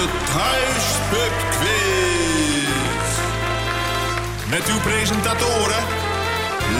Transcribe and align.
de 0.00 0.06
Thuispub 0.06 1.34
Quiz. 1.50 3.10
Met 4.50 4.68
uw 4.68 4.80
presentatoren 4.80 5.82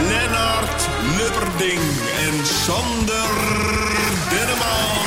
Lennart 0.09 0.89
Lubberding 1.19 1.81
en 2.27 2.47
Sander 2.47 3.31
Denneman. 4.31 4.99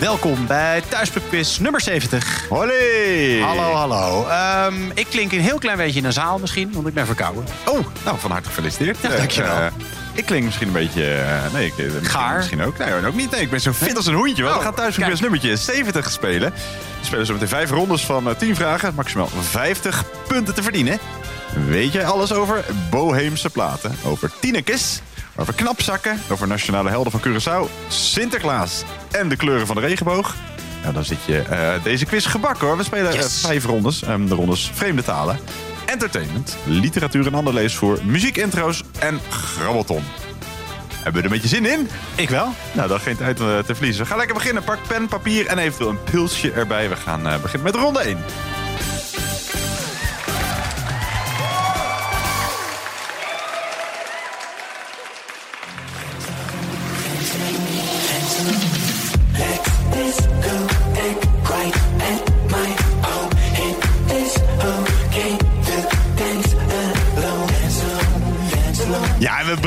Welkom 0.00 0.46
bij 0.46 0.82
Thuispubquiz 0.88 1.58
nummer 1.58 1.80
70. 1.80 2.48
Hoi! 2.48 3.42
Hallo, 3.42 3.72
hallo. 3.72 4.28
Ehm, 4.28 4.90
ik 4.94 5.06
klink 5.10 5.32
een 5.32 5.40
heel 5.40 5.58
klein 5.58 5.76
beetje 5.76 5.98
in 5.98 6.04
een 6.04 6.12
zaal 6.12 6.38
misschien, 6.38 6.72
want 6.72 6.86
ik 6.86 6.94
ben 6.94 7.06
verkouden. 7.06 7.44
Oh, 7.66 7.86
nou, 8.04 8.18
van 8.18 8.30
harte 8.30 8.48
gefeliciteerd. 8.48 8.98
Ja, 9.02 9.08
dankjewel. 9.08 9.56
Eh, 9.56 9.66
ik 10.16 10.24
klink 10.26 10.44
misschien 10.44 10.66
een 10.66 10.72
beetje... 10.72 11.12
eh, 11.12 11.52
nee, 11.52 11.66
ik, 11.66 11.78
eh, 11.78 11.84
misschien, 11.84 12.04
Gaar? 12.04 12.36
Misschien 12.36 12.62
ook. 12.62 12.78
Nee, 12.78 13.06
ook 13.06 13.14
niet. 13.14 13.30
Nee, 13.30 13.40
ik 13.40 13.50
ben 13.50 13.60
zo 13.60 13.72
fit 13.72 13.96
als 13.96 14.06
een 14.06 14.14
hoentje. 14.14 14.42
Want 14.42 14.54
Oh, 14.54 14.60
we 14.60 14.66
gaan 14.66 14.74
thuis 14.74 14.96
een 14.96 15.16
nummertje 15.20 15.56
70 15.56 16.10
spelen. 16.10 16.52
We 17.00 17.06
spelen 17.06 17.26
zo 17.26 17.32
meteen 17.32 17.48
vijf 17.48 17.70
rondes 17.70 18.04
van 18.04 18.28
eh, 18.28 18.34
10 18.36 18.56
vragen. 18.56 18.94
Maximaal 18.94 19.28
50 19.40 20.04
punten 20.28 20.54
te 20.54 20.62
verdienen. 20.62 20.98
Weet 21.66 21.92
jij 21.92 22.04
alles 22.06 22.32
over 22.32 22.64
Boheemse 22.90 23.50
platen? 23.50 23.96
Over 24.04 24.30
Tinekes? 24.40 25.00
Over 25.36 25.54
knapzakken? 25.54 26.20
Over 26.30 26.46
nationale 26.46 26.90
helden 26.90 27.12
van 27.12 27.20
Curaçao? 27.20 27.70
Sinterklaas? 27.88 28.82
En 29.10 29.28
de 29.28 29.36
kleuren 29.36 29.66
van 29.66 29.76
de 29.76 29.82
regenboog? 29.82 30.34
Nou, 30.82 30.94
dan 30.94 31.04
zit 31.04 31.18
je 31.26 31.42
deze 31.82 32.04
quiz 32.04 32.28
gebakken 32.30 32.66
hoor. 32.66 32.76
We 32.76 32.82
spelen 32.84 33.12
Yes. 33.14 33.40
vijf 33.40 33.64
rondes. 33.64 34.02
Ehm, 34.02 34.26
de 34.26 34.34
rondes 34.34 34.70
vreemde 34.74 35.02
talen, 35.02 35.38
entertainment, 35.86 36.56
literatuur 36.64 37.26
en 37.26 37.34
ander 37.34 37.54
leesvoer, 37.54 37.98
muziekintro's 38.04 38.82
en 38.98 39.20
grabbelton. 39.30 40.02
Hebben 41.06 41.22
we 41.22 41.28
er 41.28 41.34
een 41.34 41.40
beetje 41.42 41.56
zin 41.56 41.66
in? 41.66 41.88
Ik 42.14 42.28
wel. 42.28 42.48
Nou, 42.72 42.88
dan 42.88 43.00
geen 43.00 43.16
tijd 43.16 43.40
eh, 43.40 43.58
te 43.58 43.74
verliezen. 43.74 44.02
We 44.02 44.08
gaan 44.08 44.18
lekker 44.18 44.36
beginnen. 44.36 44.64
Pak 44.64 44.78
pen, 44.88 45.08
papier 45.08 45.46
en 45.46 45.58
eventueel 45.58 45.90
een 45.90 46.02
pulsje 46.10 46.52
erbij. 46.52 46.88
We 46.88 46.96
gaan 46.96 47.26
eh, 47.26 47.40
beginnen 47.40 47.72
met 47.72 47.82
ronde 47.82 48.00
1. 48.00 48.18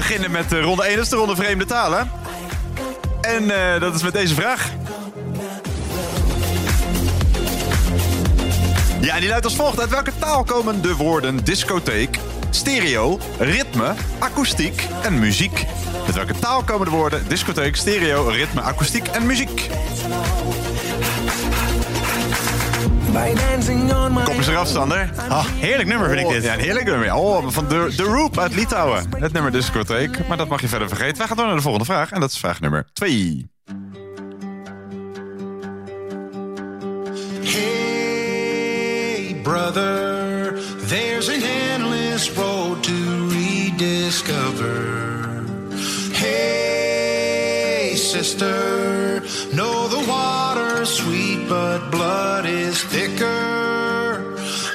Beginnen 0.09 0.31
met 0.31 0.53
eh, 0.53 0.61
ronde 0.61 0.83
1. 0.83 0.95
Dat 0.95 1.03
is 1.03 1.09
de 1.09 1.15
ronde 1.15 1.35
vreemde 1.35 1.65
talen. 1.65 2.11
En 3.21 3.73
eh, 3.73 3.79
dat 3.79 3.95
is 3.95 4.03
met 4.03 4.13
deze 4.13 4.33
vraag. 4.33 4.69
Ja, 9.01 9.19
die 9.19 9.29
luidt 9.29 9.45
als 9.45 9.55
volgt. 9.55 9.79
Uit 9.79 9.89
welke 9.89 10.11
taal 10.19 10.43
komen 10.43 10.81
de 10.81 10.95
woorden 10.95 11.43
discotheek, 11.43 12.19
stereo, 12.49 13.19
ritme, 13.37 13.93
akoestiek 14.19 14.87
en 15.03 15.19
muziek? 15.19 15.65
Met 16.05 16.15
welke 16.15 16.39
taal 16.39 16.63
komen 16.63 16.85
de 16.85 16.91
woorden 16.91 17.27
discotheek, 17.27 17.75
stereo, 17.75 18.27
ritme, 18.27 18.61
akoestiek 18.61 19.07
en 19.07 19.25
muziek? 19.25 19.69
Kom 24.23 24.35
eens 24.37 24.47
eraf, 24.47 24.67
Sander. 24.67 25.09
Ah, 25.29 25.45
heerlijk 25.45 25.89
nummer 25.89 26.09
vind 26.09 26.21
ik 26.21 26.27
dit. 26.29 26.43
Ja, 26.43 26.53
een 26.53 26.59
heerlijk 26.59 26.85
nummer. 26.85 27.13
Oh, 27.13 27.47
van 27.47 27.67
de, 27.67 27.93
de 27.95 28.03
Roop 28.03 28.37
uit 28.37 28.55
Litouwen. 28.55 29.09
Het 29.17 29.33
nummer 29.33 29.51
discotheek. 29.51 30.27
Maar 30.27 30.37
dat 30.37 30.47
mag 30.47 30.61
je 30.61 30.67
verder 30.67 30.87
vergeten. 30.87 31.17
Wij 31.17 31.27
gaan 31.27 31.37
door 31.37 31.45
naar 31.45 31.55
de 31.55 31.61
volgende 31.61 31.85
vraag. 31.85 32.11
En 32.11 32.19
dat 32.19 32.31
is 32.31 32.37
vraag 32.37 32.59
nummer 32.59 32.85
2. 32.93 33.49
Hey, 37.43 39.39
brother, 39.43 40.59
there's 40.87 41.29
an 41.29 41.41
endless 41.41 42.31
road 42.31 42.83
to 42.83 43.27
rediscover. 43.29 44.97
Hey, 46.11 47.95
sister, 47.95 49.23
know 49.51 49.89
the 49.89 50.03
water's 50.07 50.95
sweet, 50.95 51.18
but 51.49 51.89
blood 51.89 52.45
is 52.45 52.85
thicker. 52.89 54.23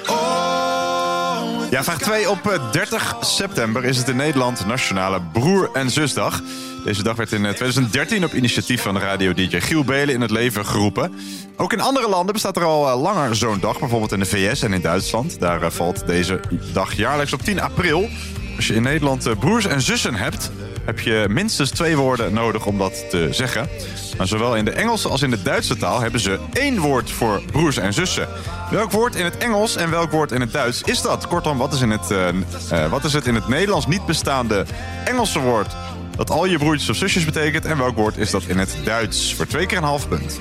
Oh, 0.06 1.70
Ja, 1.70 1.84
vraag 1.84 1.98
2. 1.98 2.30
Op 2.30 2.46
eh, 2.50 2.72
30 2.72 3.16
september 3.20 3.84
is 3.84 3.96
het 3.96 4.08
in 4.08 4.16
Nederland 4.16 4.66
Nationale 4.66 5.20
Broer- 5.32 5.70
en 5.72 5.90
Zusdag. 5.90 6.40
Deze 6.84 7.02
dag 7.02 7.16
werd 7.16 7.32
in 7.32 7.44
eh, 7.46 7.52
2013 7.52 8.24
op 8.24 8.32
initiatief 8.32 8.82
van 8.82 8.98
radio-dj 8.98 9.60
Giel 9.60 9.84
Belen 9.84 10.14
in 10.14 10.20
het 10.20 10.30
leven 10.30 10.66
geroepen. 10.66 11.14
Ook 11.56 11.72
in 11.72 11.80
andere 11.80 12.08
landen 12.08 12.32
bestaat 12.32 12.56
er 12.56 12.64
al 12.64 12.88
eh, 12.90 13.00
langer 13.02 13.36
zo'n 13.36 13.60
dag. 13.60 13.78
Bijvoorbeeld 13.78 14.12
in 14.12 14.18
de 14.18 14.26
VS 14.26 14.62
en 14.62 14.72
in 14.72 14.80
Duitsland. 14.80 15.40
Daar 15.40 15.62
eh, 15.62 15.70
valt 15.70 16.06
deze 16.06 16.40
dag 16.72 16.92
jaarlijks 16.96 17.32
op 17.32 17.42
10 17.42 17.60
april. 17.60 18.08
Als 18.56 18.66
je 18.66 18.74
in 18.74 18.82
Nederland 18.82 19.26
eh, 19.26 19.32
broers 19.38 19.66
en 19.66 19.80
zussen 19.80 20.14
hebt... 20.14 20.50
heb 20.84 21.00
je 21.00 21.26
minstens 21.30 21.70
twee 21.70 21.96
woorden 21.96 22.32
nodig 22.32 22.66
om 22.66 22.78
dat 22.78 23.10
te 23.10 23.28
zeggen. 23.30 23.68
Maar 24.16 24.26
zowel 24.26 24.56
in 24.56 24.64
de 24.64 24.70
Engelse 24.70 25.08
als 25.08 25.22
in 25.22 25.30
de 25.30 25.42
Duitse 25.42 25.76
taal 25.76 26.00
hebben 26.00 26.20
ze 26.20 26.38
één 26.52 26.78
woord 26.78 27.10
voor 27.10 27.42
broers 27.52 27.76
en 27.76 27.92
zussen. 27.92 28.28
Welk 28.70 28.90
woord 28.90 29.14
in 29.14 29.24
het 29.24 29.36
Engels 29.36 29.76
en 29.76 29.90
welk 29.90 30.10
woord 30.10 30.32
in 30.32 30.40
het 30.40 30.52
Duits 30.52 30.82
is 30.82 31.02
dat? 31.02 31.26
Kortom, 31.26 31.58
wat 31.58 31.72
is, 31.72 31.80
in 31.80 31.90
het, 31.90 32.10
eh, 32.10 32.28
eh, 32.28 32.90
wat 32.90 33.04
is 33.04 33.12
het 33.12 33.26
in 33.26 33.34
het 33.34 33.48
Nederlands 33.48 33.86
niet 33.86 34.06
bestaande 34.06 34.64
Engelse 35.04 35.40
woord 35.40 35.72
dat 36.16 36.30
al 36.30 36.44
je 36.44 36.58
broertjes 36.58 36.88
of 36.88 36.96
zusjes 36.96 37.24
betekent? 37.24 37.64
En 37.64 37.78
welk 37.78 37.96
woord 37.96 38.16
is 38.16 38.30
dat 38.30 38.42
in 38.42 38.58
het 38.58 38.76
Duits? 38.84 39.34
Voor 39.34 39.46
twee 39.46 39.66
keer 39.66 39.78
een 39.78 39.84
half 39.84 40.08
punt. 40.08 40.38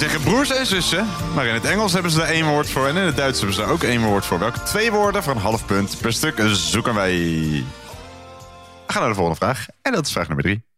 Zeggen 0.00 0.20
broers 0.20 0.50
en 0.50 0.66
zussen, 0.66 1.06
maar 1.34 1.46
in 1.46 1.54
het 1.54 1.64
Engels 1.64 1.92
hebben 1.92 2.10
ze 2.10 2.22
er 2.22 2.28
één 2.28 2.46
woord 2.46 2.70
voor 2.70 2.86
en 2.86 2.96
in 2.96 3.02
het 3.02 3.16
Duits 3.16 3.38
hebben 3.38 3.56
ze 3.56 3.64
ook 3.64 3.82
één 3.82 4.02
woord 4.02 4.26
voor. 4.26 4.38
Welke 4.38 4.62
twee 4.62 4.90
woorden 4.90 5.30
een 5.30 5.36
half 5.36 5.66
punt 5.66 5.98
per 6.00 6.12
stuk 6.12 6.42
zoeken 6.52 6.94
wij? 6.94 7.12
We 8.86 8.92
gaan 8.92 9.00
naar 9.00 9.10
de 9.10 9.16
volgende 9.16 9.40
vraag 9.40 9.66
en 9.82 9.92
dat 9.92 10.06
is 10.06 10.12
vraag 10.12 10.26
nummer 10.26 10.44
drie. 10.44 10.69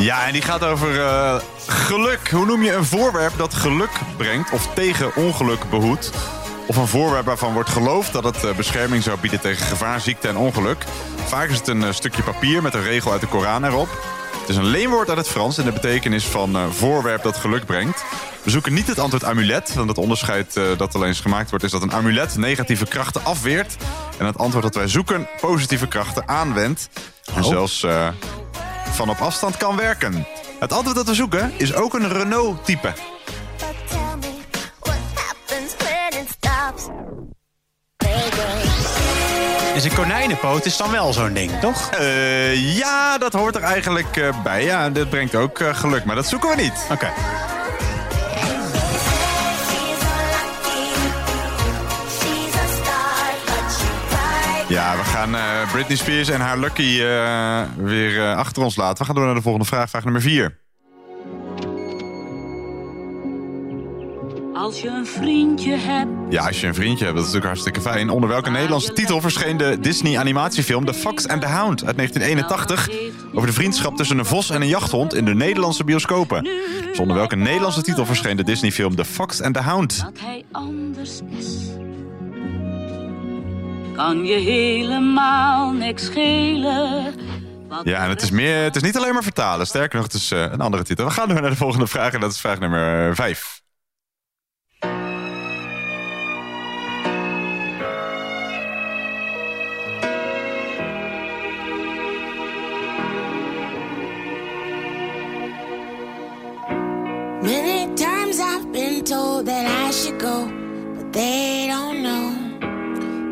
Ja, 0.00 0.26
en 0.26 0.32
die 0.32 0.42
gaat 0.42 0.64
over 0.64 1.00
eh, 1.00 1.40
geluk. 1.66 2.30
Hoe 2.30 2.46
noem 2.46 2.62
je 2.62 2.72
een 2.72 2.84
voorwerp 2.84 3.32
dat 3.36 3.54
geluk 3.54 3.90
brengt 4.16 4.50
of 4.50 4.74
tegen 4.74 5.16
ongeluk 5.16 5.70
behoedt? 5.70 6.10
Of 6.66 6.76
een 6.76 6.86
voorwerp 6.86 7.24
waarvan 7.24 7.52
wordt 7.52 7.70
geloofd 7.70 8.12
dat 8.12 8.24
het 8.24 8.44
eh, 8.44 8.54
bescherming 8.54 9.02
zou 9.02 9.18
bieden 9.20 9.40
tegen 9.40 9.66
gevaar, 9.66 10.00
ziekte 10.00 10.28
en 10.28 10.36
ongeluk. 10.36 10.84
Vaak 11.24 11.48
is 11.48 11.56
het 11.56 11.68
een 11.68 11.84
eh, 11.84 11.92
stukje 11.92 12.22
papier 12.22 12.62
met 12.62 12.74
een 12.74 12.82
regel 12.82 13.12
uit 13.12 13.20
de 13.20 13.26
Koran 13.26 13.64
erop. 13.64 13.88
Het 14.40 14.48
is 14.48 14.56
een 14.56 14.64
leenwoord 14.70 15.08
uit 15.08 15.18
het 15.18 15.28
Frans 15.28 15.58
in 15.58 15.64
de 15.64 15.72
betekenis 15.72 16.24
van 16.24 16.72
voorwerp 16.72 17.22
dat 17.22 17.36
geluk 17.36 17.66
brengt. 17.66 18.04
We 18.42 18.50
zoeken 18.50 18.74
niet 18.74 18.86
het 18.86 18.98
antwoord 18.98 19.24
amulet, 19.24 19.74
want 19.74 19.88
het 19.88 19.98
onderscheid 19.98 20.60
dat 20.76 20.94
alleen 20.94 21.08
eens 21.08 21.20
gemaakt 21.20 21.50
wordt... 21.50 21.64
is 21.64 21.70
dat 21.70 21.82
een 21.82 21.92
amulet 21.92 22.36
negatieve 22.36 22.86
krachten 22.86 23.24
afweert... 23.24 23.76
en 24.18 24.26
het 24.26 24.38
antwoord 24.38 24.64
dat 24.64 24.74
wij 24.74 24.88
zoeken 24.88 25.28
positieve 25.40 25.88
krachten 25.88 26.28
aanwendt. 26.28 26.88
En 27.34 27.44
zelfs 27.44 27.82
eh, 27.82 28.08
van 29.00 29.10
op 29.10 29.20
afstand 29.20 29.56
kan 29.56 29.76
werken. 29.76 30.26
Het 30.58 30.72
antwoord 30.72 30.96
dat 30.96 31.06
we 31.06 31.14
zoeken 31.14 31.52
is 31.56 31.74
ook 31.74 31.94
een 31.94 32.12
Renault-type. 32.12 32.92
Is 39.74 39.84
een 39.84 39.94
konijnenpoot 39.94 40.64
is 40.64 40.76
dan 40.76 40.90
wel 40.90 41.12
zo'n 41.12 41.32
ding, 41.32 41.50
toch? 41.60 41.90
Eh, 41.90 42.76
ja, 42.76 43.18
dat 43.18 43.32
hoort 43.32 43.56
er 43.56 43.62
eigenlijk 43.62 44.16
eh, 44.16 44.42
bij. 44.42 44.64
Ja, 44.64 44.90
dit 44.90 45.10
brengt 45.10 45.34
ook 45.34 45.58
eh, 45.58 45.74
geluk, 45.74 46.04
maar 46.04 46.16
dat 46.16 46.26
zoeken 46.26 46.48
we 46.48 46.62
niet. 46.62 46.86
Oké. 46.90 47.08
Ja, 54.70 54.96
we 54.96 55.04
gaan 55.04 55.34
eh, 55.34 55.72
Britney 55.72 55.96
Spears 55.96 56.28
en 56.28 56.40
haar 56.40 56.58
Lucky 56.58 57.00
eh, 57.00 57.62
weer 57.76 58.20
eh, 58.20 58.36
achter 58.36 58.62
ons 58.62 58.76
laten. 58.76 58.98
We 58.98 59.04
gaan 59.04 59.14
door 59.14 59.24
naar 59.24 59.34
de 59.34 59.42
volgende 59.42 59.66
vraag, 59.66 59.90
vraag 59.90 60.04
nummer 60.04 60.22
4. 60.22 60.58
Als 64.54 64.80
je 64.80 64.88
een 64.88 65.06
vriendje 65.06 65.76
hebt. 65.76 66.10
Ja, 66.28 66.46
als 66.46 66.60
je 66.60 66.66
een 66.66 66.74
vriendje 66.74 67.04
hebt, 67.04 67.16
dat 67.16 67.26
is 67.26 67.32
natuurlijk 67.32 67.44
hartstikke 67.44 67.80
fijn. 67.80 68.10
Onder 68.10 68.28
welke 68.28 68.50
Nederlandse 68.50 68.92
titel 68.92 69.20
verscheen 69.20 69.56
de 69.56 69.78
Disney-animatiefilm 69.80 70.84
The 70.84 70.94
Fox 70.94 71.28
and 71.28 71.40
the 71.40 71.48
Hound 71.48 71.84
uit 71.84 71.96
1981? 71.96 72.88
Over 73.34 73.46
de 73.46 73.54
vriendschap 73.54 73.96
tussen 73.96 74.18
een 74.18 74.24
vos 74.24 74.50
en 74.50 74.60
een 74.60 74.68
jachthond 74.68 75.14
in 75.14 75.24
de 75.24 75.34
Nederlandse 75.34 75.84
bioscopen. 75.84 76.44
Dus 76.84 76.98
onder 76.98 77.16
welke 77.16 77.36
Nederlandse 77.36 77.82
titel 77.82 78.06
verscheen 78.06 78.36
de 78.36 78.44
Disney-film 78.44 78.96
The 78.96 79.04
Fox 79.04 79.42
and 79.42 79.54
the 79.54 79.62
Hound? 79.62 80.00
Dat 80.02 80.20
hij 80.20 80.44
anders 80.52 81.20
is. 81.38 81.56
Kan 83.92 84.24
je 84.24 84.34
helemaal 84.34 85.70
niks 85.72 86.04
schelen. 86.04 87.14
Ja, 87.84 88.04
en 88.04 88.08
het 88.08 88.22
is, 88.22 88.30
meer, 88.30 88.62
het 88.62 88.76
is 88.76 88.82
niet 88.82 88.96
alleen 88.96 89.12
maar 89.12 89.22
vertalen. 89.22 89.66
Sterker 89.66 89.96
nog, 89.96 90.06
het 90.06 90.14
is 90.14 90.30
eh, 90.30 90.40
een 90.40 90.60
andere 90.60 90.82
titel. 90.82 91.04
We 91.04 91.10
gaan 91.10 91.28
door 91.28 91.40
naar 91.40 91.50
de 91.50 91.56
volgende 91.56 91.86
vraag 91.86 92.12
en 92.12 92.20
dat 92.20 92.32
is 92.32 92.40
vraag 92.40 92.58
nummer 92.58 93.14
5. 93.14 93.58
Many 107.42 107.94
times 107.94 108.38
I've 108.38 108.70
been 108.72 109.02
told 109.04 109.46
that 109.46 109.66
I 109.66 109.90
should 109.92 110.20
go, 110.22 110.46
but 110.94 111.12
they. 111.12 111.49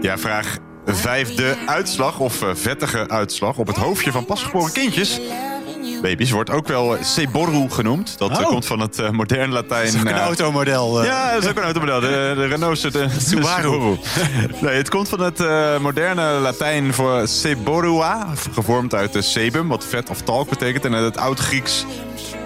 Ja, 0.08 0.18
vraag 0.18 0.56
5. 0.86 1.34
De 1.34 1.54
uitslag 1.66 2.18
of 2.18 2.42
eh, 2.42 2.48
vettige 2.54 3.08
uitslag 3.08 3.56
op 3.56 3.66
het 3.66 3.76
hoofdje 3.76 4.12
van 4.12 4.24
pasgeboren 4.24 4.72
kindjes. 4.72 5.20
Baby's 6.02 6.30
wordt 6.30 6.50
ook 6.50 6.68
wel 6.68 6.96
seboru 7.02 7.70
genoemd. 7.70 8.18
Dat 8.18 8.30
eh, 8.30 8.38
Oh. 8.38 8.46
komt 8.46 8.66
van 8.66 8.80
het 8.80 8.98
eh, 8.98 9.10
modern 9.10 9.52
Latijn. 9.52 9.94
Een 9.98 10.06
eh, 10.06 10.20
automodel. 10.20 11.00
eh. 11.00 11.06
Ja, 11.06 11.32
dat 11.32 11.42
is 11.42 11.48
ook 11.48 11.56
een 11.56 11.62
automodel. 11.62 12.00
De, 12.00 12.32
de 12.36 12.46
Renault 12.46 12.82
de, 12.82 12.90
de 12.90 13.08
Subaru. 13.28 13.96
Nee, 14.60 14.74
het 14.76 14.88
komt 14.90 15.08
van 15.08 15.20
het 15.20 15.38
moderne 15.80 16.22
Latijn 16.22 16.94
voor 16.94 17.28
seborua, 17.28 18.26
gevormd 18.52 18.94
uit 18.94 19.12
de 19.12 19.22
sebum, 19.22 19.68
wat 19.68 19.84
vet 19.84 20.10
of 20.10 20.20
talk 20.22 20.48
betekent. 20.48 20.84
En 20.84 20.94
uit 20.94 21.04
het 21.04 21.16
oud-Grieks 21.16 21.84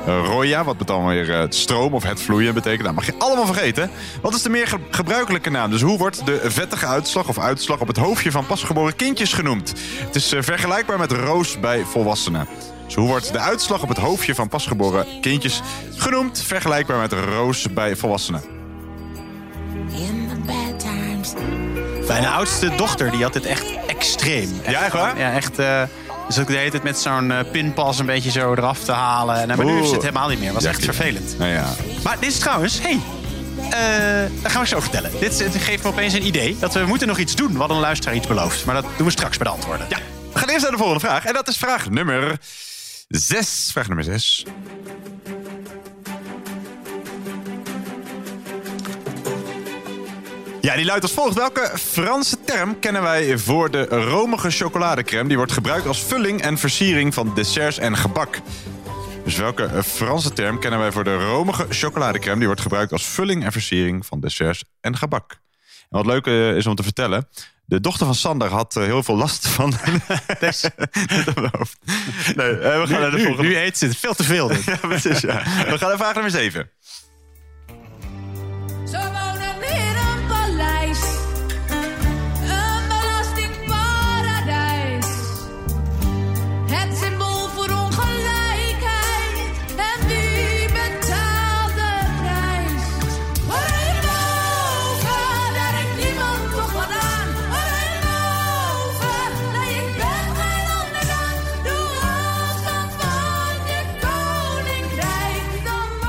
eh, 0.07 0.25
roia, 0.27 0.65
wat 0.65 0.77
dan 0.85 1.07
weer 1.07 1.31
eh, 1.31 1.39
het 1.41 1.55
stroom 1.55 1.93
of 1.95 2.03
het 2.03 2.21
vloeien 2.23 2.55
betekent. 2.55 2.85
Dat 2.85 2.95
mag 2.95 3.07
je 3.07 3.15
allemaal 3.19 3.47
vergeten. 3.47 3.91
Wat 4.23 4.35
is 4.35 4.43
de 4.43 4.49
meer 4.51 4.67
ge- 4.67 4.79
gebruikelijke 4.91 5.51
naam? 5.51 5.71
Dus 5.71 5.81
hoe 5.83 5.99
wordt 5.99 6.27
de 6.27 6.41
vettige 6.45 6.87
uitslag 6.87 7.29
of 7.29 7.39
uitslag 7.39 7.81
op 7.81 7.87
het 7.87 7.97
hoofdje 7.97 8.31
van 8.31 8.47
pasgeboren 8.47 8.97
kindjes 8.97 9.33
genoemd? 9.33 9.73
Het 10.07 10.15
is 10.15 10.33
eh, 10.33 10.43
vergelijkbaar 10.43 10.99
met 10.99 11.13
roos 11.13 11.61
bij 11.61 11.85
volwassenen. 11.85 12.47
Dus 12.87 12.95
hoe 12.95 13.07
wordt 13.09 13.33
de 13.33 13.39
uitslag 13.39 13.83
op 13.83 13.89
het 13.89 13.99
hoofdje 13.99 14.35
van 14.35 14.49
pasgeboren 14.49 15.07
kindjes 15.21 15.61
genoemd? 15.97 16.43
Vergelijkbaar 16.43 16.99
met 16.99 17.13
roos 17.13 17.67
bij 17.73 17.97
volwassenen. 17.97 18.43
In 19.93 20.29
the 20.29 20.37
bad 20.47 20.81
times. 20.81 21.33
Mijn 22.09 22.27
oudste 22.27 22.75
dochter 22.77 23.11
die 23.11 23.23
had 23.23 23.33
dit 23.33 23.47
echt 23.47 23.65
extreem. 23.87 24.51
Ja, 24.67 24.83
echt 24.85 24.93
waar? 24.93 25.19
Ja, 25.19 25.33
echt. 25.33 25.59
eh, 25.59 25.83
dus 26.35 26.43
ook 26.43 26.51
de 26.51 26.57
hele 26.57 26.71
tijd 26.71 26.83
met 26.83 26.99
zo'n 26.99 27.31
eh, 27.31 27.51
pinpas 27.51 27.99
een 27.99 28.07
beetje 28.07 28.31
zo 28.31 28.53
eraf 28.53 28.85
te 28.85 28.93
halen. 28.93 29.37
En, 29.37 29.57
maar 29.57 29.67
nu 29.67 29.83
is 29.83 29.91
het 29.91 30.03
helemaal 30.03 30.29
niet 30.29 30.41
meer. 30.41 30.53
was 30.53 30.65
echt 30.65 30.85
vervelend. 30.85 31.39
Nou 31.39 31.51
ja. 31.51 31.75
Maar 32.03 32.17
dit 32.21 32.31
is 32.31 32.39
trouwens, 32.39 32.81
hey, 32.81 33.01
eh, 33.71 34.31
dat 34.43 34.53
gaan 34.53 34.63
we 34.63 34.69
zo 34.69 34.81
vertellen. 34.81 35.11
Dit, 35.21 35.45
geeft 35.59 35.83
me 35.83 35.89
opeens 35.89 36.15
een 36.15 36.27
idee 36.27 36.57
dat 36.59 36.75
we 36.75 36.85
moeten 36.87 37.09
nog 37.09 37.19
iets 37.19 37.35
doen. 37.35 37.57
Wat 37.57 37.71
een 37.71 37.77
luisteraar 37.77 38.15
iets 38.15 38.27
belooft. 38.27 38.65
Maar 38.65 38.75
dat 38.75 38.85
doen 38.97 39.07
we 39.07 39.13
straks 39.13 39.37
bij 39.37 39.47
de 39.47 39.53
antwoorden. 39.53 39.87
Ja, 39.89 39.99
we 40.33 40.39
gaan 40.39 40.49
eerst 40.49 40.63
naar 40.63 40.71
de 40.71 40.77
volgende 40.77 41.01
vraag. 41.01 41.25
En 41.25 41.33
dat 41.33 41.49
is 41.49 41.57
vraag 41.57 41.91
nummer 41.91 42.39
6. 43.09 43.69
Vraag 43.73 43.87
nummer 43.87 44.05
6. 44.05 44.45
Ja, 50.63 50.77
die 50.77 50.85
luidt 50.85 51.03
als 51.03 51.13
volgt. 51.13 51.35
Welke 51.35 51.71
Franse 51.75 52.37
term 52.45 52.79
kennen 52.79 53.03
wij 53.03 53.39
voor 53.39 53.71
de 53.71 53.85
romige 53.85 54.51
chocoladecrème? 54.51 55.29
Die 55.29 55.37
wordt 55.37 55.53
gebruikt 55.53 55.87
als 55.87 56.03
vulling 56.03 56.43
en 56.43 56.59
versiering 56.59 57.15
van 57.15 57.35
desserts 57.35 57.79
en 57.79 57.97
gebak. 57.97 58.41
Dus 59.25 59.37
welke 59.37 59.83
Franse 59.83 60.33
term 60.33 60.59
kennen 60.59 60.81
wij 60.81 60.93
voor 60.93 61.05
de 61.05 61.17
romige 61.17 61.67
chocoladecrème? 61.69 62.37
Die 62.37 62.47
wordt 62.47 62.61
gebruikt 62.61 62.93
als 62.93 63.05
vulling 63.05 63.45
en 63.45 63.53
versiering 63.53 64.07
van 64.07 64.21
desserts 64.21 64.65
en 64.81 64.97
gebak. 64.97 65.33
En 65.91 65.99
wat 65.99 66.07
leuk 66.07 66.27
eh, 66.27 66.57
is 66.57 66.67
om 66.67 66.75
te 66.75 66.83
vertellen... 66.83 67.29
de 67.65 67.81
dochter 67.81 68.07
van 68.07 68.15
Sander 68.15 68.49
had 68.49 68.77
eh, 68.77 68.85
heel 68.85 69.03
veel 69.03 69.17
last 69.17 69.49
van... 69.49 69.75
hoofd. 71.53 71.79
Nee, 72.35 72.59
eh, 72.59 72.81
we 72.81 72.87
gaan 72.87 73.01
naar 73.01 73.11
de 73.11 73.17
Nu, 73.17 73.25
volgende... 73.25 73.49
nu 73.49 73.57
eet 73.57 73.79
ze 73.79 73.87
het 73.87 73.97
veel 73.97 74.15
te 74.15 74.25
veel. 74.25 74.49
dit. 74.49 74.65
Ja, 74.73 74.77
precies, 74.77 75.21
ja. 75.21 75.43
We 75.43 75.79
gaan 75.79 75.89
naar 75.89 75.97
vraag 75.97 76.15
nummer 76.15 76.33
7. 76.33 76.71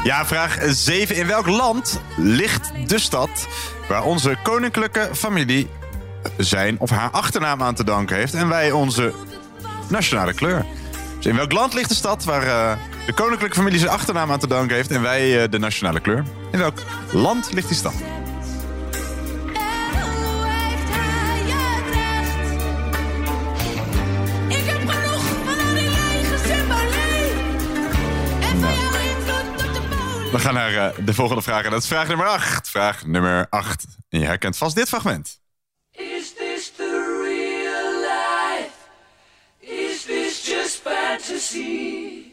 Ja, 0.03 0.25
vraag 0.25 0.57
7. 0.61 1.15
In 1.15 1.27
welk 1.27 1.47
land 1.47 2.01
ligt 2.15 2.71
de 2.87 2.99
stad 2.99 3.47
waar 3.87 4.03
onze 4.03 4.37
koninklijke 4.43 5.09
familie 5.13 5.69
zijn 6.37 6.79
of 6.79 6.89
haar 6.89 7.09
achternaam 7.09 7.61
aan 7.61 7.75
te 7.75 7.83
danken 7.83 8.15
heeft 8.15 8.33
en 8.33 8.47
wij 8.47 8.71
onze 8.71 9.13
nationale 9.87 10.33
kleur? 10.33 10.65
Dus 11.15 11.25
in 11.25 11.35
welk 11.35 11.51
land 11.51 11.73
ligt 11.73 11.89
de 11.89 11.95
stad 11.95 12.23
waar 12.23 12.43
eh, 12.43 12.77
de 13.05 13.13
koninklijke 13.13 13.55
familie 13.55 13.79
zijn 13.79 13.91
achternaam 13.91 14.31
aan 14.31 14.39
te 14.39 14.47
danken 14.47 14.75
heeft 14.75 14.91
en 14.91 15.01
wij 15.01 15.43
eh, 15.43 15.49
de 15.49 15.59
nationale 15.59 15.99
kleur? 15.99 16.23
In 16.51 16.59
welk 16.59 16.77
land 17.11 17.53
ligt 17.53 17.67
die 17.67 17.77
stad? 17.77 17.93
We 30.33 30.39
gaan 30.39 30.53
naar 30.53 30.75
eh, 30.75 31.05
de 31.05 31.13
volgende 31.13 31.41
vraag 31.41 31.63
en 31.63 31.71
dat 31.71 31.81
is 31.81 31.87
vraag 31.87 32.07
nummer 32.07 32.27
8. 32.27 32.69
Vraag 32.69 33.05
nummer 33.05 33.47
8. 33.49 33.85
En 34.09 34.19
je 34.19 34.25
herkent 34.25 34.57
vast 34.57 34.75
dit 34.75 34.87
fragment. 34.87 35.39
Is 35.91 36.33
this 36.33 36.71
the 36.75 37.21
real 37.23 37.99
life? 37.99 38.71
Is 39.59 40.03
this 40.03 40.45
just 40.45 40.81
fantasy? 40.83 42.23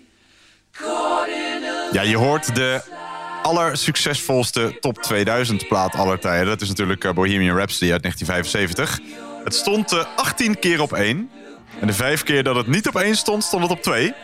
Caught 0.73 1.29
in 1.29 1.65
a 1.65 1.89
Ja, 1.93 2.03
je 2.03 2.17
hoort 2.17 2.55
de 2.55 2.83
allersuccesvolste 3.43 4.77
top 4.81 5.03
2000 5.03 5.69
plaat 5.69 5.95
aller 5.95 6.19
tijden. 6.19 6.47
Dat 6.47 6.61
is 6.61 6.69
natuurlijk 6.69 7.05
eh, 7.05 7.13
Bohemian 7.13 7.57
Rhapsody 7.57 7.93
uit 7.93 8.03
1975. 8.03 9.01
Het 9.45 9.55
stond 9.55 9.93
eh, 9.93 10.17
18 10.17 10.59
keer 10.59 10.81
op 10.81 10.93
1. 10.93 11.31
En 11.81 11.87
de 11.87 11.93
vijf 11.93 12.23
keer 12.23 12.43
dat 12.43 12.57
het 12.57 12.67
niet 12.67 12.89
op 12.89 12.97
1 12.97 13.17
stond, 13.17 13.45
stond 13.45 13.63
het 13.63 13.73
op 13.73 13.83
2. 13.83 14.15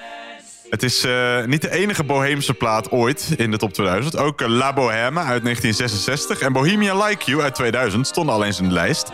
Het 0.70 0.82
is 0.82 1.04
eh, 1.04 1.44
niet 1.44 1.62
de 1.62 1.70
enige 1.70 2.04
Boheemse 2.04 2.54
plaat 2.54 2.90
ooit 2.90 3.34
in 3.36 3.50
de 3.50 3.56
top 3.56 3.72
2000. 3.72 4.16
Ook 4.16 4.40
eh, 4.40 4.48
La 4.48 4.72
Bohème 4.72 5.20
uit 5.20 5.42
1966 5.42 6.40
en 6.40 6.52
Bohemian 6.52 7.02
Like 7.02 7.30
You 7.30 7.42
uit 7.42 7.54
2000 7.54 8.06
stonden 8.06 8.34
al 8.34 8.44
eens 8.44 8.58
in 8.58 8.68
de 8.68 8.74
lijst. 8.74 9.12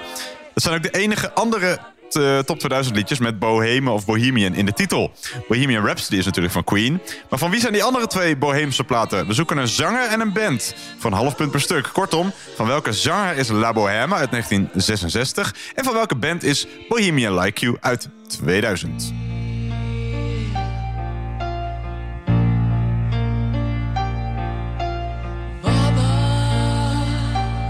Dat 0.54 0.62
zijn 0.62 0.74
ook 0.74 0.82
de 0.82 0.98
enige 0.98 1.32
andere 1.32 1.78
eh, 2.10 2.38
top 2.38 2.58
2000 2.58 2.96
liedjes 2.96 3.18
met 3.18 3.38
Boheme 3.38 3.90
of 3.90 4.04
Bohemian 4.04 4.54
in 4.54 4.66
de 4.66 4.72
titel. 4.72 5.12
Bohemian 5.48 5.84
Rhapsody 5.84 6.16
is 6.16 6.24
natuurlijk 6.24 6.54
van 6.54 6.64
Queen. 6.64 7.00
Maar 7.30 7.38
van 7.38 7.50
wie 7.50 7.60
zijn 7.60 7.72
die 7.72 7.82
andere 7.82 8.06
twee 8.06 8.36
Boheemse 8.36 8.84
platen? 8.84 9.26
We 9.26 9.32
zoeken 9.32 9.56
een 9.56 9.68
zanger 9.68 10.08
en 10.08 10.20
een 10.20 10.32
band. 10.32 10.74
Van 10.98 11.12
half 11.12 11.36
punt 11.36 11.50
per 11.50 11.60
stuk. 11.60 11.88
Kortom, 11.92 12.32
van 12.56 12.66
welke 12.66 12.92
zanger 12.92 13.36
is 13.36 13.48
La 13.48 13.72
Bohème 13.72 14.14
uit 14.14 14.30
1966? 14.30 15.54
En 15.74 15.84
van 15.84 15.94
welke 15.94 16.16
band 16.16 16.42
is 16.42 16.66
Bohemian 16.88 17.38
Like 17.38 17.60
You 17.60 17.76
uit 17.80 18.08
2000? 18.26 19.31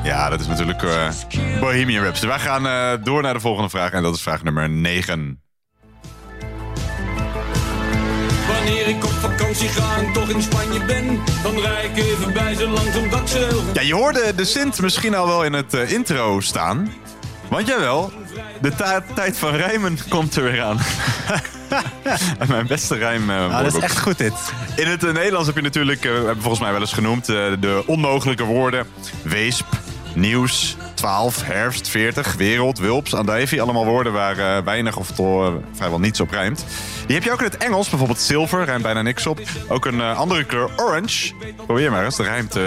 Ja, 0.03 0.29
dat 0.29 0.41
is 0.41 0.47
natuurlijk 0.47 0.83
eh, 0.83 1.09
Bohemian 1.61 2.03
Rhapsody. 2.03 2.27
Wij 2.27 2.39
gaan 2.39 2.67
eh, 2.67 3.05
door 3.05 3.23
naar 3.23 3.35
de 3.35 3.41
volgende 3.41 3.69
vraag 3.69 3.93
en 3.93 4.03
dat 4.03 4.15
is 4.15 4.23
vraag 4.23 4.43
nummer 4.43 4.69
9. 4.71 5.43
Wanneer 8.47 8.89
ik 8.89 9.05
op 9.05 9.11
vakantie 9.11 9.69
ga 9.69 9.97
en 9.97 10.13
toch 10.13 10.29
in 10.29 10.43
Spanje 10.43 10.85
ben, 10.85 11.21
dan 11.43 11.59
rijd 11.59 11.97
ik 11.97 12.05
even 12.05 12.33
bij 12.33 12.55
ze 12.55 12.69
langs 12.69 12.97
omdat 12.97 13.31
ze 13.31 13.71
Ja, 13.73 13.81
je 13.81 13.95
hoorde 13.95 14.33
de 14.37 14.45
Sint 14.45 14.81
misschien 14.81 15.15
al 15.15 15.27
wel 15.27 15.45
in 15.45 15.53
het 15.53 15.75
eh, 15.75 15.93
intro 15.93 16.41
staan. 16.41 16.93
Want 17.53 17.67
jawel, 17.67 18.13
de 18.61 18.73
tijd 19.15 19.39
van 19.39 19.55
rijmen 19.55 19.99
komt 20.09 20.37
er 20.37 20.43
weer 20.43 20.63
aan. 20.63 20.79
En 22.39 22.49
Mijn 22.49 22.67
beste 22.67 22.95
rijm. 22.95 23.31
eh, 23.31 23.45
Ah, 23.55 23.63
dat 23.65 23.75
is 23.75 23.81
echt 23.83 23.99
goed 24.01 24.19
dit. 24.19 24.33
In 24.77 24.87
het 24.87 25.05
eh, 25.05 25.13
Nederlands 25.13 25.47
heb 25.47 25.57
je 25.57 25.63
natuurlijk, 25.63 26.05
eh, 26.05 26.13
hebben 26.13 26.41
volgens 26.41 26.61
mij 26.61 26.73
wel 26.73 26.81
eens 26.81 26.93
genoemd, 26.93 27.29
eh, 27.29 27.37
de 27.61 27.83
onmogelijke 27.87 28.45
woorden. 28.45 28.87
Weesp, 29.23 29.67
nieuws, 30.15 30.77
12, 31.03 31.43
herfst, 31.45 31.89
40, 31.89 32.35
wereld, 32.35 32.79
wulps, 32.79 33.15
andijvie. 33.15 33.63
Allemaal 33.63 33.85
woorden 33.85 34.13
waar 34.13 34.39
eh, 34.39 34.65
weinig 34.65 34.97
of 34.97 35.11
to- 35.11 35.47
eh, 35.47 35.53
vrijwel 35.73 35.99
niets 36.01 36.21
op 36.21 36.31
rijmt. 36.31 36.65
Die 37.07 37.15
heb 37.15 37.25
je 37.25 37.33
ook 37.33 37.39
in 37.39 37.45
het 37.45 37.57
Engels. 37.57 37.89
Bijvoorbeeld 37.89 38.21
zilver, 38.21 38.65
rijmt 38.65 38.83
bijna 38.83 39.03
niks 39.03 39.27
op. 39.27 39.41
Ook 39.69 39.85
een 39.85 40.01
eh, 40.01 40.19
andere 40.19 40.45
kleur, 40.45 40.69
orange. 40.77 41.33
Probeer 41.67 41.91
maar 41.91 42.05
eens, 42.05 42.17
daar 42.17 42.27
rijmt 42.27 42.59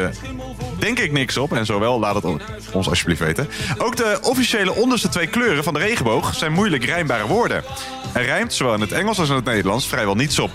denk 0.80 1.00
ik 1.00 1.12
niks 1.12 1.38
op. 1.38 1.54
En 1.54 1.66
zowel, 1.66 2.00
laat 2.00 2.16
het 2.16 2.24
on- 2.26 2.42
ons 2.74 2.90
alsjeblieft 2.90 3.20
weten. 3.20 3.50
Ook 3.78 3.96
de 3.96 4.20
officiële 4.22 4.74
onderste 4.74 5.10
twee 5.10 5.28
kleuren 5.28 5.64
van 5.64 5.74
de 5.74 5.80
regenboog... 5.80 6.36
zijn 6.36 6.52
moeilijk 6.54 6.86
rijmbare 6.86 7.28
woorden. 7.28 7.64
Er 8.14 8.24
rijmt 8.26 8.54
zowel 8.54 8.74
in 8.74 8.82
het 8.82 8.92
Engels 8.92 9.20
als 9.20 9.30
in 9.30 9.36
het 9.36 9.46
Nederlands 9.46 9.88
vrijwel 9.88 10.16
niets 10.16 10.40
op. 10.40 10.52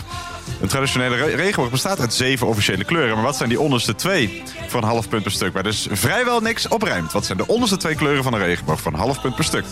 Een 0.61 0.69
traditionele 0.69 1.17
re- 1.17 1.35
regenboog 1.35 1.71
bestaat 1.71 2.01
uit 2.01 2.15
zeven 2.15 2.47
officiële 2.47 2.85
kleuren. 2.85 3.15
Maar 3.15 3.25
wat 3.25 3.37
zijn 3.37 3.49
die 3.49 3.61
onderste 3.61 3.95
twee 3.95 4.43
voor 4.69 4.83
een 4.83 4.89
half 4.89 5.09
punt 5.09 5.23
per 5.23 5.33
stuk? 5.33 5.53
Waar 5.53 5.63
dus 5.63 5.87
vrijwel 5.91 6.41
niks 6.41 6.69
op 6.69 6.83
rijmt. 6.83 7.13
Wat 7.13 7.25
zijn 7.25 7.39
de 7.39 7.47
onderste 7.47 7.77
twee 7.77 7.95
kleuren 7.95 8.23
van 8.23 8.33
een 8.33 8.45
regenboog 8.45 8.81
voor 8.81 8.93
een 8.93 8.99
half 8.99 9.21
punt 9.21 9.35
per 9.35 9.45
stuk? 9.45 9.65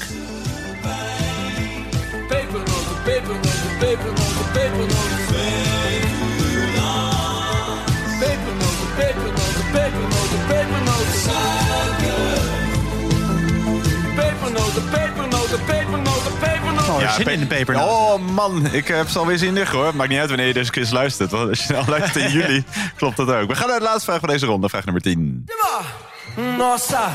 Pepernoten, 2.29 3.03
pepernoten, 3.05 3.79
pepernoten, 3.79 4.29
pepernoten. 16.97 17.09
Oh, 17.09 17.15
zin 17.15 17.33
in 17.33 17.41
de 17.41 17.47
pepernoten. 17.47 17.89
Oh 17.91 18.19
man, 18.35 18.73
ik 18.73 18.89
heb 18.89 19.09
ze 19.09 19.19
alweer 19.19 19.39
zien 19.39 19.53
liggen 19.53 19.79
hoor. 19.79 19.97
Maakt 19.97 20.11
niet 20.11 20.19
uit 20.19 20.29
wanneer 20.29 20.47
je 20.47 20.53
deze 20.53 20.71
quiz 20.71 20.91
luistert. 20.91 21.31
Want 21.31 21.49
als 21.49 21.65
je 21.67 21.77
al 21.77 21.85
luistert 21.99 22.25
in 22.25 22.31
juli, 22.31 22.65
klopt 22.97 23.17
dat 23.17 23.33
ook. 23.33 23.49
We 23.49 23.55
gaan 23.55 23.69
naar 23.69 23.79
de 23.79 23.85
laatste 23.85 24.05
vraag 24.05 24.21
van 24.21 24.29
deze 24.29 24.47
ronde. 24.47 24.69
Vraag 24.69 24.85
nummer 24.85 25.03
10. 25.03 25.45
Nossa, 26.59 27.11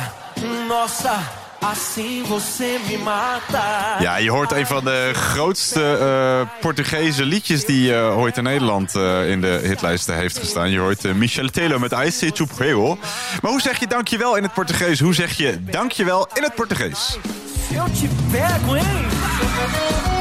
nossa, 0.68 1.15
assim 1.62 2.24
você 2.25 2.77
me 2.89 2.98
mata. 2.98 3.96
Ja, 4.00 4.15
je 4.18 4.32
hoort 4.32 4.51
een 4.51 4.65
van 4.68 4.84
de 4.84 5.12
grootste 5.13 5.98
eh, 5.98 6.60
Portugese 6.62 7.25
liedjes 7.25 7.65
die 7.65 7.96
eh, 7.96 8.18
ooit 8.18 8.38
in 8.38 8.44
Nederland 8.44 8.96
eh, 8.96 9.30
in 9.30 9.42
de 9.42 9.60
hitlijsten 9.63 10.15
heeft 10.15 10.38
gestaan. 10.38 10.70
Je 10.70 10.80
hoort 10.80 11.06
eh, 11.06 11.13
Michel 11.13 11.50
Telo 11.50 11.80
met 11.80 11.92
I 11.92 12.12
Say 12.12 12.32
Chupreo. 12.34 12.98
Maar 13.42 13.51
hoe 13.51 13.62
zeg 13.62 13.80
je 13.80 13.88
dankjewel 13.88 14.36
in 14.36 14.44
het 14.44 14.53
Portugees? 14.53 15.00
Hoe 15.00 15.13
zeg 15.13 15.38
je 15.38 15.63
dankjewel 15.63 16.27
in 16.34 16.44
het 16.44 16.56
Portugees? 16.56 17.18
Se 17.67 17.75
eu 17.75 17.86
te 17.89 18.08
pego, 18.32 18.74
hein? 18.75 20.13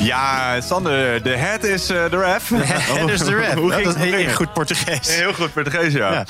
Ja, 0.00 0.60
Sander, 0.60 1.22
de 1.22 1.36
head 1.36 1.64
is 1.64 1.90
eh, 1.90 2.10
de 2.10 2.18
ref. 2.18 2.50
Is 2.50 3.20
de. 3.20 3.52
Hoe 3.60 3.72
ging 3.72 3.94
heel 3.96 4.34
goed 4.34 4.52
Portugees. 4.52 5.16
Heel 5.16 5.32
goed 5.32 5.52
Portugees, 5.52 5.92
ja. 5.92 6.12
Ja. 6.12 6.24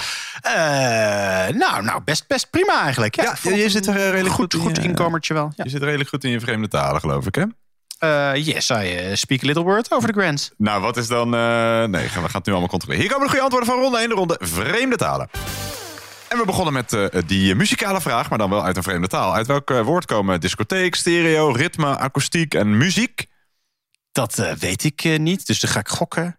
Eh, 1.49 1.55
nou, 1.55 1.83
nou 1.83 2.03
best, 2.05 2.25
best 2.29 2.51
prima 2.51 2.83
eigenlijk. 2.83 3.15
Ja, 3.17 3.35
je 3.43 3.69
zit 3.71 3.87
er 3.87 3.95
een 3.95 4.01
eh, 4.01 4.11
redelijk 4.11 4.35
goed, 4.35 4.55
goed 4.55 4.61
in 4.63 4.69
goed 4.69 4.77
je- 4.77 4.89
inkomertje 4.89 5.35
wel. 5.35 5.53
Ja. 5.57 5.65
Je 5.65 5.71
zit 5.71 5.83
redelijk 5.83 6.09
goed 6.09 6.25
in 6.25 6.31
je 6.31 6.41
vreemde 6.41 6.69
talen, 6.69 7.01
geloof 7.01 7.27
ik, 7.27 7.35
hè? 7.35 7.45
Eh, 8.03 8.35
yes, 8.35 8.71
I 8.71 8.75
eh, 8.97 9.15
speak 9.15 9.43
a 9.43 9.47
little 9.47 9.63
word 9.63 9.91
over 9.93 10.13
the 10.13 10.21
Grands. 10.21 10.51
Nou, 10.57 10.81
wat 10.81 10.97
is 10.97 11.07
dan... 11.09 11.35
eh, 11.35 11.85
Nee, 11.85 12.03
we 12.03 12.09
gaan 12.09 12.23
het 12.33 12.47
nu 12.47 12.53
allemaal 12.53 12.69
controleren. 12.71 13.03
Hier 13.03 13.11
komen 13.13 13.27
de 13.27 13.33
goede 13.33 13.45
antwoorden 13.45 13.71
van 13.73 13.81
ronde 13.83 13.99
1, 13.99 14.09
de 14.09 14.15
ronde 14.15 14.37
vreemde 14.41 14.97
talen. 14.97 15.29
En 16.29 16.39
we 16.39 16.45
begonnen 16.47 16.73
met 16.73 16.97
die 17.27 17.55
muzikale 17.55 18.01
vraag, 18.01 18.29
maar 18.29 18.39
dan 18.39 18.51
wel 18.51 18.65
uit 18.65 18.77
een 18.77 18.83
vreemde 18.83 19.07
taal. 19.09 19.35
Uit 19.35 19.47
welk 19.47 19.69
woord 19.71 20.05
komen 20.05 20.41
discotheek, 20.41 20.95
stereo, 20.95 21.51
ritme, 21.51 21.97
akoestiek 21.99 22.55
en 22.55 22.77
muziek? 22.77 23.27
Dat 24.13 24.35
weet 24.59 24.85
ik 24.85 25.19
niet, 25.19 25.47
dus 25.47 25.61
dan 25.61 25.71
ga 25.71 25.79
ik 25.79 25.89
gokken. 25.89 26.39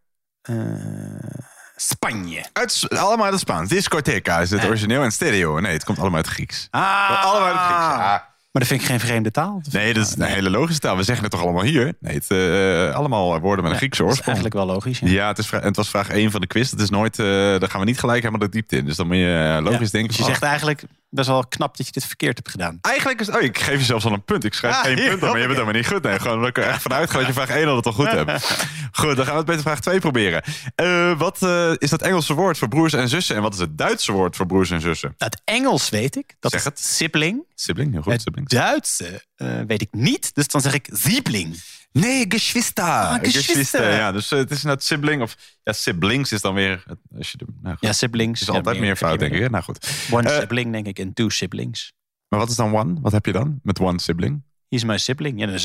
Spanje. 1.75 2.46
Uit, 2.53 2.86
allemaal 2.89 3.24
uit 3.24 3.34
het 3.34 3.41
Spaans. 3.41 3.70
Discoteca 3.70 4.39
is 4.39 4.50
het 4.51 4.65
origineel 4.65 5.03
en 5.03 5.12
stereo. 5.12 5.60
Nee, 5.60 5.74
het 5.74 5.84
komt 5.84 5.98
allemaal 6.00 6.17
uit 6.17 6.25
het 6.25 6.34
Grieks. 6.36 6.67
Ah, 6.70 7.24
Allemaal 7.24 7.48
uit 7.48 7.53
het 7.55 7.63
Grieks. 7.65 7.86
Ja. 8.03 8.33
Maar 8.53 8.62
dat 8.62 8.72
vind 8.72 8.81
ik 8.81 8.88
geen 8.88 9.00
vreemde 9.00 9.31
taal. 9.31 9.62
Nee, 9.72 9.93
dat 9.93 10.05
is 10.05 10.15
een 10.15 10.22
hele 10.22 10.50
logische 10.50 10.81
taal. 10.81 10.98
We 10.98 11.03
zeggen 11.03 11.24
het 11.24 11.33
toch 11.33 11.43
allemaal 11.43 11.63
hier? 11.63 11.93
Nee, 12.00 12.15
het, 12.15 12.31
eh, 12.31 12.95
allemaal 12.95 13.39
woorden 13.39 13.63
met 13.63 13.74
een 13.74 13.77
Griekse 13.79 14.01
dat 14.01 14.12
is 14.12 14.17
oorsprong. 14.17 14.38
eigenlijk 14.38 14.65
wel 14.65 14.75
logisch. 14.75 15.00
Ja. 15.00 15.07
Ja, 15.07 15.27
het, 15.27 15.38
is 15.38 15.51
het 15.51 15.75
was 15.75 15.89
vraag 15.89 16.10
1 16.10 16.31
van 16.31 16.41
de 16.41 16.48
quiz. 16.48 16.69
Dat 16.69 16.79
is 16.79 16.89
nooit, 16.89 17.19
eh, 17.19 17.25
daar 17.25 17.69
gaan 17.69 17.79
we 17.79 17.86
niet 17.86 18.00
gelijk 18.00 18.24
helemaal 18.24 18.48
de 18.48 18.53
diepte 18.53 18.77
in. 18.77 18.86
Dus 18.86 18.95
dan 18.95 19.07
moet 19.07 19.15
je 19.15 19.55
eh, 19.57 19.63
logisch 19.63 19.91
denken. 19.91 20.10
Dus 20.10 20.17
je 20.17 20.24
van, 20.24 20.31
zegt 20.31 20.43
eigenlijk 20.43 20.83
best 21.13 21.27
wel 21.27 21.48
knap 21.48 21.77
dat 21.77 21.86
je 21.86 21.91
dit 21.91 22.05
verkeerd 22.05 22.38
hebt 22.38 22.50
gedaan. 22.50 22.77
Eigenlijk 22.82 23.20
is 23.20 23.29
oh, 23.29 23.41
ik 23.41 23.58
geef 23.60 23.77
je 23.79 23.86
zelfs 23.86 24.05
al 24.05 24.12
een 24.12 24.24
punt. 24.24 24.43
Ik 24.43 24.53
schrijf 24.53 24.75
Ah, 24.75 24.82
geen 24.84 24.96
punt 24.96 25.13
op, 25.13 25.20
maar 25.22 25.29
je 25.29 25.34
bent 25.38 25.50
helemaal 25.51 25.74
niet 25.74 25.88
goed. 25.88 26.03
Nee, 26.03 26.20
gewoon 26.20 26.39
dat 26.39 26.48
ik 26.50 26.58
er 26.58 26.63
echt 26.63 26.82
vanuit 26.82 27.10
ga 27.10 27.17
dat 27.17 27.27
je 27.27 27.34
vraag 27.34 27.50
1 27.50 27.67
al 27.67 27.75
het 27.75 27.86
al 27.86 27.91
goed 27.93 28.12
hebt. 28.12 28.32
Goed, 28.91 29.15
dan 29.15 29.25
gaan 29.25 29.34
we 29.34 29.39
het 29.39 29.48
met 29.50 29.62
vraag 29.62 29.79
2 29.79 30.00
proberen. 30.00 30.43
Eh, 30.75 31.17
wat 31.17 31.41
eh, 31.41 31.72
is 31.77 31.89
dat 31.89 32.01
Engelse 32.01 32.34
woord 32.34 32.58
voor 32.58 32.67
broers 32.67 32.93
en 32.93 33.10
zussen? 33.10 33.36
En 33.36 33.41
wat 33.41 33.53
is 33.53 33.60
het 33.60 33.77
Duitse 33.77 34.12
woord 34.12 34.36
voor 34.36 34.46
broers 34.46 34.70
en 34.72 34.82
zussen? 34.82 35.13
Het 35.17 35.41
Engels 35.43 35.89
weet 35.89 36.15
ik. 36.15 36.36
Dat 36.39 36.51
Zeg 36.51 36.60
is 36.60 36.65
het. 36.65 36.79
sibling. 36.79 37.43
Sibling, 37.55 37.91
heel 37.91 38.01
goed. 38.01 38.12
Het 38.12 38.22
Sibling. 38.22 38.48
Duitse 38.50 39.24
eh, 39.36 39.60
weet 39.67 39.82
ik 39.82 39.88
niet. 39.91 40.36
Dus 40.36 40.48
dan 40.48 40.62
zeg 40.62 40.74
ik 40.74 40.89
siebling. 40.91 41.62
Nee, 41.94 42.26
Geschwister. 42.30 42.84
Ah, 42.84 43.16
Geschwister. 43.22 43.94
Ja, 43.94 44.12
dus 44.12 44.32
eh, 44.32 44.40
het 44.40 44.52
is 44.52 44.64
net 44.64 44.84
sibling 44.84 45.22
of 45.22 45.36
ja, 45.64 45.74
siblings 45.74 46.32
is 46.32 46.42
dan 46.42 46.54
weer. 46.54 46.84
Als 47.18 47.32
je 47.32 47.38
de, 47.38 47.46
nou. 47.62 47.76
Ja, 47.80 47.94
siblings. 47.94 48.42
Is 48.42 48.50
altijd 48.50 48.76
Ja, 48.76 48.82
meer 48.82 48.96
fout, 48.96 49.20
denk 49.20 49.34
ik. 49.34 49.42
hè? 49.42 49.50
Nou 49.50 49.64
goed. 49.64 49.88
One 50.12 50.30
Eh, 50.30 50.40
sibling, 50.40 50.72
denk 50.72 50.88
ik, 50.88 51.00
en 51.00 51.14
two 51.14 51.30
siblings. 51.30 51.94
Maar 52.28 52.40
wat 52.40 52.50
is 52.50 52.56
dan 52.56 52.76
one? 52.76 52.96
Wat 53.02 53.12
heb 53.12 53.26
je 53.26 53.32
dan 53.32 53.60
met 53.64 53.80
one 53.80 54.00
sibling? 54.00 54.44
Hier 54.68 54.80
is 54.80 54.84
mijn 54.86 55.00
sibling. 55.00 55.40
Ja, 55.40 55.46
dan 55.46 55.60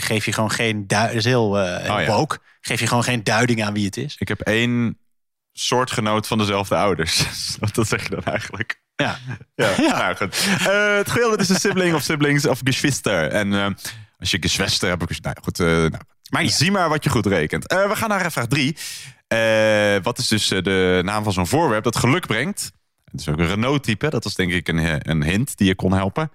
geef 0.00 0.24
je 0.24 0.32
gewoon 0.32 0.50
geen 0.50 0.86
duiding. 0.86 1.22
Heel 1.24 1.58
eh 1.60 1.94
Oh, 1.96 2.02
ja. 2.28 2.38
Geef 2.60 2.80
je 2.80 2.86
gewoon 2.86 3.04
geen 3.04 3.24
duiding 3.24 3.64
aan 3.64 3.72
wie 3.72 3.84
het 3.84 3.96
is. 3.96 4.16
Ik 4.18 4.28
heb 4.28 4.40
één 4.40 4.98
soortgenoot 5.52 6.26
van 6.26 6.38
dezelfde 6.38 6.76
ouders. 6.76 7.24
Wat 7.60 7.74
dat 7.74 7.88
zeg 7.88 8.02
je 8.02 8.08
dan 8.08 8.24
eigenlijk? 8.24 8.82
Ja. 8.96 9.18
Ja, 9.54 9.74
Nou, 9.78 10.16
goed. 10.16 11.30
Het 11.30 11.40
is 11.40 11.48
een 11.48 11.60
sibling 11.60 11.94
of 11.94 12.02
siblings 12.02 12.46
of 12.46 12.60
geschwister. 12.64 13.26
En 13.30 13.76
als 14.24 14.30
je 14.76 14.86
hebt, 14.86 15.08
dus, 15.08 15.20
nou 15.20 15.36
goed. 15.42 15.60
eh, 15.60 15.66
nou, 15.66 15.90
Maar 16.30 16.44
zie 16.48 16.70
maar 16.70 16.88
wat 16.88 17.04
je 17.04 17.10
goed 17.10 17.26
rekent. 17.26 17.66
Eh, 17.66 17.88
we 17.88 17.96
gaan 17.96 18.08
naar 18.08 18.32
vraag 18.32 18.46
drie. 18.46 18.76
Eh, 19.28 19.96
wat 20.02 20.18
is 20.18 20.28
dus 20.28 20.48
de 20.48 21.00
naam 21.04 21.24
van 21.24 21.32
zo'n 21.32 21.46
voorwerp 21.46 21.84
dat 21.84 21.96
geluk 21.96 22.26
brengt? 22.26 22.70
Het 23.10 23.20
is 23.20 23.28
ook 23.28 23.38
een 23.38 23.46
Renault-type. 23.46 24.10
Dat 24.10 24.24
was 24.24 24.34
denk 24.34 24.52
ik 24.52 24.68
een, 24.68 25.10
een 25.10 25.22
hint 25.24 25.56
die 25.56 25.66
je 25.66 25.74
kon 25.74 25.92
helpen. 25.92 26.30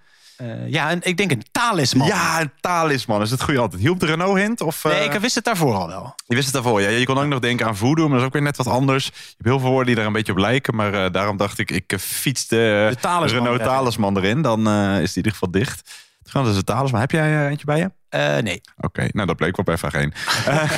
Ja, 0.68 0.90
en 0.90 1.00
ik 1.04 1.18
denk 1.18 1.32
een 1.32 1.44
talisman. 1.52 2.08
Ja, 2.08 2.42
een 2.42 2.52
talisman 2.60 3.22
is 3.22 3.32
het 3.32 3.42
goede 3.44 3.60
antwoord. 3.60 3.84
Hielp 3.84 4.00
de 4.00 4.06
Renault-hint? 4.06 4.62
Of, 4.62 4.84
Nee, 4.84 5.04
ik 5.10 5.20
wist 5.20 5.36
het 5.36 5.44
daarvoor 5.44 5.76
al 5.76 5.88
wel. 5.88 6.16
Je 6.28 6.36
wist 6.36 6.46
het 6.46 6.54
daarvoor. 6.54 6.82
Ja, 6.82 6.90
je 6.90 7.06
kon 7.06 7.18
ook 7.18 7.26
nog 7.26 7.40
denken 7.40 7.66
aan 7.66 7.78
voodoo, 7.78 8.04
maar 8.04 8.12
dat 8.12 8.20
is 8.20 8.26
ook 8.26 8.34
weer 8.34 8.42
net 8.42 8.58
wat 8.58 8.68
anders. 8.68 9.06
Je 9.06 9.12
hebt 9.14 9.44
heel 9.46 9.60
veel 9.60 9.70
woorden 9.70 9.86
die 9.86 9.96
daar 9.96 10.06
een 10.06 10.14
beetje 10.14 10.32
op 10.32 10.38
lijken. 10.38 10.76
Maar 10.76 11.12
daarom 11.12 11.38
dacht 11.38 11.60
ik, 11.60 11.72
ik 11.72 11.94
fiets 12.00 12.48
de, 12.48 12.88
De 12.90 12.96
talisman 13.00 13.42
Renault 13.42 13.60
erin. 13.62 13.74
talisman 13.74 14.18
erin. 14.18 14.42
Dan 14.42 14.68
is 14.70 14.98
die 14.98 15.02
in 15.08 15.16
ieder 15.16 15.32
geval 15.32 15.52
dicht. 15.52 15.90
Gewoon, 16.24 16.46
dat 16.46 16.54
is 16.54 16.60
een 16.60 16.66
talisman. 16.66 17.02
Heb 17.02 17.12
jij 17.12 17.34
eh, 17.34 17.50
eentje 17.50 17.66
bij 17.66 17.78
je? 17.78 17.92
Eh, 18.10 18.38
nee. 18.38 18.62
Oké, 18.78 19.08
nou 19.12 19.28
dat 19.28 19.36
bleek 19.36 19.56
wel 19.56 19.66
bij 19.66 19.78
vraag 19.78 19.94
1. 19.94 20.14
Eh, 20.46 20.72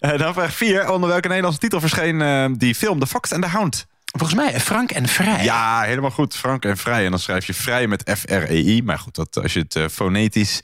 eh, 0.12 0.18
dan 0.18 0.34
vraag 0.34 0.52
4. 0.54 0.90
Onder 0.90 1.08
welke 1.08 1.28
Nederlandse 1.28 1.60
titel 1.60 1.80
verscheen 1.80 2.22
eh, 2.22 2.46
die 2.56 2.74
film 2.74 3.00
The 3.00 3.06
Fox 3.06 3.32
and 3.32 3.42
the 3.42 3.48
Hound? 3.48 3.86
Volgens 4.18 4.40
mij 4.40 4.60
Frank 4.60 4.90
en 4.90 5.08
Vrij. 5.08 5.44
Ja, 5.44 5.82
helemaal 5.82 6.10
goed. 6.10 6.36
Frank 6.36 6.64
en 6.64 6.76
Vrij. 6.76 7.04
En 7.04 7.10
dan 7.10 7.20
schrijf 7.20 7.46
je 7.46 7.54
Vrij 7.54 7.86
met 7.86 8.10
F-R-E-I. 8.18 8.82
Maar 8.82 8.98
goed, 8.98 9.14
dat, 9.14 9.42
als 9.42 9.52
je 9.52 9.64
het 9.68 9.92
fonetisch 9.92 10.60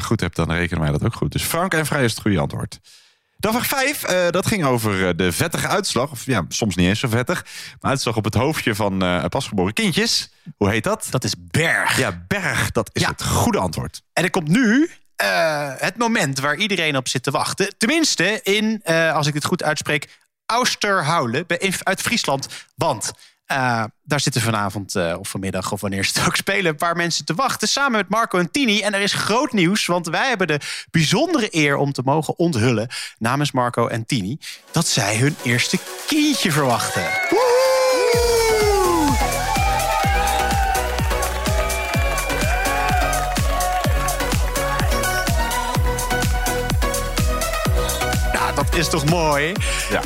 goed 0.00 0.20
hebt, 0.20 0.36
dan 0.36 0.52
rekenen 0.52 0.82
wij 0.82 0.92
dat 0.92 1.04
ook 1.04 1.14
goed. 1.14 1.32
Dus 1.32 1.42
Frank 1.42 1.74
en 1.74 1.86
Vrij 1.86 2.04
is 2.04 2.10
het 2.10 2.20
goede 2.20 2.38
antwoord. 2.38 2.78
Dan 3.38 3.52
vraag 3.52 3.66
5. 3.66 4.02
dat 4.30 4.46
ging 4.46 4.64
over 4.64 5.08
eh, 5.08 5.12
de 5.16 5.32
vettige 5.32 5.66
uitslag. 5.68 6.10
Of 6.10 6.26
ja, 6.26 6.44
soms 6.48 6.74
niet 6.76 6.88
eens 6.88 7.00
zo 7.00 7.08
vettig. 7.08 7.44
Maar 7.80 7.90
uitslag 7.90 8.16
op 8.16 8.24
het 8.24 8.34
hoofdje 8.34 8.74
van 8.74 9.02
eh, 9.02 9.24
pasgeboren 9.24 9.72
kindjes. 9.72 10.30
Hoe 10.56 10.70
heet 10.70 10.84
dat? 10.84 11.06
Dat 11.10 11.24
is 11.24 11.34
Berg. 11.50 11.98
Ja, 11.98 12.24
Berg. 12.28 12.70
Dat 12.70 12.90
is 12.92 13.02
Ja. 13.02 13.08
het 13.08 13.22
goede 13.24 13.58
antwoord. 13.58 14.02
En 14.12 14.24
er 14.24 14.30
komt 14.30 14.48
nu 14.48 14.90
eh, 15.16 15.70
het 15.76 15.96
moment 15.96 16.40
waar 16.40 16.56
iedereen 16.56 16.96
op 16.96 17.08
zit 17.08 17.22
te 17.22 17.30
wachten. 17.30 17.74
Tenminste, 17.78 18.40
in, 18.42 18.80
eh, 18.82 19.12
als 19.14 19.26
ik 19.26 19.34
het 19.34 19.44
goed 19.44 19.62
uitspreek, 19.62 20.18
in- 21.58 21.74
uit 21.82 22.00
Friesland. 22.00 22.48
Want 22.74 23.12
eh, 23.46 23.84
daar 24.02 24.20
zitten 24.20 24.42
vanavond 24.42 24.94
eh, 24.94 25.16
of 25.18 25.28
vanmiddag 25.28 25.72
of 25.72 25.80
wanneer 25.80 26.04
ze 26.04 26.12
het 26.18 26.26
ook 26.28 26.36
spelen... 26.36 26.66
een 26.66 26.76
paar 26.76 26.96
mensen 26.96 27.24
te 27.24 27.34
wachten 27.34 27.68
samen 27.68 27.98
met 27.98 28.08
Marco 28.08 28.38
en 28.38 28.50
Tini. 28.50 28.80
En 28.80 28.94
er 28.94 29.00
is 29.00 29.12
groot 29.12 29.52
nieuws, 29.52 29.86
want 29.86 30.06
wij 30.06 30.28
hebben 30.28 30.46
de 30.46 30.60
bijzondere 30.90 31.48
eer... 31.50 31.76
om 31.76 31.92
te 31.92 32.02
mogen 32.04 32.38
onthullen 32.38 32.88
namens 33.18 33.52
Marco 33.52 33.86
en 33.86 34.06
Tini... 34.06 34.38
dat 34.70 34.86
zij 34.86 35.16
hun 35.16 35.36
eerste 35.42 35.78
kindje 36.06 36.52
verwachten. 36.52 37.04
is 48.76 48.88
toch 48.88 49.04
mooi? 49.04 49.52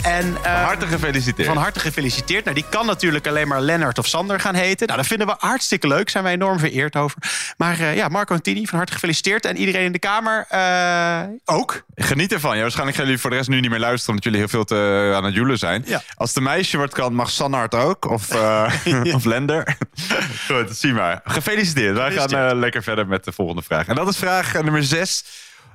En, 0.02 0.26
uh, 0.26 0.34
van 0.34 0.44
eh, 0.44 0.64
harte 0.64 0.86
gefeliciteerd. 0.86 1.48
Van 1.48 1.56
harte 1.56 1.80
gefeliciteerd. 1.80 2.44
Nou, 2.44 2.56
die 2.56 2.64
kan 2.70 2.86
natuurlijk 2.86 3.26
alleen 3.26 3.48
maar 3.48 3.60
Lennart 3.60 3.98
of 3.98 4.06
Sander 4.06 4.40
gaan 4.40 4.54
heten. 4.54 4.86
Nou, 4.86 4.98
dat 4.98 5.08
vinden 5.08 5.26
we 5.26 5.34
hartstikke 5.38 5.86
leuk. 5.86 6.10
Zijn 6.10 6.24
wij 6.24 6.32
enorm 6.32 6.58
vereerd 6.58 6.96
over. 6.96 7.18
Maar 7.56 7.80
uh, 7.80 7.96
ja, 7.96 8.08
Marco 8.08 8.34
Antini, 8.34 8.66
van 8.66 8.76
harte 8.76 8.92
gefeliciteerd. 8.92 9.44
En 9.44 9.56
iedereen 9.56 9.84
in 9.84 9.92
de 9.92 9.98
Kamer 9.98 10.46
eh, 10.48 11.20
ook. 11.44 11.82
Geniet 11.94 12.32
ervan. 12.32 12.54
Ja, 12.54 12.60
waarschijnlijk 12.60 12.96
gaan 12.96 13.06
jullie 13.06 13.20
voor 13.20 13.30
de 13.30 13.36
rest 13.36 13.48
nu 13.48 13.60
niet 13.60 13.70
meer 13.70 13.78
luisteren... 13.78 14.08
omdat 14.08 14.24
jullie 14.24 14.38
heel 14.38 14.48
veel 14.48 14.64
te, 14.64 15.12
aan 15.16 15.24
het 15.24 15.34
joelen 15.34 15.58
zijn. 15.58 15.82
Ja. 15.86 16.02
Als 16.14 16.32
de 16.32 16.40
meisje 16.40 16.76
wordt 16.76 16.94
kan, 16.94 17.14
mag 17.14 17.30
Sannard 17.30 17.74
ook. 17.74 18.10
Of, 18.10 18.30
of 19.16 19.24
Lender. 19.24 19.76
Goed, 20.48 20.76
zie 20.76 20.92
maar. 20.92 21.20
Gefeliciteerd. 21.24 21.96
Wij 21.96 22.12
gaan 22.12 22.58
lekker 22.58 22.82
verder 22.82 23.06
met 23.06 23.24
de 23.24 23.32
volgende 23.32 23.62
vraag. 23.62 23.86
En 23.86 23.94
dat 23.94 24.08
is 24.08 24.16
vraag 24.16 24.52
nummer 24.52 24.84
6. 24.84 25.24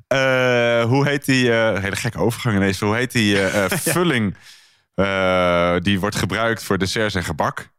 Eh, 0.07 0.83
hoe 0.83 1.07
heet 1.07 1.25
die... 1.25 1.51
Eh, 1.51 1.81
hele 1.81 1.95
gekke 1.95 2.17
overgang 2.17 2.55
ineens. 2.55 2.79
Hoe 2.79 2.95
heet 2.95 3.11
die 3.11 3.47
eh, 3.47 3.77
vulling 3.95 4.35
die 5.83 5.99
wordt 5.99 6.15
gebruikt 6.15 6.63
voor 6.63 6.77
desserts 6.77 7.15
en 7.15 7.23
gebak? 7.23 7.73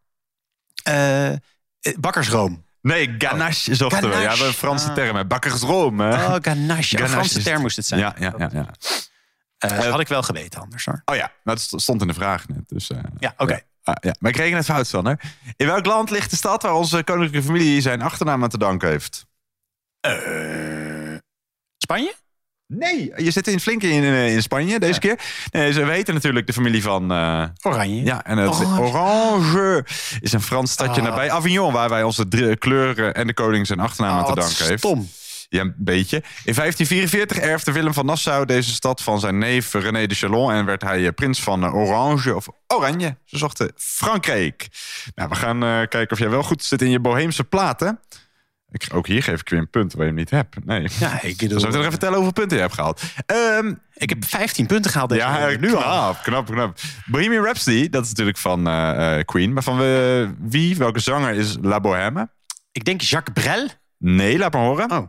bakkersroom. 1.98 2.64
Nee, 2.80 3.14
ganache 3.18 3.70
oh. 3.70 3.76
zochten 3.76 4.10
we. 4.10 4.16
Ja, 4.16 4.36
we 4.36 4.44
een 4.44 4.52
Franse 4.52 4.88
ah. 4.88 4.94
term. 4.94 5.28
Bakkersroom. 5.28 6.00
Hè? 6.00 6.14
Oh, 6.14 6.36
ganache. 6.40 6.96
Oh, 6.96 7.02
een 7.02 7.08
Franse 7.08 7.42
term 7.42 7.60
moest 7.60 7.76
het 7.76 7.86
zijn. 7.86 8.00
Ja, 8.00 8.14
ja, 8.18 8.34
ja. 8.38 8.66
dat 9.58 9.86
had 9.86 10.00
ik 10.00 10.08
wel 10.08 10.22
geweten 10.22 10.60
anders 10.60 10.84
hoor. 10.84 11.02
Oh 11.04 11.16
ja, 11.16 11.32
dat 11.44 11.60
stond 11.60 12.00
in 12.00 12.06
de 12.06 12.14
vraag 12.14 12.48
net. 12.48 12.68
Dus, 12.68 12.90
ja, 13.18 13.34
oké. 13.36 13.60
Ah, 13.82 13.94
ja. 14.00 14.14
Maar 14.18 14.30
ik 14.30 14.36
reken 14.36 14.56
het 14.56 14.66
fout, 14.66 14.86
Sander. 14.86 15.20
In 15.56 15.66
welk 15.66 15.86
land 15.86 16.10
ligt 16.10 16.30
de 16.30 16.36
stad 16.36 16.62
waar 16.62 16.74
onze 16.74 17.04
koninklijke 17.04 17.46
familie 17.46 17.80
zijn 17.80 18.02
achternaam 18.02 18.42
aan 18.42 18.48
te 18.48 18.58
danken 18.58 18.88
heeft? 18.88 19.26
Eh... 20.00 21.05
Spanje? 21.78 22.14
Nee, 22.68 23.12
je 23.16 23.30
zit 23.30 23.46
in 23.48 23.60
flink 23.60 23.82
in, 23.82 24.02
eh, 24.02 24.34
in 24.34 24.42
Spanje 24.42 24.78
deze 24.78 25.00
keer. 25.00 25.18
Nee, 25.50 25.72
ze 25.72 25.84
weten 25.84 26.14
natuurlijk 26.14 26.46
de 26.46 26.52
familie 26.52 26.82
van... 26.82 27.12
eh, 27.12 27.44
Oranje. 27.62 28.04
ja, 28.04 28.24
en 28.24 28.38
het 28.38 28.48
Orange. 28.50 28.80
Orange. 28.80 29.84
is 30.20 30.32
een 30.32 30.40
Frans 30.42 30.70
stadje 30.72 31.00
Ah. 31.00 31.08
nabij 31.08 31.30
Avignon... 31.30 31.72
waar 31.72 31.88
wij 31.88 32.02
onze 32.02 32.28
drie 32.28 32.56
kleuren 32.56 33.14
en 33.14 33.26
de 33.26 33.34
koning 33.34 33.66
zijn 33.66 33.80
achternaam 33.80 34.12
aan 34.16 34.24
Oh, 34.24 34.28
te 34.32 34.40
danken 34.40 34.66
heeft. 34.66 34.78
stom. 34.78 35.08
Ja, 35.48 35.60
een 35.60 35.74
beetje. 35.76 36.16
In 36.16 36.54
1544 36.54 37.36
erfde 37.38 37.72
Willem 37.72 37.94
van 37.94 38.06
Nassau 38.06 38.44
deze 38.46 38.72
stad 38.74 39.02
van 39.02 39.20
zijn 39.20 39.38
neef 39.38 39.72
René 39.72 40.06
de 40.06 40.14
Chalon... 40.14 40.52
en 40.52 40.64
werd 40.64 40.82
hij 40.82 41.06
eh, 41.06 41.12
prins 41.14 41.40
van 41.42 41.72
Orange, 41.72 42.34
of 42.36 42.46
Oranje. 42.66 43.16
Ze 43.24 43.38
zochten 43.38 43.72
Frankrijk. 43.76 44.68
Nou, 45.14 45.28
we 45.28 45.34
gaan 45.34 45.58
kijken 45.88 46.10
of 46.10 46.18
jij 46.18 46.28
wel 46.28 46.42
goed 46.42 46.64
zit 46.64 46.82
in 46.82 46.90
je 46.90 47.00
boheemse 47.00 47.44
platen. 47.44 48.00
Ik, 48.70 48.86
ook 48.92 49.06
hier 49.06 49.22
geef 49.22 49.40
ik 49.40 49.48
weer 49.48 49.58
een 49.58 49.70
punt 49.70 49.92
waar 49.92 50.02
je 50.02 50.08
hem 50.08 50.18
niet 50.18 50.30
hebt. 50.30 50.64
Nee. 50.64 50.88
Ja, 50.98 51.22
ik 51.22 51.38
Dan 51.38 51.48
bedoel, 51.48 51.48
zou 51.48 51.56
ik 51.58 51.62
nog 51.62 51.72
even 51.74 51.90
vertellen 51.90 52.14
hoeveel 52.14 52.32
punten 52.32 52.56
je 52.56 52.62
hebt 52.62 52.74
gehaald. 52.74 53.02
Ehm, 53.26 53.74
ik 53.94 54.08
heb 54.08 54.24
15 54.24 54.66
punten 54.66 54.90
gehaald 54.90 55.10
deze 55.10 55.22
ja, 55.22 55.46
week. 55.46 55.60
nu 55.60 55.74
al. 55.74 55.82
knap, 55.82 56.22
knap, 56.22 56.46
knap. 56.46 56.78
Bohemian 57.06 57.44
Rhapsody, 57.44 57.88
dat 57.88 58.02
is 58.02 58.08
natuurlijk 58.08 58.38
van 58.38 58.66
eh, 58.66 59.18
eh, 59.18 59.24
Queen. 59.24 59.52
Maar 59.52 59.62
van 59.62 59.82
eh, 59.82 60.28
wie, 60.38 60.76
welke 60.76 61.00
zanger 61.00 61.34
is 61.34 61.56
La 61.60 61.80
Bohème? 61.80 62.28
Ik 62.72 62.84
denk 62.84 63.00
Jacques 63.00 63.42
Brel. 63.44 63.68
Nee, 63.98 64.38
laat 64.38 64.52
maar 64.52 64.62
horen. 64.62 64.90
Oh. 64.90 65.06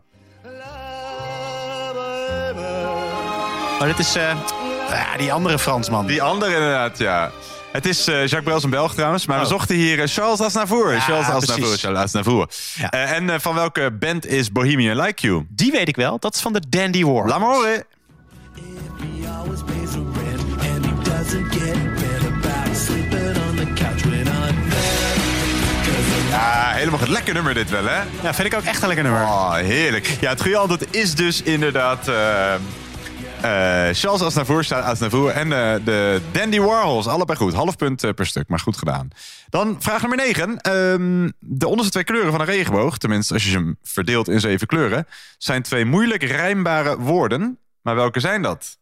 Maar 3.79 3.87
dit 3.87 3.99
is 3.99 4.13
ja, 4.13 5.17
die 5.17 5.33
andere 5.33 5.59
Fransman. 5.59 6.07
Die 6.07 6.21
andere 6.21 6.53
inderdaad, 6.53 6.97
ja. 6.97 7.31
Het 7.71 7.85
is 7.85 8.07
eh, 8.07 8.15
Jacques 8.19 8.43
Brel 8.43 8.57
is 8.57 8.63
een 8.63 8.69
Belg 8.69 8.93
trouwens, 8.93 9.25
maar 9.25 9.37
we 9.37 9.43
Oh. 9.43 9.49
zochten 9.49 9.75
hier 9.75 10.01
eh, 10.01 10.07
Charles 10.07 10.41
Aznavour. 10.41 10.93
Ja, 10.93 10.99
Charles 10.99 11.27
Aznavour. 11.27 11.77
Charles 11.77 11.99
Aznavour. 11.99 12.49
Ja. 12.75 12.89
Eh, 12.91 13.11
en 13.11 13.41
van 13.41 13.55
welke 13.55 13.91
band 13.99 14.25
is 14.25 14.51
Bohemian 14.51 14.99
Like 15.01 15.27
You? 15.27 15.45
Die 15.49 15.71
weet 15.71 15.87
ik 15.87 15.95
wel. 15.95 16.19
Dat 16.19 16.35
is 16.35 16.41
van 16.41 16.53
de 16.53 16.61
Dandy 16.69 17.03
War. 17.03 17.27
There. 17.27 17.85
Ja, 26.29 26.71
helemaal 26.73 26.99
goed. 26.99 27.07
Lekker 27.07 27.33
nummer 27.33 27.53
dit 27.53 27.69
wel, 27.69 27.85
hè? 27.85 28.01
Ja, 28.21 28.33
vind 28.33 28.47
ik 28.47 28.53
ook 28.53 28.63
echt 28.63 28.81
een 28.81 28.87
lekker 28.87 29.05
nummer. 29.05 29.23
Oh, 29.23 29.53
heerlijk. 29.53 30.17
Ja, 30.19 30.29
het 30.29 30.41
goede 30.41 30.57
antwoord 30.57 30.95
is 30.95 31.15
dus 31.15 31.41
inderdaad... 31.41 32.07
eh, 33.41 33.89
Charles 33.93 34.21
Aznavour, 34.21 34.63
staat 34.63 34.83
Aznavour 34.83 35.31
en 35.31 35.51
eh, 35.51 35.85
de 35.85 36.21
Dandy 36.31 36.59
Warhols. 36.59 37.07
Allebei 37.07 37.37
goed. 37.37 37.53
Half 37.53 37.75
punt 37.75 38.03
eh, 38.03 38.11
per 38.13 38.25
stuk, 38.25 38.47
maar 38.47 38.59
goed 38.59 38.77
gedaan. 38.77 39.09
Dan 39.49 39.75
vraag 39.79 40.01
nummer 40.01 40.17
9. 40.17 41.33
de 41.39 41.67
onderste 41.67 41.91
twee 41.91 42.03
kleuren 42.03 42.31
van 42.31 42.39
een 42.39 42.45
regenboog, 42.45 42.97
tenminste 42.97 43.33
als 43.33 43.43
je 43.43 43.49
ze 43.49 43.57
hem 43.57 43.77
verdeelt 43.83 44.27
in 44.27 44.39
zeven 44.39 44.67
kleuren, 44.67 45.07
zijn 45.37 45.61
twee 45.61 45.85
moeilijk 45.85 46.23
rijmbare 46.23 46.97
woorden. 46.97 47.59
Maar 47.81 47.95
welke 47.95 48.19
zijn 48.19 48.41
dat? 48.41 48.77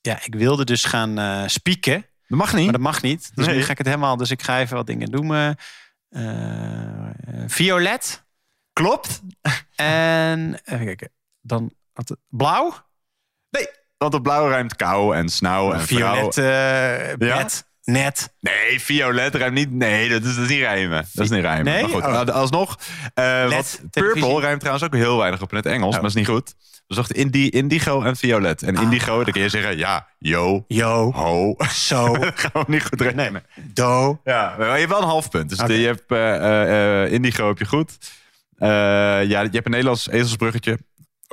Ja, 0.00 0.18
ik 0.24 0.34
wilde 0.34 0.64
dus 0.64 0.84
gaan 0.84 1.18
eh 1.18 1.42
spieken. 1.46 2.06
Dat 2.28 2.38
mag 2.38 2.54
niet. 2.54 2.64
Maar 2.64 2.72
dat 2.72 2.80
mag 2.82 3.02
niet. 3.02 3.30
Dus 3.34 3.46
Nee. 3.46 3.56
nu 3.56 3.62
ga 3.62 3.70
ik 3.72 3.78
het 3.78 3.86
helemaal... 3.86 4.16
Dus 4.16 4.30
ik 4.30 4.42
ga 4.42 4.60
even 4.60 4.76
wat 4.76 4.86
dingen 4.86 5.10
noemen. 5.10 5.56
Eh, 6.08 7.10
violet. 7.46 8.24
Klopt. 8.72 9.20
En... 9.76 10.60
Even 10.64 10.84
kijken. 10.84 11.10
Dan... 11.40 11.72
Blauw. 12.28 12.74
Nee, 13.50 13.66
want 14.00 14.14
op 14.14 14.22
blauw 14.22 14.48
ruimt 14.48 14.76
kou 14.76 15.16
en 15.16 15.28
snauw 15.28 15.72
en 15.72 15.80
Violet. 15.80 16.34
vrouw. 16.34 16.44
eh 16.44 17.16
net. 17.38 17.68
Net. 17.84 18.32
Nee, 18.40 18.80
violet 18.80 19.34
ruimt 19.34 19.54
niet. 19.54 19.70
Nee, 19.72 20.08
dat 20.08 20.22
is, 20.24 20.34
dat 20.34 20.44
is 20.44 20.50
niet 20.50 20.58
rijmen. 20.58 21.06
Dat 21.12 21.24
is 21.24 21.30
niet 21.30 21.40
rijmen. 21.40 21.64
Nee? 21.64 21.80
Maar 21.82 21.90
goed, 21.90 22.02
Oh. 22.04 22.12
nou, 22.12 22.30
alsnog. 22.30 22.78
eh, 23.14 23.50
wat, 23.50 23.80
purple 23.90 24.40
ruimt 24.40 24.60
trouwens 24.60 24.86
ook 24.86 24.94
heel 24.94 25.18
weinig 25.18 25.42
op 25.42 25.50
in 25.50 25.56
het 25.56 25.66
Engels, 25.66 25.84
Oh. 25.84 25.90
maar 25.92 26.00
dat 26.00 26.10
is 26.10 26.16
niet 26.16 26.26
goed. 26.26 26.54
We 26.86 26.94
zochten 26.94 27.16
indi 27.16 27.48
indigo 27.48 28.02
en 28.02 28.16
violet. 28.16 28.62
En 28.62 28.74
indigo, 28.74 29.24
dan 29.24 29.32
kun 29.32 29.42
je 29.42 29.48
zeggen, 29.48 29.78
ja, 29.78 30.06
yo, 30.18 30.64
Yo. 30.68 31.12
ho. 31.12 31.56
Zo. 31.72 32.12
we 32.52 32.64
niet 32.66 32.84
goed 32.84 33.00
rekenen. 33.00 33.42
Do. 33.54 34.20
Ja, 34.24 34.54
maar 34.58 34.66
je 34.72 34.78
hebt 34.78 34.90
wel 34.90 35.02
een 35.02 35.08
half 35.08 35.28
punt. 35.30 35.48
Dus 35.48 35.58
je 35.58 35.86
hebt 35.86 36.04
eh, 36.12 37.12
indigo 37.12 37.48
heb 37.48 37.58
je 37.58 37.66
goed. 37.66 37.98
Ja, 38.58 39.18
je 39.20 39.34
hebt 39.36 39.64
een 39.64 39.70
Nederlands 39.70 40.08
ezelsbruggetje. 40.08 40.78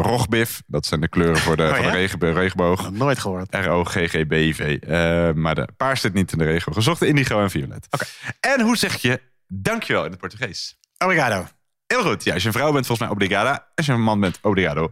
Rogbif, 0.01 0.62
dat 0.67 0.86
zijn 0.86 1.01
de 1.01 1.07
kleuren 1.07 1.38
voor 1.38 1.57
de, 1.57 1.63
Oh, 1.63 1.69
van 1.69 1.81
ja? 1.81 1.91
de 1.91 1.97
regen, 1.97 2.33
regenboog. 2.33 2.91
Nooit 2.91 3.19
gehoord. 3.19 3.47
R-O-G-G-B-I-V. 3.55 4.77
Eh, 4.81 5.31
maar 5.33 5.55
de 5.55 5.67
paars 5.77 6.01
zit 6.01 6.13
niet 6.13 6.31
in 6.31 6.38
de 6.38 6.43
regio. 6.45 6.73
Gezocht 6.73 7.01
indigo 7.01 7.41
en 7.41 7.49
violet. 7.49 7.88
Oké. 7.89 8.05
En 8.39 8.62
hoe 8.62 8.77
zeg 8.77 8.95
je 9.01 9.21
dankjewel 9.47 10.03
in 10.05 10.12
het 10.12 10.19
Portugees? 10.19 10.77
Obrigado. 10.97 11.45
Heel 11.88 12.01
goed. 12.01 12.23
Ja, 12.23 12.33
als 12.33 12.41
je 12.41 12.47
een 12.47 12.53
vrouw 12.53 12.71
bent, 12.71 12.86
volgens 12.86 13.07
mij 13.07 13.17
obrigada. 13.17 13.67
Als 13.75 13.86
je 13.86 13.91
een 13.91 14.01
man 14.03 14.19
bent, 14.19 14.39
obrigado. 14.41 14.91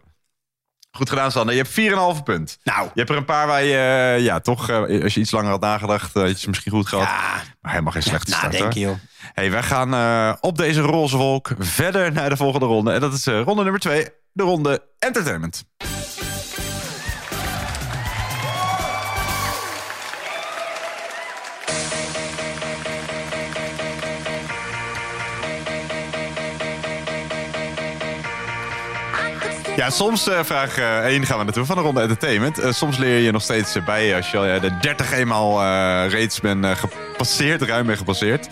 Goed 0.92 1.10
gedaan, 1.10 1.32
Sander. 1.32 1.56
Je 1.56 1.62
hebt 1.62 1.74
4,5 2.20 2.24
punt. 2.24 2.60
Nou. 2.64 2.84
Je 2.84 2.92
hebt 3.00 3.10
er 3.10 3.16
een 3.18 3.26
paar 3.26 3.48
waar 3.48 3.64
je, 3.64 3.78
eh, 3.78 4.24
ja, 4.24 4.40
toch, 4.40 4.70
eh, 4.70 5.04
als 5.04 5.14
je 5.14 5.20
iets 5.20 5.32
langer 5.32 5.50
had 5.50 5.62
nagedacht, 5.62 6.16
eh, 6.16 6.22
had 6.22 6.32
je 6.32 6.38
ze 6.38 6.50
misschien 6.50 6.72
goed 6.72 6.88
gehad. 6.88 7.06
Ja. 7.08 7.42
Maar 7.62 7.72
helemaal 7.72 7.92
geen 7.94 8.04
slechte 8.04 8.32
start, 8.32 8.44
hoor. 8.44 8.52
Nadenken, 8.54 8.82
joh. 8.82 8.96
Hey, 9.34 9.52
wij 9.52 9.64
gaan 9.64 9.94
eh, 9.94 10.34
op 10.42 10.58
deze 10.58 10.82
roze 10.82 11.18
wolk 11.18 11.52
verder 11.60 12.12
naar 12.12 12.30
de 12.30 12.38
volgende 12.38 12.66
ronde. 12.66 12.92
En 12.92 13.00
dat 13.00 13.14
is 13.14 13.28
eh, 13.28 13.42
ronde 13.42 13.64
nummer 13.64 13.82
2, 13.82 14.08
de 14.36 14.44
ronde 14.44 14.84
entertainment. 15.00 15.64
Ja, 29.76 29.90
soms 29.90 30.28
eh, 30.28 30.44
vraag 30.44 30.78
1 30.78 31.26
gaan 31.26 31.38
we 31.38 31.44
naartoe 31.44 31.66
van 31.66 31.76
de 31.76 31.82
ronde 31.82 32.02
entertainment. 32.02 32.60
Eh, 32.60 32.72
soms 32.72 32.98
leer 32.98 33.20
je 33.20 33.32
nog 33.32 33.42
steeds 33.42 33.76
eh, 33.76 33.86
bij 33.86 34.16
als 34.16 34.32
je 34.32 34.38
al 34.38 34.60
de 34.60 34.78
30 34.82 35.12
eenmaal 35.12 35.62
eh, 35.62 36.12
reeds 36.12 36.40
bent 36.40 36.66
eh, 36.66 36.72
gepasseerd, 36.76 37.62
ruim 37.62 37.86
bent 37.86 37.98
gepasseerd. 37.98 38.48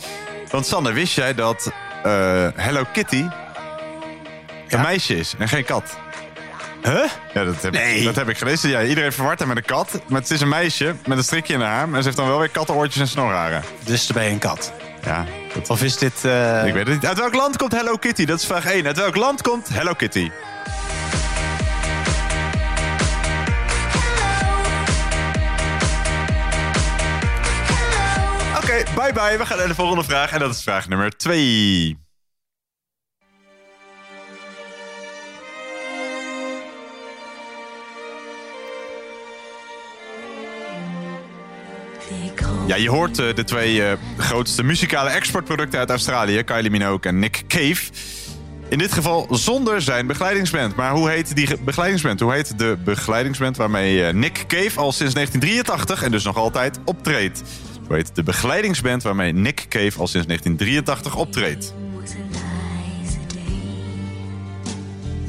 Want 0.49 0.65
Sander, 0.65 0.93
wist 0.93 1.15
jij 1.15 1.33
dat 1.33 1.71
eh, 2.03 2.47
Hello 2.55 2.83
Kitty 2.93 3.25
een 4.73 4.81
meisje 4.81 5.17
is 5.17 5.33
en 5.37 5.47
geen 5.47 5.65
kat? 5.65 5.97
Huh? 6.83 7.03
Ja, 7.33 7.43
dat 7.43 7.61
heb, 7.61 7.73
Nee. 7.73 7.97
ik, 7.97 8.05
dat 8.05 8.15
heb 8.15 8.29
ik 8.29 8.37
gelezen. 8.37 8.69
Ja, 8.69 8.83
iedereen 8.83 9.11
verwart 9.11 9.39
hem 9.39 9.47
met 9.47 9.57
een 9.57 9.65
kat. 9.65 9.99
Maar 10.07 10.21
het 10.21 10.31
is 10.31 10.41
een 10.41 10.49
meisje 10.49 10.95
met 11.07 11.17
een 11.17 11.23
strikje 11.23 11.53
in 11.53 11.61
haar 11.61 11.69
haar. 11.75 11.89
Maar 11.89 11.99
ze 11.99 12.05
heeft 12.05 12.17
dan 12.17 12.27
wel 12.27 12.39
weer 12.39 12.49
kattenoortjes 12.49 13.01
en 13.01 13.07
snorharen. 13.07 13.63
Dus 13.85 14.07
ben 14.07 14.23
je 14.23 14.29
een 14.29 14.39
kat. 14.39 14.73
Ja, 15.05 15.25
dat, 15.53 15.69
Of 15.69 15.83
is 15.83 15.97
dit... 15.97 16.25
eh, 16.25 16.65
ik 16.67 16.73
weet 16.73 16.85
het 16.87 16.95
niet. 16.95 17.05
Uit 17.05 17.17
welk 17.17 17.33
land 17.33 17.57
komt 17.57 17.71
Hello 17.71 17.95
Kitty? 17.95 18.25
Dat 18.25 18.39
is 18.39 18.45
vraag 18.45 18.65
1. 18.65 18.85
Uit 18.85 18.97
welk 18.97 19.15
land 19.15 19.41
komt 19.41 19.69
Hello 19.69 19.93
Kitty? 19.93 20.29
Oké, 28.57 28.83
bye 28.95 29.13
bye. 29.13 29.37
We 29.37 29.45
gaan 29.45 29.57
naar 29.57 29.67
de 29.67 29.75
volgende 29.75 30.03
vraag. 30.03 30.31
En 30.31 30.39
dat 30.39 30.55
is 30.55 30.63
vraag 30.63 30.87
nummer 30.87 31.17
2. 31.17 32.02
Ja, 42.67 42.75
je 42.75 42.89
hoort 42.89 43.19
eh, 43.19 43.35
de 43.35 43.43
twee 43.43 43.83
eh, 43.83 43.97
grootste 44.17 44.63
muzikale 44.63 45.09
exportproducten 45.09 45.79
uit 45.79 45.89
Australië, 45.89 46.43
Kylie 46.43 46.69
Minogue 46.71 46.99
en 47.01 47.19
Nick 47.19 47.43
Cave. 47.47 47.81
In 48.69 48.77
dit 48.77 48.93
geval 48.93 49.27
zonder 49.31 49.81
zijn 49.81 50.07
begeleidingsband. 50.07 50.75
Maar 50.75 50.91
hoe 50.91 51.09
heet 51.09 51.35
die 51.35 51.47
ge- 51.47 51.57
begeleidingsband? 51.65 52.19
Hoe 52.19 52.33
heet 52.33 52.57
de 52.59 52.77
begeleidingsband 52.83 53.57
waarmee 53.57 54.05
eh, 54.05 54.13
Nick 54.13 54.43
Cave 54.47 54.79
al 54.79 54.91
sinds 54.91 55.13
1983 55.13 56.03
en 56.03 56.11
dus 56.11 56.23
nog 56.23 56.37
altijd 56.37 56.79
optreedt? 56.85 57.41
Hoe 57.87 57.95
heet 57.95 58.15
de 58.15 58.23
begeleidingsband 58.23 59.03
waarmee 59.03 59.33
Nick 59.33 59.65
Cave 59.69 59.99
al 59.99 60.07
sinds 60.07 60.27
1983 60.27 61.15
optreedt? 61.15 61.73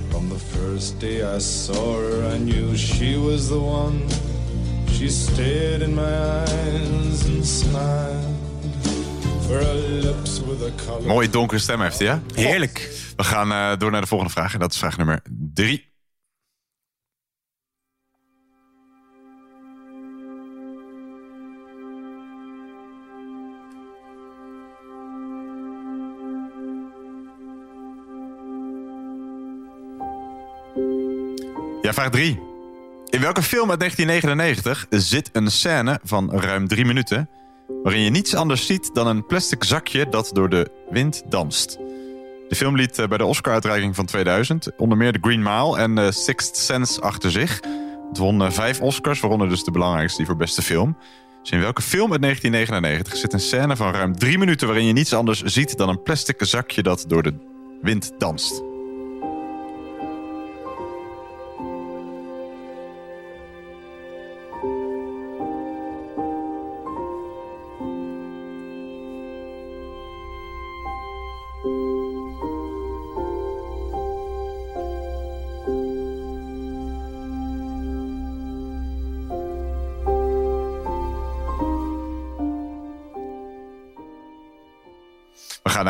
From 0.09 0.29
the 0.29 0.59
first 0.59 1.01
day 1.01 1.37
I 1.37 1.41
saw 1.41 1.97
her, 1.99 2.35
I 2.35 2.39
knew 2.39 2.77
she 2.77 3.19
was 3.31 3.47
the 3.47 3.59
one. 3.61 3.93
She 4.99 5.09
stared 5.09 5.83
in 5.83 5.95
my 5.95 6.03
eyes 6.03 7.25
and 7.27 7.47
smiled. 7.47 8.35
Mooie 11.07 11.31
donkere 11.31 11.61
stem 11.61 11.81
heeft 11.81 11.99
hij, 11.99 12.09
hè? 12.09 12.17
Heerlijk. 12.35 12.91
We 13.17 13.25
gaan 13.25 13.53
eh, 13.53 13.79
door 13.79 13.91
naar 13.91 14.01
de 14.01 14.07
volgende 14.07 14.33
vraag. 14.33 14.55
En 14.55 14.61
dat 14.61 14.73
is 14.73 14.79
vraag 14.79 14.97
nummer 14.97 15.23
drie. 15.55 15.93
Ja, 31.83 31.93
vraag 31.93 32.11
drie. 32.11 32.54
In 33.11 33.21
welke 33.21 33.43
film 33.43 33.71
uit 33.71 33.79
1999 33.79 34.87
zit 34.91 35.31
een 35.33 35.51
scène 35.51 36.01
van 36.03 36.31
ruim 36.33 36.69
drie 36.69 36.85
minuten... 36.85 37.29
waarin 37.83 38.03
je 38.03 38.11
niets 38.11 38.35
anders 38.35 38.67
ziet 38.67 38.95
dan 38.95 39.07
een 39.07 39.27
plastic 39.27 39.65
zakje 39.65 40.09
dat 40.09 40.31
door 40.33 40.49
de 40.49 40.71
wind 40.91 41.23
danst? 41.29 41.79
De 42.49 42.55
film 42.57 42.77
liet 42.77 42.99
eh, 42.99 43.09
bij 43.09 43.19
de 43.19 43.25
Oscar-uitreiking 43.25 43.95
van 43.95 44.07
2000 44.07 44.77
onder 44.77 44.99
meer 44.99 45.13
The 45.13 45.19
Green 45.21 45.43
Mile 45.43 45.79
en 45.79 45.99
eh, 45.99 46.11
Sixth 46.11 46.57
Sense 46.57 47.01
achter 47.01 47.31
zich. 47.31 47.61
Het 48.09 48.19
won 48.19 48.43
eh, 48.43 48.51
vijf 48.51 48.81
Oscars, 48.81 49.21
waaronder 49.21 49.49
dus 49.49 49.65
de 49.65 49.71
belangrijkste 49.71 50.17
die 50.17 50.27
voor 50.27 50.37
beste 50.37 50.63
film. 50.63 50.97
Dus 51.43 51.51
in 51.51 51.61
welke 51.61 51.83
film 51.83 52.13
uit 52.13 52.23
1999 52.23 53.17
zit 53.17 53.33
een 53.33 53.41
scène 53.41 53.77
van 53.77 53.93
ruim 53.93 54.17
drie 54.19 54.39
minuten... 54.39 54.67
waarin 54.67 54.87
je 54.87 54.93
niets 54.93 55.15
anders 55.15 55.43
ziet 55.43 55.77
dan 55.77 55.89
een 55.89 56.03
plastic 56.03 56.37
zakje 56.45 56.83
dat 56.83 57.05
door 57.09 57.23
de 57.23 57.35
wind 57.83 58.13
danst? 58.19 58.74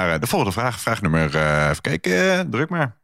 Naar 0.05 0.15
eh, 0.15 0.21
de 0.21 0.27
volgende 0.27 0.55
vraag. 0.55 0.81
Vraag 0.81 1.03
nummer, 1.03 1.37
eh, 1.37 1.69
even 1.71 1.83
kijken, 1.83 2.51
druk 2.51 2.69
maar. 2.69 3.03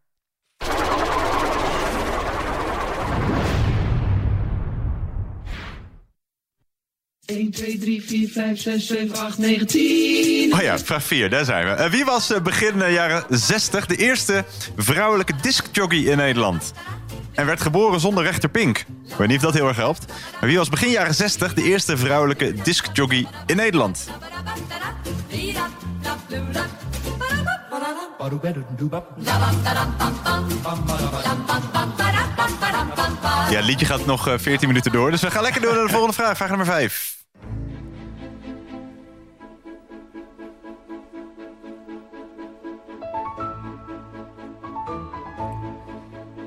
1, 7.26 7.50
2, 7.50 7.78
3, 7.78 8.02
4, 8.02 8.28
5, 8.28 8.60
6, 8.60 8.86
7, 8.86 9.16
8, 9.16 9.38
9, 9.38 9.66
10. 9.66 10.52
Oh 10.52 10.60
ja, 10.60 10.78
vraag 10.78 11.02
4, 11.02 11.30
daar 11.30 11.44
zijn 11.44 11.66
we. 11.66 11.72
Eh, 11.72 11.90
wie 11.90 12.04
was 12.04 12.32
begin 12.42 12.92
jaren 12.92 13.24
60 13.28 13.86
de 13.86 13.96
eerste 13.96 14.44
vrouwelijke 14.76 15.32
discjockey 15.40 15.98
in 15.98 16.16
Nederland? 16.16 16.72
En 17.34 17.46
werd 17.46 17.60
geboren 17.60 18.00
zonder 18.00 18.24
rechterpink. 18.24 18.78
Ik 18.78 19.14
weet 19.16 19.28
niet 19.28 19.36
of 19.36 19.42
dat 19.42 19.54
heel 19.54 19.68
erg 19.68 19.76
helpt. 19.76 20.12
Maar 20.40 20.48
wie 20.48 20.58
was 20.58 20.68
begin 20.68 20.90
jaren 20.90 21.14
60 21.14 21.54
de 21.54 21.62
eerste 21.62 21.96
vrouwelijke 21.96 22.54
discjockey 22.62 23.26
in 23.46 23.56
Nederland? 23.56 24.08
Ja, 33.50 33.56
het 33.56 33.64
liedje 33.64 33.86
gaat 33.86 34.06
nog 34.06 34.28
eh, 34.28 34.38
14 34.38 34.68
minuten 34.68 34.92
door. 34.92 35.10
Dus 35.10 35.20
we 35.20 35.30
gaan 35.30 35.42
lekker 35.42 35.60
door 35.60 35.74
naar 35.74 35.82
de 35.84 35.90
volgende 35.90 36.14
vraag. 36.14 36.36
Vraag 36.36 36.48
nummer 36.48 36.66
5. 36.66 37.18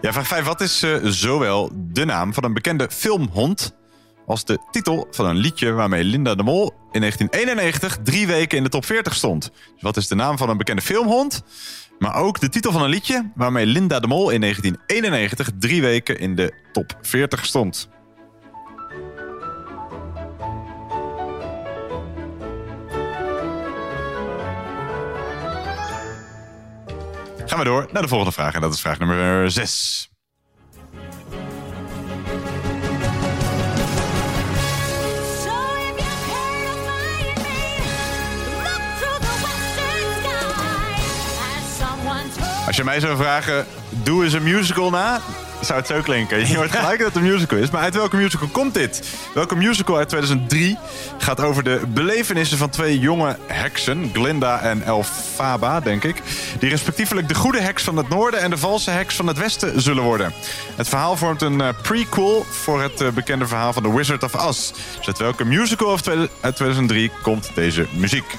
Ja, 0.01 0.13
vraag 0.13 0.27
5. 0.27 0.45
Wat 0.45 0.61
is 0.61 0.83
eh, 0.83 0.95
zowel 1.03 1.69
de 1.73 2.05
naam 2.05 2.33
van 2.33 2.43
een 2.43 2.53
bekende 2.53 2.87
filmhond... 2.91 3.75
als 4.25 4.45
de 4.45 4.59
titel 4.71 5.07
van 5.11 5.25
een 5.25 5.35
liedje 5.35 5.71
waarmee 5.71 6.03
Linda 6.03 6.35
de 6.35 6.43
Mol 6.43 6.71
in 6.91 6.99
1991 6.99 7.97
drie 8.03 8.27
weken 8.27 8.57
in 8.57 8.63
de 8.63 8.69
top 8.69 8.85
40 8.85 9.15
stond? 9.15 9.51
Dus 9.73 9.81
wat 9.81 9.97
is 9.97 10.07
de 10.07 10.15
naam 10.15 10.37
van 10.37 10.49
een 10.49 10.57
bekende 10.57 10.81
filmhond... 10.81 11.43
maar 11.99 12.15
ook 12.15 12.39
de 12.39 12.49
titel 12.49 12.71
van 12.71 12.81
een 12.81 12.89
liedje 12.89 13.31
waarmee 13.35 13.65
Linda 13.65 13.99
de 13.99 14.07
Mol 14.07 14.29
in 14.29 14.41
1991 14.41 15.49
drie 15.59 15.81
weken 15.81 16.19
in 16.19 16.35
de 16.35 16.53
top 16.71 16.97
40 17.01 17.45
stond? 17.45 17.89
Gaan 27.45 27.63
we 27.63 27.69
door 27.69 27.87
naar 27.91 28.01
de 28.01 28.07
volgende 28.07 28.33
vraag. 28.33 28.53
En 28.53 28.61
dat 28.61 28.73
is 28.73 28.81
vraag 28.81 28.99
nummer 28.99 29.51
6. 29.51 30.12
Als 42.73 42.81
je 42.81 42.87
mij 42.87 42.99
zou 42.99 43.17
vragen, 43.17 43.65
doe 43.89 44.23
eens 44.23 44.33
een 44.33 44.43
musical 44.43 44.89
na, 44.89 45.21
zou 45.61 45.79
het 45.79 45.87
zo 45.87 46.01
klinken. 46.01 46.47
Je 46.47 46.55
hoort 46.55 46.71
gelijk 46.71 46.97
dat 46.99 47.07
het 47.07 47.15
een 47.15 47.31
musical 47.31 47.57
is. 47.57 47.69
Maar 47.69 47.81
uit 47.81 47.93
welke 47.93 48.15
musical 48.15 48.47
komt 48.47 48.73
dit? 48.73 49.09
Welke 49.33 49.55
musical 49.55 49.97
uit 49.97 50.09
2003 50.09 50.77
gaat 51.17 51.39
over 51.39 51.63
de 51.63 51.81
belevenissen 51.87 52.57
van 52.57 52.69
twee 52.69 52.99
jonge 52.99 53.37
heksen, 53.47 54.09
Glinda 54.13 54.61
en 54.61 54.83
Elphaba, 54.83 55.79
denk 55.79 56.03
ik, 56.03 56.21
die 56.59 56.69
respectievelijk 56.69 57.27
de 57.27 57.35
goede 57.35 57.61
heks 57.61 57.83
van 57.83 57.97
het 57.97 58.09
noorden 58.09 58.39
en 58.39 58.49
de 58.49 58.57
valse 58.57 58.91
heks 58.91 59.15
van 59.15 59.27
het 59.27 59.37
westen 59.37 59.81
zullen 59.81 60.03
worden. 60.03 60.33
Het 60.75 60.89
verhaal 60.89 61.15
vormt 61.15 61.41
een 61.41 61.61
eh, 61.61 61.69
prequel 61.81 62.45
voor 62.49 62.81
het 62.81 63.01
eh, 63.01 63.09
bekende 63.09 63.47
verhaal 63.47 63.73
van 63.73 63.83
The 63.83 63.95
Wizard 63.95 64.23
of 64.23 64.35
Oz. 64.47 64.71
Dus 64.97 65.07
uit 65.07 65.17
welke 65.17 65.45
musical 65.45 65.99
uit 66.41 66.55
2003 66.55 67.11
komt 67.21 67.51
deze 67.55 67.87
muziek? 67.91 68.35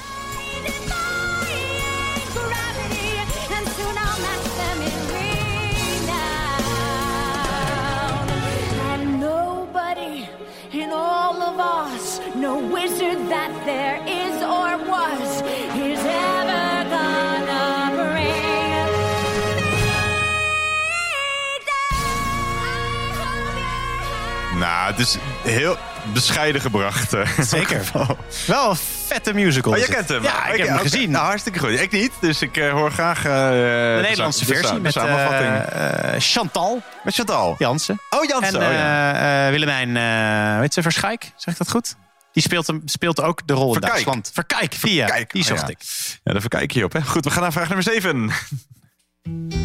All 11.65 11.89
no 12.35 12.53
wizard 12.75 13.19
that 13.33 13.51
there 13.69 13.97
is 14.21 14.35
or 14.57 14.71
was, 14.91 15.29
is 15.89 16.01
ever 16.31 16.67
gonna 16.93 17.67
bring. 17.95 18.89
Me 24.53 24.59
Nou, 24.59 24.91
het 24.91 24.99
is 24.99 25.17
heel 25.43 25.77
bescheiden 26.13 26.61
gebracht. 26.61 27.13
eh, 27.13 27.39
Zeker. 27.39 27.81
Wel 28.47 28.69
een 28.69 28.75
vette 29.07 29.33
musical. 29.33 29.71
Oh, 29.71 29.77
je 29.77 29.85
kent 29.85 30.09
hem? 30.09 30.23
Ja, 30.23 30.45
ik 30.45 30.51
Oké, 30.53 30.61
heb 30.61 30.67
hem 30.67 30.77
gezien. 30.77 31.11
Nou, 31.11 31.25
hartstikke 31.25 31.59
goed. 31.59 31.69
Ik 31.79 31.91
niet, 31.91 32.11
dus 32.19 32.41
ik 32.41 32.57
eh, 32.57 32.71
hoor 32.71 32.91
graag... 32.91 33.17
eh, 33.17 33.23
de 33.49 33.93
de 33.95 34.01
Nederlandse 34.01 34.45
de 34.45 34.53
versie 34.53 34.75
de 34.75 34.81
met 34.81 34.91
samenvatting. 34.93 35.51
eh, 35.55 36.15
Chantal 36.19 36.81
met 37.03 37.13
Chantal. 37.15 37.55
Jansen. 37.57 37.99
Oh, 38.09 38.23
Jansen. 38.25 38.61
En 38.61 38.67
oh, 38.67 38.73
ja. 38.73 39.49
Willemijn, 39.51 40.59
weet 40.59 40.73
ze, 40.73 40.81
Verschijk? 40.81 41.31
Zeg 41.35 41.53
ik 41.53 41.59
dat 41.59 41.69
goed? 41.71 41.95
Die 42.31 42.43
speelt, 42.43 42.67
hem, 42.67 42.81
speelt 42.85 43.21
ook 43.21 43.47
de 43.47 43.53
rol 43.53 43.65
in 43.67 43.71
Verkijk. 43.71 43.91
Duitsland. 43.93 44.31
Verkijk, 44.33 44.73
via. 44.73 45.05
Kijk, 45.05 45.31
die 45.31 45.41
oh, 45.41 45.47
zocht 45.47 45.61
ja. 45.61 45.67
ik. 45.67 45.77
Ja, 46.23 46.31
daar 46.31 46.41
verkijk 46.41 46.71
je 46.71 46.83
op. 46.83 46.93
Hè? 46.93 47.01
Goed, 47.01 47.23
we 47.25 47.31
gaan 47.31 47.41
naar 47.41 47.51
vraag 47.51 47.67
nummer 47.67 47.83
7. 47.83 48.29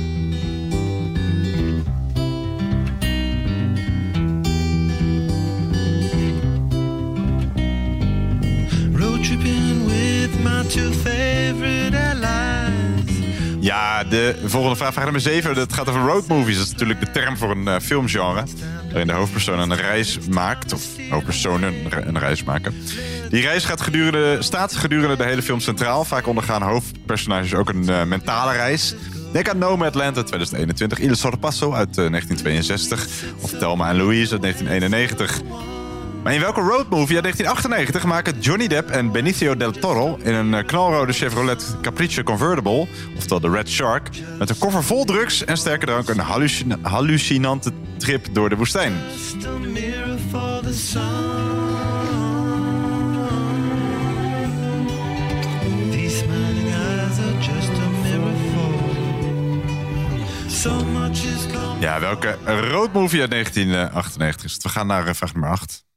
Ja, 13.61 14.05
de 14.05 14.37
volgende 14.45 14.77
vraag, 14.77 14.93
vraag 14.93 15.05
nummer 15.05 15.23
7. 15.23 15.55
Dat 15.55 15.73
gaat 15.73 15.89
over 15.89 16.01
roadmovies. 16.01 16.57
Dat 16.57 16.67
is 16.67 16.73
natuurlijk 16.73 17.01
de 17.01 17.11
term 17.11 17.37
voor 17.37 17.51
een 17.51 17.69
eh, 17.69 17.81
filmgenre. 17.81 18.43
Waarin 18.89 19.07
de 19.07 19.13
hoofdpersoon 19.13 19.59
een 19.59 19.77
reis 19.77 20.19
maakt. 20.31 20.73
Of 20.73 20.83
hoofdpersonen 21.11 21.75
een 21.75 21.91
re- 21.91 22.03
een 22.07 22.19
reis 22.19 22.45
maken. 22.45 22.75
Die 23.31 23.43
reis 23.43 23.65
gaat 23.65 23.81
gedurende, 23.81 24.37
staat 24.43 24.77
gedurende 24.77 25.17
de 25.17 25.25
hele 25.25 25.43
film 25.43 25.61
centraal. 25.61 26.05
Vaak 26.05 26.27
ondergaan 26.27 26.63
hoofdpersonages 26.63 27.55
ook 27.55 27.69
een 27.69 27.89
eh, 27.89 28.05
mentale 28.05 28.53
reis. 28.53 28.95
Denk 29.33 29.49
aan 29.49 29.59
Nomadland 29.59 30.17
uit 30.17 30.27
2021, 30.27 30.99
Il 30.99 31.15
Sorpasso 31.17 31.73
uit 31.73 31.99
eh, 31.99 32.09
1962 32.11 33.09
of 33.41 33.51
Thelma 33.51 33.89
en 33.89 33.97
Louise 33.97 34.33
uit 34.33 34.43
1991. 34.43 35.41
Maar 36.23 36.35
in 36.35 36.41
welke 36.41 36.61
roadmovie 36.61 37.15
uit 37.15 37.23
1998 37.23 38.05
maken 38.05 38.41
Johnny 38.41 38.67
Depp 38.67 38.91
en 38.91 39.13
Benicio 39.13 39.57
del 39.57 39.71
Toro 39.71 40.17
in 40.23 40.35
een 40.35 40.55
eh, 40.55 40.67
knalrode 40.67 41.13
Chevrolet 41.13 41.77
Caprice 41.83 42.23
Convertible, 42.23 42.87
oftewel 43.17 43.41
de 43.41 43.51
Red 43.51 43.69
Shark, 43.69 44.09
met 44.39 44.51
een 44.51 44.59
koffer 44.59 44.85
vol 44.85 45.05
drugs 45.05 45.45
en 45.45 45.57
sterke 45.57 45.87
drank 45.87 46.09
een 46.09 46.19
hallucina- 46.19 46.79
hallucinante 46.83 47.73
trip 47.99 48.27
door 48.33 48.49
de 48.49 48.57
woestijn? 48.57 48.93
Ja, 61.81 62.01
welke 62.01 62.39
roadmovie 62.45 63.21
uit 63.21 63.31
1998 63.31 64.45
is 64.45 64.53
het? 64.53 64.63
We 64.63 64.69
gaan 64.69 64.87
naar 64.87 65.07
eh, 65.07 65.15
vraag 65.15 65.33
nummer 65.33 65.51
8. 65.51 65.89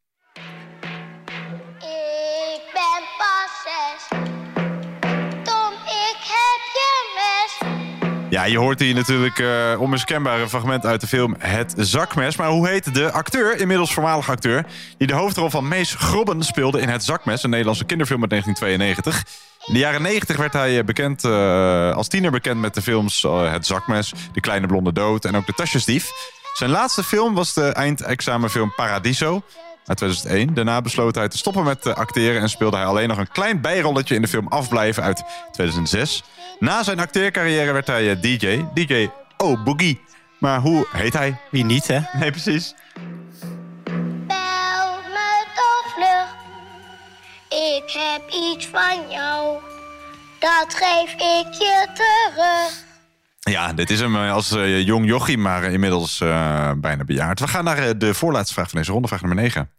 Ja, 8.34 8.44
je 8.44 8.58
hoort 8.58 8.80
hier 8.80 8.94
natuurlijk 8.94 9.40
eh 9.40 9.76
onmiskenbare 9.80 10.50
fragment 10.50 10.86
uit 10.86 11.02
de 11.02 11.08
film 11.08 11.36
Het 11.40 11.74
Zakmes. 11.78 12.36
Maar 12.36 12.50
hoe 12.50 12.68
heet 12.68 12.94
de 12.94 13.12
acteur, 13.12 13.60
inmiddels 13.60 13.94
voormalig 13.94 14.30
acteur... 14.30 14.66
die 14.98 15.08
de 15.08 15.14
hoofdrol 15.14 15.50
van 15.50 15.68
Mees 15.68 15.96
Grobben 15.96 16.44
speelde 16.44 16.82
in 16.82 16.90
Het 16.90 17.04
Zakmes... 17.04 17.44
een 17.44 17.50
Nederlandse 17.50 17.86
kinderfilm 17.86 18.22
uit 18.22 18.30
1992. 18.30 19.38
In 19.68 19.74
de 19.74 19.80
jaren 19.80 20.02
90 20.02 20.38
werd 20.38 20.54
hij 20.54 20.78
eh, 20.78 20.86
bekend, 20.86 21.24
eh, 21.24 21.96
als 21.96 22.08
tiener 22.08 22.32
bekend 22.32 22.60
met 22.60 22.74
de 22.74 22.82
films 22.82 23.22
Het 23.30 23.66
Zakmes... 23.66 24.14
De 24.34 24.42
Kleine 24.42 24.68
Blonde 24.68 24.94
Dood 24.94 25.26
en 25.26 25.36
ook 25.36 25.46
De 25.46 25.54
Tasjesdief. 25.54 26.10
Zijn 26.54 26.70
laatste 26.70 27.04
film 27.04 27.34
was 27.34 27.54
de 27.54 27.68
eindexamenfilm 27.68 28.74
Paradiso 28.76 29.44
uit 29.86 29.98
2001. 29.98 30.54
Daarna 30.54 30.82
besloot 30.82 31.16
hij 31.16 31.30
te 31.30 31.38
stoppen 31.38 31.64
met 31.64 31.86
eh, 31.86 31.94
acteren... 31.94 32.42
en 32.42 32.50
speelde 32.50 32.78
hij 32.78 32.86
alleen 32.86 33.08
nog 33.08 33.18
een 33.18 33.32
klein 33.32 33.62
bijrolletje 33.62 34.16
in 34.16 34.22
de 34.22 34.28
film 34.28 34.48
Afblijven 34.48 35.04
uit 35.04 35.24
2006. 35.52 36.24
Na 36.60 36.84
zijn 36.84 37.00
acteercarrière 37.00 37.72
werd 37.72 37.88
hij 37.88 38.10
eh, 38.12 38.22
DJ. 38.22 38.66
DJ 38.74 39.10
Oh 39.38 39.64
Boogie. 39.64 40.02
Maar 40.40 40.60
hoe 40.60 40.88
heet 40.92 41.14
hij? 41.14 41.40
Wie 41.52 41.66
niet, 41.66 41.88
hè? 41.88 42.00
Nee, 42.14 42.32
precies. 42.32 42.76
Bel 44.28 44.94
me 45.14 45.44
toch 45.56 45.94
vlug. 45.96 46.36
Ik 47.50 47.92
heb 47.92 48.30
iets 48.30 48.66
van 48.66 49.10
jou. 49.10 49.58
Dat 50.40 50.74
geef 50.74 51.14
ik 51.14 51.54
je 51.54 51.88
terug. 51.94 52.83
Ja, 53.44 53.74
dit 53.74 53.90
is 53.90 54.00
hem 54.00 54.16
eh, 54.16 54.32
als 54.32 54.52
eh, 54.52 54.86
jong 54.86 55.06
jochie, 55.08 55.38
maar 55.38 55.64
inmiddels 55.64 56.22
eh, 56.22 56.72
bijna 56.78 57.04
bejaard. 57.04 57.40
We 57.40 57.48
gaan 57.48 57.64
naar 57.64 57.98
de 57.98 58.14
voorlaatste 58.14 58.54
vraag 58.54 58.70
van 58.70 58.80
deze 58.80 58.92
ronde, 58.92 59.08
vraag 59.08 59.22
nummer 59.22 59.44
9. 59.44 59.72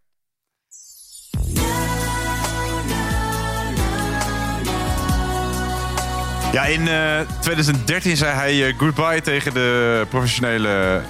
Ja, 6.55 6.65
in 6.65 6.89
eh, 6.89 7.21
2013 7.41 8.17
zei 8.17 8.33
hij 8.35 8.75
goodbye 8.79 9.21
tegen 9.21 9.55
de 9.55 10.07
professionele 10.09 11.03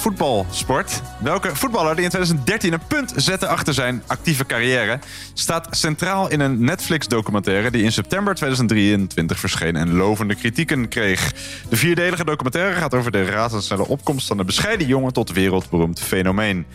voetbalsport. 0.00 1.02
Welke 1.18 1.56
voetballer 1.56 1.94
die 1.94 2.04
in 2.04 2.10
2013 2.10 2.72
een 2.72 2.86
punt 2.88 3.12
zette 3.16 3.46
achter 3.46 3.74
zijn 3.74 4.02
actieve 4.06 4.46
carrière... 4.46 4.98
staat 5.34 5.66
centraal 5.70 6.30
in 6.30 6.40
een 6.40 6.64
Netflix-documentaire... 6.64 7.70
die 7.70 7.82
in 7.82 7.92
september 7.92 8.34
2023 8.34 9.38
verscheen 9.38 9.76
en 9.76 9.92
lovende 9.92 10.34
kritieken 10.34 10.88
kreeg. 10.88 11.32
De 11.68 11.76
vierdelige 11.76 12.24
documentaire 12.24 12.74
gaat 12.74 12.94
over 12.94 13.10
de 13.10 13.24
razendsnelle 13.24 13.86
opkomst... 13.86 14.26
van 14.26 14.38
een 14.38 14.46
bescheiden 14.46 14.86
jongen 14.86 15.12
tot 15.12 15.32
wereldberoemd 15.32 16.00
fenomeen. 16.00 16.66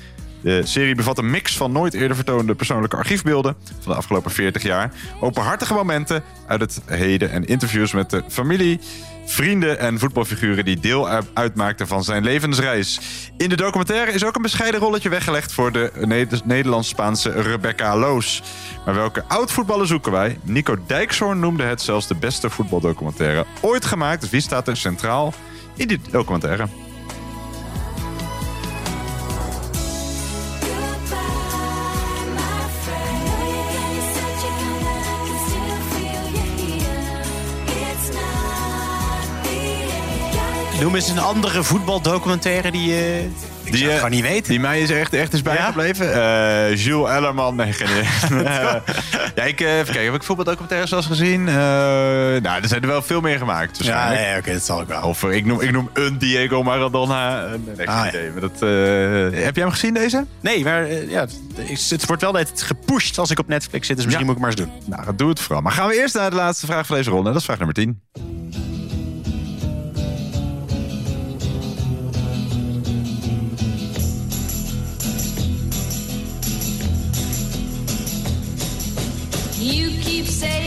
De 0.42 0.62
serie 0.66 0.96
bevat 0.96 1.18
een 1.18 1.30
mix 1.30 1.58
van 1.58 1.72
nooit 1.72 1.94
eerder 1.94 2.16
vertoonde 2.16 2.56
persoonlijke 2.56 2.96
archiefbeelden 2.96 3.56
van 3.80 3.92
de 3.92 3.98
afgelopen 3.98 4.32
40 4.32 4.64
jaar. 4.64 4.92
Openhartige 5.20 5.74
momenten 5.74 6.24
uit 6.48 6.62
het 6.62 6.82
heden 6.86 7.32
en 7.32 7.46
interviews 7.46 7.94
met 7.94 8.10
de 8.10 8.24
familie, 8.28 8.80
vrienden 9.26 9.80
en 9.80 10.00
voetbalfiguren 10.00 10.66
die 10.66 10.80
deel 10.80 11.08
uit- 11.10 11.28
uitmaakten 11.34 11.88
van 11.88 12.04
zijn 12.04 12.24
levensreis. 12.24 13.00
In 13.38 13.50
de 13.50 13.56
documentaire 13.56 14.12
is 14.12 14.26
ook 14.26 14.36
een 14.36 14.42
bescheiden 14.42 14.80
rolletje 14.80 15.10
weggelegd 15.10 15.54
voor 15.54 15.72
de 15.72 15.92
Neder- 16.00 16.42
Nederlands-Spaanse 16.44 17.30
Rebecca 17.30 17.98
Loos. 17.98 18.42
Maar 18.86 18.96
welke 18.96 19.24
oud-voetballer 19.28 19.88
zoeken 19.88 20.12
wij? 20.12 20.40
Nico 20.44 20.78
Dijkshoorn 20.88 21.40
noemde 21.40 21.64
het 21.64 21.82
zelfs 21.82 22.08
de 22.08 22.16
beste 22.16 22.50
voetbaldocumentaire 22.50 23.46
ooit 23.62 23.86
gemaakt. 23.86 24.22
Dus 24.22 24.30
wie 24.30 24.42
staat 24.42 24.68
er 24.68 24.78
centraal 24.78 25.34
in 25.76 25.88
die 25.88 26.00
documentaire? 26.12 26.68
Noem 40.82 40.96
eens 40.96 41.10
een 41.10 41.20
andere 41.20 41.64
voetbaldocumentaire 41.64 42.72
die 42.72 42.88
je... 42.94 43.28
Ik 43.64 43.72
Die, 43.72 43.90
eh, 43.90 43.96
gewoon 43.96 44.10
niet 44.12 44.22
weten. 44.22 44.50
Die 44.50 44.60
mij 44.60 44.82
is 44.82 44.90
echt, 44.90 45.14
echt 45.14 45.34
is 45.34 45.42
bijgebleven. 45.42 46.14
Eh 46.14 46.76
Jules 46.86 47.10
Ellerman. 47.12 47.56
Nee, 47.56 47.74
geen 47.74 47.88
idee. 47.90 48.44
Eh, 48.46 48.76
ja, 49.36 49.44
ik, 49.44 49.62
eh, 49.62 49.74
even 49.74 49.86
kijken. 49.86 50.04
Heb 50.04 50.14
ik 50.14 50.24
voetbaldocumentaires 50.24 50.90
zoals 50.90 51.06
gezien? 51.06 51.48
Eh, 51.48 51.54
nou, 51.56 52.44
er 52.62 52.68
zijn 52.68 52.82
er 52.82 52.88
wel 52.88 53.02
veel 53.02 53.22
meer 53.22 53.38
gemaakt. 53.38 53.84
Ja, 53.86 54.10
nee, 54.10 54.38
oké, 54.38 54.54
dat 54.54 54.64
zal 54.66 54.82
ik 54.82 54.88
wel. 54.88 55.02
Of 55.02 55.24
eh, 55.24 55.32
ik 55.32 55.46
noem, 55.46 55.62
ik 55.62 55.72
noem 55.72 55.90
een 55.94 56.18
Diego 56.18 56.64
Maradona. 56.64 57.44
Eh, 57.46 57.50
Nee, 57.78 57.90
Ah, 57.90 58.08
idee. 58.08 58.32
Maar 58.32 58.42
dat, 58.42 58.62
eh, 58.62 59.44
heb 59.44 59.56
jij 59.56 59.64
hem 59.64 59.72
gezien, 59.72 59.94
deze? 59.94 60.26
Nee, 60.42 60.64
maar 60.64 60.84
eh, 60.84 61.10
ja, 61.10 61.22
het, 61.56 61.90
het 61.90 62.06
wordt 62.06 62.22
wel 62.22 62.32
net 62.32 62.62
gepusht 62.62 63.18
als 63.18 63.32
ik 63.32 63.40
op 63.40 63.48
Netflix 63.48 63.88
zit. 63.88 63.96
Dus 63.96 64.06
misschien 64.06 64.26
Ja. 64.26 64.32
moet 64.34 64.42
ik 64.42 64.48
maar 64.48 64.58
eens 64.58 64.70
doen. 64.86 64.98
Nou, 64.98 65.16
doe 65.16 65.30
het 65.30 65.40
vooral. 65.40 65.62
Maar 65.62 65.72
gaan 65.72 65.88
we 65.88 65.96
eerst 65.96 66.16
naar 66.16 66.30
de 66.30 66.36
laatste 66.36 66.66
vraag 66.66 66.86
van 66.86 66.96
deze 66.96 67.10
ronde. 67.10 67.30
Dat 67.32 67.40
is 67.40 67.46
vraag 67.46 67.58
nummer 67.58 67.76
10. 67.76 68.02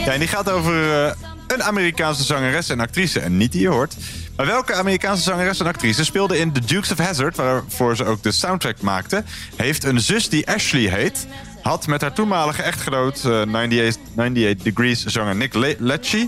Ja, 0.05 0.13
en 0.13 0.19
die 0.19 0.27
gaat 0.27 0.49
over 0.49 1.05
eh, 1.05 1.11
een 1.47 1.63
Amerikaanse 1.63 2.23
zangeres 2.23 2.69
en 2.69 2.79
actrice. 2.79 3.19
En 3.19 3.37
niet 3.37 3.51
die 3.51 3.61
je 3.61 3.67
hoort. 3.67 3.95
Maar 4.35 4.45
welke 4.45 4.73
Amerikaanse 4.73 5.23
zangeres 5.23 5.59
en 5.59 5.65
actrice 5.65 6.05
speelde 6.05 6.39
in 6.39 6.51
The 6.51 6.59
Dukes 6.65 6.91
of 6.91 6.97
Hazzard... 6.97 7.35
waarvoor 7.35 7.95
ze 7.95 8.05
ook 8.05 8.23
de 8.23 8.31
soundtrack 8.31 8.81
maakte... 8.81 9.23
heeft 9.55 9.83
een 9.83 9.99
zus 9.99 10.29
die 10.29 10.47
Ashley 10.47 10.81
heet... 10.81 11.27
had 11.61 11.87
met 11.87 12.01
haar 12.01 12.13
toenmalige 12.13 12.61
echtgenoot... 12.61 13.25
eh, 13.25 13.31
98, 13.31 14.01
98 14.15 14.63
Degrees 14.63 15.05
zanger 15.05 15.35
Nick 15.35 15.53
Lecce... 15.79 16.27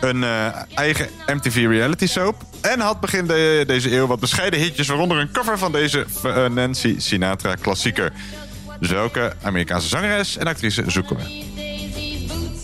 een 0.00 0.24
eh, 0.24 0.46
eigen 0.74 1.08
MTV 1.26 1.54
reality 1.68 2.06
soap... 2.06 2.42
en 2.60 2.80
had 2.80 3.00
begin 3.00 3.26
de- 3.26 3.64
deze 3.66 3.96
eeuw 3.96 4.06
wat 4.06 4.20
bescheiden 4.20 4.60
hitjes... 4.60 4.86
waaronder 4.88 5.18
een 5.18 5.32
cover 5.32 5.58
van 5.58 5.72
deze 5.72 6.06
Nancy 6.50 6.94
Sinatra 6.98 7.54
klassieker. 7.54 8.12
Dus 8.80 8.90
welke 8.90 9.32
Amerikaanse 9.42 9.88
zangeres 9.88 10.36
en 10.36 10.46
actrice 10.46 10.84
zoeken 10.86 11.16
we? 11.16 11.53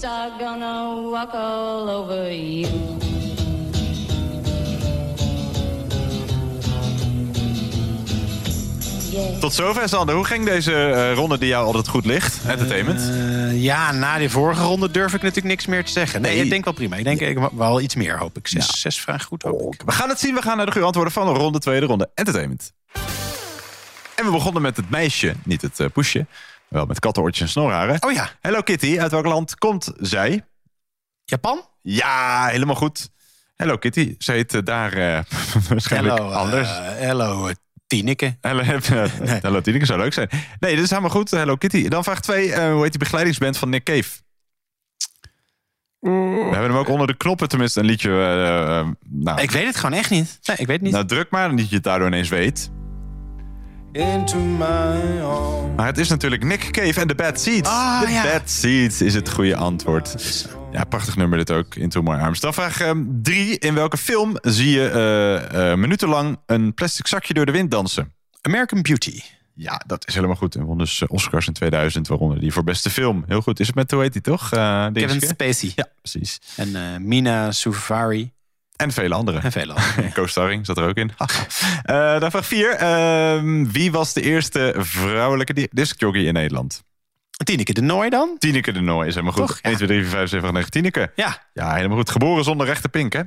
Are 0.03 0.31
gonna 0.39 1.11
walk 1.11 1.35
all 1.35 1.89
over 1.91 2.33
you. 2.33 2.99
Yeah. 9.11 9.39
Tot 9.41 9.53
zover, 9.55 9.89
Sander. 9.89 10.15
Hoe 10.15 10.25
ging 10.25 10.45
deze 10.45 10.75
eh, 10.75 11.15
ronde 11.15 11.39
die 11.39 11.49
jou 11.49 11.67
altijd 11.67 11.89
goed 11.89 12.05
ligt? 12.07 12.39
Entertainment? 12.47 13.01
Eh, 13.01 13.63
ja, 13.63 13.93
na 13.93 14.19
die 14.19 14.31
vorige 14.31 14.63
ronde 14.63 14.91
durf 14.91 15.15
ik 15.15 15.23
natuurlijk 15.23 15.47
niks 15.47 15.67
meer 15.67 15.85
te 15.85 15.93
zeggen. 15.93 16.21
Nee, 16.21 16.35
Nee. 16.35 16.45
ik 16.45 16.51
denk 16.51 16.65
wel 16.65 16.75
prima. 16.75 16.97
Ik 16.97 17.05
denk 17.05 17.21
ik 17.21 17.39
wel 17.53 17.81
iets 17.81 17.95
meer, 17.95 18.19
hoop 18.19 18.37
ik. 18.37 18.49
Zes, 18.49 18.81
zes 18.81 19.01
vragen 19.01 19.27
goed, 19.27 19.43
hoop 19.43 19.75
ik. 19.75 19.83
We 19.87 19.93
gaan 19.93 20.09
het 20.09 20.21
zien. 20.21 20.35
We 20.35 20.43
gaan 20.43 20.57
naar 20.57 20.67
de 20.67 20.73
goede 20.73 20.87
antwoorden 20.87 21.13
van 21.13 21.27
de 21.33 21.39
ronde 21.39 21.59
tweede 21.59 21.87
ronde 21.87 22.11
entertainment. 22.15 22.73
En 24.15 24.25
we 24.25 24.31
begonnen 24.31 24.63
met 24.63 24.77
het 24.77 24.91
meisje, 24.91 25.35
niet 25.45 25.63
het 25.63 25.81
eh, 25.81 25.87
poesje. 25.93 26.27
Wel 26.71 26.87
met 26.87 26.99
kattenoortjes 26.99 27.43
en 27.43 27.49
snorharen. 27.49 28.03
Oh 28.03 28.13
ja, 28.13 28.31
Hello 28.41 28.61
Kitty, 28.61 28.99
uit 29.01 29.11
welk 29.11 29.27
land 29.27 29.55
komt 29.55 29.93
zij? 29.97 30.45
Japan? 31.25 31.61
Ja, 31.83 32.47
helemaal 32.47 32.75
goed. 32.75 33.11
Hello 33.57 33.77
Kitty. 33.77 34.15
Ze 34.19 34.33
heet 34.33 34.55
eh, 34.55 34.61
daar 34.65 34.93
eh, 34.93 35.21
waarschijnlijk 35.69 36.19
Hello, 36.19 36.31
anders. 36.33 36.69
eh, 36.69 36.85
hello, 36.85 37.51
Tineke. 37.87 38.37
Hello, 38.41 38.63
Hello 39.47 39.61
Tineke 39.61 39.87
zou 39.87 39.99
leuk 39.99 40.13
zijn. 40.13 40.29
Nee, 40.61 40.75
dit 40.75 40.85
is 40.85 40.91
helemaal 40.91 41.11
goed. 41.11 41.31
Hello 41.31 41.57
Kitty. 41.57 41.89
Dan 41.89 42.05
vraag 42.05 42.21
2. 42.21 42.71
hoe 42.71 42.83
heet 42.83 42.91
die 42.91 42.99
begeleidingsband 42.99 43.59
van 43.59 43.69
Nick 43.69 43.85
Cave? 43.85 44.11
We 46.01 46.11
hebben 46.51 46.71
hem 46.71 46.77
ook 46.77 46.89
onder 46.89 47.07
de 47.07 47.17
knoppen 47.17 47.49
tenminste 47.49 47.81
een 47.81 47.87
liedje. 47.87 48.11
nou, 49.09 49.41
Ik 49.41 49.51
weet 49.51 49.67
het 49.67 49.77
gewoon 49.77 49.99
echt 49.99 50.11
niet. 50.11 50.39
Nee, 50.43 50.57
ik 50.57 50.67
weet 50.67 50.77
het 50.77 50.83
niet. 50.85 50.93
nou, 50.93 51.07
druk 51.07 51.31
maar, 51.31 51.57
dat 51.57 51.69
je 51.69 51.75
het 51.75 51.85
daardoor 51.85 52.07
ineens 52.07 52.29
weet. 52.29 52.71
Into 53.92 54.38
my 54.38 55.20
arms. 55.20 55.76
Maar 55.76 55.87
het 55.87 55.98
is 55.98 56.09
natuurlijk 56.09 56.44
Nick 56.44 56.70
Cave 56.70 57.00
en 57.00 57.07
The 57.07 57.14
Bad 57.14 57.40
Seeds. 57.40 57.68
Ah, 57.68 58.03
The 58.03 58.11
ja. 58.11 58.22
Bad 58.22 58.50
Seeds 58.50 59.00
is 59.00 59.14
het 59.14 59.31
goede 59.31 59.57
antwoord. 59.57 60.14
Ja, 60.72 60.85
prachtig 60.85 61.16
nummer 61.16 61.38
dit 61.38 61.50
ook, 61.50 61.74
Into 61.74 62.03
My 62.03 62.11
Arms. 62.11 62.40
Dan 62.40 62.55
vraag 62.55 62.81
ehm, 62.81 63.05
drie. 63.22 63.59
In 63.59 63.74
welke 63.74 63.96
film 63.96 64.37
zie 64.42 64.70
je 64.70 64.88
eh, 64.88 65.72
eh, 65.72 65.79
minutenlang 65.79 66.38
een 66.46 66.74
plastic 66.74 67.07
zakje 67.07 67.35
door 67.35 67.46
de 67.46 67.53
wind 67.53 67.70
dansen? 67.70 68.12
American 68.40 68.83
Beauty. 68.83 69.20
Ja, 69.55 69.83
dat 69.87 70.09
is 70.09 70.14
helemaal 70.14 70.37
goed. 70.37 70.55
En 70.55 70.64
won 70.64 70.79
dus 70.79 71.03
eh, 71.03 71.09
Oscars 71.11 71.46
in 71.46 71.53
2000, 71.53 72.09
waaronder 72.09 72.40
die 72.40 72.53
voor 72.53 72.64
beste 72.64 72.90
film. 72.90 73.24
Heel 73.26 73.40
goed. 73.40 73.61
Is 73.61 73.66
het 73.66 73.76
met, 73.76 73.90
hoe 73.90 74.03
heet 74.03 74.12
die 74.12 74.22
toch? 74.22 74.53
Eh, 74.53 74.87
Kevin? 74.92 75.20
Spacey. 75.20 75.72
Ja, 75.74 75.87
precies. 76.00 76.40
En 76.57 76.76
eh, 76.76 77.00
Mina 77.00 77.53
Suvari. 77.53 78.33
En 78.81 78.93
vele 78.93 79.14
anderen. 79.14 79.43
En 79.43 79.53
vele 79.53 79.73
anderen. 79.73 80.12
Co-starring 80.12 80.66
zat 80.66 80.79
er 80.79 80.88
ook 80.88 80.97
in. 80.97 81.11
Eh, 81.83 82.21
dan 82.21 82.31
vraag 82.31 82.47
4. 82.47 82.77
wie 83.73 83.93
was 83.93 84.12
de 84.12 84.23
eerste 84.23 84.75
vrouwelijke 84.79 85.53
di- 85.53 85.69
discjockey 85.71 86.23
in 86.23 86.33
Nederland? 86.33 86.83
Tineke 87.45 87.73
de 87.73 87.81
Nooi 87.81 88.11
dan? 88.11 88.37
Tineke 88.38 88.73
de 88.73 88.81
Nooi 88.81 89.09
is 89.09 89.14
helemaal 89.14 89.35
goed. 89.37 89.47
Toch? 89.47 89.59
Ja. 89.62 89.69
1, 89.69 89.77
2, 89.77 89.88
3, 89.88 90.01
4, 90.03 90.11
5, 90.11 90.29
7, 90.29 90.45
8, 90.49 90.55
9. 90.55 90.71
Tineke. 90.71 91.12
Ja. 91.14 91.49
Ja, 91.53 91.75
helemaal 91.75 91.97
goed. 91.97 92.11
Geboren 92.11 92.45
zonder 92.45 92.66
rechte 92.66 92.88
pink, 92.88 93.12
hè? 93.12 93.21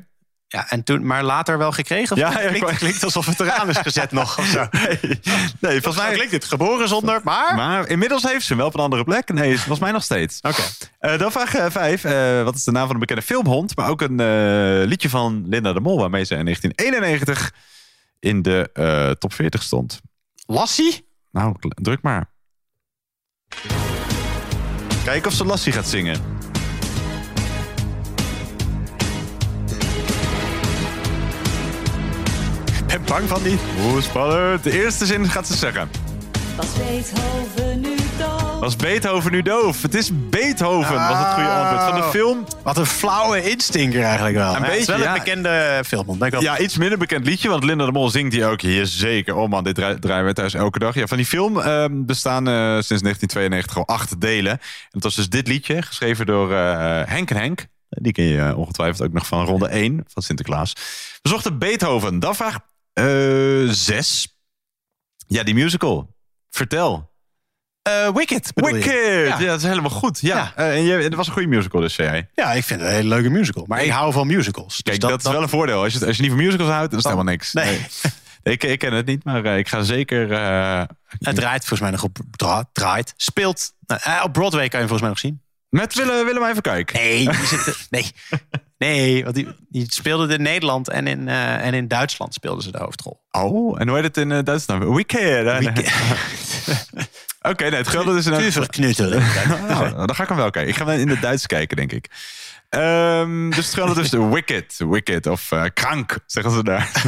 Ja, 0.54 0.70
en 0.70 0.84
toen, 0.84 1.06
maar 1.06 1.24
later 1.24 1.58
wel 1.58 1.72
gekregen? 1.72 2.12
Of 2.12 2.18
Ja, 2.18 2.42
ja, 2.42 2.74
klinkt, 2.74 3.04
alsof 3.04 3.26
het 3.26 3.39
eraan 3.39 3.70
is 3.70 3.78
gezet 3.78 4.12
nog. 4.22 4.38
Of 4.38 4.46
zo. 4.46 4.68
Nee, 4.72 5.00
nee 5.60 5.82
volgens 5.82 6.04
mij... 6.04 6.13
klinkt 6.13 6.32
dit 6.32 6.46
geboren 6.46 6.88
zonder, 6.88 7.22
maar... 7.24 7.56
Maar 7.56 7.88
inmiddels 7.88 8.24
heeft 8.24 8.42
ze 8.42 8.48
hem 8.48 8.58
wel 8.58 8.68
op 8.68 8.74
een 8.74 8.80
andere 8.80 9.04
plek. 9.04 9.34
Nee, 9.34 9.56
volgens 9.56 9.80
mij 9.80 9.92
nog 9.92 10.04
steeds. 10.04 10.39
Oké. 10.42 10.62
Eh, 11.00 11.18
dan 11.18 11.32
vraag 11.32 11.72
5. 11.72 12.02
wat 12.44 12.56
is 12.56 12.63
de 12.63 12.72
naam 12.72 12.86
van 12.86 12.94
een 12.94 13.00
bekende 13.00 13.22
filmhond? 13.22 13.76
Maar 13.76 13.89
ook 13.89 14.02
een 14.02 14.20
eh, 14.20 14.88
liedje 14.88 15.10
van 15.10 15.44
Linda 15.48 15.74
de 15.74 15.80
Mol... 15.80 16.00
waarmee 16.00 16.24
ze 16.24 16.36
in 16.36 16.46
1991 16.46 17.54
in 18.20 18.42
de 18.42 18.70
eh, 18.74 19.10
top 19.10 19.34
40 19.34 19.63
stond. 19.63 20.02
Lassie? 20.46 21.08
Nou, 21.32 21.56
druk 21.60 22.02
maar. 22.02 22.32
Kijk 25.04 25.26
of 25.26 25.34
ze 25.34 25.46
Lassie 25.46 25.74
gaat 25.74 25.88
zingen. 25.88 26.33
Ben 32.94 33.04
bang 33.06 33.28
van 33.28 33.44
die. 33.44 33.58
Hoe 33.82 34.02
spannend. 34.02 34.64
De 34.64 34.82
eerste 34.84 35.06
zin 35.06 35.30
gaat 35.30 35.48
ze 35.48 35.56
zeggen. 35.56 35.90
Was 36.58 36.68
Beethoven 36.78 37.80
nu 37.82 37.96
dood? 38.18 38.60
Was 38.60 38.76
Beethoven 38.76 39.32
nu 39.32 39.42
doof? 39.42 39.82
Het 39.82 39.96
is 39.96 40.10
Beethoven, 40.30 40.94
was 40.96 41.18
het 41.18 41.28
goede 41.34 41.50
antwoord. 41.50 41.82
Van 41.90 41.96
de 41.96 42.04
film 42.18 42.46
Wat 42.64 42.78
een 42.78 42.86
flauwe 42.86 43.50
instinker 43.52 44.04
eigenlijk 44.04 44.36
wel. 44.36 44.56
Een 44.56 44.62
Ja, 44.62 44.70
het 44.70 44.72
is 44.80 44.86
beetje, 44.86 44.92
wel 44.92 45.02
ja. 45.02 45.08
een 45.14 45.20
bekende 45.24 45.82
film. 45.86 46.06
Denk 46.06 46.22
ik 46.24 46.32
wel. 46.32 46.42
Ja, 46.42 46.60
iets 46.60 46.78
minder 46.78 46.98
bekend 46.98 47.26
liedje, 47.26 47.50
want 47.50 47.64
Linda 47.64 47.86
de 47.86 47.92
Mol 47.92 48.10
zingt 48.10 48.32
die 48.32 48.46
ook 48.46 48.62
hier 48.62 48.86
zeker. 48.86 49.36
Oh 49.36 49.50
man, 49.50 49.64
dit 49.64 49.76
draai- 49.76 50.00
draaien 50.00 50.26
we 50.26 50.34
thuis 50.34 50.54
elke 50.54 50.80
dag. 50.80 50.96
Ja, 50.96 51.08
van 51.08 51.18
die 51.18 51.26
film 51.26 51.60
ehm, 51.60 52.06
bestaan 52.06 52.48
eh, 52.48 52.54
sinds 52.74 53.02
1992 53.02 53.78
al 53.78 53.88
acht 53.88 54.22
delen. 54.22 54.52
En 54.52 54.60
dat 54.90 55.04
was 55.04 55.16
dus 55.16 55.30
dit 55.30 55.48
liedje, 55.48 55.82
geschreven 55.82 56.26
door 56.26 56.54
eh, 56.54 57.02
Henk 57.06 57.30
en 57.30 57.38
Henk. 57.38 57.66
Die 57.90 58.12
ken 58.12 58.26
je 58.26 58.42
eh, 58.42 58.58
ongetwijfeld 58.58 59.08
ook 59.08 59.14
nog 59.14 59.26
van 59.28 59.46
ronde 59.46 59.68
1 59.68 60.04
van 60.08 60.24
Sinterklaas. 60.24 60.74
We 61.22 61.30
zochten 61.30 61.58
Beethoven. 61.60 62.20
Dan 62.20 62.36
vraag 62.36 62.58
6. 62.94 64.38
ja, 65.28 65.44
die 65.44 65.54
musical. 65.54 66.16
Vertel. 66.50 67.12
Eh, 67.82 68.10
Wicked? 68.14 68.52
Wicked! 68.56 69.28
Ja. 69.28 69.40
Ja. 69.40 69.46
dat 69.46 69.58
is 69.62 69.68
helemaal 69.68 69.90
goed. 69.90 70.20
Ja. 70.20 70.36
Ja. 70.36 70.54
Eh, 70.56 70.76
en 70.76 70.84
je, 70.84 70.94
het 70.94 71.16
was 71.16 71.28
een 71.28 71.34
goede 71.34 71.48
musical 71.48 71.82
dus, 71.82 71.94
zei 71.94 72.10
jij. 72.10 72.30
Ja, 72.34 72.52
ik 72.54 72.64
vind 72.64 72.80
het 72.80 72.90
een 72.90 72.96
hele 72.96 73.08
leuke 73.10 73.30
musical. 73.30 73.66
Maar 73.68 73.84
ik 73.84 73.92
hou 73.92 74.14
van 74.14 74.28
musicals. 74.28 74.82
Kijk, 74.82 75.02
Dus 75.02 75.10
dat, 75.10 75.26
is 75.26 75.32
wel 75.32 75.42
een 75.42 75.50
voordeel. 75.50 75.84
Als 75.84 75.94
je, 75.94 76.06
als 76.06 76.16
je 76.16 76.22
niet 76.22 76.32
van 76.32 76.42
musicals 76.42 76.70
houdt, 76.70 76.90
dan 76.90 77.00
is 77.00 77.06
het 77.06 77.14
helemaal 77.14 77.34
niks. 77.34 77.54
Nee. 77.54 77.66
Nee, 77.66 77.88
Ik, 78.54 78.64
ik 78.64 78.80
ken 78.80 78.94
het 78.94 79.06
niet, 79.06 79.24
maar 79.24 79.46
ik 79.46 79.68
ga 79.68 79.82
zeker... 79.84 80.30
Het 81.20 81.36
draait 81.36 81.60
volgens 81.60 81.80
mij 81.80 81.92
nog 81.92 82.04
op... 82.04 82.18
dra- 82.32 82.70
draait. 82.72 83.14
Speelt... 83.18 83.74
op 84.24 84.34
Broadway 84.34 84.68
kan 84.68 84.80
je 84.80 84.88
volgens 84.88 85.02
mij 85.02 85.10
nog 85.10 85.20
zien. 85.20 85.42
met 85.70 85.94
Willem, 85.96 86.26
Willem 86.26 86.44
even 86.46 86.62
kijken. 86.62 86.96
Nee, 87.00 87.30
zitten, 87.46 87.74
nee. 87.90 88.12
Nee, 88.86 89.24
want 89.24 89.36
die, 89.36 89.48
die 89.69 89.86
speelden 89.89 90.30
in 90.30 90.41
Nederland 90.41 90.89
en 90.89 91.08
in, 91.08 91.28
eh, 91.28 91.65
en 91.65 91.74
in 91.74 91.88
Duitsland 91.88 92.34
speelden 92.34 92.63
ze 92.63 92.72
de 92.72 92.78
hoofdrol. 92.78 93.22
Oh, 93.32 93.82
en 93.82 93.88
hoe 93.88 93.98
heet 93.98 94.06
het 94.06 94.17
in 94.17 94.32
eh, 94.32 94.43
Duitsland? 94.43 94.84
Wicked. 94.84 95.48
Oké, 97.52 97.63
nee, 97.63 97.80
het 97.80 97.88
geldt 97.88 98.08
dus... 98.08 98.26
in 98.26 98.38
Kuverknuttelen. 98.38 99.24
Nou, 99.67 99.96
dan 99.96 100.15
ga 100.15 100.24
ik 100.24 100.30
hem 100.30 100.38
wel 100.38 100.50
kijken. 100.50 100.72
Ik 100.72 100.78
ga 100.78 100.86
wel 100.86 100.98
in 100.98 101.10
het 101.10 101.22
Duits 101.22 101.46
kijken, 101.46 101.78
denk 101.78 101.91
ik. 101.91 102.10
Ehm, 102.69 103.50
dus 103.50 103.65
het 103.65 103.74
geldt 103.74 103.96
dus 103.96 104.10
de 104.10 104.28
Wicked. 104.28 104.76
Wicked 104.78 105.28
of 105.28 105.52
eh, 105.52 105.63
Krank, 105.74 106.17
zeggen 106.26 106.54
ze 106.54 106.63
daar. 106.63 106.91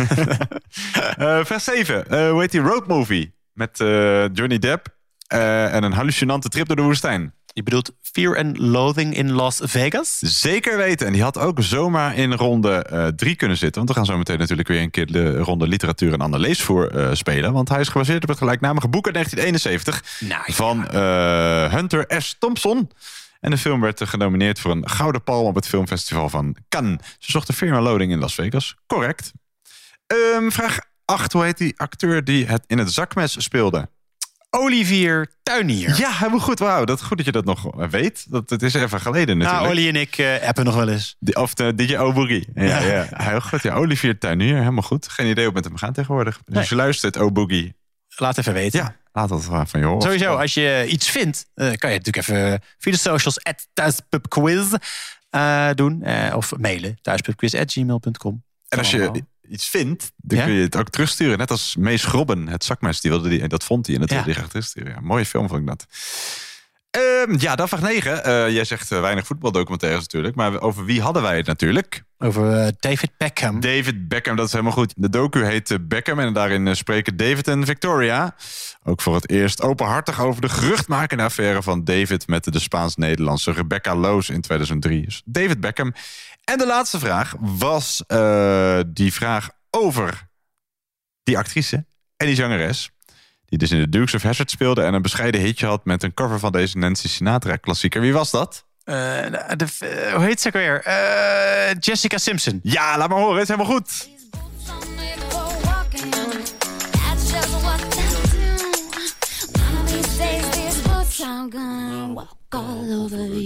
Eh, 1.17 1.45
vers 1.45 1.63
7. 1.63 2.07
Eh, 2.09 2.29
hoe 2.29 2.41
heet 2.41 2.51
die 2.51 2.61
road 2.61 2.87
movie? 2.87 3.35
Met 3.53 3.79
eh, 3.79 4.33
Johnny 4.33 4.59
Depp 4.59 4.87
eh, 5.27 5.73
en 5.73 5.83
een 5.83 5.93
hallucinante 5.93 6.49
trip 6.49 6.67
door 6.67 6.75
de 6.75 6.81
woestijn. 6.81 7.33
Je 7.55 7.63
bedoelt 7.63 7.91
Fear 8.01 8.37
and 8.37 8.57
Loathing 8.57 9.15
in 9.15 9.31
Las 9.31 9.59
Vegas? 9.63 10.17
Zeker 10.19 10.77
weten. 10.77 11.07
En 11.07 11.13
die 11.13 11.21
had 11.21 11.37
ook 11.37 11.57
zomaar 11.61 12.15
in 12.15 12.33
ronde 12.33 13.13
3 13.15 13.35
kunnen 13.35 13.57
zitten. 13.57 13.75
Want 13.75 13.89
we 13.89 13.95
gaan 13.95 14.05
zo 14.05 14.17
meteen 14.17 14.39
natuurlijk 14.39 14.67
weer 14.67 14.81
een 14.81 14.89
keer 14.89 15.11
de 15.11 15.37
ronde 15.37 15.67
literatuur 15.67 16.19
en 16.19 16.39
leesvoer 16.39 16.91
eh, 16.91 17.13
spelen. 17.13 17.53
Want 17.53 17.69
hij 17.69 17.79
is 17.79 17.87
gebaseerd 17.87 18.23
op 18.23 18.29
het 18.29 18.37
gelijknamige 18.37 18.87
boek 18.87 19.05
uit 19.05 19.13
1971 19.13 20.19
Nou, 20.19 20.43
ja. 20.45 20.53
van 20.53 20.87
eh, 20.87 21.73
Hunter 21.73 22.05
S. 22.21 22.35
Thompson. 22.39 22.91
En 23.39 23.51
de 23.51 23.57
film 23.57 23.81
werd 23.81 24.01
eh, 24.01 24.07
genomineerd 24.07 24.59
voor 24.59 24.71
een 24.71 24.89
Gouden 24.89 25.23
Palm 25.23 25.45
op 25.45 25.55
het 25.55 25.67
filmfestival 25.67 26.29
van 26.29 26.55
Cannes. 26.69 26.97
Ze 27.19 27.31
zochten 27.31 27.53
Fear 27.53 27.75
and 27.75 27.83
Loading 27.83 28.11
in 28.11 28.19
Las 28.19 28.33
Vegas. 28.33 28.75
Correct. 28.87 29.31
Ehm, 30.07 30.49
vraag 30.49 30.79
8. 31.05 31.33
Hoe 31.33 31.43
heet 31.43 31.57
die 31.57 31.73
acteur 31.77 32.23
die 32.23 32.45
het 32.45 32.63
in 32.67 32.77
het 32.77 32.91
zakmes 32.91 33.43
speelde? 33.43 33.89
Olivier 34.57 35.31
Tuinier. 35.43 35.97
Ja, 35.99 36.11
helemaal 36.11 36.39
goed. 36.39 36.59
Wauw, 36.59 36.83
dat 36.85 37.01
goed 37.03 37.17
dat 37.17 37.25
je 37.25 37.31
dat 37.31 37.45
nog 37.45 37.75
weet. 37.89 38.25
Dat, 38.31 38.49
het 38.49 38.61
is 38.63 38.73
even 38.73 39.01
geleden 39.01 39.37
natuurlijk. 39.37 39.63
Nou, 39.65 39.77
Olly 39.77 39.87
en 39.87 39.95
ik 39.95 40.17
eh, 40.17 40.47
appen 40.47 40.65
nog 40.65 40.75
wel 40.75 40.89
eens. 40.89 41.15
Die- 41.19 41.35
Of 41.35 41.53
de 41.53 41.75
DJ 41.75 41.95
O'Boogie. 41.95 42.47
Ja, 42.55 42.79
ja. 42.79 43.07
Heel 43.11 43.41
goed. 43.41 43.61
Ja, 43.63 43.73
Olivier 43.73 44.17
Tuinier, 44.19 44.57
helemaal 44.57 44.81
goed. 44.83 45.07
Geen 45.09 45.27
idee 45.27 45.45
hoe 45.45 45.53
het 45.53 45.63
met 45.63 45.63
hem 45.65 45.77
gaat 45.77 45.93
tegenwoordig. 45.93 46.39
Dus 46.45 46.69
je 46.69 46.75
luistert, 46.75 47.17
O'Boogie. 47.17 47.75
Laat 48.17 48.37
even 48.37 48.53
weten. 48.53 48.79
Ja, 48.79 48.95
laat 49.11 49.29
dat 49.29 49.43
van 49.43 49.79
je 49.79 49.85
horen. 49.85 50.01
Sowieso, 50.01 50.35
als 50.35 50.53
je 50.53 50.85
iets 50.89 51.09
vindt, 51.09 51.45
eh, 51.53 51.65
kan 51.73 51.91
je 51.91 51.97
natuurlijk 51.97 52.17
even 52.17 52.61
via 52.77 52.91
de 52.91 52.97
socials 52.97 53.43
at 53.43 53.67
thuispubquiz 53.73 54.73
eh, 55.29 55.69
doen. 55.73 56.03
eh, 56.03 56.35
of 56.35 56.57
mailen, 56.57 56.97
thuispubquiz.gmail.com. 57.01 58.43
En 58.67 58.77
als 58.77 58.91
je 58.91 59.11
iets 59.49 59.69
vindt, 59.69 60.11
dan 60.17 60.37
Ja? 60.37 60.45
kun 60.45 60.53
je 60.53 60.61
het 60.63 60.75
ook 60.75 60.89
terugsturen. 60.89 61.37
Net 61.37 61.51
als 61.51 61.75
Mees 61.75 62.03
Grobben, 62.03 62.47
het 62.47 62.63
zakmes. 62.63 63.01
Die 63.01 63.11
wilde 63.11 63.29
die, 63.29 63.47
dat 63.47 63.63
vond 63.63 63.85
hij 63.85 63.95
en 63.95 64.01
dat 64.01 64.09
Ja. 64.09 64.15
wilde 64.15 64.29
hij 64.31 64.39
graag 64.39 64.49
terugsturen. 64.51 64.91
Ja, 64.91 64.99
mooie 65.01 65.25
film 65.25 65.47
vond 65.47 65.61
ik 65.61 65.67
dat. 65.67 65.85
Ehm, 66.89 67.35
ja, 67.39 67.55
dan 67.55 67.67
vraag 67.67 67.81
9. 67.81 68.23
Eh, 68.23 68.49
jij 68.49 68.63
zegt 68.63 68.91
eh, 68.91 68.99
weinig 69.01 69.25
voetbaldocumentaires 69.25 70.01
natuurlijk. 70.01 70.35
Maar 70.35 70.61
over 70.61 70.85
wie 70.85 71.01
hadden 71.01 71.21
wij 71.21 71.37
het 71.37 71.45
natuurlijk? 71.45 72.03
Over 72.17 72.59
eh, 72.59 72.67
David 72.79 73.11
Beckham. 73.17 73.59
David 73.59 74.07
Beckham, 74.07 74.35
dat 74.35 74.45
is 74.45 74.51
helemaal 74.51 74.73
goed. 74.73 74.93
De 74.97 75.09
docu 75.09 75.43
heet 75.45 75.77
Beckham 75.87 76.19
en 76.19 76.33
daarin 76.33 76.75
spreken 76.75 77.17
David 77.17 77.47
en 77.47 77.65
Victoria. 77.65 78.35
Ook 78.83 79.01
voor 79.01 79.15
het 79.15 79.29
eerst 79.29 79.61
openhartig 79.61 80.21
over 80.21 80.41
de 80.41 80.49
geruchtmakende 80.49 81.23
affaire 81.23 81.63
van 81.63 81.83
David 81.83 82.27
met 82.27 82.43
de 82.53 82.59
Spaans-Nederlandse 82.59 83.51
Rebecca 83.51 83.95
Loos 83.95 84.29
in 84.29 84.41
2003. 84.41 85.05
Dus 85.05 85.21
David 85.25 85.59
Beckham. 85.59 85.93
En 86.45 86.57
de 86.57 86.65
laatste 86.65 86.99
vraag 86.99 87.33
was 87.39 88.03
eh, 88.07 88.79
die 88.87 89.13
vraag 89.13 89.49
over 89.69 90.27
die 91.23 91.37
actrice 91.37 91.85
en 92.17 92.25
die 92.27 92.35
zangeres. 92.35 92.89
Die 93.45 93.57
dus 93.57 93.71
in 93.71 93.79
de 93.79 93.89
Dukes 93.89 94.13
of 94.13 94.23
Hazzard 94.23 94.51
speelde 94.51 94.83
en 94.83 94.93
een 94.93 95.01
bescheiden 95.01 95.41
hitje 95.41 95.65
had 95.65 95.85
met 95.85 96.03
een 96.03 96.13
cover 96.13 96.39
van 96.39 96.51
deze 96.51 96.77
Nancy 96.77 97.07
Sinatra 97.07 97.55
klassieker. 97.55 98.01
Wie 98.01 98.13
was 98.13 98.31
dat? 98.31 98.65
Eh, 98.83 98.95
de, 98.95 99.55
de- 99.57 100.11
hoe 100.15 100.23
heet 100.25 100.41
ze 100.41 100.47
ook 100.47 100.53
weer? 100.53 100.81
Eh, 100.83 101.75
Jessica 101.79 102.17
Simpson. 102.17 102.59
Ja, 102.63 102.97
laat 102.97 103.09
maar 103.09 103.17
horen. 103.17 103.39
Het 103.39 103.49
is 103.49 103.55
helemaal 103.55 103.73
goed. 103.77 104.09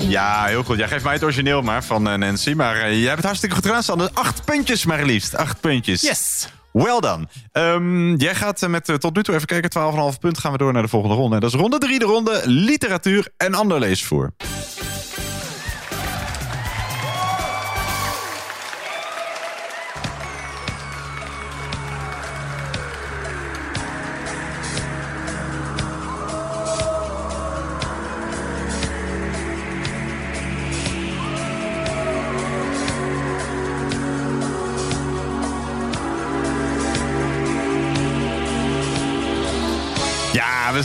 Ja, 0.09 0.45
heel 0.45 0.63
goed. 0.63 0.77
Jij 0.77 0.87
geeft 0.87 1.03
mij 1.03 1.13
het 1.13 1.23
origineel 1.23 1.61
maar 1.61 1.83
van 1.83 2.09
eh, 2.09 2.17
Nancy. 2.17 2.53
Maar 2.53 2.75
eh, 2.75 2.91
jij 2.91 3.03
hebt 3.03 3.15
het 3.15 3.25
hartstikke 3.25 3.55
goed 3.55 3.65
gedaan, 3.65 3.83
Sander. 3.83 4.09
Acht 4.13 4.45
puntjes 4.45 4.85
maar 4.85 5.05
liefst. 5.05 5.35
Acht 5.35 5.59
puntjes. 5.61 6.01
Yes. 6.01 6.47
Well 6.71 6.99
done. 6.99 7.27
Ehm, 7.51 8.15
jij 8.15 8.35
gaat 8.35 8.61
eh, 8.61 8.69
met 8.69 8.95
tot 8.99 9.15
nu 9.15 9.23
toe 9.23 9.35
even 9.35 9.47
kijken. 9.47 9.69
12,5 10.13 10.19
punt 10.19 10.37
gaan 10.37 10.51
we 10.51 10.57
door 10.57 10.73
naar 10.73 10.81
de 10.81 10.87
volgende 10.87 11.15
ronde. 11.15 11.35
En 11.35 11.41
dat 11.41 11.53
is 11.53 11.59
ronde 11.59 11.77
3, 11.77 11.99
de 11.99 12.05
ronde 12.05 12.41
literatuur 12.45 13.27
en 13.37 13.53
ander 13.53 13.79
leesvoer. 13.79 14.31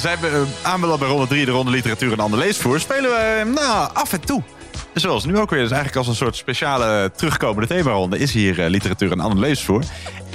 Ja, 0.05 0.11
we 0.21 0.29
zijn 0.29 0.33
eh, 0.33 0.73
aanbeland 0.73 0.99
bij 0.99 1.09
ronde 1.09 1.27
3, 1.27 1.45
de 1.45 1.51
ronde 1.51 1.71
literatuur 1.71 2.13
en 2.13 2.21
ander 2.21 2.39
leesvoer. 2.39 2.81
Spelen 2.81 3.11
we, 3.11 3.17
eh, 3.17 3.55
nou, 3.55 3.91
af 3.93 4.13
en 4.13 4.21
toe. 4.21 4.43
Zoals 4.95 5.25
nu 5.25 5.39
ook 5.39 5.51
weer. 5.51 5.61
Dus 5.61 5.71
eigenlijk 5.71 5.97
als 5.97 6.09
een 6.09 6.15
soort 6.15 6.37
speciale 6.37 7.11
terugkomende 7.17 7.69
themaronde 7.69 8.19
is 8.19 8.33
hier 8.33 8.61
eh, 8.61 8.71
literatuur 8.71 9.13
en 9.13 9.21
ander 9.21 9.39
levensvoer. 9.39 9.83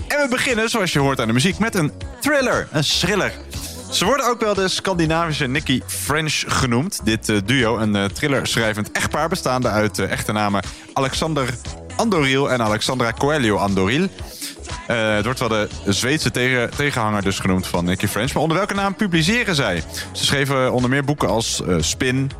En 0.07 0.21
we 0.21 0.27
beginnen, 0.29 0.69
zoals 0.69 0.93
je 0.93 0.99
hoort 0.99 1.19
aan 1.19 1.27
de 1.27 1.33
muziek, 1.33 1.59
met 1.59 1.75
een 1.75 1.91
thriller, 2.19 2.67
een 2.71 2.81
thriller. 2.83 3.31
Ze 3.91 4.05
worden 4.05 4.25
ook 4.25 4.39
wel 4.39 4.53
de 4.53 4.67
Scandinavische 4.67 5.47
Nicky 5.47 5.81
French 5.85 6.43
genoemd. 6.47 6.99
Dit 7.03 7.29
eh, 7.29 7.37
duo, 7.45 7.77
een 7.77 7.95
uh, 7.95 8.05
thriller-schrijvend 8.05 8.91
echtpaar 8.91 9.29
bestaande 9.29 9.67
uit 9.67 9.99
echte 9.99 10.31
namen 10.31 10.63
Alexander 10.93 11.53
Andoril 11.95 12.51
en 12.51 12.61
Alexandra 12.61 13.11
Coelho 13.11 13.55
Andoril. 13.55 14.07
Eh, 14.89 15.15
het 15.15 15.25
wordt 15.25 15.39
wel 15.39 15.47
de 15.47 15.67
Zweedse 15.85 16.31
tegen, 16.31 16.69
tegenhanger 16.69 17.21
dus 17.21 17.39
genoemd 17.39 17.67
van 17.67 17.85
Nicky 17.85 18.07
French. 18.07 18.33
Maar 18.33 18.41
onder 18.41 18.57
welke 18.57 18.73
naam 18.73 18.95
publiceren 18.95 19.55
zij? 19.55 19.83
Ze 20.11 20.25
schreven 20.25 20.73
onder 20.73 20.89
meer 20.89 21.03
boeken 21.03 21.27
als 21.27 21.61
eh, 21.61 21.75
Spin, 21.79 22.31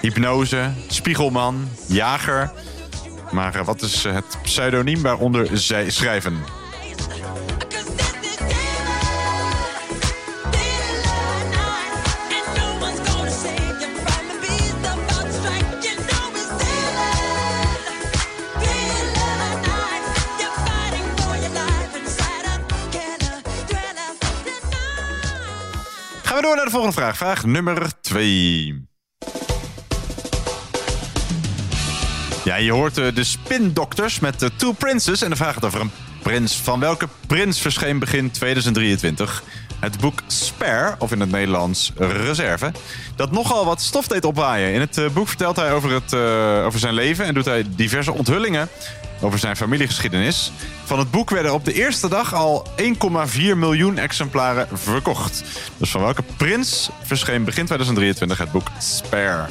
Hypnose, 0.00 0.70
Spiegelman, 0.88 1.68
Jager. 1.86 2.50
Maar 3.30 3.54
eh, 3.54 3.64
wat 3.64 3.82
is 3.82 4.04
het 4.04 4.38
pseudoniem 4.42 5.02
waaronder 5.02 5.48
zij 5.52 5.90
schrijven? 5.90 6.38
Door 26.46 26.56
naar 26.56 26.64
de 26.64 26.70
volgende 26.70 26.96
vraag. 26.96 27.16
Vraag 27.16 27.44
nummer 27.44 28.00
2. 28.00 28.86
Ja, 32.44 32.56
je 32.56 32.72
hoort 32.72 32.98
eh, 32.98 33.14
de 33.14 33.24
Spin 33.24 33.72
Doctors 33.72 34.20
met 34.20 34.40
de 34.40 34.50
Two 34.56 34.72
Princes. 34.72 35.22
En 35.22 35.30
de 35.30 35.36
vraag 35.36 35.54
gaat 35.54 35.64
over 35.64 35.80
een 35.80 35.90
prins. 36.22 36.56
Van 36.56 36.80
welke 36.80 37.08
prins 37.26 37.60
verscheen 37.60 37.98
begin 37.98 38.30
2023? 38.30 39.42
Het 39.80 40.00
boek 40.00 40.22
Spare, 40.26 40.94
of 40.98 41.12
in 41.12 41.20
het 41.20 41.30
Nederlands 41.30 41.92
Reserve, 41.96 42.72
dat 43.16 43.30
nogal 43.30 43.64
wat 43.64 43.80
stof 43.80 44.06
deed 44.06 44.24
opwaaien. 44.24 44.72
In 44.72 44.80
het 44.80 44.98
eh, 44.98 45.08
boek 45.08 45.28
vertelt 45.28 45.56
hij 45.56 45.72
over, 45.72 45.90
het, 45.90 46.12
eh, 46.12 46.64
over 46.64 46.78
zijn 46.78 46.94
leven 46.94 47.24
en 47.24 47.34
doet 47.34 47.44
hij 47.44 47.64
diverse 47.68 48.12
onthullingen 48.12 48.68
over 49.20 49.38
zijn 49.38 49.56
familiegeschiedenis. 49.56 50.52
Van 50.84 50.98
het 50.98 51.10
boek 51.10 51.30
werden 51.30 51.52
op 51.52 51.64
de 51.64 51.72
eerste 51.72 52.08
dag 52.08 52.34
al 52.34 52.66
1,4 52.76 53.56
miljoen 53.56 53.98
exemplaren 53.98 54.68
verkocht. 54.72 55.42
Dus 55.76 55.90
van 55.90 56.00
welke 56.00 56.22
prins 56.36 56.90
verscheen 57.02 57.44
begin 57.44 57.64
2023 57.64 58.38
het 58.38 58.52
boek 58.52 58.70
Spare? 58.78 59.46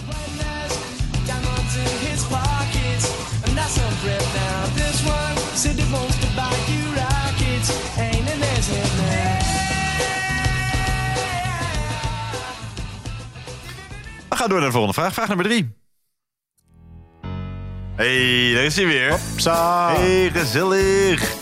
We 14.29 14.41
gaan 14.41 14.49
door 14.49 14.59
naar 14.59 14.67
de 14.67 14.73
volgende 14.73 15.01
vraag. 15.01 15.13
Vraag 15.13 15.27
nummer 15.27 15.45
drie. 15.45 15.84
Hey, 17.95 18.53
daar 18.53 18.63
is 18.63 18.75
hij 18.75 18.85
weer. 18.85 19.19
Hey, 19.95 20.31
gezellig. 20.33 21.33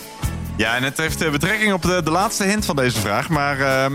Ja, 0.57 0.75
en 0.75 0.83
het 0.83 0.97
heeft 0.97 1.21
eh, 1.21 1.31
betrekking 1.31 1.73
op 1.73 1.81
de, 1.81 2.01
de 2.03 2.11
laatste 2.11 2.43
hint 2.43 2.65
van 2.65 2.75
deze 2.75 2.99
vraag. 2.99 3.29
Maar 3.29 3.59
ehm, 3.59 3.93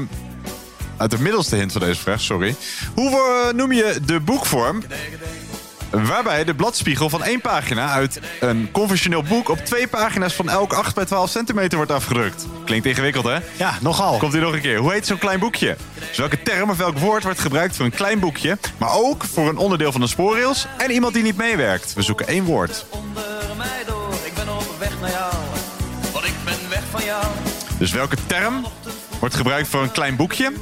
uit 0.96 1.10
de 1.10 1.20
middelste 1.20 1.56
hint 1.56 1.72
van 1.72 1.80
deze 1.80 2.00
vraag, 2.00 2.20
sorry. 2.20 2.54
Hoe 2.94 3.10
eh, 3.10 3.54
noem 3.54 3.72
je 3.72 3.98
de 4.04 4.20
boekvorm 4.20 4.82
waarbij 5.90 6.44
de 6.44 6.54
bladspiegel 6.54 7.08
van 7.08 7.22
één 7.22 7.40
pagina 7.40 7.90
uit 7.90 8.20
een 8.40 8.68
conventioneel 8.72 9.22
boek 9.22 9.48
op 9.48 9.58
twee 9.58 9.88
pagina's 9.88 10.34
van 10.34 10.48
elk 10.48 10.72
8 10.72 10.94
bij 10.94 11.04
12 11.04 11.30
centimeter 11.30 11.76
wordt 11.76 11.92
afgedrukt? 11.92 12.46
Klinkt 12.64 12.86
ingewikkeld, 12.86 13.24
hè? 13.24 13.38
Ja, 13.56 13.78
nogal. 13.80 14.18
Komt 14.18 14.32
hier 14.32 14.42
nog 14.42 14.52
een 14.52 14.60
keer. 14.60 14.78
Hoe 14.78 14.92
heet 14.92 15.06
zo'n 15.06 15.18
klein 15.18 15.38
boekje? 15.38 15.76
Dus 16.08 16.16
welke 16.16 16.42
term 16.42 16.70
of 16.70 16.76
welk 16.76 16.98
woord 16.98 17.22
wordt 17.22 17.40
gebruikt 17.40 17.76
voor 17.76 17.84
een 17.84 17.90
klein 17.90 18.18
boekje, 18.18 18.58
maar 18.76 18.92
ook 18.92 19.24
voor 19.24 19.48
een 19.48 19.56
onderdeel 19.56 19.92
van 19.92 20.02
een 20.02 20.08
spoorrails 20.08 20.66
en 20.76 20.90
iemand 20.90 21.14
die 21.14 21.22
niet 21.22 21.36
meewerkt? 21.36 21.94
We 21.94 22.02
zoeken 22.02 22.26
één 22.26 22.44
woord. 22.44 22.84
Onder 22.88 23.56
mij 23.56 23.82
door, 23.86 24.12
ik 24.24 24.34
ben 24.34 24.48
op 24.56 24.74
weg 24.78 25.00
naar 25.00 25.10
jou. 25.10 25.32
Want 26.12 26.24
ik 26.24 26.34
ben 26.44 26.54
weg 26.68 26.82
van 26.90 27.04
jou. 27.04 27.24
Dus 27.78 27.92
welke 27.92 28.16
term 28.26 28.66
wordt 29.18 29.34
gebruikt 29.34 29.68
voor 29.68 29.82
een 29.82 29.92
klein 29.92 30.16
boekje, 30.16 30.52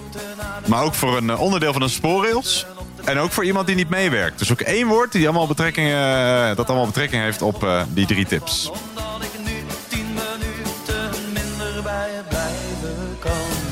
maar 0.66 0.82
ook 0.82 0.94
voor 0.94 1.16
een 1.16 1.30
eh, 1.30 1.40
onderdeel 1.40 1.72
van 1.72 1.82
een 1.82 1.90
spoorrails 1.90 2.66
en 3.06 3.18
ook 3.18 3.32
voor 3.32 3.44
iemand 3.44 3.66
die 3.66 3.76
niet 3.76 3.88
meewerkt? 3.88 4.38
Dus 4.38 4.52
ook 4.52 4.60
één 4.60 4.86
woord 4.86 5.12
die 5.12 5.24
allemaal 5.28 5.46
betrekking, 5.46 5.88
eh, 5.88 6.56
dat 6.56 6.66
allemaal 6.66 6.86
betrekking 6.86 7.22
heeft 7.22 7.42
op 7.42 7.64
eh, 7.64 7.82
die 7.88 8.06
drie 8.06 8.26
tips. 8.26 8.68
Omdat 8.68 9.22
ik 9.22 9.44
nu 9.44 9.54
tien 9.88 10.06
minuten 10.06 11.10
minder 11.32 11.82
bij 11.82 12.10
je 12.10 12.22
blijven 12.28 13.16
kan. 13.18 13.66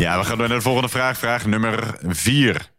Ja, 0.00 0.18
we 0.18 0.24
gaan 0.24 0.38
door 0.38 0.48
naar 0.48 0.56
de 0.56 0.62
volgende 0.62 0.88
vraag. 0.88 1.18
Vraag 1.18 1.46
nummer 1.46 1.94
4. 2.06 2.70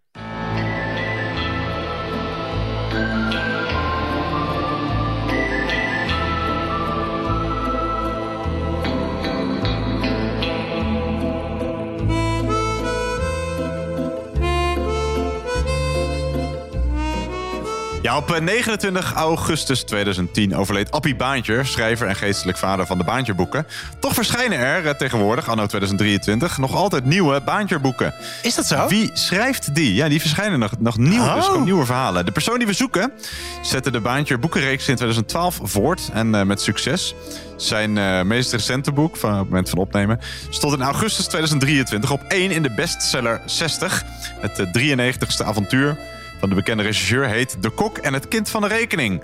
Ja, 18.11 18.17
op 18.17 18.31
eh, 18.31 18.41
29 18.41 19.13
augustus 19.13 19.83
2010 19.83 20.55
overleed 20.55 20.91
Appie 20.91 21.15
Baantjer, 21.15 21.65
schrijver 21.65 22.07
en 22.07 22.15
geestelijk 22.15 22.57
vader 22.57 22.85
van 22.85 22.97
de 22.97 23.03
Baantjerboeken. 23.03 23.67
Toch 23.99 24.13
verschijnen 24.13 24.57
er 24.57 24.87
eh, 24.87 24.93
tegenwoordig, 24.93 25.49
anno 25.49 25.65
2023, 25.65 26.57
nog 26.57 26.75
altijd 26.75 27.05
nieuwe 27.05 27.41
Baantjerboeken. 27.41 28.13
Is 28.41 28.55
dat 28.55 28.65
zo? 28.65 28.87
Wie 28.87 29.09
schrijft 29.13 29.75
die? 29.75 29.93
Ja, 29.93 30.09
die 30.09 30.19
verschijnen 30.19 30.59
nog, 30.59 30.71
nog 30.79 30.97
nieuw, 30.97 31.21
Oh. 31.21 31.35
dus 31.35 31.49
ook 31.49 31.63
nieuwe 31.63 31.85
verhalen. 31.85 32.25
De 32.25 32.31
persoon 32.31 32.57
die 32.57 32.67
we 32.67 32.73
zoeken 32.73 33.11
zette 33.61 33.91
de 33.91 33.99
Baantjer 33.99 34.39
boekenreeks 34.39 34.87
in 34.87 34.95
2012 34.95 35.59
voort 35.63 36.09
en 36.13 36.35
eh, 36.35 36.43
met 36.43 36.61
succes. 36.61 37.15
Zijn 37.57 37.97
eh, 37.97 38.21
meest 38.21 38.51
recente 38.51 38.91
boek, 38.91 39.17
van 39.17 39.33
het 39.33 39.43
moment 39.43 39.69
van 39.69 39.79
opnemen, 39.79 40.19
stond 40.49 40.73
in 40.73 40.81
augustus 40.81 41.25
2023 41.25 42.11
op 42.11 42.21
1 42.27 42.51
in 42.51 42.63
de 42.63 42.71
bestseller 42.71 43.41
60. 43.45 44.03
Het 44.39 44.59
eh, 44.59 44.97
93ste 44.97 45.45
avontuur 45.45 45.97
van 46.41 46.49
de 46.49 46.55
bekende 46.55 46.83
regisseur 46.83 47.27
heet 47.27 47.63
De 47.63 47.69
Kok 47.69 47.97
en 47.97 48.13
het 48.13 48.27
Kind 48.27 48.49
van 48.49 48.61
de 48.61 48.67
Rekening. 48.67 49.23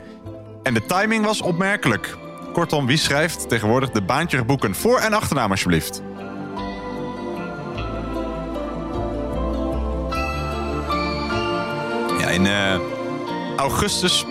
En 0.63 0.74
de 0.74 0.86
timing 0.86 1.26
was 1.26 1.41
opmerkelijk. 1.41 2.15
Kortom, 2.53 2.86
wie 2.86 2.97
schrijft 2.97 3.49
tegenwoordig 3.49 3.89
de 3.89 4.01
Baantjerboeken 4.01 4.76
voor- 4.76 4.99
en 4.99 5.13
achternaam 5.13 5.51
alsjeblieft? 5.51 6.01
Ja, 12.20 12.30
in 12.30 12.45
eh, 12.45 12.80
augustus 13.55 14.26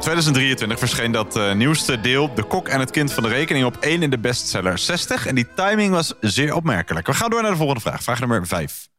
2023 0.00 0.78
verscheen 0.78 1.12
dat 1.12 1.36
eh, 1.36 1.54
nieuwste 1.54 2.00
deel... 2.00 2.34
De 2.34 2.42
Kok 2.42 2.68
en 2.68 2.80
het 2.80 2.90
Kind 2.90 3.12
van 3.12 3.22
de 3.22 3.28
Rekening 3.28 3.64
op 3.64 3.76
1 3.80 4.02
in 4.02 4.10
de 4.10 4.18
bestseller 4.18 4.78
60. 4.78 5.26
En 5.26 5.34
die 5.34 5.48
timing 5.54 5.92
was 5.92 6.14
zeer 6.20 6.54
opmerkelijk. 6.54 7.06
We 7.06 7.14
gaan 7.14 7.30
door 7.30 7.42
naar 7.42 7.50
de 7.50 7.56
volgende 7.56 7.80
vraag. 7.80 8.02
Vraag 8.02 8.20
nummer 8.20 8.46
5. 8.46 8.89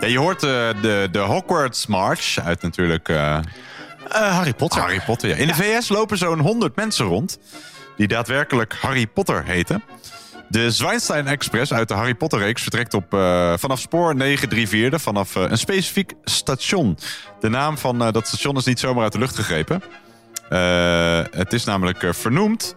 Ja, 0.00 0.06
je 0.06 0.18
hoort 0.18 0.42
eh, 0.42 0.68
de, 0.82 1.08
de 1.12 1.18
Hogwarts 1.18 1.86
March 1.86 2.38
uit 2.44 2.62
natuurlijk... 2.62 3.08
eh, 3.08 3.38
Harry 4.08 4.54
Potter. 4.54 4.80
Harry 4.80 5.00
Potter, 5.06 5.28
ja. 5.28 5.34
In 5.36 5.46
de 5.46 5.54
VS 5.54 5.88
lopen 5.88 6.18
zo'n 6.18 6.38
100 6.38 6.76
mensen 6.76 7.06
rond... 7.06 7.38
die 7.96 8.08
daadwerkelijk 8.08 8.74
Harry 8.80 9.06
Potter 9.06 9.44
heten. 9.44 9.82
De 10.48 10.70
Zwijnstein 10.70 11.26
Express 11.26 11.72
uit 11.72 11.88
de 11.88 11.94
Harry 11.94 12.14
Potter-reeks 12.14 12.62
vertrekt 12.62 12.94
op, 12.94 13.14
eh, 13.14 13.52
vanaf 13.56 13.80
spoor 13.80 14.14
934... 14.16 15.02
vanaf 15.02 15.36
eh, 15.36 15.42
een 15.42 15.58
specifiek 15.58 16.12
station. 16.24 16.98
De 17.40 17.48
naam 17.48 17.78
van 17.78 18.02
eh, 18.04 18.12
dat 18.12 18.26
station 18.26 18.56
is 18.56 18.64
niet 18.64 18.78
zomaar 18.80 19.02
uit 19.02 19.12
de 19.12 19.18
lucht 19.18 19.34
gegrepen. 19.36 19.82
Eh, 20.48 21.20
het 21.30 21.52
is 21.52 21.64
namelijk 21.64 22.02
eh, 22.02 22.12
vernoemd 22.12 22.76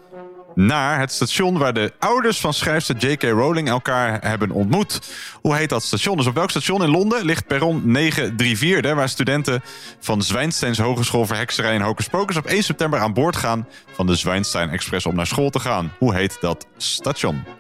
naar 0.58 1.00
het 1.00 1.12
station 1.12 1.58
waar 1.58 1.74
de 1.74 1.94
ouders 2.00 2.40
van 2.40 2.54
schrijfster 2.54 2.96
J.K. 2.98 3.24
Rowling 3.24 3.70
elkaar 3.70 4.22
hebben 4.22 4.52
ontmoet. 4.52 5.00
Hoe 5.42 5.56
heet 5.56 5.70
dat 5.70 5.84
station? 5.84 6.18
Dus 6.18 6.26
op 6.26 6.36
welk 6.36 6.50
station 6.50 6.84
in 6.84 6.90
Londen 6.90 7.26
ligt 7.26 7.48
perron 7.48 7.82
934, 7.92 8.94
waar 8.94 9.10
studenten 9.10 9.64
van 10.00 10.22
Zwijnsteins 10.22 10.78
Hogeschool 10.78 11.26
voor 11.26 11.36
Hekserij 11.36 11.76
en 11.76 11.82
Hocus 11.82 12.08
Pocus 12.08 12.38
op 12.38 12.46
1 12.46 12.64
september 12.64 13.00
aan 13.00 13.14
boord 13.14 13.36
gaan 13.36 13.68
van 13.94 14.08
de 14.08 14.16
Zwijnstein 14.16 14.70
Express 14.70 15.06
om 15.06 15.16
naar 15.16 15.28
school 15.28 15.50
te 15.50 15.60
gaan? 15.60 15.94
Hoe 15.98 16.16
heet 16.16 16.38
dat 16.42 16.68
station? 16.78 17.57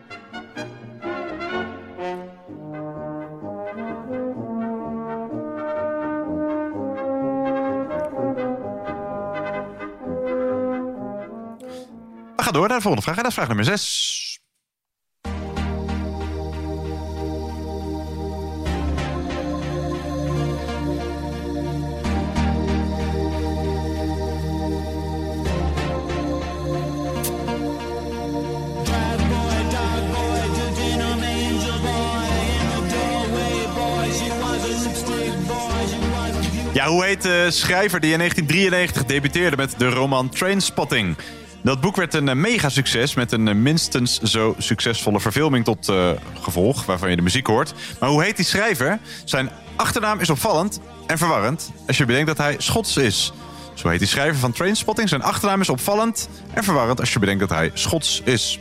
Gaan 12.43 12.53
door 12.53 12.67
naar 12.67 12.77
de 12.77 12.83
volgende 12.83 13.05
vraag. 13.05 13.17
En 13.17 13.21
dat 13.21 13.31
is 13.31 13.37
vraag 13.37 13.47
nummer 13.47 13.65
6. 13.65 14.25
Ja, 36.73 36.87
hoe 36.87 37.05
heet 37.05 37.21
de 37.21 37.47
schrijver 37.51 37.99
die 37.99 38.11
in 38.11 38.17
1993 38.17 39.05
debuteerde 39.05 39.57
met 39.57 39.73
de 39.77 39.89
roman 39.89 40.29
Trainspotting? 40.29 41.15
Dat 41.63 41.81
boek 41.81 41.95
werd 41.95 42.13
een 42.13 42.41
mega 42.41 42.69
succes 42.69 43.13
met 43.13 43.31
een 43.31 43.47
eh, 43.47 43.55
minstens 43.55 44.19
zo 44.19 44.55
succesvolle 44.57 45.19
verfilming 45.19 45.65
tot 45.65 45.89
eh, 45.89 46.09
gevolg, 46.41 46.85
waarvan 46.85 47.09
je 47.09 47.15
de 47.15 47.21
muziek 47.21 47.47
hoort. 47.47 47.73
Maar 47.99 48.09
hoe 48.09 48.23
heet 48.23 48.35
die 48.35 48.45
schrijver? 48.45 48.99
Zijn 49.25 49.49
achternaam 49.75 50.19
is 50.19 50.29
opvallend 50.29 50.79
en 51.07 51.17
verwarrend 51.17 51.71
als 51.87 51.97
je 51.97 52.05
bedenkt 52.05 52.27
dat 52.27 52.37
hij 52.37 52.55
Schots 52.57 52.97
is. 52.97 53.33
Zo 53.73 53.89
heet 53.89 53.99
die 53.99 54.07
schrijver 54.07 54.39
van 54.39 54.51
Trainspotting. 54.51 55.09
Zijn 55.09 55.23
achternaam 55.23 55.61
is 55.61 55.69
opvallend 55.69 56.29
en 56.53 56.63
verwarrend 56.63 56.99
als 56.99 57.13
je 57.13 57.19
bedenkt 57.19 57.39
dat 57.39 57.49
hij 57.49 57.71
Schots 57.73 58.21
is. 58.23 58.59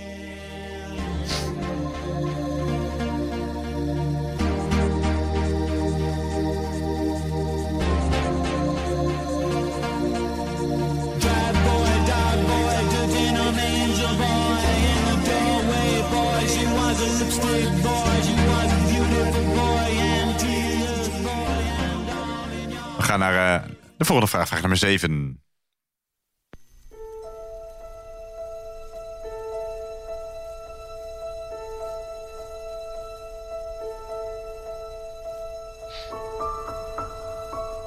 Gaan 23.07 23.19
naar 23.19 23.63
eh, 23.63 23.69
de 23.97 24.05
volgende 24.05 24.31
vraag, 24.31 24.49
vraag 24.49 24.61
nummer 24.61 24.79
7. 24.79 25.41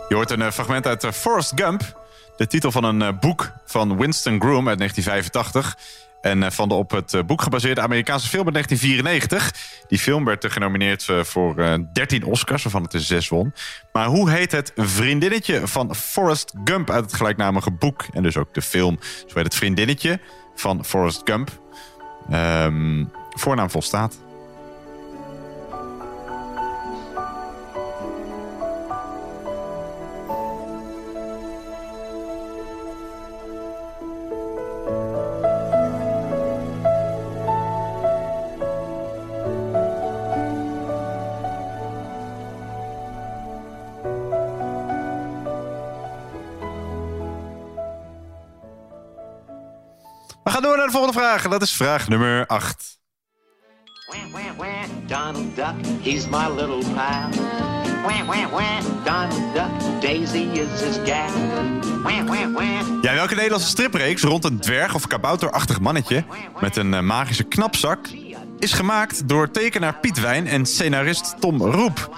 Je 0.08 0.16
hoort 0.16 0.32
een 0.32 0.42
eh, 0.42 0.52
fragment 0.52 0.88
uit 0.88 1.04
eh, 1.04 1.12
Forrest 1.12 1.52
Gump. 1.56 2.08
De 2.38 2.48
titel 2.48 2.72
van 2.72 2.84
een 2.84 3.20
boek 3.20 3.52
van 3.66 3.98
Winston 3.98 4.42
Groom 4.42 4.68
uit 4.68 4.78
1985. 4.78 5.78
En 6.22 6.44
eh, 6.44 6.52
van 6.52 6.70
de 6.70 6.76
op 6.76 6.92
het 6.92 7.14
eh, 7.14 7.24
boek 7.24 7.42
gebaseerde 7.42 7.82
Amerikaanse 7.82 8.28
film 8.28 8.46
uit 8.46 8.54
1994. 8.54 9.84
Die 9.88 10.00
film 10.00 10.26
werd 10.26 10.44
eh, 10.44 10.52
genomineerd 10.52 11.06
voor 11.22 11.58
eh, 11.58 11.74
13 11.94 12.24
Oscars, 12.24 12.64
waarvan 12.64 12.84
het 12.84 12.94
er 12.94 13.00
6 13.00 13.28
won. 13.28 13.54
Maar 13.92 14.06
hoe 14.06 14.30
heet 14.30 14.52
het 14.52 14.72
vriendinnetje 14.76 15.68
van 15.68 15.96
Forrest 15.96 16.54
Gump 16.64 16.90
uit 16.90 17.04
het 17.04 17.14
gelijknamige 17.14 17.72
boek? 17.72 18.06
En 18.14 18.24
dus 18.24 18.38
ook 18.38 18.54
de 18.54 18.62
film. 18.62 19.00
Zo 19.02 19.34
heet 19.34 19.44
het 19.44 19.56
vriendinnetje 19.56 20.20
van 20.56 20.86
Forrest 20.86 21.22
Gump. 21.24 21.60
Ehm, 22.30 23.06
voornaam 23.30 23.70
volstaat. 23.70 24.29
Volgende 51.00 51.26
vraag. 51.26 51.48
Dat 51.48 51.62
is 51.62 51.74
vraag 51.74 52.08
nummer 52.08 52.46
8. 52.46 52.98
Wah, 54.06 54.20
wah, 54.32 54.58
wah, 54.58 54.68
Donald 55.08 55.56
Duck, 55.56 55.74
he's 56.02 56.28
my 56.28 56.48
little 56.56 56.94
pal. 56.94 57.30
Wah, 58.06 58.26
wah, 58.26 58.52
wah, 58.52 58.80
Donald 59.04 59.54
Duck, 59.54 60.02
Daisy 60.02 60.48
is 60.52 60.82
his 60.82 60.98
gal. 61.06 61.30
Wah, 62.04 62.26
wah, 62.26 62.54
wah. 62.54 63.02
Ja, 63.02 63.14
welke 63.14 63.36
Nederlandse 63.36 63.68
stripreeks 63.68 64.24
rond 64.24 64.44
een 64.46 64.60
dwerg- 64.60 64.96
of 64.96 65.08
kabouterachtig 65.08 65.80
mannetje 65.80 66.24
met 66.60 66.76
een 66.76 66.94
eh, 66.94 67.02
magische 67.02 67.44
knapzak 67.44 68.08
is 68.60 68.74
gemaakt 68.74 69.28
door 69.28 69.52
tekenaar 69.52 70.00
Piet 70.00 70.20
Wijn 70.20 70.48
en 70.48 70.66
scenarist 70.66 71.36
Tom 71.40 71.62
Roep? 71.62 72.18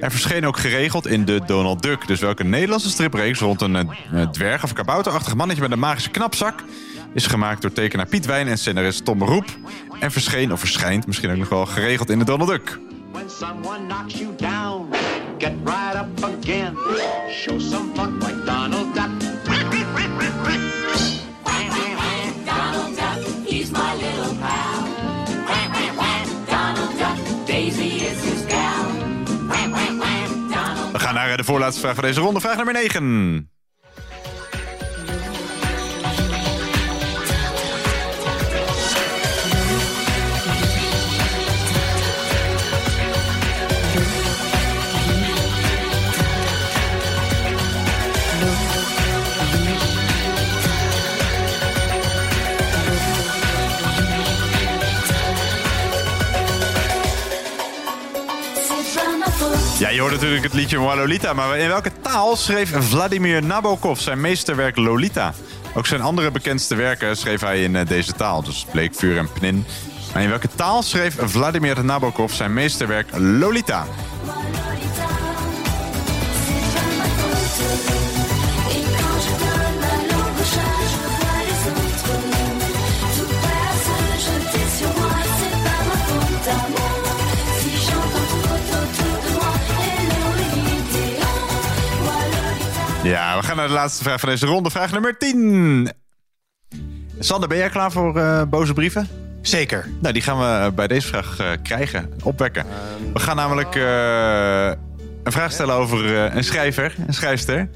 Er 0.00 0.10
verscheen 0.10 0.46
ook 0.46 0.58
geregeld 0.58 1.06
in 1.06 1.24
de 1.24 1.40
Donald 1.46 1.82
Duck. 1.82 2.06
Dus 2.06 2.20
welke 2.20 2.44
Nederlandse 2.44 2.90
stripreeks 2.90 3.38
rond 3.38 3.60
een 3.60 3.76
eh, 3.76 4.28
dwerg- 4.28 4.64
of 4.64 4.72
kabouterachtig 4.72 5.34
mannetje 5.34 5.62
met 5.62 5.72
een 5.72 5.78
magische 5.78 6.10
knapzak 6.10 6.64
is 7.14 7.26
gemaakt 7.26 7.62
door 7.62 7.72
tekenaar 7.72 8.06
Piet 8.06 8.26
Wijn 8.26 8.48
en 8.48 8.58
scenarist 8.58 9.04
Tom 9.04 9.22
Roep 9.22 9.44
en 10.00 10.10
verscheen 10.10 10.52
of 10.52 10.60
verschijnt 10.60 11.06
misschien 11.06 11.30
ook 11.30 11.36
nog 11.36 11.48
wel 11.48 11.66
geregeld 11.66 12.10
in 12.10 12.18
de 12.18 12.24
Donald 12.24 12.50
Duck? 12.50 12.78
When 13.12 13.30
someone 13.30 13.86
knocks 13.86 14.18
you 14.18 14.34
down, 14.36 14.88
get 15.38 15.52
right 15.64 15.94
up 15.94 16.24
again. 16.24 16.76
Show 17.30 17.60
some 17.60 17.92
pluck 17.92 18.12
like 18.22 18.44
Donald 18.44 18.94
Duck. 18.94 19.10
Donald 22.44 22.96
Duck, 22.96 23.46
he's 23.46 23.70
my 23.70 23.94
little 23.94 24.34
pal. 24.34 24.82
Wah, 25.46 25.68
wah, 25.72 25.96
wah, 25.96 26.24
Donald 26.46 26.98
Duck, 26.98 27.46
Daisy 27.46 28.04
is 28.04 28.24
his 28.24 28.44
gal. 28.46 28.86
Wah, 29.48 29.70
wah, 29.70 29.98
wah, 29.98 30.28
Donald 30.50 30.92
We 30.92 30.98
gaan 30.98 31.14
naar 31.14 31.30
eh, 31.30 31.36
de 31.36 31.44
voorlaatste 31.44 31.80
vraag 31.80 31.94
van 31.94 32.04
deze 32.04 32.20
ronde, 32.20 32.40
vraag 32.40 32.56
nummer 32.56 32.74
9. 32.74 33.59
Je 59.92 60.00
hoort 60.00 60.12
natuurlijk 60.12 60.42
het 60.42 60.52
liedje 60.52 60.78
Lolita, 60.78 61.32
maar 61.32 61.58
in 61.58 61.68
welke 61.68 61.90
taal 62.00 62.36
schreef 62.36 62.72
Vladimir 62.78 63.44
Nabokov 63.44 64.00
zijn 64.00 64.20
meesterwerk 64.20 64.76
Lolita? 64.76 65.34
Ook 65.74 65.86
zijn 65.86 66.00
andere 66.00 66.30
bekendste 66.30 66.74
werken 66.74 67.16
schreef 67.16 67.40
hij 67.40 67.62
in 67.62 67.76
eh, 67.76 67.86
deze 67.86 68.12
taal, 68.12 68.42
dus 68.42 68.66
Bleek, 68.72 68.94
Vuur 68.94 69.18
en 69.18 69.32
Pnin. 69.32 69.64
Maar 70.12 70.22
in 70.22 70.28
welke 70.28 70.48
taal 70.54 70.82
schreef 70.82 71.16
Vladimir 71.18 71.84
Nabokov 71.84 72.32
zijn 72.32 72.52
meesterwerk 72.52 73.08
Lolita? 73.16 73.86
Ja, 93.10 93.36
we 93.36 93.42
gaan 93.42 93.56
naar 93.56 93.68
de 93.68 93.74
laatste 93.74 94.02
vraag 94.04 94.20
van 94.20 94.28
deze 94.28 94.46
ronde, 94.46 94.70
vraag 94.70 94.92
nummer 94.92 95.18
10. 95.18 95.92
Sander, 97.18 97.48
ben 97.48 97.58
jij 97.58 97.68
klaar 97.68 97.92
voor 97.92 98.16
eh, 98.16 98.42
boze 98.42 98.72
brieven? 98.72 99.08
Zeker. 99.42 99.88
Nou, 100.00 100.12
die 100.12 100.22
gaan 100.22 100.38
we 100.38 100.72
bij 100.72 100.86
deze 100.86 101.06
vraag 101.06 101.38
eh, 101.38 101.46
krijgen, 101.62 102.12
opwekken. 102.22 102.66
We 103.12 103.18
gaan 103.18 103.36
namelijk 103.36 103.74
eh, 103.74 104.80
een 105.22 105.32
vraag 105.32 105.52
stellen 105.52 105.74
over 105.74 106.16
eh, 106.16 106.34
een 106.34 106.44
schrijver, 106.44 106.94
een 107.06 107.14
schrijfster. 107.14 107.68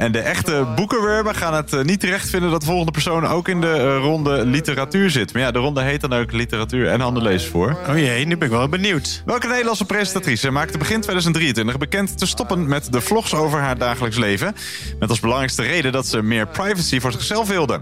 En 0.00 0.12
de 0.12 0.18
echte 0.18 0.66
boekenwerber 0.76 1.34
gaan 1.34 1.54
het 1.54 1.72
eh, 1.72 1.82
niet 1.82 2.00
terecht 2.00 2.30
vinden 2.30 2.50
dat 2.50 2.60
de 2.60 2.66
volgende 2.66 2.92
persoon 2.92 3.26
ook 3.26 3.48
in 3.48 3.60
de 3.60 3.72
eh, 3.72 3.96
ronde 3.96 4.44
literatuur 4.44 5.10
zit. 5.10 5.32
Maar 5.32 5.42
ja, 5.42 5.50
de 5.50 5.58
ronde 5.58 5.82
heet 5.82 6.00
dan 6.00 6.12
ook 6.12 6.32
literatuur 6.32 6.88
en 6.88 7.00
handellees 7.00 7.46
voor. 7.46 7.76
Oh 7.88 7.98
jee, 7.98 8.26
nu 8.26 8.36
ben 8.36 8.48
ik 8.48 8.54
wel 8.54 8.68
benieuwd. 8.68 9.22
Welke 9.26 9.46
Nederlandse 9.46 9.84
presentatrice 9.84 10.50
maakte 10.50 10.78
begin 10.78 11.00
2023 11.00 11.78
bekend 11.78 12.18
te 12.18 12.26
stoppen 12.26 12.68
met 12.68 12.92
de 12.92 13.00
vlogs 13.00 13.34
over 13.34 13.60
haar 13.60 13.78
dagelijks 13.78 14.16
leven? 14.16 14.54
Met 14.98 15.08
als 15.08 15.20
belangrijkste 15.20 15.62
reden 15.62 15.92
dat 15.92 16.06
ze 16.06 16.22
meer 16.22 16.46
privacy 16.46 17.00
voor 17.00 17.12
zichzelf 17.12 17.48
wilde. 17.48 17.80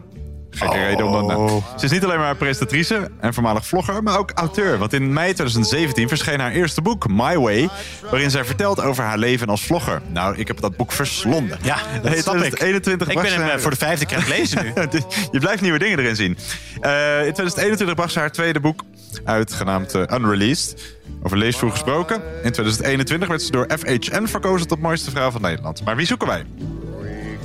Gekke 0.58 0.84
reden 0.84 1.06
om 1.06 1.12
dan... 1.12 1.26
nou, 1.26 1.62
Ze 1.76 1.84
is 1.84 1.90
niet 1.90 2.04
alleen 2.04 2.18
maar 2.18 2.36
presentatrice 2.36 3.10
en 3.20 3.34
voormalig 3.34 3.66
vlogger, 3.66 4.02
maar 4.02 4.18
ook 4.18 4.30
auteur. 4.34 4.78
Want 4.78 4.92
in 4.92 5.12
mei 5.12 5.32
2017 5.32 6.08
verscheen 6.08 6.40
haar 6.40 6.50
eerste 6.50 6.82
boek, 6.82 7.08
My 7.08 7.38
Way... 7.38 7.68
waarin 8.10 8.30
zij 8.30 8.44
vertelt 8.44 8.80
over 8.80 9.04
haar 9.04 9.18
leven 9.18 9.48
als 9.48 9.62
vlogger. 9.62 10.02
Nou, 10.12 10.36
ik 10.36 10.46
heb 10.46 10.60
dat 10.60 10.76
boek 10.76 10.92
verslonden. 10.92 11.58
Ja, 11.62 11.76
dat 12.02 12.14
In 12.14 12.22
snap 12.22 12.34
ik. 12.34 12.40
2021 12.40 13.08
Ik 13.08 13.20
ben 13.20 13.32
hem 13.32 13.48
eh, 13.48 13.58
voor 13.58 13.70
de 13.70 13.76
vijfde 13.76 14.06
keer 14.06 14.16
aan 14.16 14.22
het 14.22 14.38
lezen 14.38 14.64
nu. 14.64 14.72
Je 15.32 15.38
blijft 15.40 15.62
nieuwe 15.62 15.78
dingen 15.78 15.98
erin 15.98 16.16
zien. 16.16 16.38
Eh, 16.80 17.26
in 17.26 17.32
2021 17.32 17.94
bracht 17.94 18.12
ze 18.12 18.18
haar 18.18 18.32
tweede 18.32 18.60
boek 18.60 18.82
uit, 19.24 19.52
genaamd 19.52 19.94
eh, 19.94 20.18
Unreleased. 20.18 20.96
Over 21.22 21.38
leesvoer 21.38 21.70
gesproken. 21.70 22.16
In 22.16 22.52
2021 22.52 23.28
werd 23.28 23.42
ze 23.42 23.50
door 23.50 23.66
FHN 23.78 24.26
verkozen 24.26 24.68
tot 24.68 24.80
mooiste 24.80 25.10
vrouw 25.10 25.30
van 25.30 25.40
Nederland. 25.40 25.84
Maar 25.84 25.96
wie 25.96 26.06
zoeken 26.06 26.26
wij? 26.26 26.44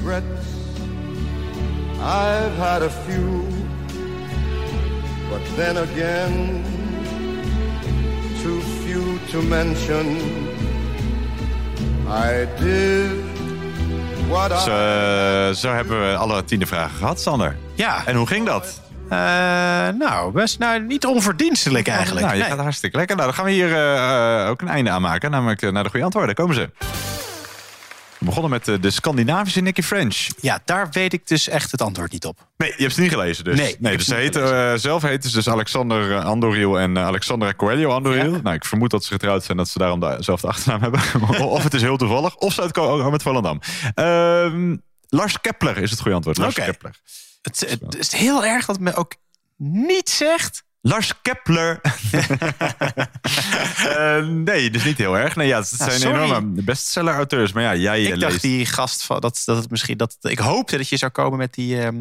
regrets. 0.04 0.63
I've 2.06 2.58
had 2.58 2.82
a 2.82 2.90
few, 2.90 3.46
but 5.30 5.42
then 5.56 5.78
again, 5.78 6.64
too 8.42 8.60
few 8.86 9.20
to 9.32 9.42
mention. 9.42 10.18
I 12.08 12.46
did 12.60 13.12
what 14.30 14.52
I. 14.52 14.58
Zo, 14.58 15.54
zo 15.54 15.74
hebben 15.74 16.10
we 16.10 16.16
alle 16.16 16.44
tiende 16.44 16.66
vragen 16.66 16.98
gehad, 16.98 17.20
Sander. 17.22 17.56
Ja. 17.74 18.06
En 18.06 18.16
hoe 18.16 18.28
ging 18.28 18.46
dat? 18.46 18.82
Eh, 19.10 19.18
nou, 20.00 20.32
best 20.32 20.60
nou, 20.60 20.82
niet 20.82 21.06
onverdienstelijk 21.06 21.88
eigenlijk. 21.88 22.26
Nou, 22.26 22.38
je 22.38 22.42
Nee. 22.42 22.52
gaat 22.52 22.60
hartstikke 22.60 22.98
lekker. 22.98 23.16
Nou, 23.16 23.28
dan 23.28 23.38
gaan 23.38 23.46
we 23.46 23.52
hier 23.52 23.74
eh, 23.74 24.42
eh, 24.44 24.50
ook 24.50 24.62
een 24.62 24.68
einde 24.68 24.90
aan 24.90 25.02
maken. 25.02 25.32
Namelijk 25.32 25.62
eh, 25.62 25.72
naar 25.72 25.84
de 25.84 25.90
goede 25.90 26.06
antwoorden. 26.06 26.36
Komen 26.36 26.56
ze. 26.56 26.70
We 28.24 28.30
begonnen 28.30 28.52
met 28.52 28.68
eh, 28.68 28.82
de 28.82 28.90
Scandinavische 28.90 29.62
Nicky 29.62 29.82
French. 29.82 30.28
Ja, 30.42 30.60
daar 30.66 30.90
weet 30.92 31.14
ik 31.14 31.28
dus 31.28 31.48
echt 31.48 31.72
het 31.72 31.82
antwoord 31.82 32.12
niet 32.12 32.26
op. 32.26 32.48
Nee, 32.58 32.74
je 32.76 32.82
hebt 32.82 32.94
ze 32.94 33.02
niet 33.02 33.12
gelezen 33.12 33.44
dus. 33.44 33.58
Nee, 33.58 33.78
heb 33.82 33.98
dus 33.98 34.06
ze 34.06 34.16
heet, 34.16 34.36
eh, 34.36 34.74
zelf 34.74 35.02
heet 35.02 35.26
ze 35.26 35.32
dus 35.32 35.50
Alexander 35.50 36.18
eh, 36.18 36.26
Andoriel 36.26 36.80
en 36.80 36.98
Alexandra 36.98 37.54
Coelho 37.54 37.90
Andoriel. 37.90 38.40
Nou, 38.44 38.56
ik 38.56 38.66
vermoed 38.66 38.90
dat 38.90 39.04
ze 39.04 39.12
getrouwd 39.12 39.44
zijn 39.44 39.58
dat 39.58 39.70
ze 39.70 39.78
daarom 39.78 40.00
dezelfde 40.00 40.48
achternaam 40.48 40.82
hebben. 40.82 41.02
of 41.58 41.64
het 41.64 41.74
is 41.74 41.82
heel 41.82 41.98
toevallig. 41.98 42.36
Of 42.36 42.54
ze 42.54 42.62
uitkomen 42.62 43.12
met 43.12 43.22
Volendam. 43.22 43.60
Ehm, 43.94 44.76
Lars 45.08 45.42
Kepler 45.42 45.78
is 45.78 45.90
het 45.90 46.00
goede 46.00 46.16
antwoord. 46.16 46.38
Lars. 46.38 46.56
Kepler. 46.56 46.96
Het, 47.42 47.60
het 47.80 47.98
is 47.98 48.12
heel 48.12 48.46
erg 48.46 48.66
dat 48.66 48.76
het 48.76 48.86
me 48.86 48.96
ook 48.96 49.16
niet 49.58 50.10
zegt. 50.10 50.64
Lars 50.86 51.14
Kepler. 51.22 51.82
Eh, 53.98 54.26
nee, 54.26 54.70
dus 54.70 54.84
niet 54.84 54.98
heel 54.98 55.18
erg. 55.18 55.36
Nee, 55.36 55.48
ja, 55.48 55.60
het 55.60 55.72
Ah, 55.80 55.88
zijn 55.88 56.00
sorry. 56.00 56.24
enorme 56.24 56.62
bestseller-auteurs. 56.62 57.52
Maar 57.52 57.64
ja, 57.64 57.76
jij 57.76 58.02
Ik 58.02 58.20
dacht 58.20 58.42
die 58.42 58.66
gast 58.66 59.04
van 59.04 59.22
dat, 59.22 59.42
dat 59.46 59.58
het 59.58 59.70
misschien 59.70 59.98
dat 59.98 60.18
ik 60.22 60.40
hoopte 60.40 60.78
dat 60.78 60.90
je 60.90 60.98
zou 60.98 61.12
komen 61.12 61.38
met 61.38 61.54
die 61.54 61.82
ehm 61.82 61.98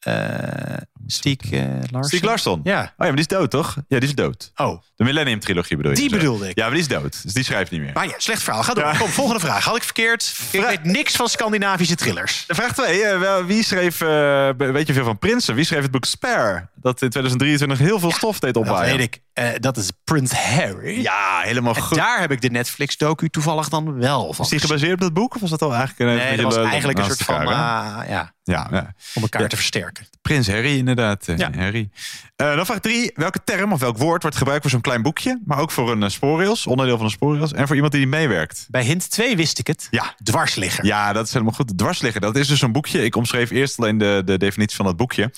eh 0.00 0.76
Stiek 1.10 1.42
eh, 1.44 1.60
Larsson. 1.68 2.04
Stieg 2.04 2.22
Larsson. 2.22 2.60
Ja. 2.64 2.80
Oh 2.80 2.86
ja, 2.86 2.92
maar 2.96 3.10
die 3.10 3.18
is 3.20 3.26
dood, 3.26 3.50
toch? 3.50 3.76
Ja, 3.88 3.98
die 3.98 4.08
is 4.08 4.14
dood. 4.14 4.52
Oh. 4.56 4.82
De 4.96 5.04
Millennium-trilogie 5.04 5.76
bedoel 5.76 5.92
je? 5.92 5.98
Die 5.98 6.10
bedoelde 6.10 6.48
ik. 6.48 6.56
Ja, 6.56 6.62
maar 6.64 6.72
die 6.74 6.82
is 6.82 6.88
dood. 6.88 7.22
Dus 7.22 7.32
die 7.32 7.44
schrijft 7.44 7.70
niet 7.70 7.80
meer. 7.80 7.90
Maar 7.94 8.06
ja, 8.06 8.14
slecht 8.16 8.42
verhaal. 8.42 8.62
Ga 8.62 8.74
door. 8.74 8.84
Ja. 8.84 8.96
Kom, 8.96 9.08
volgende 9.08 9.40
vraag. 9.40 9.64
Had 9.64 9.76
ik 9.76 9.82
verkeerd? 9.82 10.34
Ik 10.50 10.60
weet 10.60 10.84
niks 10.84 11.16
van 11.16 11.28
Scandinavische 11.28 11.94
thrillers. 11.94 12.44
Vraag 12.48 12.72
2. 12.74 13.44
wie 13.46 13.64
schreef, 13.64 14.00
eh, 14.00 14.48
weet 14.56 14.86
je 14.86 14.92
veel 14.92 15.04
van 15.04 15.18
Prinsen? 15.18 15.54
Wie 15.54 15.64
schreef 15.64 15.82
het 15.82 15.90
boek 15.90 16.04
Spare? 16.04 16.68
Dat 16.74 17.02
in 17.02 17.08
2023 17.10 17.78
heel 17.78 17.98
veel 17.98 18.12
stof 18.12 18.38
deed 18.38 18.54
Dat 18.54 18.62
opwaaien. 18.62 18.96
weet 18.96 19.06
ik. 19.06 19.20
Eh, 19.32 19.48
dat 19.60 19.76
is 19.76 19.90
Prince 20.04 20.36
Harry. 20.36 21.02
Ja, 21.02 21.40
helemaal 21.42 21.74
En 21.74 21.82
goed. 21.82 21.96
daar 21.96 22.20
heb 22.20 22.30
ik 22.30 22.40
de 22.40 22.50
Netflix-docu 22.50 23.28
toevallig 23.28 23.68
dan 23.68 23.98
wel 23.98 24.32
van. 24.32 24.44
Is 24.44 24.50
die 24.50 24.60
gebaseerd 24.60 24.92
op 24.92 25.00
dat 25.00 25.12
boek? 25.12 25.34
Of 25.34 25.40
was 25.40 25.50
dat 25.50 25.62
al 25.62 25.74
eigenlijk 25.74 25.98
een 26.10 26.16
Nee, 26.16 26.36
dat 26.36 26.54
was 26.54 26.64
eigenlijk 26.64 26.98
een 26.98 27.04
soort 27.04 27.22
van, 27.22 27.44
ja, 27.46 28.04
ja, 28.08 28.32
ja. 28.42 28.94
om 29.14 29.22
elkaar 29.22 29.48
te 29.48 29.56
versterken. 29.56 30.06
Prins 30.22 30.48
Harry, 30.48 30.76
inderdaad. 30.76 30.99
Eh, 31.00 31.36
Ja. 31.36 31.50
Harry. 31.56 31.88
Eh, 32.36 32.56
dan 32.56 32.66
vraag 32.66 32.78
3. 32.78 33.10
Welke 33.14 33.38
term 33.44 33.72
of 33.72 33.80
welk 33.80 33.98
woord 33.98 34.22
wordt 34.22 34.36
gebruikt 34.36 34.62
voor 34.62 34.70
zo'n 34.70 34.80
klein 34.80 35.02
boekje? 35.02 35.40
Maar 35.44 35.58
ook 35.58 35.70
voor 35.70 35.90
een 35.90 36.02
uh, 36.02 36.08
spoorrails, 36.08 36.66
onderdeel 36.66 36.96
van 36.96 37.04
een 37.04 37.10
spoorrails. 37.12 37.52
En 37.52 37.66
voor 37.66 37.74
iemand 37.74 37.92
die 37.92 38.06
meewerkt. 38.06 38.66
Bij 38.70 38.84
hint 38.84 39.10
2 39.10 39.36
wist 39.36 39.58
ik 39.58 39.66
het. 39.66 39.88
Ja. 39.90 40.14
Dwarsligger. 40.22 40.84
Ja, 40.84 41.12
dat 41.12 41.26
is 41.26 41.32
helemaal 41.32 41.54
goed. 41.54 41.78
Dwarsliggen, 41.78 42.20
dat 42.20 42.36
is 42.36 42.48
dus 42.48 42.62
een 42.62 42.72
boekje. 42.72 43.04
Ik 43.04 43.16
omschreef 43.16 43.50
eerst 43.50 43.78
alleen 43.78 43.98
de, 43.98 44.22
de 44.24 44.38
definitie 44.38 44.76
van 44.76 44.84
dat 44.84 44.96
boekje. 44.96 45.30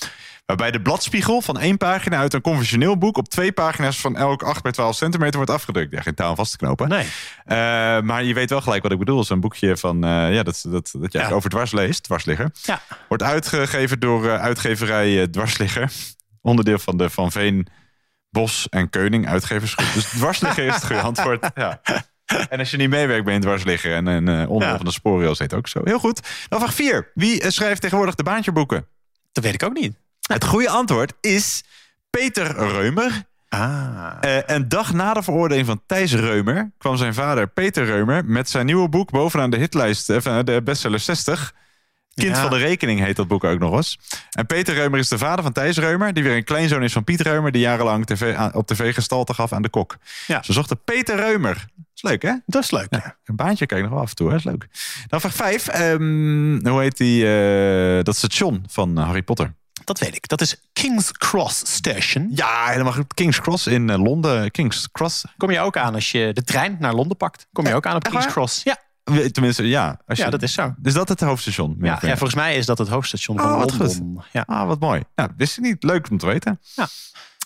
Waarbij 0.45 0.71
de 0.71 0.81
bladspiegel 0.81 1.41
van 1.41 1.59
één 1.59 1.77
pagina 1.77 2.17
uit 2.17 2.33
een 2.33 2.41
conventioneel 2.41 2.97
boek... 2.97 3.17
op 3.17 3.29
twee 3.29 3.51
pagina's 3.51 3.99
van 3.99 4.17
elk 4.17 4.43
8 4.43 4.63
bij 4.63 4.71
12 4.71 4.95
centimeter 4.95 5.35
wordt 5.35 5.51
afgedrukt. 5.51 5.91
Ja, 5.91 6.01
geen 6.01 6.19
aan 6.19 6.35
vast 6.35 6.51
te 6.51 6.57
knopen. 6.57 6.87
Nee. 6.89 7.05
Eh, 7.45 7.55
maar 8.01 8.23
je 8.23 8.33
weet 8.33 8.49
wel 8.49 8.61
gelijk 8.61 8.83
wat 8.83 8.91
ik 8.91 8.97
bedoel. 8.99 9.23
Zo'n 9.23 9.39
boekje 9.39 9.77
van, 9.77 10.03
eh, 10.03 10.33
ja, 10.33 10.43
dat, 10.43 10.65
dat, 10.67 10.93
dat 10.97 11.11
je 11.11 11.19
Ja. 11.19 11.29
over 11.29 11.49
dwars 11.49 11.71
leest, 11.71 12.03
dwarsligger. 12.03 12.49
Ja. 12.61 12.81
Wordt 13.07 13.23
uitgegeven 13.23 13.99
door 13.99 14.27
eh, 14.27 14.41
uitgeverij 14.41 15.27
Dwarsligger. 15.27 15.91
Onderdeel 16.41 16.79
van 16.79 16.97
de 16.97 17.09
Van 17.09 17.31
Veen, 17.31 17.67
Bos 18.29 18.67
en 18.69 18.89
Keuning 18.89 19.27
uitgeversgroep. 19.27 19.93
Dus 19.93 20.09
dwarsligger 20.09 20.65
is 20.65 20.73
het 20.75 20.85
goede 20.85 21.01
antwoord. 21.01 21.49
Ja. 21.55 21.81
En 22.49 22.59
als 22.59 22.71
je 22.71 22.77
niet 22.77 22.89
meewerkt 22.89 23.25
bij 23.25 23.35
een 23.35 23.41
dwarsligger 23.41 23.95
en 23.95 24.05
een 24.05 24.27
onderdeel 24.27 24.67
Ja. 24.69 24.75
van 24.75 24.85
de 24.85 24.91
spoorrails 24.91 25.39
heet 25.39 25.53
ook 25.53 25.67
zo. 25.67 25.81
Heel 25.83 25.99
goed. 25.99 26.27
Dan 26.49 26.59
vraag 26.59 26.73
4. 26.73 27.11
Wie 27.13 27.51
schrijft 27.51 27.81
tegenwoordig 27.81 28.15
de 28.15 28.23
baantjeboeken? 28.23 28.87
Dat 29.31 29.43
weet 29.43 29.53
ik 29.53 29.63
ook 29.63 29.73
niet. 29.73 29.95
Het 30.27 30.45
goede 30.45 30.69
antwoord 30.69 31.13
is 31.21 31.63
Peter 32.09 32.55
Reumer. 32.71 33.23
Ah. 33.49 34.13
Eh, 34.21 34.49
en 34.49 34.67
dag 34.67 34.93
na 34.93 35.13
de 35.13 35.23
veroordeling 35.23 35.67
van 35.67 35.81
Thijs 35.85 36.13
Reumer 36.13 36.71
kwam 36.77 36.97
zijn 36.97 37.13
vader 37.13 37.47
Peter 37.47 37.85
Reumer 37.85 38.25
met 38.25 38.49
zijn 38.49 38.65
nieuwe 38.65 38.89
boek 38.89 39.11
bovenaan 39.11 39.49
de 39.49 39.57
hitlijst, 39.57 40.09
eh, 40.09 40.39
de 40.43 40.61
bestseller 40.63 40.99
60. 40.99 41.53
Kind 42.13 42.35
Ja. 42.35 42.41
van 42.41 42.49
de 42.49 42.57
rekening 42.57 42.99
heet 42.99 43.15
dat 43.15 43.27
boek 43.27 43.43
ook 43.43 43.59
nog 43.59 43.75
eens. 43.75 43.99
En 44.31 44.45
Peter 44.45 44.73
Reumer 44.73 44.99
is 44.99 45.07
de 45.09 45.17
vader 45.17 45.43
van 45.43 45.51
Thijs 45.53 45.77
Reumer, 45.77 46.13
die 46.13 46.23
weer 46.23 46.35
een 46.35 46.43
kleinzoon 46.43 46.83
is 46.83 46.93
van 46.93 47.03
Piet 47.03 47.21
Reumer, 47.21 47.51
die 47.51 47.61
jarenlang 47.61 48.05
TV, 48.05 48.37
op 48.53 48.67
tv 48.67 48.93
gestalte 48.93 49.33
gaf 49.33 49.53
aan 49.53 49.61
de 49.61 49.69
kok. 49.69 49.97
Ja. 50.27 50.43
Ze 50.43 50.53
zochten 50.53 50.83
Peter 50.83 51.15
Reumer. 51.15 51.53
Dat 51.53 51.85
is 51.95 52.01
leuk, 52.01 52.21
hè? 52.21 52.33
Dat 52.45 52.63
is 52.63 52.71
leuk. 52.71 52.87
Ja, 52.89 53.17
een 53.25 53.35
baantje 53.35 53.65
kijk 53.65 53.79
ik 53.79 53.85
nog 53.85 53.93
wel 53.95 54.03
af 54.03 54.09
en 54.09 54.15
toe, 54.15 54.27
hè? 54.27 54.31
Dat 54.33 54.45
is 54.45 54.51
leuk. 54.51 54.67
Dan 55.07 55.21
vraag 55.21 55.33
5. 55.35 55.65
hoe 56.69 56.81
heet 56.81 56.97
die? 56.97 57.25
eh, 57.97 58.03
dat 58.03 58.15
station 58.15 58.63
van 58.69 58.97
eh, 58.97 59.05
Harry 59.05 59.21
Potter. 59.23 59.53
Dat 59.83 59.99
weet 59.99 60.15
ik. 60.15 60.27
Dat 60.27 60.41
is 60.41 60.55
King's 60.73 61.11
Cross 61.11 61.57
Station. 61.73 62.31
Ja, 62.35 62.65
helemaal 62.67 62.93
goed. 62.93 63.13
King's 63.13 63.41
Cross 63.41 63.67
in 63.67 63.89
eh, 63.89 64.01
Londen. 64.03 64.51
King's 64.51 64.91
Cross. 64.91 65.25
Kom 65.37 65.51
je 65.51 65.59
ook 65.59 65.77
aan 65.77 65.93
als 65.93 66.11
je 66.11 66.29
de 66.33 66.43
trein 66.43 66.77
naar 66.79 66.93
Londen 66.93 67.17
pakt? 67.17 67.47
Kom 67.53 67.67
je 67.67 67.73
ook 67.75 67.85
aan 67.85 67.95
op 67.95 68.03
King's 68.03 68.23
waar? 68.23 68.33
Cross? 68.33 68.63
Ja. 68.63 68.77
Tenminste, 69.31 69.67
ja. 69.67 69.99
Als 70.07 70.17
je, 70.17 70.23
Ja, 70.23 70.29
dat 70.29 70.41
is 70.41 70.53
zo. 70.53 70.73
Is 70.83 70.93
dat 70.93 71.09
het 71.09 71.19
hoofdstation? 71.19 71.75
Ja, 71.81 71.97
ja, 72.01 72.07
volgens 72.09 72.35
mij 72.35 72.55
is 72.57 72.65
dat 72.65 72.77
het 72.77 72.87
hoofdstation 72.87 73.37
van 73.37 73.51
Oh, 73.51 73.57
wat 73.57 73.77
Londen. 73.77 74.23
Ja. 74.31 74.43
Ah, 74.47 74.67
wat 74.67 74.79
mooi. 74.79 75.03
Ja, 75.15 75.29
wist 75.37 75.57
ik 75.57 75.63
niet. 75.63 75.83
Leuk 75.83 76.09
om 76.09 76.17
te 76.17 76.25
weten. 76.25 76.59
Ja. 76.75 76.87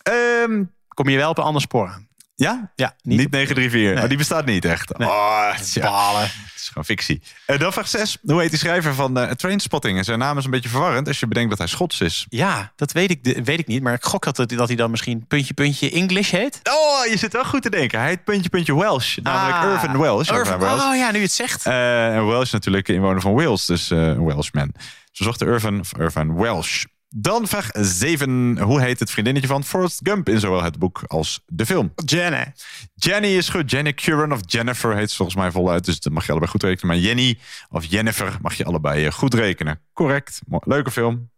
Ehm, 0.04 0.64
Kom 0.88 1.10
je 1.10 1.18
wel 1.18 1.30
op 1.30 1.38
een 1.38 1.44
ander 1.44 1.62
spoor 1.62 1.88
aan? 1.88 2.08
Ja? 2.40 2.72
Ja, 2.76 2.96
Niet, 3.02 3.18
niet, 3.18 3.32
934. 3.32 3.94
Nee. 3.94 4.04
Oh, 4.04 4.10
die 4.10 4.18
bestaat 4.18 4.46
niet 4.46 4.66
echt. 4.66 4.98
Nee. 4.98 5.08
Oh, 5.08 5.52
het 5.52 5.66
is, 5.66 5.74
ja, 5.74 5.82
balen. 5.82 6.22
het 6.22 6.32
is 6.56 6.68
gewoon 6.68 6.86
fictie. 6.86 7.22
Dan 7.58 7.74
vraag 7.74 7.88
6. 7.88 8.18
Hoe 8.22 8.42
heet 8.42 8.50
die 8.50 8.60
schrijver 8.60 8.94
van 8.94 9.18
uh, 9.20 9.32
Trainspotting? 9.32 9.98
En 9.98 10.04
Zijn 10.04 10.20
naam 10.20 10.38
is 10.38 10.46
een 10.46 10.52
beetje 10.52 10.70
verwarrend 10.70 11.08
als 11.08 11.20
je 11.20 11.28
bedenkt 11.28 11.50
dat 11.50 11.58
hij 11.58 11.68
Schots 11.68 12.02
is. 12.02 12.26
Ja, 12.30 12.72
dat 12.76 12.92
weet 12.92 13.10
ik, 13.12 13.42
weet 13.44 13.60
ik 13.60 13.68
niet. 13.68 13.82
Maar 13.82 13.94
ik 13.94 14.04
gok 14.04 14.24
dat, 14.24 14.50
dat 14.50 14.68
hij 14.68 14.76
dan 14.78 14.92
misschien 14.92 15.26
puntje 15.28 15.54
puntje 15.54 15.92
English 15.92 16.32
heet. 16.32 16.60
Oh, 16.64 17.06
je 17.12 17.18
zit 17.18 17.34
wel 17.34 17.46
goed 17.46 17.62
te 17.62 17.70
denken. 17.70 18.00
Hij 18.00 18.08
heet 18.10 18.24
puntje 18.24 18.50
puntje 18.50 18.76
Welsh. 18.76 19.18
Namelijk 19.18 19.58
Ah. 19.58 19.72
Irvin 19.72 19.98
Welsh. 20.00 20.30
Irvin- 20.30 20.58
Welsh. 20.60 20.84
Oh 20.84 20.96
ja, 20.96 21.12
nu 21.12 21.18
je 21.18 21.24
het 21.24 21.32
zegt. 21.34 21.66
Eh, 21.66 22.16
en 22.16 22.28
Welsh 22.28 22.52
natuurlijk 22.52 22.88
inwoner 22.88 23.22
van 23.22 23.34
Wales, 23.34 23.66
dus 23.66 23.92
eh, 23.92 23.98
een 23.98 24.26
Welshman. 24.26 24.74
Ze 25.12 25.24
zochten 25.24 25.48
Irvin, 25.48 25.84
Irvin 26.00 26.36
Welsh. 26.36 26.84
Dan 27.10 27.48
vraag 27.48 27.70
7. 27.74 28.60
Hoe 28.60 28.82
heet 28.82 29.00
het 29.00 29.12
vriendinnetje 29.12 29.50
van 29.50 29.64
Forrest 29.64 30.00
Gump 30.04 30.30
in 30.30 30.40
zowel 30.40 30.64
het 30.64 30.80
boek 30.80 31.04
als 31.08 31.44
de 31.46 31.66
film? 31.66 31.94
Jenny. 32.06 32.54
Jenny 32.96 33.28
is 33.28 33.50
goed. 33.50 33.72
Jenny 33.72 33.94
Curran 33.94 34.32
of 34.32 34.40
Jennifer 34.46 34.96
heet 34.96 35.10
ze 35.10 35.16
volgens 35.16 35.38
mij 35.38 35.52
voluit. 35.52 35.86
Dus 35.86 36.00
dat 36.00 36.14
mag 36.14 36.24
je 36.24 36.30
allebei 36.30 36.52
goed 36.52 36.64
rekenen. 36.64 36.88
Maar 36.96 37.04
Jenny 37.04 37.40
of 37.70 37.86
Jennifer 37.86 38.38
mag 38.42 38.54
je 38.54 38.66
allebei 38.66 39.06
eh, 39.06 39.12
goed 39.12 39.34
rekenen. 39.34 39.80
Correct. 39.94 40.40
Leuke 40.48 40.92
film. 40.92 41.30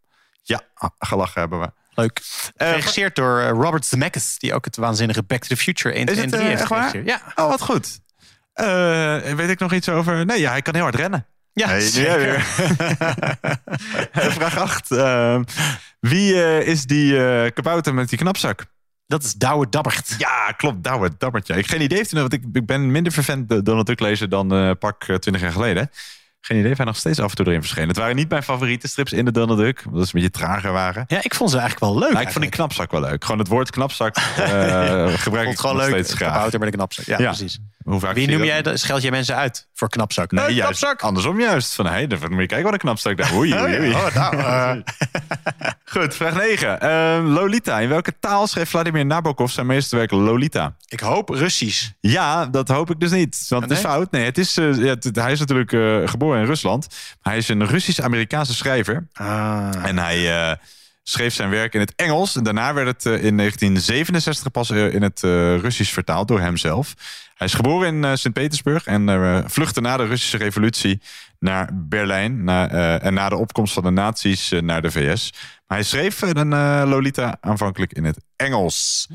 Ja, 0.44 0.62
ah, 0.74 0.90
gelachen 1.00 1.42
hebben 1.42 1.60
we. 1.60 1.72
Leuk. 1.94 2.22
Eh, 2.56 2.68
Geregisseerd 2.68 3.16
door 3.16 3.40
eh, 3.40 3.50
Robert 3.50 3.86
Zemeckis, 3.86 4.38
die 4.38 4.54
ook 4.54 4.66
het 4.66 4.76
waanzinnige 4.76 5.24
Back 5.24 5.42
to 5.42 5.48
the 5.48 5.58
Future 5.58 5.96
1, 5.96 6.06
Is 6.06 6.14
2 6.14 6.26
en 6.26 6.32
het 6.32 6.40
3 6.40 6.52
eh, 6.52 6.58
heeft 6.58 6.68
geregisseerd. 6.68 7.06
Ja. 7.08 7.22
Oh, 7.36 7.50
wat 7.50 7.62
goed. 7.62 8.00
Weet 9.36 9.50
ik 9.50 9.60
nog 9.60 9.74
iets 9.74 9.90
over? 9.90 10.26
Nee, 10.26 10.40
ja, 10.40 10.50
hij 10.52 10.62
kan 10.62 10.74
heel 10.74 10.84
hard 10.84 10.96
rennen. 10.96 11.28
Ja, 11.54 11.68
Hey, 11.68 11.82
zeker. 11.82 12.18
weer. 12.18 12.42
Vraag 14.32 14.58
8. 14.58 14.88
wie 16.00 16.44
eh, 16.44 16.68
is 16.68 16.86
die 16.86 17.26
eh, 17.28 17.52
kabouter 17.54 17.94
met 17.94 18.10
die 18.10 18.18
knapzak? 18.18 18.66
Dat 19.08 19.24
is 19.24 19.34
Douwe 19.34 19.70
Dabbert. 19.70 20.16
Ja, 20.18 20.52
klopt. 20.58 20.84
Douwe 20.84 21.10
Dabbertje. 21.18 21.54
Ik 21.54 21.60
heb 21.60 21.70
geen 21.70 21.82
idee 21.82 22.00
nog, 22.10 22.12
want 22.22 22.34
ik, 22.34 22.44
ik 22.54 22.66
ben 22.66 22.92
minder 22.92 23.12
vervent 23.12 23.50
de 23.50 23.62
Donald 23.62 23.86
Duck 23.88 24.00
lezer 24.00 24.30
dan 24.30 24.54
eh, 24.54 24.72
pak 24.80 25.04
eh, 25.04 25.16
20 25.16 25.42
jaar 25.42 25.52
geleden. 25.52 25.90
Geen 26.42 26.58
idee 26.60 26.72
of 26.72 26.78
hij 26.78 26.86
nog 26.86 26.96
steeds 26.96 27.20
af 27.20 27.30
en 27.30 27.36
toe 27.36 27.46
erin 27.46 27.60
verschenen. 27.62 27.88
Het 27.88 27.98
waren 27.98 28.16
niet 28.16 28.30
mijn 28.30 28.44
favoriete 28.44 28.88
strips 28.88 29.14
in 29.14 29.26
de 29.26 29.32
Donald 29.32 29.60
Duck. 29.60 29.84
Omdat 29.86 30.08
ze 30.08 30.16
een 30.16 30.22
beetje 30.22 30.40
trager 30.40 30.72
waren. 30.72 31.04
Ja, 31.08 31.24
ik 31.24 31.36
vond 31.36 31.50
ze 31.50 31.58
eigenlijk 31.58 31.92
wel 31.92 32.00
leuk. 32.02 32.14
Maar 32.14 32.22
ik 32.22 32.30
vond 32.32 32.42
die 32.44 32.54
knapzak 32.54 32.92
wel 32.92 33.02
leuk. 33.02 33.24
Gewoon 33.24 33.40
het 33.40 33.48
woord 33.48 33.70
knapzak 33.72 34.16
eh 34.16 35.08
gebruik 35.26 35.46
ik 35.46 35.52
het 35.52 35.60
gewoon 35.60 35.76
nog 35.76 35.86
leuk. 35.86 35.94
steeds 35.94 36.14
graag. 36.14 36.32
Kabouter 36.32 36.60
met 36.60 36.68
een 36.68 36.74
knapzak. 36.76 37.06
Ja, 37.06 37.18
Ja. 37.20 37.26
precies. 37.28 37.60
Hoe 37.84 38.00
vaak 38.00 38.14
Wie 38.16 38.28
noem 38.30 38.44
jij, 38.44 38.62
dat? 38.62 38.80
scheld 38.80 39.02
jij 39.02 39.12
mensen 39.12 39.36
uit 39.36 39.68
voor 39.74 39.90
knapzak? 39.90 40.32
Nee, 40.32 40.46
Eh, 40.46 40.56
juist. 40.56 40.80
knapzak. 40.80 41.02
Andersom 41.02 41.40
juist. 41.40 41.74
Van, 41.76 41.86
hey, 41.86 42.08
dan 42.08 42.20
moet 42.20 42.40
je 42.40 42.46
kijken 42.46 42.64
wat 42.64 42.74
een 42.74 42.80
knapstuk 42.80 43.18
daar. 43.18 43.34
Oei, 43.34 43.54
oei, 43.62 43.78
oei. 43.80 43.94
Oh, 43.94 44.16
nou, 44.16 44.38
eh. 44.38 44.72
Goed, 45.94 46.16
vraag 46.16 46.34
9. 46.36 46.80
Ehm, 46.82 47.26
Lolita. 47.26 47.80
In 47.80 47.90
welke 47.90 48.14
taal 48.20 48.48
schreef 48.48 48.70
Vladimir 48.70 49.06
Nabokov 49.06 49.52
zijn 49.52 49.66
meesterwerk 49.66 50.12
Lolita? 50.12 50.76
Ik 50.88 51.00
hoop 51.00 51.30
Russisch. 51.30 51.90
Ja, 52.00 52.46
dat 52.46 52.68
hoop 52.68 52.90
ik 52.90 53.00
dus 53.00 53.12
niet. 53.12 53.46
Want 53.50 53.64
het 53.64 53.72
is 53.72 53.82
Nee? 53.82 53.92
fout. 53.92 54.12
Nee, 54.12 54.26
het 54.26 54.38
is, 54.38 54.58
eh, 54.58 54.76
ja, 54.76 54.84
het- 55.00 55.16
hij 55.16 55.32
is 55.32 55.40
natuurlijk 55.40 55.70
geboren 56.10 56.40
in 56.40 56.46
Rusland. 56.46 56.88
Hij 57.22 57.38
is 57.38 57.48
een 57.50 57.66
Russisch-Amerikaanse 57.66 58.54
schrijver. 58.54 59.08
Ah. 59.14 59.70
En 59.84 59.98
hij 59.98 60.58
schreef 61.10 61.34
zijn 61.34 61.50
werk 61.50 61.74
in 61.74 61.80
het 61.80 61.94
Engels. 61.96 62.36
En 62.36 62.44
daarna 62.44 62.74
werd 62.74 62.88
het 62.88 63.06
eh, 63.06 63.24
in 63.24 63.38
1967 63.38 64.52
pas 64.52 64.70
eh, 64.70 64.94
in 64.94 65.02
het 65.02 65.24
eh, 65.24 65.58
Russisch 65.58 65.94
vertaald 65.94 66.28
door 66.28 66.40
hemzelf. 66.40 66.94
Hij 67.36 67.48
is 67.48 67.54
geboren 67.54 68.04
in 68.04 68.18
Sint-Petersburg 68.18 68.86
en 68.86 69.44
vluchtte 69.50 69.82
na 69.82 69.98
de 69.98 70.06
Russische 70.06 70.38
revolutie 70.38 71.02
naar 71.40 71.70
Berlijn. 71.74 72.44
Na, 72.44 72.70
en 73.00 73.14
na 73.14 73.30
de 73.30 73.36
opkomst 73.36 73.74
van 73.74 73.84
de 73.84 73.90
nazi's 73.90 74.54
naar 74.62 74.82
de 74.82 74.92
VS. 74.92 75.34
Maar 75.68 75.78
hij 75.78 75.84
schreef 75.84 76.22
een 76.22 76.50
Lolita 76.88 77.38
aanvankelijk 77.42 77.94
in 77.94 78.04
het 78.04 78.18
Engels. 78.36 79.08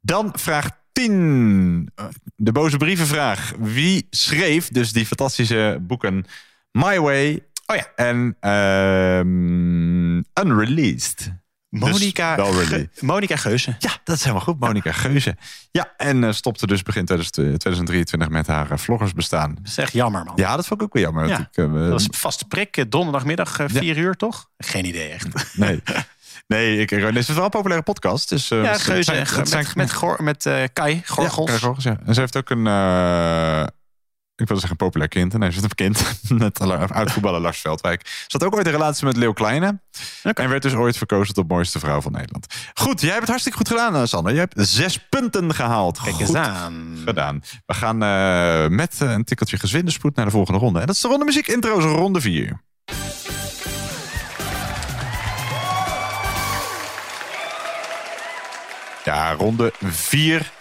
Dan 0.00 0.32
vraag 0.32 0.68
10. 0.92 1.90
Eh, 1.94 2.04
De 2.36 2.52
boze 2.52 2.76
brievenvraag. 2.76 3.52
Wie 3.58 4.06
schreef 4.10 4.68
dus 4.68 4.92
die 4.92 5.06
fantastische 5.06 5.78
boeken 5.80 6.24
My 6.72 7.00
Way 7.00 7.44
Oh 7.70 7.76
ja. 7.76 7.86
en 7.96 8.36
ehm, 8.40 10.16
Unreleased? 10.46 11.32
Monica, 11.68 12.36
Dus 12.36 12.66
Ge-. 12.66 12.88
Monica 13.00 13.36
Geuze. 13.36 13.76
Ja, 13.78 13.90
dat 14.04 14.16
is 14.16 14.22
helemaal 14.22 14.44
goed. 14.44 14.58
Monica 14.60 14.92
Geuze. 14.92 15.36
Ja, 15.70 15.92
en 15.96 16.24
eh, 16.24 16.32
stopte 16.32 16.66
dus 16.66 16.82
begin 16.82 17.04
2000 17.04 17.34
2023 17.60 18.28
met 18.28 18.46
haar 18.46 18.70
eh, 18.70 18.78
vloggersbestaan. 18.78 19.54
Dat 19.54 19.66
is 19.66 19.78
echt 19.78 19.92
jammer, 19.92 20.24
man. 20.24 20.32
Ja, 20.36 20.56
dat 20.56 20.66
vond 20.66 20.80
ik 20.80 20.86
ook 20.86 20.92
wel 20.92 21.02
jammer. 21.02 21.28
Ja, 21.28 21.38
ik, 21.38 21.56
eh, 21.56 21.72
Dat 21.72 21.88
was 21.88 22.04
een 22.04 22.14
vaste 22.14 22.44
prik, 22.46 22.84
donderdagmiddag, 22.90 23.58
eh, 23.58 23.66
vier 23.68 23.96
uur, 23.98 24.14
toch? 24.14 24.48
Geen 24.58 24.84
idee, 24.84 25.08
echt. 25.08 25.28
Nee. 25.54 25.82
Nee, 26.46 26.78
ik, 26.78 26.88
dit 26.88 27.16
is 27.16 27.28
wel 27.28 27.44
een 27.44 27.50
populaire 27.50 27.84
podcast. 27.84 28.28
Dus, 28.28 28.48
Ja, 28.48 28.74
Geuze 28.78 29.02
zijn- 29.02 29.26
Ge- 29.26 29.46
zijn- 29.46 29.66
met, 29.74 30.00
met, 30.18 30.44
met 30.44 30.70
Kai, 30.72 31.02
Gorgels. 31.06 31.50
Ja, 31.50 31.58
Gorgels, 31.58 31.84
ja. 31.84 31.98
En 32.06 32.14
ze 32.14 32.20
heeft 32.20 32.36
ook 32.36 32.50
een... 32.50 32.66
ik 34.40 34.46
wilde 34.46 34.60
zeggen 34.60 34.76
populair 34.76 35.08
kind. 35.08 35.38
Nee, 35.38 35.52
ze 35.52 35.60
heeft 35.60 35.80
een 35.80 35.86
kind. 35.86 36.20
Met 36.42 36.60
oud-voetballer 36.90 37.40
Lars 37.40 37.60
Veldwijk. 37.60 38.06
Ze 38.06 38.24
had 38.38 38.44
ook 38.44 38.54
ooit 38.54 38.66
een 38.66 38.72
relatie 38.72 39.04
met 39.06 39.16
Leeuw 39.16 39.32
Kleine. 39.32 39.80
En 40.22 40.48
werd 40.48 40.62
dus 40.62 40.74
ooit 40.74 40.96
verkozen 40.96 41.34
tot 41.34 41.48
mooiste 41.48 41.78
vrouw 41.78 42.00
van 42.00 42.12
Nederland. 42.12 42.46
Goed, 42.74 43.00
jij 43.00 43.08
hebt 43.08 43.20
het 43.20 43.28
hartstikke 43.28 43.58
goed 43.58 43.68
gedaan, 43.68 43.94
eh, 43.94 44.02
Sander. 44.04 44.32
Je 44.32 44.38
hebt 44.38 44.54
zes 44.56 44.98
punten 45.08 45.54
gehaald. 45.54 46.00
Kijk 46.00 46.18
eens 46.18 46.28
Goed 46.28 46.36
aan. 46.36 46.98
gedaan. 47.04 47.42
We 47.66 47.74
gaan 47.74 48.02
eh, 48.02 48.68
met 48.76 48.96
eh, 49.00 49.10
een 49.10 49.24
tikkeltje 49.24 49.58
gezwinde 49.58 49.90
spoed 49.90 50.16
naar 50.16 50.24
de 50.24 50.30
volgende 50.30 50.60
ronde. 50.60 50.80
En 50.80 50.86
dat 50.86 50.94
is 50.94 51.00
de 51.00 51.08
ronde 51.08 51.24
muziek 51.24 51.46
intro's, 51.46 51.84
ronde 51.84 52.20
4. 52.20 52.60
Ja, 59.04 59.32
ronde 59.32 59.72
4. 59.80 60.52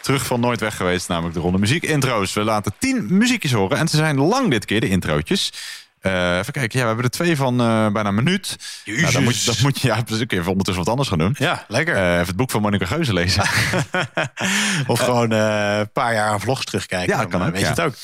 Terug 0.00 0.26
van 0.26 0.40
nooit 0.40 0.60
weg 0.60 0.76
geweest, 0.76 1.08
namelijk 1.08 1.34
de 1.34 1.40
ronde 1.40 1.58
muziek 1.58 1.82
intro's. 1.82 2.32
We 2.32 2.44
laten 2.44 2.72
10 2.78 3.06
muziekjes 3.16 3.52
horen. 3.52 3.78
En 3.78 3.88
ze 3.88 3.96
zijn 3.96 4.18
lang 4.18 4.50
dit 4.50 4.64
keer, 4.64 4.80
de 4.80 4.88
introotjes. 4.88 5.52
Eh, 6.00 6.38
even 6.38 6.52
kijken, 6.52 6.78
ja, 6.78 6.80
we 6.80 6.86
hebben 6.86 7.04
er 7.04 7.10
twee 7.10 7.36
van 7.36 7.60
eh, 7.60 7.88
bijna 7.88 8.08
een 8.08 8.14
minuut. 8.14 8.56
Nou, 8.84 9.12
dan, 9.12 9.22
moet 9.22 9.40
je, 9.40 9.44
dan 9.44 9.54
moet 9.62 9.80
je, 9.80 9.88
ja, 9.88 10.02
dus 10.02 10.20
even 10.26 10.50
ondertussen 10.50 10.84
wat 10.84 10.88
anders 10.88 11.08
gaan 11.08 11.18
doen. 11.18 11.34
Ja, 11.38 11.64
lekker. 11.68 11.94
Eh, 11.94 12.14
even 12.14 12.26
het 12.26 12.36
boek 12.36 12.50
van 12.50 12.60
Monica 12.60 12.86
Geuze 12.86 13.12
lezen. 13.12 13.42
Of 14.86 15.00
gewoon 15.00 15.30
een 15.30 15.92
paar 15.92 16.14
jaar 16.14 16.28
aan 16.28 16.40
vlogs 16.40 16.64
terugkijken. 16.64 17.14
Ja, 17.14 17.20
dan, 17.20 17.30
kan 17.30 17.42
ook, 17.42 17.52
Weet 17.52 17.60
ja. 17.60 17.74
je 17.74 17.74
het 17.74 17.80
ook. 17.80 17.94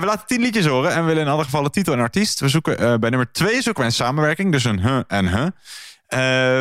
We 0.00 0.06
laten 0.06 0.26
tien 0.26 0.40
liedjes 0.40 0.66
horen 0.66 0.92
en 0.92 1.00
we 1.00 1.06
willen 1.06 1.22
in 1.22 1.28
alle 1.28 1.44
gevallen 1.44 1.70
titel 1.70 1.92
en 1.92 2.00
artiest. 2.00 2.40
We 2.40 2.48
zoeken 2.48 3.00
bij 3.00 3.10
nummer 3.10 3.32
twee 3.32 3.62
zoeken 3.62 3.82
we 3.82 3.88
een 3.88 3.94
samenwerking, 3.94 4.52
dus 4.52 4.64
een 4.64 4.80
huh 4.80 5.00
en 5.08 5.28
huh. 5.28 5.46
Eh, 6.06 6.18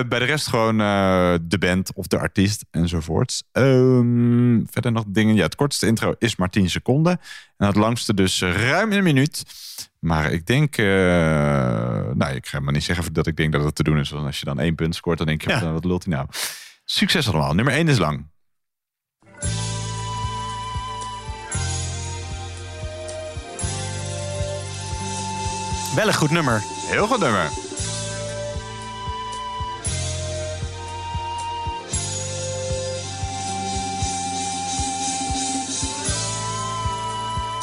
bij 0.08 0.20
de 0.20 0.26
rest 0.26 0.48
gewoon 0.48 0.82
eh, 0.82 1.34
de 1.42 1.58
band 1.58 1.94
of 1.94 2.08
de 2.08 2.20
artiest 2.20 2.66
enzovoorts. 2.72 3.44
Ehm, 3.52 4.60
verder 4.70 4.92
nog 4.92 5.04
dingen. 5.08 5.36
Ja, 5.36 5.44
het 5.44 5.56
kortste 5.56 5.88
intro 5.88 6.14
is 6.20 6.36
maar 6.36 6.50
10 6.50 6.70
seconden. 6.70 7.20
En 7.58 7.68
het 7.68 7.76
langste 7.76 8.14
dus 8.14 8.42
ruim 8.42 8.92
een 8.92 9.04
minuut. 9.04 9.44
Maar 10.00 10.32
ik 10.32 10.46
denk, 10.46 10.78
eh, 10.78 10.86
nou, 12.14 12.34
ik 12.36 12.48
ga 12.48 12.60
maar 12.60 12.74
niet 12.74 12.84
zeggen 12.84 13.14
dat 13.14 13.28
ik 13.28 13.36
denk 13.38 13.54
dat 13.54 13.64
het 13.64 13.76
te 13.76 13.84
doen 13.84 14.00
is. 14.00 14.10
Want 14.10 14.26
als 14.26 14.40
je 14.40 14.46
dan 14.46 14.60
één 14.60 14.76
punt 14.76 14.96
scoort, 14.96 15.18
dan 15.18 15.28
denk 15.28 15.42
je, 15.42 15.50
Ja. 15.50 15.62
wat, 15.62 15.72
wat 15.72 15.86
lult 15.86 16.06
hij 16.06 16.14
nou? 16.14 16.28
Succes 16.86 17.30
allemaal. 17.30 17.54
Nummer 17.54 17.74
1 17.74 17.88
is 17.88 17.98
lang. 17.98 18.28
Wel 25.96 26.08
een 26.08 26.14
goed 26.14 26.32
nummer. 26.32 26.62
Heel 26.88 27.08
goed 27.08 27.20
nummer. 27.20 27.50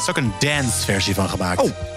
Is 0.03 0.09
ook 0.09 0.17
een 0.17 0.33
dance 0.39 0.85
versie 0.85 1.15
van 1.15 1.29
gemaakt. 1.29 1.61
Oh. 1.61 1.92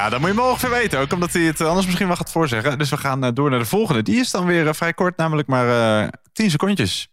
Ja, 0.00 0.08
dat 0.08 0.20
moet 0.20 0.28
je 0.28 0.34
me 0.34 0.42
ongeveer 0.42 0.70
weten. 0.70 0.98
Ook 0.98 1.12
omdat 1.12 1.32
hij 1.32 1.42
het 1.42 1.60
anders 1.60 1.86
misschien 1.86 2.06
wel 2.06 2.16
gaat 2.16 2.30
voorzeggen. 2.30 2.78
Dus 2.78 2.90
we 2.90 2.96
gaan 2.96 3.24
eh, 3.24 3.30
door 3.34 3.50
naar 3.50 3.58
de 3.58 3.64
volgende. 3.64 4.02
Die 4.02 4.20
is 4.20 4.30
dan 4.30 4.46
weer 4.46 4.68
eh, 4.68 4.74
vrij 4.74 4.92
kort, 4.92 5.16
namelijk 5.16 5.48
maar 5.48 6.02
eh 6.02 6.08
10 6.32 6.50
secondjes. 6.50 7.08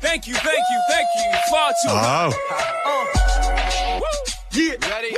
Thank 0.00 0.24
you, 0.24 0.36
thank 0.36 0.64
you, 0.70 0.80
thank 0.88 1.06
you. 1.14 1.34
Far 1.48 1.72
too 1.82 1.94
Oh. 1.94 2.32
Yeah. 4.48 4.78
Ready? 4.78 5.14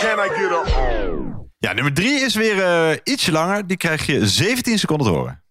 Can 0.00 0.18
I 0.18 0.28
get 0.28 0.50
a... 0.50 0.62
Ja, 1.58 1.72
nummer 1.72 1.94
3 1.94 2.20
is 2.20 2.34
weer 2.34 2.62
eh, 2.62 2.98
ietsje 3.04 3.32
langer. 3.32 3.66
Die 3.66 3.76
krijg 3.76 4.06
je 4.06 4.26
17 4.28 4.78
seconden 4.78 5.06
te 5.06 5.12
horen. 5.12 5.43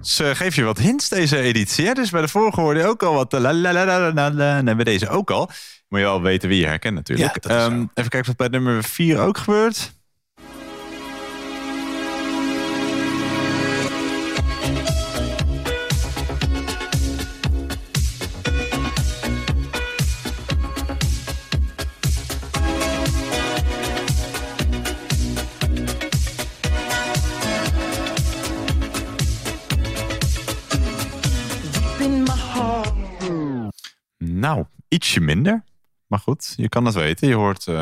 Ze 0.00 0.34
geef 0.34 0.54
je 0.56 0.62
wat 0.64 0.78
hints 0.78 1.08
deze 1.08 1.38
editie. 1.40 1.86
Hè? 1.86 1.92
Dus 1.92 2.10
bij 2.10 2.20
de 2.20 2.28
vorige 2.28 2.60
hoorde 2.60 2.80
je 2.80 2.86
ook 2.86 3.02
al 3.02 3.14
wat. 3.14 3.34
eh, 3.34 3.40
La, 3.40 3.52
la, 3.52 3.72
la, 3.72 3.84
la, 3.84 4.12
la, 4.12 4.30
la, 4.32 4.56
en 4.56 4.64
bij 4.76 4.84
deze 4.84 5.08
ook 5.08 5.30
al. 5.30 5.50
Moet 5.88 5.98
je 6.00 6.04
wel 6.06 6.22
weten 6.22 6.48
wie 6.48 6.60
je 6.60 6.66
herkent 6.66 6.94
natuurlijk. 6.94 7.44
Ja, 7.44 7.50
Ehm, 7.56 7.80
even 7.94 8.10
kijken 8.10 8.24
wat 8.26 8.36
bij 8.36 8.48
nummer 8.60 8.84
4 8.84 9.18
ook 9.20 9.38
gebeurt. 9.38 9.92
Ietsje 34.94 35.20
minder. 35.20 35.64
Maar 36.06 36.18
goed, 36.18 36.52
je 36.56 36.68
kan 36.68 36.84
het 36.84 36.94
weten. 36.94 37.28
Je 37.28 37.34
hoort... 37.34 37.66
eh, 37.66 37.74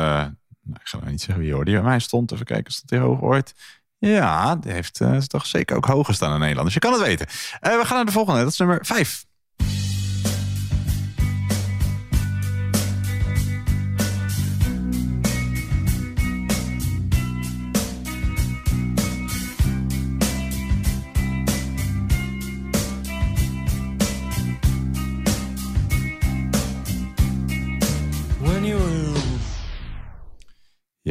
nou, 0.63 0.79
ik 0.81 0.87
ga 0.87 0.97
nou 0.97 1.09
niet 1.11 1.21
zeggen 1.21 1.43
wie 1.43 1.53
hoorde. 1.53 1.71
Bij 1.71 1.81
mij 1.81 1.99
stond. 1.99 2.31
Even 2.31 2.45
kijken, 2.45 2.73
stond 2.73 2.89
hij 2.89 2.99
hoog 2.99 3.21
ooit? 3.21 3.53
Ja, 3.97 4.55
die 4.55 4.71
heeft 4.71 5.01
eh, 5.01 5.17
toch 5.17 5.45
zeker 5.45 5.75
ook 5.75 5.85
hoger 5.85 6.13
staan 6.13 6.33
in 6.33 6.39
Nederland. 6.39 6.65
Dus 6.65 6.73
je 6.73 6.79
kan 6.79 6.93
het 6.93 7.01
weten. 7.01 7.27
Eh, 7.59 7.77
we 7.79 7.85
gaan 7.85 7.95
naar 7.95 8.05
de 8.05 8.11
volgende. 8.11 8.39
Dat 8.39 8.51
is 8.51 8.57
nummer 8.57 8.85
5. 8.85 9.25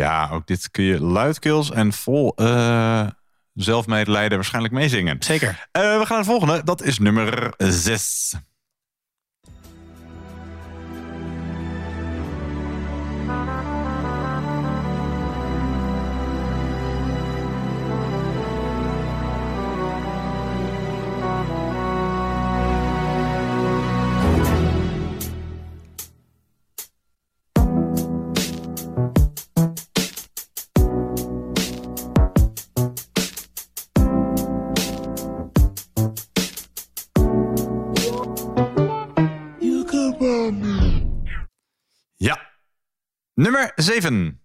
Ja, 0.03 0.29
ook 0.33 0.47
dit 0.47 0.71
kun 0.71 0.85
je 0.85 1.01
luidkeels 1.01 1.71
en 1.71 1.93
vol 1.93 2.33
eh 2.37 3.07
zelfmedelijden 3.55 4.37
waarschijnlijk 4.37 4.75
meezingen. 4.75 5.17
Zeker. 5.19 5.69
Eh, 5.73 5.83
we 5.83 5.89
gaan 5.89 6.07
naar 6.09 6.19
het 6.19 6.27
volgende. 6.27 6.65
Dat 6.65 6.83
is 6.83 6.99
nummer 6.99 7.55
6. 7.59 8.35
Nummer 43.43 43.73
7. 43.77 44.42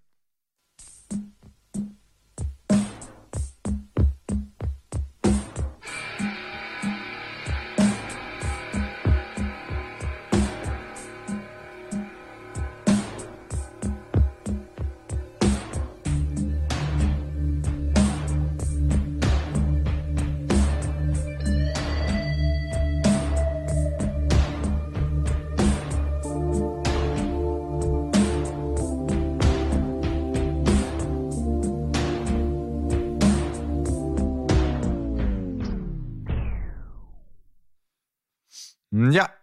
Ja. 38.89 39.35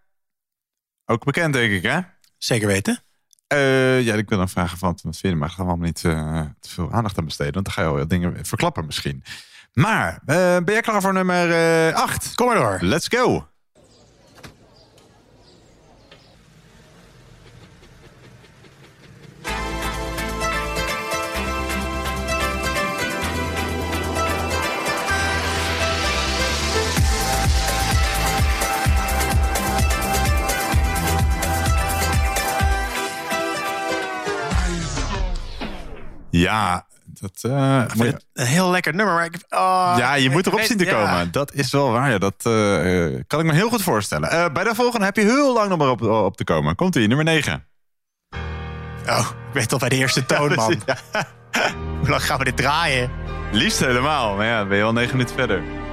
Ook 1.04 1.24
bekend, 1.24 1.52
denk 1.52 1.72
ik, 1.72 1.82
hè? 1.82 2.00
Zeker 2.38 2.66
weten. 2.66 3.02
Eh, 3.46 4.02
ja, 4.02 4.14
ik 4.14 4.28
wil 4.28 4.38
dan 4.38 4.48
vragen 4.48 4.78
van, 4.78 4.88
wat 4.88 5.00
vind 5.00 5.18
je, 5.32 5.34
maar 5.34 5.50
gaan 5.50 5.64
we 5.64 5.70
allemaal 5.70 5.86
niet 5.86 6.04
eh, 6.04 6.40
te 6.60 6.68
veel 6.68 6.92
aandacht 6.92 7.18
aan 7.18 7.24
besteden, 7.24 7.52
want 7.52 7.64
dan 7.64 7.74
ga 7.74 7.82
je 7.82 7.98
al 7.98 8.08
dingen 8.08 8.46
verklappen 8.46 8.86
misschien. 8.86 9.24
Maar, 9.72 10.20
eh, 10.26 10.36
ben 10.36 10.72
jij 10.72 10.80
klaar 10.80 11.00
voor 11.00 11.12
nummer 11.12 11.94
8? 11.94 12.34
Kom 12.34 12.46
maar 12.46 12.56
door. 12.56 12.78
Let's 12.80 13.08
go. 13.08 13.48
Ja, 36.38 36.86
dat... 37.04 37.42
het 37.42 38.18
een 38.32 38.46
heel 38.46 38.70
lekker 38.70 38.94
nummer, 38.94 39.14
maar 39.14 39.24
ik... 39.24 39.34
oh, 39.50 39.94
ja, 39.98 40.14
je 40.14 40.30
moet 40.30 40.46
erop 40.46 40.58
weet- 40.58 40.68
zien 40.68 40.78
te 40.78 40.84
ja. 40.84 40.92
komen. 40.92 41.32
Dat 41.32 41.52
is 41.52 41.72
wel 41.72 41.90
waar. 41.90 42.10
Ja. 42.10 42.18
Dat 42.18 42.34
eh, 42.42 43.06
eh, 43.06 43.20
kan 43.26 43.40
ik 43.40 43.46
me 43.46 43.52
heel 43.52 43.68
goed 43.68 43.82
voorstellen. 43.82 44.52
Bij 44.52 44.64
de 44.64 44.74
volgende 44.74 45.04
heb 45.04 45.16
je 45.16 45.22
heel 45.22 45.54
lang 45.54 45.68
nog 45.68 45.78
maar 45.78 45.90
op, 45.90 46.02
op 46.02 46.36
te 46.36 46.44
komen. 46.44 46.74
Komt 46.74 46.96
ie, 46.96 47.06
nummer 47.08 47.24
9. 47.24 47.66
Oh, 49.08 49.30
ik 49.48 49.52
weet 49.52 49.72
al 49.72 49.78
bij 49.78 49.88
de 49.88 49.96
eerste 49.96 50.26
toon, 50.26 50.54
man. 50.60 50.82
Hoe 51.98 52.08
lang 52.08 52.24
gaan 52.24 52.38
we 52.38 52.44
dit 52.44 52.56
draaien? 52.56 53.10
Liefst 53.52 53.80
helemaal. 53.80 54.36
Maar 54.36 54.46
ja, 54.46 54.66
ben 54.66 54.76
je 54.76 54.82
al 54.82 54.92
9 54.92 55.12
minuten 55.16 55.36
verder. 55.36 55.83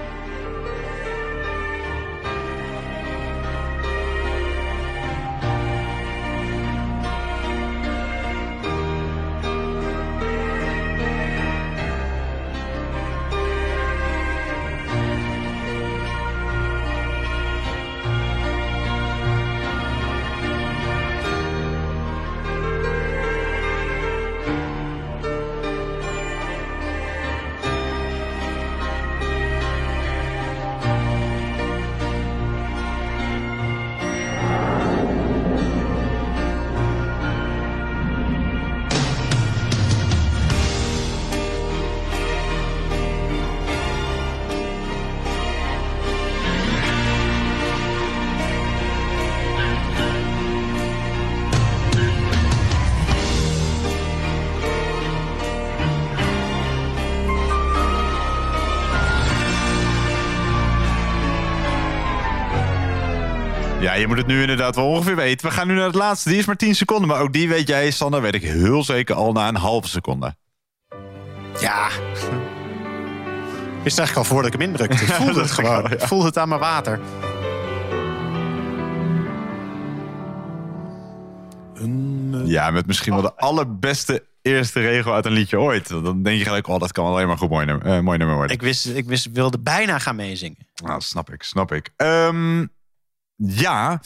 Moet 64.11 64.19
het 64.19 64.29
nu 64.29 64.41
inderdaad 64.41 64.75
wel 64.75 64.87
ongeveer 64.87 65.15
weten. 65.15 65.47
We 65.47 65.53
gaan 65.53 65.67
nu 65.67 65.73
naar 65.73 65.85
het 65.85 65.95
laatste. 65.95 66.29
Die 66.29 66.37
is 66.37 66.45
maar 66.45 66.55
10 66.55 66.75
seconden. 66.75 67.07
Maar 67.07 67.21
ook 67.21 67.33
die 67.33 67.49
weet 67.49 67.67
jij, 67.67 67.91
Sander, 67.91 68.21
weet 68.21 68.35
ik 68.35 68.41
heel 68.41 68.83
zeker 68.83 69.15
al 69.15 69.31
na 69.31 69.47
een 69.47 69.55
halve 69.55 69.87
seconde. 69.87 70.35
Ja. 71.59 71.87
Ik 73.77 73.83
wist 73.83 73.97
eigenlijk 73.97 74.15
al 74.15 74.23
voordat 74.23 74.53
ik 74.53 74.59
hem 74.59 74.69
indrukte. 74.69 75.03
Ik 75.05 75.11
voelde 75.11 75.41
het 75.41 75.51
gewoon. 75.51 75.75
al, 75.75 75.89
ja. 75.89 75.89
Ik 75.89 75.99
voelde 75.99 76.25
het 76.25 76.37
aan 76.37 76.49
mijn 76.49 76.59
water. 76.61 76.99
Ja, 82.45 82.71
met 82.71 82.87
misschien 82.87 83.13
wel 83.13 83.21
de 83.21 83.35
allerbeste 83.35 84.25
eerste 84.41 84.79
regel 84.79 85.13
uit 85.13 85.25
een 85.25 85.31
liedje 85.31 85.59
ooit. 85.59 85.89
Dan 85.89 86.23
denk 86.23 86.37
je 86.37 86.45
gelijk, 86.45 86.67
oh, 86.67 86.79
dat 86.79 86.91
kan 86.91 87.05
alleen 87.05 87.27
maar 87.27 87.37
goed 87.37 87.49
mooi 87.49 87.65
nummer, 87.65 87.85
eh, 87.85 87.99
mooi 87.99 88.17
nummer 88.17 88.35
worden. 88.35 88.55
Ik 88.55 88.61
wist, 88.61 88.85
ik 88.85 89.05
wist, 89.05 89.31
wilde 89.31 89.59
bijna 89.59 89.99
gaan 89.99 90.15
meezingen. 90.15 90.67
Nou, 90.83 91.01
snap 91.01 91.29
ik, 91.33 91.43
snap 91.43 91.71
ik. 91.71 91.89
Ehm, 91.95 92.65
ja, 93.45 94.01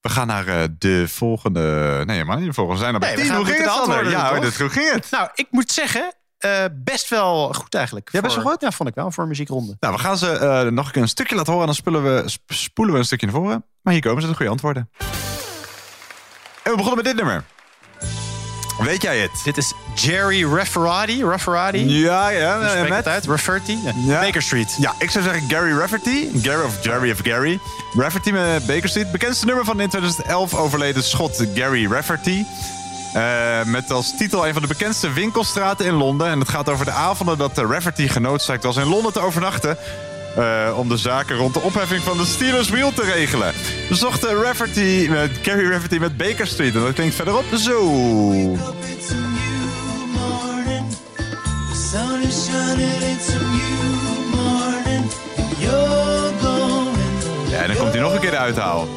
we 0.00 0.08
gaan 0.08 0.26
naar 0.26 0.46
eh, 0.46 0.64
de 0.78 1.08
volgende... 1.08 2.02
Nee, 2.06 2.24
maar 2.24 2.36
niet 2.36 2.46
de 2.46 2.52
volgende. 2.52 2.78
We 2.78 2.84
zijn 2.84 2.94
er 2.94 3.00
bij 3.00 3.14
Nee, 3.14 3.24
tien. 3.24 3.34
Hoe 3.34 3.44
ging 3.44 3.58
het, 3.58 3.68
antwoorden 3.68 4.10
Ja, 4.10 4.38
hoe 4.40 4.70
ging 4.70 4.92
het? 4.92 5.10
Nou, 5.10 5.28
ik 5.34 5.46
moet 5.50 5.72
zeggen, 5.72 6.14
eh, 6.38 6.64
best 6.72 7.08
wel 7.08 7.52
goed 7.52 7.74
eigenlijk. 7.74 8.08
Ja, 8.12 8.20
best 8.20 8.36
wel 8.36 8.44
goed? 8.44 8.60
Ja, 8.60 8.70
vond 8.70 8.88
ik 8.88 8.94
wel, 8.94 9.10
voor 9.10 9.22
een 9.22 9.28
muziekronde. 9.28 9.76
Nou, 9.80 9.94
we 9.94 10.00
gaan 10.00 10.18
ze 10.18 10.30
eh, 10.30 10.62
nog 10.62 10.86
een 10.86 10.92
keer 10.92 11.02
een 11.02 11.08
stukje 11.08 11.34
laten 11.34 11.52
horen... 11.52 11.68
en 11.68 11.72
dan 11.74 11.82
spullen 11.82 12.02
we, 12.02 12.28
sp- 12.28 12.52
spoelen 12.52 12.94
we 12.94 13.00
een 13.00 13.06
stukje 13.06 13.26
naar 13.26 13.34
voren. 13.34 13.64
Maar 13.82 13.92
hier 13.92 14.02
komen 14.02 14.22
ze, 14.22 14.28
de 14.28 14.34
goede 14.34 14.50
antwoorden. 14.50 14.90
En 16.62 16.70
we 16.70 16.76
begonnen 16.76 16.96
met 16.96 17.04
dit 17.04 17.16
nummer. 17.16 17.44
Weet 18.78 19.02
jij 19.02 19.18
het? 19.18 19.40
Dit 19.44 19.56
is 19.56 19.72
Jerry 19.94 20.44
Rafferati. 20.44 21.24
Rafferati? 21.24 21.88
Ja, 21.88 22.28
ja. 22.28 22.60
Eh, 22.60 22.88
met? 22.88 23.08
uit? 23.08 23.26
Rafferty? 23.26 23.76
Ja. 23.84 23.92
Ja. 24.06 24.20
Baker 24.20 24.42
Street. 24.42 24.76
Ja, 24.80 24.94
ik 24.98 25.10
zou 25.10 25.24
zeggen 25.24 25.42
Gary 25.48 25.78
Rafferty. 25.78 26.26
Gary 26.42 26.64
of 26.64 26.74
Jerry 26.84 27.10
of 27.10 27.18
Gary. 27.22 27.58
Rafferty 27.96 28.30
met 28.30 28.66
Baker 28.66 28.88
Street. 28.88 29.12
Bekendste 29.12 29.46
nummer 29.46 29.64
van 29.64 29.80
in 29.80 29.88
2011 29.88 30.54
overleden 30.54 31.02
schot 31.04 31.44
Gary 31.54 31.86
Rafferty. 31.92 32.44
Eh, 33.14 33.22
met 33.64 33.90
als 33.90 34.16
titel 34.16 34.46
een 34.46 34.52
van 34.52 34.62
de 34.62 34.68
bekendste 34.68 35.12
winkelstraten 35.12 35.86
in 35.86 35.94
Londen. 35.94 36.26
En 36.28 36.38
het 36.38 36.48
gaat 36.48 36.68
over 36.68 36.84
de 36.84 36.90
avonden 36.90 37.38
dat 37.38 37.54
de 37.54 37.66
Rafferty 37.66 38.08
genoodzaakt 38.08 38.64
was 38.64 38.76
in 38.76 38.86
Londen 38.88 39.12
te 39.12 39.20
overnachten. 39.20 39.76
eh, 40.36 40.78
om 40.78 40.88
de 40.88 40.96
zaken 40.96 41.36
rond 41.36 41.54
de 41.54 41.60
opheffing 41.60 42.02
van 42.02 42.16
de 42.16 42.24
Steelers 42.24 42.68
Wheel 42.68 42.92
te 42.92 43.02
regelen. 43.02 43.52
We 43.88 43.94
zochten 43.94 44.42
Rafferty 44.42 45.06
met 45.10 45.30
Gary 45.42 45.70
Rafferty 45.70 45.96
met 45.96 46.16
Baker 46.16 46.46
Street. 46.46 46.74
En 46.74 46.80
dat 46.80 46.92
klinkt 46.92 47.14
verderop 47.14 47.44
zo. 47.56 47.80
Sun 51.94 52.22
is 52.22 52.46
shining, 52.46 53.02
it's 53.12 53.28
a 53.30 53.38
new 53.38 54.34
morning. 54.34 55.04
You're 55.58 56.32
going 56.42 57.50
Ja, 57.50 57.58
en 57.62 57.66
dan 57.68 57.76
komt 57.76 57.92
hij 57.92 58.00
nog 58.00 58.12
een 58.14 58.20
keer 58.20 58.30
de 58.30 58.36
uithaal. 58.36 58.88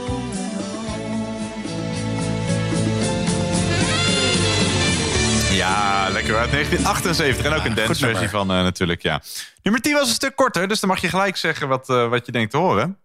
Ja, 5.51 6.09
lekker 6.09 6.37
uit 6.37 6.51
1978. 6.51 7.45
En 7.45 7.53
ook 7.53 7.65
een 7.65 7.73
danceversie 7.73 8.07
nummer. 8.13 8.29
van 8.29 8.51
eh, 8.51 8.63
natuurlijk, 8.63 9.01
ja. 9.01 9.21
Nummer 9.63 9.81
10 9.81 9.93
was 9.93 10.07
een 10.07 10.13
stuk 10.13 10.35
korter, 10.35 10.67
dus 10.67 10.79
dan 10.79 10.89
mag 10.89 11.01
je 11.01 11.09
gelijk 11.09 11.37
zeggen 11.37 11.67
wat, 11.67 11.89
eh, 11.89 12.09
wat 12.09 12.25
je 12.25 12.31
denkt 12.31 12.51
te 12.51 12.57
horen. 12.57 12.97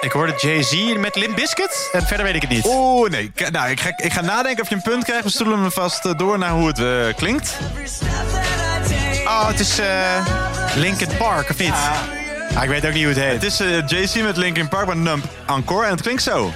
Ik 0.00 0.12
hoorde 0.12 0.34
Jay-Z 0.36 0.94
met 0.96 1.16
Limp 1.16 1.36
Bizkit 1.36 1.88
en 1.92 2.02
verder 2.02 2.26
weet 2.26 2.34
ik 2.34 2.40
het 2.40 2.50
niet. 2.50 2.64
Oeh, 2.66 3.10
nee. 3.10 3.32
K- 3.34 3.50
Nou, 3.50 3.70
ik 3.70 3.80
ga, 3.80 3.92
ik 3.96 4.12
ga 4.12 4.20
nadenken 4.20 4.62
of 4.62 4.68
je 4.68 4.74
een 4.74 4.82
punt 4.82 5.04
krijgt. 5.04 5.24
We 5.24 5.30
stoelen 5.30 5.60
hem 5.60 5.70
vast 5.72 6.04
eh, 6.04 6.12
door 6.16 6.38
naar 6.38 6.50
hoe 6.50 6.68
het 6.74 7.14
klinkt. 7.16 7.56
Oh, 9.24 9.46
het 9.48 9.60
is 9.60 9.78
eh 9.78 10.26
Linkin 10.76 11.08
Park, 11.18 11.50
of 11.50 11.58
niet? 11.58 11.74
Ah, 12.54 12.62
ik 12.62 12.68
weet 12.68 12.86
ook 12.86 12.92
niet 12.92 13.04
hoe 13.04 13.12
het 13.12 13.22
heet. 13.22 13.32
Het 13.32 13.42
is 13.42 13.60
eh, 13.60 13.86
JC 13.86 14.22
met 14.22 14.36
Linkin 14.36 14.68
Park 14.68 14.86
met 14.86 14.96
Nump 14.96 15.24
Encore 15.46 15.84
en 15.84 15.90
het 15.90 16.02
klinkt 16.02 16.22
zo. 16.22 16.52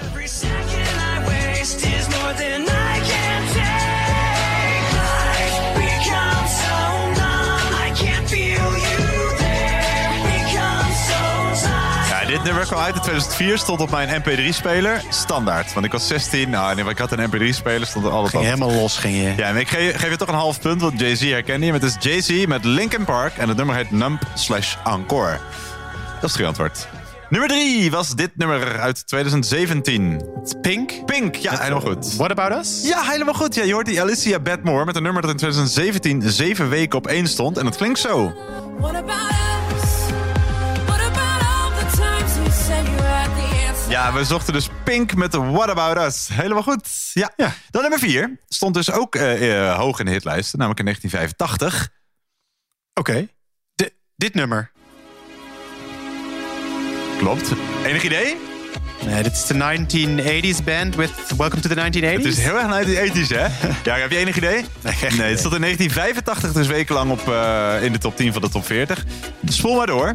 Nummer 12.46 12.66
kwam 12.66 12.80
uit 12.80 12.94
in 12.94 13.00
2004, 13.00 13.58
stond 13.58 13.80
op 13.80 13.90
mijn 13.90 14.22
MP3-speler. 14.22 15.02
Standaard, 15.08 15.72
want 15.72 15.86
ik 15.86 15.92
was 15.92 16.06
16. 16.06 16.50
Nou, 16.50 16.74
nee, 16.74 16.84
maar 16.84 16.92
ik 16.92 16.98
had 16.98 17.12
een 17.12 17.30
MP3-speler, 17.30 17.86
stond 17.86 18.04
er 18.04 18.10
altijd 18.10 18.30
Ging 18.30 18.44
helemaal 18.44 18.72
los, 18.72 18.98
ging 18.98 19.16
je. 19.16 19.32
Ja, 19.36 19.48
en 19.48 19.56
ik 19.56 19.68
geef, 19.68 19.96
geef 19.96 20.10
je 20.10 20.16
toch 20.16 20.28
een 20.28 20.34
half 20.34 20.60
punt, 20.60 20.80
want 20.80 21.00
Jay-Z 21.00 21.30
herkende 21.30 21.66
je. 21.66 21.72
Maar 21.72 21.80
het 21.80 21.90
is 21.90 22.10
Jay-Z 22.10 22.46
met 22.46 22.64
Linkin 22.64 23.04
Park 23.04 23.36
en 23.36 23.48
het 23.48 23.56
nummer 23.56 23.74
heet 23.74 23.90
Nump 23.90 24.22
slash 24.34 24.76
Encore. 24.84 25.38
Dat 26.14 26.14
is 26.14 26.20
het 26.20 26.30
goede 26.30 26.46
antwoord. 26.46 26.88
Nummer 27.28 27.48
3 27.48 27.90
was 27.90 28.14
dit 28.14 28.30
nummer 28.34 28.78
uit 28.78 29.06
2017. 29.06 30.22
Pink? 30.60 31.04
Pink, 31.04 31.34
ja, 31.34 31.58
helemaal 31.58 31.80
goed. 31.80 32.14
What 32.16 32.30
About 32.30 32.64
Us? 32.64 32.82
Ja, 32.82 33.02
helemaal 33.02 33.34
goed. 33.34 33.54
Ja, 33.54 33.62
je 33.62 33.72
hoort 33.72 33.86
die 33.86 34.00
Alicia 34.00 34.40
Batmore 34.40 34.84
met 34.84 34.96
een 34.96 35.02
nummer 35.02 35.22
dat 35.22 35.30
in 35.30 35.36
2017 35.36 36.22
zeven 36.24 36.68
weken 36.68 36.98
op 36.98 37.06
één 37.06 37.26
stond. 37.26 37.58
En 37.58 37.64
dat 37.64 37.76
klinkt 37.76 37.98
zo. 37.98 38.32
What 38.78 38.94
about 38.94 39.30
us? 39.30 39.55
Ja, 43.96 44.12
we 44.12 44.24
zochten 44.24 44.52
dus 44.52 44.68
Pink 44.84 45.14
met 45.14 45.34
What 45.34 45.68
About 45.68 46.06
Us. 46.06 46.28
Helemaal 46.32 46.62
goed. 46.62 46.88
Ja. 47.12 47.30
Dan 47.70 47.80
nummer 47.82 47.98
4. 47.98 48.40
Stond 48.48 48.74
dus 48.74 48.90
ook 48.92 49.14
eh, 49.14 49.68
eh, 49.68 49.76
hoog 49.78 49.98
in 49.98 50.04
de 50.04 50.10
hitlijsten, 50.10 50.58
namelijk 50.58 50.80
in 50.80 50.84
1985. 50.86 51.88
Oké. 52.94 53.28
Di- 53.74 53.88
Dit 54.16 54.34
nummer. 54.34 54.70
Klopt. 57.18 57.52
Enig 57.84 58.02
idee? 58.02 58.36
Nee, 59.06 59.22
dit 59.22 59.32
is 59.32 59.46
de 59.46 59.54
1980s 59.54 60.64
band 60.64 60.94
with 60.96 61.10
Welcome 61.36 61.60
to 61.62 61.68
the 61.68 61.74
1980s. 61.74 62.12
Het 62.12 62.24
is 62.24 62.38
heel 62.38 62.58
erg 62.58 62.86
1980s, 62.86 63.28
hè? 63.28 63.46
Ja, 63.90 63.96
heb 63.96 64.10
je 64.10 64.16
enig 64.18 64.36
idee? 64.36 64.64
Nee, 64.80 64.92
geen 64.92 65.08
Nee, 65.08 65.18
idee. 65.18 65.30
het 65.30 65.38
stond 65.38 65.54
in 65.54 65.60
1985 65.60 66.52
dus 66.52 66.66
wekenlang 66.66 67.10
op, 67.10 67.28
eh, 67.28 67.82
in 67.82 67.92
de 67.92 67.98
top 67.98 68.16
10 68.16 68.32
van 68.32 68.42
de 68.42 68.48
top 68.48 68.66
40. 68.66 69.04
Spoel 69.44 69.76
maar 69.76 69.86
door. 69.86 70.12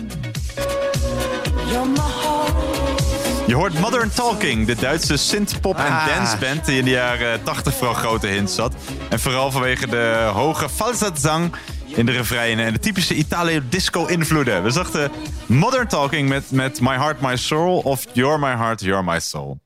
Je 3.47 3.55
hoort 3.55 3.79
Modern 3.79 4.09
Talking, 4.09 4.67
de 4.67 4.75
Duitse 4.75 5.17
synth-pop 5.17 5.77
en 5.77 5.85
Ah. 5.85 6.05
danceband 6.07 6.65
die 6.65 6.77
in 6.77 6.83
de 6.83 6.89
jaren 6.89 7.43
80 7.43 7.73
vooral 7.73 7.93
grote 7.95 8.27
hints 8.27 8.57
had. 8.57 8.73
En 9.09 9.19
vooral 9.19 9.51
vanwege 9.51 9.87
de 9.87 10.29
hoge 10.33 10.69
falsetzang 10.69 11.51
in 11.85 12.05
de 12.05 12.11
refreinen 12.11 12.65
en 12.65 12.73
de 12.73 12.79
typische 12.79 13.13
Italo-disco-invloeden. 13.15 14.63
We 14.63 14.69
zochten 14.69 15.11
Modern 15.45 15.87
Talking 15.87 16.29
met, 16.29 16.51
met 16.51 16.81
My 16.81 16.95
Heart, 16.95 17.21
My 17.21 17.37
Soul 17.37 17.77
of 17.77 18.05
You're 18.13 18.39
My 18.39 18.55
Heart, 18.55 18.81
You're 18.81 19.03
My 19.03 19.19
Soul. 19.19 19.59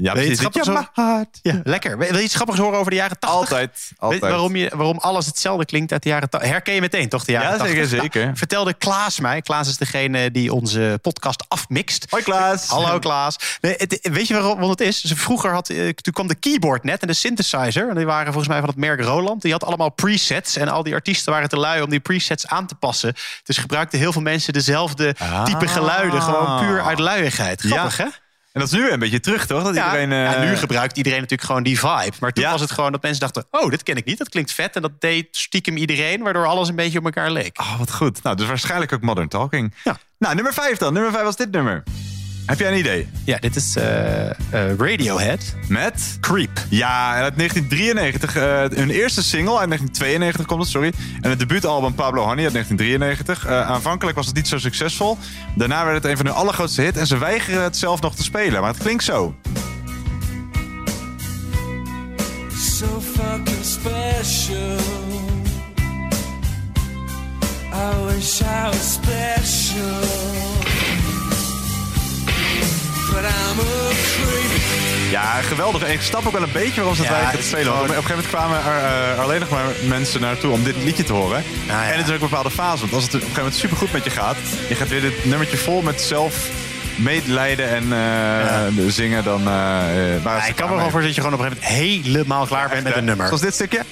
Ja, 0.00 0.12
precies. 0.12 0.38
grappigs 0.38 0.66
Ja? 0.66 1.26
Ja, 1.42 1.60
lekker. 1.64 1.98
Wil 1.98 2.16
je 2.16 2.22
iets 2.22 2.34
grappigs 2.34 2.58
horen 2.58 2.78
over 2.78 2.90
de 2.90 2.96
jaren 2.96 3.18
80? 3.18 3.38
Altijd, 3.38 3.90
altijd. 3.98 4.20
Weet 4.20 4.30
je 4.30 4.36
waarom, 4.36 4.56
je, 4.56 4.70
waarom 4.74 4.98
alles 4.98 5.26
hetzelfde 5.26 5.64
klinkt 5.64 5.92
uit 5.92 6.02
de 6.02 6.08
jaren 6.08 6.30
80? 6.30 6.50
Herken 6.50 6.74
je 6.74 6.80
meteen, 6.80 7.08
toch, 7.08 7.24
de 7.24 7.32
jaren 7.32 7.50
Ja, 7.50 7.56
80? 7.56 7.76
zeker, 7.76 7.90
Nou, 7.96 8.02
zeker. 8.02 8.30
vertelde 8.36 8.74
Klaas 8.74 9.20
mij. 9.20 9.42
Klaas 9.42 9.68
is 9.68 9.76
degene 9.76 10.30
die 10.30 10.52
onze 10.52 10.98
podcast 11.02 11.44
afmixt. 11.48 12.06
Hoi 12.10 12.22
Klaas. 12.22 12.68
Hallo 12.68 12.98
Klaas. 12.98 13.36
Nee, 13.60 13.74
het, 13.76 14.08
weet 14.12 14.28
je 14.28 14.34
waarom 14.34 14.70
het 14.70 14.80
is? 14.80 15.12
Vroeger 15.16 15.52
had, 15.52 15.68
eh, 15.68 15.88
toen 15.88 16.12
kwam 16.12 16.26
de 16.28 16.34
keyboard 16.34 16.84
net 16.84 17.00
en 17.00 17.06
de 17.06 17.14
synthesizer. 17.14 17.88
En 17.88 17.94
die 17.96 18.06
waren 18.06 18.26
volgens 18.32 18.48
mij 18.48 18.58
van 18.60 18.68
het 18.68 18.78
merk 18.78 19.00
Roland. 19.00 19.42
Die 19.42 19.52
had 19.52 19.64
allemaal 19.64 19.90
presets. 19.90 20.56
En 20.56 20.68
al 20.68 20.82
die 20.82 20.94
artiesten 20.94 21.32
waren 21.32 21.48
te 21.48 21.56
lui 21.58 21.82
om 21.82 21.90
die 21.90 22.00
presets 22.00 22.46
aan 22.46 22.66
te 22.66 22.74
passen. 22.74 23.14
Dus 23.44 23.56
gebruikten 23.58 23.98
heel 23.98 24.12
veel 24.12 24.22
mensen 24.22 24.52
dezelfde 24.52 25.14
type 25.44 25.68
geluiden. 25.68 26.22
Gewoon 26.22 26.58
puur 26.66 26.82
uit 26.82 26.98
luiigheid. 26.98 27.60
Grappig, 27.60 27.96
Ja. 27.98 28.04
hè? 28.04 28.10
En 28.58 28.64
dat 28.64 28.72
is 28.72 28.78
nu 28.78 28.90
een 28.90 28.98
beetje 28.98 29.20
terug, 29.20 29.46
toch? 29.46 29.62
Dat 29.62 29.74
Ja, 29.74 29.84
iedereen... 29.86 30.12
eh, 30.12 30.32
ja, 30.32 30.44
nu 30.50 30.56
gebruikt 30.56 30.96
iedereen 30.96 31.18
natuurlijk 31.20 31.48
gewoon 31.48 31.62
die 31.62 31.78
vibe. 31.78 32.12
Maar 32.20 32.32
toen 32.32 32.44
Ja. 32.44 32.50
was 32.50 32.60
het 32.60 32.70
gewoon 32.70 32.92
dat 32.92 33.02
mensen 33.02 33.20
dachten... 33.20 33.44
oh, 33.50 33.70
dit 33.70 33.82
ken 33.82 33.96
ik 33.96 34.04
niet, 34.04 34.18
dat 34.18 34.28
klinkt 34.28 34.52
vet. 34.52 34.76
En 34.76 34.82
dat 34.82 35.00
deed 35.00 35.26
stiekem 35.30 35.76
iedereen, 35.76 36.22
waardoor 36.22 36.46
alles 36.46 36.68
een 36.68 36.76
beetje 36.76 36.98
op 36.98 37.04
elkaar 37.04 37.30
leek. 37.30 37.60
Oh, 37.60 37.78
wat 37.78 37.92
goed. 37.92 38.22
Nou, 38.22 38.36
dus 38.36 38.46
waarschijnlijk 38.46 38.92
ook 38.92 39.00
Modern 39.02 39.28
Talking. 39.28 39.74
Ja. 39.84 39.98
Nou, 40.18 40.34
nummer 40.34 40.52
5 40.52 40.78
dan. 40.78 40.92
Nummer 40.92 41.12
5 41.12 41.24
was 41.24 41.36
dit 41.36 41.50
nummer. 41.50 41.82
Heb 42.48 42.58
jij 42.58 42.72
een 42.72 42.78
idee? 42.78 43.08
Ja, 43.24 43.38
dit 43.38 43.56
is 43.56 43.76
eh, 43.76 44.26
eh, 44.30 44.34
Radiohead. 44.78 45.54
Met? 45.68 46.18
Creep. 46.20 46.50
Ja, 46.68 47.16
en 47.16 47.22
uit 47.22 47.36
1993. 47.36 48.36
eh 48.36 48.78
hun 48.78 48.90
eerste 48.90 49.22
single, 49.22 49.58
uit 49.58 49.68
1992 49.68 50.46
komt 50.46 50.60
het, 50.60 50.70
sorry. 50.70 50.92
En 51.20 51.30
het 51.30 51.38
debuutalbum 51.38 51.94
Pablo 51.94 52.22
Honey 52.22 52.44
uit 52.44 52.52
1993. 52.52 53.46
Eh, 53.46 53.70
aanvankelijk 53.70 54.16
was 54.16 54.26
het 54.26 54.34
niet 54.34 54.48
zo 54.48 54.58
succesvol. 54.58 55.18
Daarna 55.54 55.84
werd 55.84 55.96
het 55.96 56.04
een 56.04 56.16
van 56.16 56.26
hun 56.26 56.34
allergrootste 56.34 56.82
hits. 56.82 56.98
En 56.98 57.06
ze 57.06 57.18
weigeren 57.18 57.62
het 57.62 57.76
zelf 57.76 58.00
nog 58.00 58.14
te 58.14 58.22
spelen. 58.22 58.60
Maar 58.60 58.70
het 58.70 58.82
klinkt 58.82 59.04
zo. 59.04 59.34
so 62.78 63.00
fucking 63.00 63.64
special. 63.64 64.78
I 67.72 68.06
wish 68.06 68.42
I 68.42 68.68
was 68.68 68.92
special. 68.94 70.77
Ja, 75.10 75.40
geweldig. 75.42 75.88
Ik 75.88 76.00
snap 76.00 76.26
ook 76.26 76.32
wel 76.32 76.42
een 76.42 76.52
beetje 76.52 76.74
waarom 76.76 76.94
ze 76.94 77.02
het 77.02 77.10
Ja, 77.10 77.16
het 77.30 77.40
te 77.40 77.46
spelen. 77.46 77.72
Want 77.72 77.80
op 77.80 77.86
gewoon- 77.86 77.96
een 77.96 78.04
gegeven 78.08 78.30
moment 78.32 78.62
kwamen 78.62 78.74
er 78.74 79.12
eh, 79.14 79.18
alleen 79.24 79.40
nog 79.40 79.48
maar 79.48 79.64
mensen 79.86 80.20
naartoe 80.20 80.50
om 80.52 80.64
dit 80.64 80.76
liedje 80.82 81.04
te 81.04 81.12
horen. 81.12 81.42
ja. 81.66 81.90
En 81.92 81.98
het 81.98 82.06
is 82.08 82.14
ook 82.14 82.20
een 82.20 82.28
bepaalde 82.28 82.50
fase. 82.50 82.80
Want 82.80 82.92
als 82.92 83.02
het 83.04 83.14
op 83.14 83.20
een 83.20 83.26
gegeven 83.26 83.42
moment 83.42 83.60
supergoed 83.60 83.92
met 83.92 84.04
je 84.04 84.10
gaat... 84.10 84.36
je 84.68 84.74
gaat 84.74 84.88
weer 84.88 85.00
dit 85.00 85.24
nummertje 85.24 85.56
vol 85.56 85.82
met 85.82 86.00
zelf 86.00 86.48
medelijden 86.96 87.68
en 87.68 87.92
eh, 87.92 88.84
zingen... 88.88 89.24
dan... 89.24 89.48
eh 89.48 90.14
eh, 90.16 90.42
ze 90.42 90.48
ik 90.48 90.56
kan 90.56 90.68
me 90.68 90.74
wel 90.74 90.90
voorstellen 90.90 91.06
dat 91.06 91.14
je 91.14 91.20
gewoon 91.20 91.38
op 91.38 91.40
een 91.40 91.46
gegeven 91.52 91.70
moment 91.72 92.06
helemaal 92.06 92.46
klaar 92.46 92.68
bent 92.68 92.84
met 92.84 92.96
een 92.96 93.04
nummer. 93.04 93.26
Zoals 93.26 93.40
dit 93.42 93.54
stukje. 93.54 93.82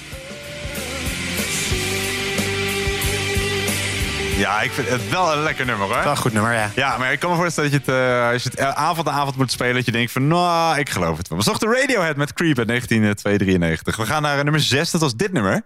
Ja, 4.37 4.61
ik 4.61 4.71
vind 4.71 4.89
het 4.89 5.09
wel 5.09 5.33
een 5.33 5.43
lekker 5.43 5.65
nummer 5.65 5.87
hoor. 5.87 6.03
Wel 6.03 6.11
een 6.11 6.17
goed 6.17 6.33
nummer, 6.33 6.53
ja. 6.53 6.71
Ja, 6.75 6.97
maar 6.97 7.11
ik 7.11 7.19
kan 7.19 7.29
me 7.29 7.35
voorstellen 7.35 7.71
dat 7.71 7.85
je 7.85 7.91
het, 7.91 8.01
eh, 8.01 8.29
als 8.31 8.43
je 8.43 8.49
het 8.49 8.59
avond 8.59 9.07
aan 9.07 9.13
avond 9.13 9.35
moet 9.35 9.51
spelen, 9.51 9.73
dat 9.75 9.85
je 9.85 9.91
denkt 9.91 10.11
van, 10.11 10.27
nou, 10.27 10.79
ik 10.79 10.89
geloof 10.89 11.17
het 11.17 11.27
wel. 11.27 11.37
We 11.37 11.43
zochten 11.43 11.73
Radiohead 11.73 12.15
met 12.15 12.33
Creep 12.33 12.57
uit 12.57 12.67
1993. 12.67 13.95
We 13.95 14.05
gaan 14.05 14.21
naar 14.21 14.37
eh, 14.37 14.43
nummer 14.43 14.61
6, 14.61 14.91
dat 14.91 15.01
was 15.01 15.15
dit 15.15 15.31
nummer. 15.33 15.61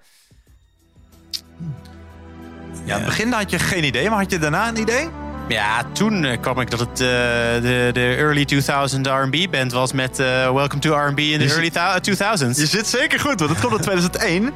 Ja, 2.85 2.95
in 2.95 3.01
het 3.01 3.05
begin 3.05 3.31
had 3.31 3.51
je 3.51 3.59
geen 3.59 3.83
idee, 3.83 4.09
maar 4.09 4.19
had 4.19 4.31
je 4.31 4.39
daarna 4.39 4.67
een 4.67 4.77
idee? 4.79 5.09
Ja, 5.47 5.83
toen 5.93 6.23
eh, 6.25 6.39
kwam 6.41 6.59
ik 6.59 6.69
dat 6.71 6.79
het 6.79 6.89
eh, 6.89 6.97
de, 6.97 7.89
de 7.93 8.15
early 8.17 8.45
2000 8.45 9.07
R&B 9.07 9.51
band 9.51 9.71
was 9.71 9.93
met 9.93 10.19
eh, 10.19 10.25
Welcome 10.53 10.79
to 10.81 10.93
R&B 10.95 11.19
in 11.19 11.39
Je 11.39 11.49
early 11.49 11.69
thou- 11.69 11.99
2000s. 11.99 12.57
Je 12.57 12.65
zit 12.65 12.87
zeker 12.87 13.19
goed, 13.19 13.39
want 13.39 13.51
het 13.51 13.59
komt 13.59 13.73
in 13.73 13.81
2001. 13.81 14.53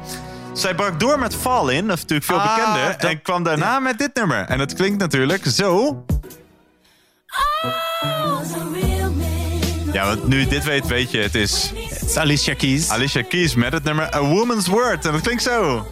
Zij 0.56 0.74
brak 0.74 1.00
door 1.00 1.18
met 1.18 1.34
Fall 1.34 1.68
In, 1.74 1.86
dat 1.86 1.96
is 1.96 2.02
natuurlijk 2.02 2.24
veel 2.28 2.40
Ah, 2.40 2.56
bekender. 2.56 2.96
dat- 3.00 3.10
En 3.10 3.22
kwam 3.22 3.42
daarna 3.42 3.78
met 3.78 3.98
dit 3.98 4.10
nummer. 4.14 4.44
En 4.44 4.58
dat 4.58 4.74
klinkt 4.74 4.98
natuurlijk 4.98 5.46
zo. 5.46 6.04
Ja, 9.92 10.06
want 10.06 10.28
nu 10.28 10.40
je 10.40 10.46
dit 10.46 10.64
weet, 10.64 10.86
weet 10.86 11.10
je, 11.10 11.18
het 11.18 11.34
is 11.34 11.72
Het 11.88 12.02
is 12.02 12.16
Alicia 12.16 12.54
Keys. 12.54 12.90
Alicia 12.90 13.22
Keys 13.22 13.54
met 13.54 13.72
het 13.72 13.84
nummer 13.84 14.14
A 14.14 14.20
Woman's 14.22 14.66
Word. 14.66 15.04
En 15.06 15.12
dat 15.12 15.20
klinkt 15.20 15.42
zo. 15.42 15.86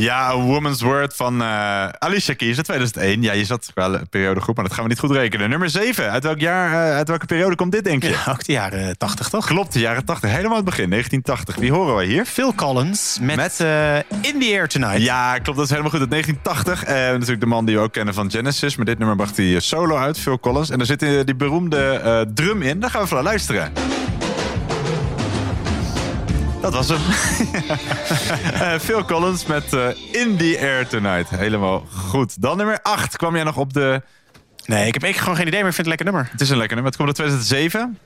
Ja, 0.00 0.28
A 0.28 0.36
Woman's 0.36 0.80
Word 0.80 1.16
van 1.16 1.42
eh, 1.42 1.88
Alicia 1.98 2.34
Keys 2.34 2.56
uit 2.56 2.64
2001. 2.64 3.22
Ja, 3.22 3.32
je 3.32 3.44
zat 3.44 3.70
wel 3.74 3.94
een 3.94 4.08
periode 4.08 4.40
goed, 4.40 4.54
maar 4.54 4.64
dat 4.64 4.74
gaan 4.74 4.82
we 4.82 4.90
niet 4.90 4.98
goed 4.98 5.10
rekenen. 5.10 5.50
Nummer 5.50 5.70
7. 5.70 6.10
Uit 6.10 6.22
welk 6.22 6.40
jaar, 6.40 6.72
eh, 6.72 6.96
uit 6.96 7.08
welke 7.08 7.26
periode 7.26 7.54
komt 7.56 7.72
dit, 7.72 7.84
denk 7.84 8.02
je? 8.02 8.08
Ja, 8.08 8.32
ook 8.32 8.44
de 8.44 8.52
jaren 8.52 8.98
80, 8.98 9.28
toch? 9.28 9.46
Klopt, 9.46 9.72
de 9.72 9.78
jaren 9.78 10.04
80. 10.04 10.30
Helemaal 10.30 10.56
het 10.56 10.64
begin, 10.64 10.88
1980. 10.88 11.56
Wie 11.56 11.72
horen 11.72 11.96
we 11.96 12.04
hier? 12.04 12.24
Phil 12.24 12.54
Collins 12.54 13.18
met, 13.20 13.60
eh, 13.60 13.96
In 13.96 14.40
the 14.40 14.48
Air 14.52 14.68
Tonight. 14.68 15.02
Ja, 15.02 15.38
klopt. 15.38 15.58
Dat 15.58 15.64
is 15.64 15.70
helemaal 15.70 15.90
goed. 15.90 16.00
Uit 16.00 16.10
1980. 16.10 16.84
Eh, 16.84 16.94
natuurlijk 16.94 17.40
de 17.40 17.46
man 17.46 17.64
die 17.64 17.76
we 17.76 17.82
ook 17.82 17.92
kennen 17.92 18.14
van 18.14 18.30
Genesis. 18.30 18.76
Maar 18.76 18.86
dit 18.86 18.98
nummer 18.98 19.16
bracht 19.16 19.36
hij 19.36 19.60
solo 19.60 19.96
uit, 19.96 20.18
Phil 20.18 20.40
Collins. 20.40 20.70
En 20.70 20.78
daar 20.78 20.86
zit 20.86 21.00
die 21.00 21.36
beroemde 21.36 22.28
drum 22.34 22.62
in. 22.62 22.80
Daar 22.80 22.90
gaan 22.90 23.04
we 23.06 23.14
naar 23.14 23.22
luisteren. 23.22 23.72
Dat 26.60 26.72
was 26.74 26.88
hem. 26.88 26.98
Eh, 28.60 28.78
Phil 28.78 29.04
Collins 29.04 29.46
met 29.46 29.72
eh, 29.72 29.88
In 30.12 30.36
the 30.36 30.56
Air 30.60 30.86
Tonight. 30.86 31.30
Helemaal 31.30 31.86
goed. 31.96 32.42
Dan 32.42 32.56
nummer 32.56 32.78
8 32.82 33.16
kwam 33.16 33.34
jij 33.34 33.44
nog 33.44 33.56
op 33.56 33.72
de... 33.72 34.02
Nee, 34.66 34.86
ik 34.86 34.94
heb 34.94 35.02
echt 35.02 35.18
gewoon 35.18 35.36
geen 35.36 35.46
idee, 35.46 35.60
maar 35.60 35.68
ik 35.68 35.74
vind 35.74 35.86
het 35.88 36.00
een 36.00 36.04
lekker 36.04 36.06
nummer. 36.06 36.28
Het 36.32 36.40
is 36.40 36.50
een 36.50 36.56
lekker 36.56 36.76
nummer. 36.76 36.92
Het 36.96 37.02
komt 37.02 37.18
uit 37.18 37.28
2007. 37.48 37.98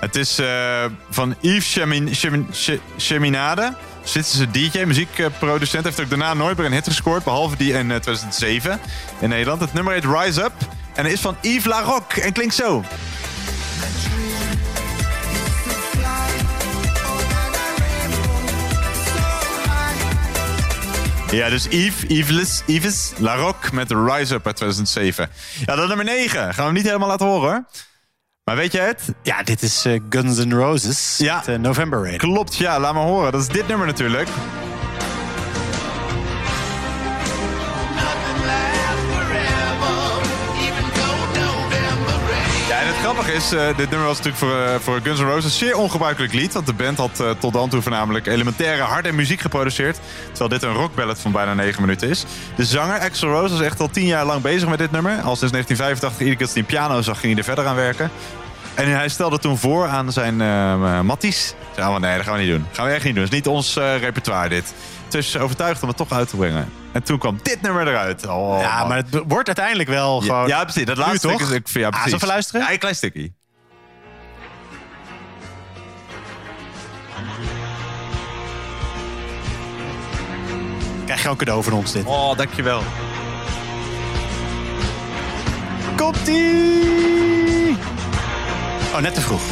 Het 0.00 0.16
is 0.16 0.38
eh, 0.38 0.84
van 1.10 1.34
Yves 1.40 1.72
Chemin, 1.72 2.14
Chemin, 2.14 2.46
Che- 2.52 2.80
Cheminade. 2.96 3.74
Zwitserse 4.02 4.50
DJ, 4.50 4.84
muziekproducent. 4.84 5.84
Heeft 5.84 6.00
ook 6.00 6.08
daarna 6.08 6.34
nooit 6.34 6.56
meer 6.56 6.66
een 6.66 6.72
hit 6.72 6.84
gescoord. 6.86 7.24
Behalve 7.24 7.56
die 7.56 7.72
in 7.72 7.90
eh, 7.90 7.96
2007 7.96 8.80
in 9.20 9.28
Nederland. 9.28 9.60
Het 9.60 9.72
nummer 9.72 9.92
heet 9.92 10.04
Rise 10.04 10.42
Up. 10.42 10.52
En 10.94 11.06
is 11.06 11.20
van 11.20 11.36
Yves 11.40 11.64
Larocque. 11.64 12.22
En 12.22 12.32
klinkt 12.32 12.54
zo. 12.54 12.84
Ja, 21.32 21.48
dus 21.48 21.66
Yves, 21.70 22.04
Yves, 22.08 22.62
Yves 22.66 23.12
Larocque 23.18 23.74
met 23.74 23.90
Rise 23.90 24.34
Up 24.34 24.46
uit 24.46 24.56
2007. 24.56 25.30
Ja, 25.64 25.76
dan 25.76 25.88
nummer 25.88 26.04
9. 26.04 26.40
Gaan 26.40 26.54
we 26.56 26.62
hem 26.62 26.72
niet 26.72 26.84
helemaal 26.84 27.08
laten 27.08 27.26
horen 27.26 27.50
hoor. 27.50 27.64
Maar 28.44 28.56
weet 28.56 28.72
je 28.72 28.78
het? 28.78 29.02
Ja, 29.22 29.42
dit 29.42 29.62
is 29.62 29.84
eh, 29.84 30.00
Guns 30.08 30.44
N' 30.44 30.52
Roses. 30.52 31.16
Ja. 31.18 31.36
Met, 31.36 31.48
eh, 31.48 31.54
November 31.58 32.04
Rain. 32.04 32.18
Klopt, 32.18 32.56
ja, 32.56 32.80
laat 32.80 32.94
maar 32.94 33.02
horen. 33.02 33.32
Dat 33.32 33.40
is 33.40 33.48
dit 33.48 33.68
nummer 33.68 33.86
natuurlijk. 33.86 34.28
Het 43.12 43.20
grappige 43.20 43.46
is, 43.46 43.52
eh, 43.52 43.76
dit 43.76 43.90
nummer 43.90 44.08
was 44.08 44.16
natuurlijk 44.16 44.44
voor, 44.44 44.62
eh, 44.62 44.74
voor 44.80 45.00
Guns 45.02 45.20
N' 45.20 45.24
Roses 45.24 45.44
een 45.44 45.50
zeer 45.50 45.76
ongebruikelijk 45.76 46.32
lied. 46.32 46.52
Want 46.52 46.66
de 46.66 46.72
band 46.72 46.98
had 46.98 47.20
eh, 47.20 47.30
tot 47.30 47.52
dan 47.52 47.68
toe 47.68 47.82
voornamelijk 47.82 48.26
elementaire 48.26 48.82
harde 48.82 49.12
muziek 49.12 49.40
geproduceerd. 49.40 50.00
Terwijl 50.26 50.48
dit 50.48 50.62
een 50.62 50.74
rockballad 50.74 51.18
van 51.18 51.32
bijna 51.32 51.54
9 51.54 51.80
minuten 51.80 52.08
is. 52.08 52.24
De 52.56 52.64
zanger 52.64 53.00
Axl 53.00 53.26
Rose 53.26 53.52
was 53.52 53.60
echt 53.60 53.80
al 53.80 53.88
10 53.88 54.06
jaar 54.06 54.24
lang 54.24 54.42
bezig 54.42 54.68
met 54.68 54.78
dit 54.78 54.90
nummer. 54.90 55.12
Al 55.12 55.36
sinds 55.36 55.52
1985, 55.52 56.18
iedere 56.18 56.36
keer 56.36 56.46
als 56.46 56.54
hij 56.54 56.62
een 56.62 56.68
piano 56.68 57.02
zag, 57.02 57.20
ging 57.20 57.32
hij 57.32 57.42
er 57.42 57.48
verder 57.48 57.66
aan 57.66 57.76
werken. 57.76 58.10
En 58.74 58.90
hij 58.90 59.08
stelde 59.08 59.38
toen 59.38 59.58
voor 59.58 59.86
aan 59.86 60.12
zijn 60.12 60.36
matties. 61.06 61.54
Zei, 61.74 61.88
oh, 61.88 62.00
nee, 62.00 62.16
dat 62.16 62.24
gaan 62.24 62.34
we 62.34 62.40
niet 62.40 62.50
doen. 62.50 62.66
gaan 62.72 62.86
we 62.86 62.92
echt 62.92 63.04
niet 63.04 63.14
doen. 63.14 63.24
Dat 63.24 63.32
is 63.32 63.38
niet 63.38 63.48
ons 63.48 63.74
repertoire 64.00 64.48
dit. 64.48 64.74
Ze 65.20 65.38
overtuigd 65.38 65.82
om 65.82 65.88
het 65.88 65.96
toch 65.96 66.12
uit 66.12 66.28
te 66.28 66.36
brengen. 66.36 66.72
En 66.92 67.02
toen 67.02 67.18
kwam 67.18 67.38
dit 67.42 67.62
nummer 67.62 67.88
eruit. 67.88 68.26
Oh, 68.26 68.58
ja, 68.60 68.84
maar 68.84 68.96
het 68.96 69.22
wordt 69.26 69.46
uiteindelijk 69.46 69.88
wel 69.88 70.20
gewoon... 70.20 70.46
Ja, 70.46 70.62
precies. 70.62 70.84
Dat 70.84 70.96
laatste 70.96 71.28
stuk 71.28 71.40
is... 71.40 71.50
Ik, 71.50 71.68
ja, 71.68 71.84
Ah, 71.86 71.90
precies. 71.90 72.04
zullen 72.10 72.20
we 72.20 72.26
luisteren? 72.26 72.60
Ja, 72.60 72.72
een 72.72 72.78
klein 72.78 72.94
stukje. 72.94 73.32
Krijg 81.04 81.22
je 81.22 81.28
ook 81.28 81.40
een 81.40 81.46
cadeau 81.46 81.62
van 81.64 81.72
ons 81.72 81.92
dit. 81.92 82.04
Oh, 82.06 82.36
dankjewel. 82.36 82.82
Komt-ie! 85.96 87.76
Oh, 88.94 88.98
net 89.00 89.14
te 89.14 89.20
vroeg. 89.20 89.42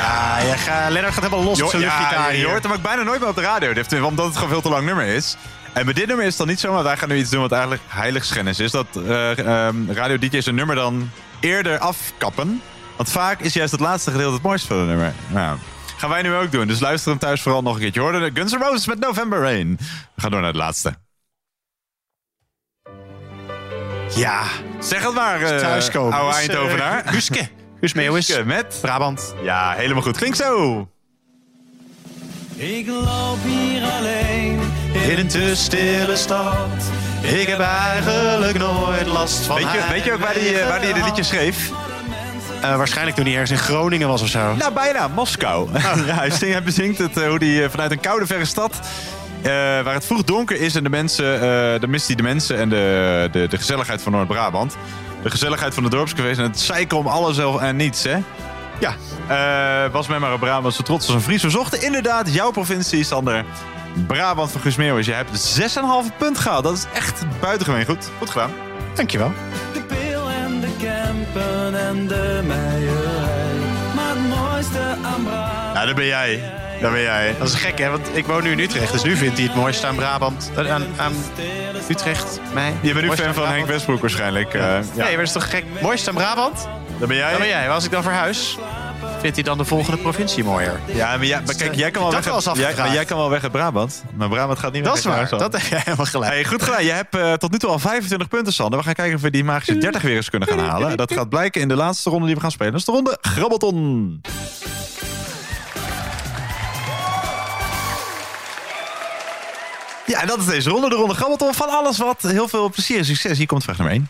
Ja, 0.00 0.38
Ja, 0.38 0.56
ga, 0.56 0.88
Lennart 0.90 1.14
gaat 1.14 1.22
helemaal 1.24 1.44
los 1.44 1.62
op 1.62 1.70
zijn 1.70 1.82
luchtgitaar 1.82 2.36
je 2.36 2.46
hoort 2.46 2.62
hem 2.62 2.72
ook 2.72 2.82
bijna 2.82 3.02
nooit 3.02 3.20
meer 3.20 3.28
op 3.28 3.34
de 3.36 3.42
radio. 3.42 3.72
Dit 3.72 4.00
Omdat 4.02 4.26
het 4.26 4.34
gewoon 4.34 4.50
veel 4.50 4.60
te 4.60 4.68
lang 4.68 4.84
nummer 4.86 5.04
is. 5.06 5.36
En 5.72 5.84
bij 5.84 5.94
dit 5.94 6.06
nummer 6.06 6.24
is 6.24 6.30
het 6.30 6.38
dan 6.38 6.48
niet 6.48 6.60
zo, 6.60 6.72
maar 6.72 6.82
wij 6.82 6.96
gaan 6.96 7.08
nu 7.08 7.16
iets 7.16 7.30
doen 7.30 7.40
wat 7.40 7.52
eigenlijk 7.52 7.82
heiligschennis 7.88 8.58
is. 8.60 8.70
Dat 8.70 8.86
eh, 9.06 9.38
ehm, 9.38 9.90
radio-dj's 9.90 10.46
een 10.46 10.54
nummer 10.54 10.76
dan 10.76 11.10
eerder 11.40 11.78
afkappen. 11.78 12.62
Want 12.96 13.10
vaak 13.10 13.40
is 13.40 13.52
juist 13.52 13.72
het 13.72 13.80
laatste 13.80 14.10
gedeelte 14.10 14.34
het 14.34 14.42
mooiste 14.42 14.66
van 14.66 14.76
het 14.78 14.86
nummer. 14.86 15.12
Nou, 15.28 15.58
gaan 15.96 16.10
wij 16.10 16.22
nu 16.22 16.34
ook 16.34 16.52
doen. 16.52 16.66
Dus 16.66 16.80
luister 16.80 17.10
hem 17.10 17.18
thuis 17.18 17.42
vooral 17.42 17.62
nog 17.62 17.74
een 17.74 17.80
keertje. 17.80 18.00
Hoorde 18.00 18.30
Guns 18.34 18.52
N' 18.52 18.56
Roses 18.62 18.86
met 18.86 18.98
November 18.98 19.40
Rain. 19.40 19.76
We 20.14 20.20
gaan 20.20 20.30
door 20.30 20.40
naar 20.40 20.48
het 20.48 20.58
laatste. 20.58 20.94
Ja, 24.14 24.42
Zeg 24.80 25.02
het 25.04 25.14
maar, 25.14 25.40
eh 25.40 25.58
thuiskomen. 25.58 26.12
oude 26.12 26.36
Dus, 26.36 26.46
eh, 26.48 26.54
Eindhovenaar. 26.54 27.04
Guus 27.86 27.94
Meeuwis. 27.94 28.42
Met... 28.44 28.78
Brabant. 28.80 29.34
Ja, 29.42 29.72
helemaal 29.76 30.02
goed. 30.02 30.16
Klinkt 30.16 30.36
zo. 30.36 30.88
Ik 32.56 32.86
loop 32.86 33.38
hier 33.42 33.82
alleen 33.82 34.60
In 34.92 35.18
een 35.18 35.28
te 35.28 35.52
stille 35.54 36.16
stad. 36.16 36.68
Ik 37.22 37.46
heb 37.46 37.60
eigenlijk 37.60 38.58
nooit 38.58 39.06
last 39.06 39.38
van 39.38 39.56
Weet 39.56 39.72
je, 39.72 39.86
weet 39.90 40.04
je 40.04 40.12
ook 40.12 40.20
waar 40.20 40.34
die, 40.34 40.58
eh, 40.58 40.68
waar 40.68 40.80
die 40.80 40.92
de 40.94 41.02
liedjes 41.04 41.28
schreef? 41.28 41.70
Eh, 42.60 42.76
waarschijnlijk 42.76 43.16
toen 43.16 43.24
hij 43.24 43.34
ergens 43.34 43.50
in 43.50 43.58
Groningen 43.66 44.08
was 44.08 44.22
of 44.22 44.28
zo. 44.28 44.54
Nou, 44.54 44.72
bijna. 44.72 45.08
Moskou. 45.08 45.68
ja, 46.06 46.14
hij, 46.14 46.30
zingt, 46.30 46.52
hij 46.54 46.62
bezingt 46.62 46.98
het, 46.98 47.16
eh, 47.16 47.28
hoe 47.28 47.44
hij 47.44 47.70
vanuit 47.70 47.90
een 47.90 48.00
koude 48.00 48.26
verre 48.26 48.44
stad... 48.44 48.80
eh, 49.42 49.50
waar 49.52 49.94
het 49.94 50.06
vroeg 50.06 50.24
donker 50.24 50.60
is 50.60 50.74
en 50.74 50.82
de 50.82 50.90
mensen, 50.90 51.34
eh 51.34 51.80
dan 51.80 51.90
mist 51.90 52.06
hij 52.06 52.16
de 52.16 52.22
mensen 52.22 52.58
en 52.58 52.68
de, 52.68 53.28
de, 53.32 53.46
de 53.48 53.56
gezelligheid 53.56 54.02
van 54.02 54.12
Noord-Brabant. 54.12 54.76
De 55.26 55.32
gezelligheid 55.32 55.74
van 55.74 55.82
de 55.82 55.88
dorpscafés 55.88 56.38
en 56.38 56.42
het 56.42 56.60
zeiken 56.60 56.96
om 56.96 57.06
alles 57.06 57.38
en 57.38 57.76
niets, 57.76 58.02
hè? 58.02 58.16
Ja, 58.78 58.94
eh, 59.28 59.92
was 59.92 60.06
mij 60.06 60.18
maar 60.18 60.32
een 60.32 60.38
Brabantse 60.38 60.82
trots 60.82 61.06
als 61.06 61.14
een 61.14 61.20
Fries. 61.20 61.42
We 61.42 61.50
zochten 61.50 61.82
inderdaad 61.82 62.34
jouw 62.34 62.50
provincie, 62.50 63.04
Sander. 63.04 63.44
Brabant 64.06 64.50
van 64.50 64.60
Guus 64.60 64.76
Meeuwis. 64.76 65.06
Je 65.06 65.12
hebt 65.12 65.58
6,5 65.58 66.16
punt 66.18 66.38
gehaald. 66.38 66.64
Dat 66.64 66.76
is 66.76 66.84
echt 66.94 67.24
buitengemeen 67.40 67.86
goed. 67.86 68.10
Goed 68.18 68.30
gedaan. 68.30 68.50
Dankjewel. 68.94 69.32
de 69.72 69.82
pil 69.82 70.28
en 70.28 70.60
de 70.60 70.70
campen 70.78 71.80
en 71.80 72.06
de 72.06 72.42
meierij. 72.46 73.54
Maar 73.94 74.08
het 74.08 74.28
mooiste 74.28 74.80
aan 75.02 75.24
Brabant... 75.24 75.74
Nou, 75.74 75.86
daar 75.86 75.94
ben 75.94 76.06
jij. 76.06 76.52
Daar 76.80 76.92
ben 76.92 77.00
jij. 77.00 77.34
Dat 77.38 77.48
is 77.48 77.54
gek, 77.54 77.78
hè? 77.78 77.90
Want 77.90 78.08
ik 78.12 78.26
woon 78.26 78.42
nu 78.42 78.50
in 78.50 78.58
Utrecht. 78.58 78.92
Dus 78.92 79.02
nu 79.02 79.16
vindt 79.16 79.36
hij 79.38 79.46
het 79.46 79.56
mooiste 79.56 79.86
aan 79.86 79.94
Brabant. 79.96 80.50
eh, 80.56 80.72
Aan, 80.72 80.84
aan 80.96 81.12
Utrecht. 81.88 82.40
Mij. 82.54 82.72
Je 82.80 82.92
bent 82.92 83.06
nu 83.06 83.06
fan 83.06 83.16
van 83.16 83.32
Brabant. 83.32 83.54
Henk 83.54 83.66
Westbroek 83.66 84.00
waarschijnlijk. 84.00 84.54
eh, 84.54 84.60
ja. 84.60 84.78
Nee, 84.80 84.82
maar 84.96 85.10
dat 85.16 85.20
is 85.26 85.32
toch 85.32 85.50
gek? 85.50 85.64
Mooiste 85.80 86.08
aan 86.10 86.14
Brabant? 86.16 86.68
Daar 86.98 87.08
ben 87.08 87.16
jij. 87.16 87.30
Dat 87.30 87.38
ben 87.38 87.48
jij. 87.48 87.64
Maar 87.66 87.74
als 87.74 87.84
ik 87.84 87.90
dan 87.90 88.02
verhuis, 88.02 88.58
vindt 89.20 89.36
hij 89.36 89.44
dan 89.44 89.58
de 89.58 89.64
volgende 89.64 89.98
provincie 89.98 90.44
mooier. 90.44 90.80
Ja, 90.86 91.16
maar, 91.16 91.26
maar 91.46 91.54
kijk, 91.54 91.74
jij 91.74 91.90
kan 91.90 92.02
wel 92.02 92.10
Dat 92.10 92.24
weg, 92.24 92.44
wel 92.44 92.56
jij, 92.56 92.74
maar 92.76 92.92
jij 92.92 93.04
kan 93.04 93.18
wel 93.18 93.30
weg 93.30 93.42
uit 93.42 93.52
Brabant. 93.52 94.04
Maar 94.14 94.28
Brabant 94.28 94.58
gaat 94.58 94.72
niet 94.72 94.82
weg 94.82 94.90
Dat 94.90 94.98
is 94.98 95.04
waar. 95.04 95.28
Dat 95.38 95.52
heb 95.52 95.62
jij 95.62 95.80
helemaal 95.84 96.06
gelijk. 96.06 96.32
Hey, 96.32 96.44
goed 96.44 96.62
gedaan. 96.62 96.84
Je 96.84 96.92
hebt 96.92 97.14
eh, 97.14 97.32
tot 97.32 97.50
nu 97.52 97.58
toe 97.58 97.70
al 97.70 97.78
25 97.78 98.28
punten, 98.28 98.52
Sander. 98.52 98.78
We 98.78 98.84
gaan 98.84 98.94
kijken 98.94 99.14
of 99.16 99.20
we 99.20 99.30
die 99.30 99.44
magische 99.44 99.78
30 99.78 100.02
weer 100.02 100.16
eens 100.16 100.30
kunnen 100.30 100.48
gaan 100.48 100.58
halen. 100.58 100.96
Dat 100.96 101.12
gaat 101.12 101.28
blijken 101.28 101.60
in 101.60 101.68
de 101.68 101.76
laatste 101.76 102.10
ronde 102.10 102.26
die 102.26 102.34
we 102.34 102.40
gaan 102.40 102.50
spelen. 102.50 102.72
Dat 102.72 102.80
is 102.80 102.86
de 102.86 102.92
ronde 102.92 103.18
Grabbelton. 103.20 104.20
Ja, 110.06 110.24
dat 110.24 110.38
is 110.38 110.46
deze 110.46 110.70
ronde. 110.70 110.88
De 110.88 110.94
ronde 110.94 111.14
Grabbelton 111.14 111.54
van 111.54 111.68
alles 111.68 111.98
wat. 111.98 112.22
Heel 112.22 112.48
veel 112.48 112.70
plezier 112.70 112.98
en 112.98 113.04
succes. 113.04 113.38
Hier 113.38 113.46
komt 113.46 113.64
vraag 113.64 113.78
nummer 113.78 113.94
1. 113.94 114.08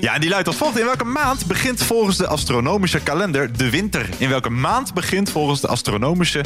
Ja, 0.00 0.14
en 0.14 0.20
die 0.20 0.30
luidt 0.30 0.46
als 0.46 0.56
volgt. 0.56 0.78
In 0.78 0.84
welke 0.84 1.04
maand 1.04 1.46
begint 1.46 1.82
volgens 1.82 2.16
de 2.16 2.26
astronomische 2.26 3.00
kalender 3.00 3.56
de 3.56 3.70
winter? 3.70 4.08
In 4.18 4.28
welke 4.28 4.50
maand 4.50 4.94
begint 4.94 5.30
volgens 5.30 5.60
de 5.60 5.68
astronomische 5.68 6.44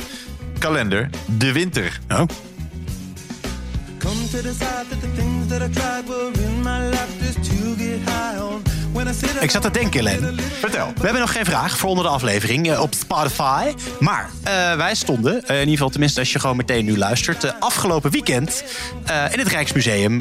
kalender 0.59 1.11
de 1.26 1.53
winter? 1.53 2.01
Oh. 2.09 2.18
In. 2.18 2.28
Ik 9.41 9.51
zat 9.51 9.62
te 9.62 9.70
denken, 9.70 10.03
Len. 10.03 10.38
Vertel. 10.59 10.86
We 10.86 11.02
hebben 11.02 11.20
nog 11.20 11.32
geen 11.32 11.44
vraag 11.44 11.78
voor 11.78 11.89
onder 11.89 12.05
de 12.05 12.10
aflevering 12.10 12.70
eh, 12.70 12.81
op 12.81 12.94
Spotify. 12.94 13.73
Maar 14.01 14.31
eh, 14.43 14.74
wij 14.74 14.94
stonden, 14.94 15.32
eh, 15.32 15.55
in 15.55 15.59
ieder 15.59 15.73
geval 15.73 15.89
tenminste 15.89 16.20
als 16.20 16.32
je 16.32 16.39
gewoon 16.39 16.56
meteen 16.56 16.85
nu 16.85 16.98
luistert... 16.98 17.60
afgelopen 17.60 18.10
weekend 18.10 18.64
in 19.32 19.39
het 19.39 19.48
Rijksmuseum 19.48 20.20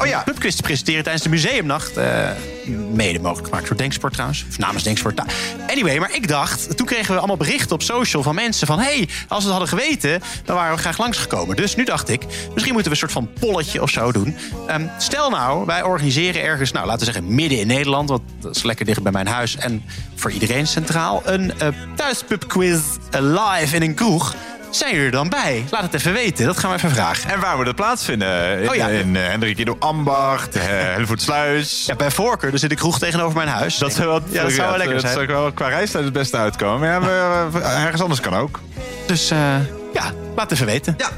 Oh 0.00 0.06
ja. 0.06 0.18
een 0.18 0.24
pubquiz 0.24 0.54
te 0.54 0.62
presenteren 0.62 1.02
tijdens 1.02 1.24
de 1.24 1.30
museumnacht. 1.30 1.92
mede 2.92 3.18
mogelijk 3.18 3.46
gemaakt 3.46 3.68
door 3.68 3.76
Denksport 3.76 4.12
trouwens. 4.12 4.44
Of 4.48 4.58
namens 4.58 4.84
Denksport. 4.84 5.20
Anyway, 5.68 5.98
maar 5.98 6.14
ik 6.14 6.28
dacht, 6.28 6.76
toen 6.76 6.86
kregen 6.86 7.12
we 7.12 7.18
allemaal 7.18 7.36
berichten 7.36 7.72
op 7.72 7.82
social 7.82 8.22
van 8.22 8.34
mensen 8.34 8.66
van... 8.66 8.78
hey, 8.78 9.08
als 9.28 9.44
we 9.44 9.50
het 9.50 9.58
hadden 9.58 9.68
geweten, 9.68 10.22
dan 10.44 10.56
waren 10.56 10.74
we 10.74 10.80
graag 10.80 10.98
langsgekomen. 10.98 11.56
Dus 11.56 11.76
nu 11.76 11.84
dacht 11.84 12.08
ik, 12.08 12.24
misschien 12.54 12.72
moeten 12.72 12.82
we 12.82 12.90
een 12.90 12.96
soort 12.96 13.12
van 13.12 13.28
polletje 13.40 13.82
of 13.82 13.90
zo 13.90 14.12
doen. 14.12 14.36
Ehm, 14.66 14.86
stel 14.98 15.30
nou, 15.30 15.66
wij 15.66 15.82
organiseren 15.82 16.42
ergens, 16.42 16.72
nou 16.72 16.86
laten 16.86 17.06
we 17.06 17.12
zeggen 17.12 17.34
midden 17.34 17.58
in 17.58 17.66
Nederland... 17.66 18.09
want 18.10 18.22
dat 18.40 18.56
is 18.56 18.62
lekker 18.62 18.84
dicht 18.84 19.02
bij 19.02 19.12
mijn 19.12 19.26
huis 19.26 19.56
en 19.56 19.82
voor 20.14 20.30
iedereen 20.30 20.66
centraal... 20.66 21.22
een 21.24 21.52
uh, 21.62 21.68
thuispubquiz 21.96 22.80
eh, 23.10 23.20
live 23.20 23.76
in 23.76 23.82
een 23.82 23.94
kroeg. 23.94 24.34
Zijn 24.70 24.90
jullie 24.90 25.06
er 25.06 25.12
dan 25.12 25.28
bij? 25.28 25.64
Laat 25.70 25.82
het 25.82 25.94
even 25.94 26.12
weten, 26.12 26.46
dat 26.46 26.58
gaan 26.58 26.70
we 26.70 26.76
even 26.76 26.90
vragen. 26.90 27.30
En 27.30 27.40
waar 27.40 27.56
moet 27.56 27.66
het 27.66 27.76
plaatsvinden? 27.76 28.60
In, 28.62 28.68
Oh 28.68 28.74
ja. 28.74 28.88
in 28.88 29.14
uh, 29.14 29.26
Hendrik 29.26 29.58
Ido 29.58 29.76
Ambacht, 29.78 30.56
uh. 30.56 31.62
Ja, 31.86 31.94
bij 31.96 32.10
voorkeur, 32.10 32.52
er 32.52 32.58
zit 32.58 32.70
een 32.70 32.76
kroeg 32.76 32.98
tegenover 32.98 33.36
mijn 33.36 33.48
huis. 33.48 33.76
Dat 33.78 33.92
zou 33.92 34.08
wel, 34.08 34.20
ja, 34.28 34.42
dat 34.42 34.52
zou 34.52 34.68
wel 34.68 34.76
lekker 34.76 34.94
dat 34.94 35.04
zijn. 35.04 35.14
zou 35.14 35.26
wel 35.26 35.52
qua 35.52 35.68
reistijd 35.68 36.04
het 36.04 36.12
beste 36.12 36.36
uitkomen. 36.36 36.88
Ja, 36.88 36.98
maar, 36.98 37.62
ergens 37.62 38.02
anders 38.02 38.20
kan 38.20 38.34
ook. 38.34 38.60
Dus 39.06 39.32
uh, 39.32 39.38
Ja, 39.92 40.12
laat 40.36 40.52
even 40.52 40.66
weten. 40.66 40.94
Ja. 40.98 41.08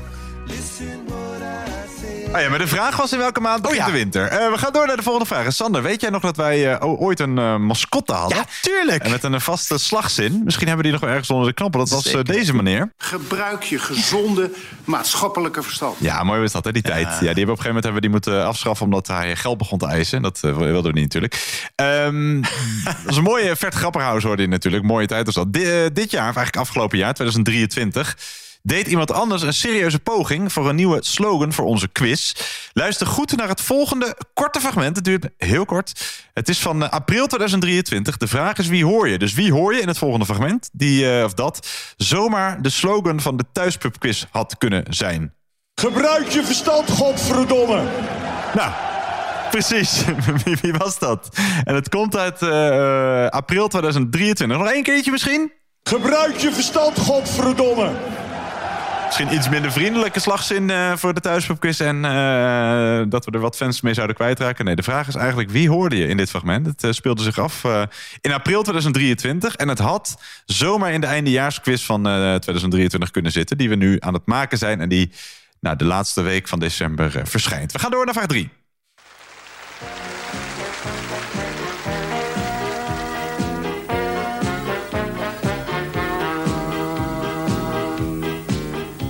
Oh 2.34 2.40
ja, 2.40 2.48
maar 2.48 2.58
de 2.58 2.66
vraag 2.66 2.96
was 2.96 3.12
in 3.12 3.18
welke 3.18 3.40
maand 3.40 3.62
begint 3.62 3.80
ja. 3.80 3.86
de 3.86 3.92
winter? 3.92 4.28
Eh, 4.28 4.50
we 4.50 4.58
gaan 4.58 4.72
door 4.72 4.86
naar 4.86 4.96
de 4.96 5.02
volgende 5.02 5.26
vraag. 5.26 5.52
Sander, 5.52 5.82
weet 5.82 6.00
jij 6.00 6.10
nog 6.10 6.22
dat 6.22 6.36
wij 6.36 6.72
eh, 6.72 7.00
ooit 7.00 7.20
een 7.20 7.38
eh, 7.38 7.56
mascotte 7.56 8.12
hadden? 8.12 8.38
Ja, 8.38 8.44
tuurlijk. 8.60 9.02
En 9.02 9.10
met 9.10 9.22
een 9.22 9.40
vaste 9.40 9.78
slagzin. 9.78 10.40
Misschien 10.44 10.66
hebben 10.66 10.84
we 10.84 10.90
die 10.90 10.92
nog 10.92 11.00
wel 11.00 11.10
ergens 11.10 11.30
onder 11.30 11.46
de 11.48 11.54
knoppen. 11.54 11.80
Dat 11.80 11.88
was 11.88 12.24
deze 12.24 12.54
meneer. 12.54 12.92
Gebruik 12.96 13.62
je 13.62 13.78
gezonde 13.78 14.50
maatschappelijke 14.84 15.62
verstand. 15.62 15.96
Ja, 15.98 16.22
mooi 16.22 16.40
was 16.40 16.52
dat, 16.52 16.64
hè, 16.64 16.72
die 16.72 16.82
tijd. 16.82 17.06
Ja, 17.06 17.18
die 17.18 17.26
hebben 17.26 17.32
op 17.32 17.38
een 17.38 17.46
gegeven 17.46 17.66
moment 17.66 17.84
hebben 17.84 18.02
we 18.02 18.08
die 18.08 18.10
moeten 18.10 18.46
afschaffen... 18.46 18.84
omdat 18.84 19.06
hij 19.06 19.36
geld 19.36 19.58
begon 19.58 19.78
te 19.78 19.86
eisen. 19.86 20.22
Dat 20.22 20.40
wilden 20.40 20.92
we 20.92 21.00
niet 21.00 21.12
natuurlijk. 21.12 21.70
Ehm, 21.74 22.40
dat 22.84 22.96
was 23.04 23.16
een 23.16 23.22
mooie 23.22 23.56
Vert 23.56 23.74
Grapperhaus 23.74 24.22
hoorde 24.22 24.42
je 24.42 24.48
natuurlijk. 24.48 24.82
Mooie 24.82 25.06
tijd 25.06 25.26
was 25.26 25.34
dat. 25.34 25.52
Di- 25.52 25.92
dit 25.92 26.10
jaar, 26.10 26.28
of 26.28 26.36
eigenlijk 26.36 26.56
afgelopen 26.56 26.98
jaar, 26.98 27.14
2023... 27.14 28.16
deed 28.62 28.86
iemand 28.86 29.12
anders 29.12 29.42
een 29.42 29.52
serieuze 29.52 29.98
poging... 29.98 30.52
voor 30.52 30.68
een 30.68 30.76
nieuwe 30.76 30.98
slogan 31.00 31.52
voor 31.52 31.64
onze 31.64 31.88
quiz. 31.88 32.32
Luister 32.72 33.06
goed 33.06 33.36
naar 33.36 33.48
het 33.48 33.60
volgende 33.60 34.16
korte 34.34 34.60
fragment. 34.60 34.96
Het 34.96 35.04
duurt 35.04 35.28
heel 35.36 35.64
kort. 35.64 36.20
Het 36.34 36.48
is 36.48 36.58
van 36.58 36.82
eh, 36.82 36.90
april 36.90 37.26
2023. 37.26 38.16
De 38.16 38.26
vraag 38.26 38.58
is 38.58 38.66
wie 38.66 38.84
hoor 38.84 39.08
je? 39.08 39.18
Dus 39.18 39.34
wie 39.34 39.52
hoor 39.52 39.74
je 39.74 39.80
in 39.80 39.88
het 39.88 39.98
volgende 39.98 40.24
fragment... 40.24 40.68
die, 40.72 41.16
eh, 41.16 41.24
of 41.24 41.34
dat 41.34 41.68
zomaar 41.96 42.62
de 42.62 42.70
slogan 42.70 43.20
van 43.20 43.36
de 43.36 43.44
thuispubquiz 43.52 44.24
had 44.30 44.58
kunnen 44.58 44.84
zijn? 44.90 45.34
Gebruik 45.74 46.28
je 46.28 46.44
verstand, 46.44 46.90
godverdomme. 46.90 47.82
Nou, 48.54 48.72
precies. 49.50 50.04
wie, 50.60 50.72
was 50.72 50.98
dat? 50.98 51.36
En 51.64 51.74
het 51.74 51.88
komt 51.88 52.16
uit 52.16 52.42
eh, 52.42 53.26
april 53.26 53.68
2023. 53.68 54.58
Nog 54.58 54.70
één 54.70 54.82
keertje 54.82 55.10
misschien? 55.10 55.52
Gebruik 55.82 56.36
je 56.36 56.52
verstand, 56.52 56.98
godverdomme. 56.98 57.90
Misschien 59.12 59.36
iets 59.38 59.48
minder 59.48 59.72
vriendelijke 59.72 60.20
slagzin 60.20 60.70
eh, 60.70 60.96
voor 60.96 61.14
de 61.14 61.20
thuispubquiz... 61.20 61.80
en 61.80 62.04
eh, 62.04 63.02
dat 63.08 63.24
we 63.24 63.30
er 63.30 63.40
wat 63.40 63.56
fans 63.56 63.80
mee 63.80 63.94
zouden 63.94 64.16
kwijtraken. 64.16 64.64
Nee, 64.64 64.76
de 64.76 64.82
vraag 64.82 65.08
is 65.08 65.14
eigenlijk 65.14 65.50
wie 65.50 65.68
hoorde 65.68 65.96
je 65.96 66.06
in 66.06 66.16
dit 66.16 66.30
fragment? 66.30 66.66
Het 66.66 66.84
eh, 66.84 66.90
speelde 66.90 67.22
zich 67.22 67.38
af 67.38 67.64
in 68.20 68.32
april 68.32 68.62
2023... 68.62 69.56
en 69.56 69.68
het 69.68 69.78
had 69.78 70.22
zomaar 70.44 70.92
in 70.92 71.00
de 71.00 71.06
eindejaarsquiz 71.06 71.84
van 71.84 72.06
eh, 72.06 72.12
2023 72.12 73.10
kunnen 73.10 73.32
zitten... 73.32 73.58
die 73.58 73.68
we 73.68 73.74
nu 73.74 73.96
aan 74.00 74.14
het 74.14 74.26
maken 74.26 74.58
zijn 74.58 74.80
en 74.80 74.88
die 74.88 75.12
nou, 75.60 75.76
de 75.76 75.84
laatste 75.84 76.22
week 76.22 76.48
van 76.48 76.58
december 76.58 77.20
verschijnt. 77.24 77.72
We 77.72 77.78
gaan 77.78 77.90
door 77.90 78.04
naar 78.04 78.14
vraag 78.14 78.26
3. 78.26 78.50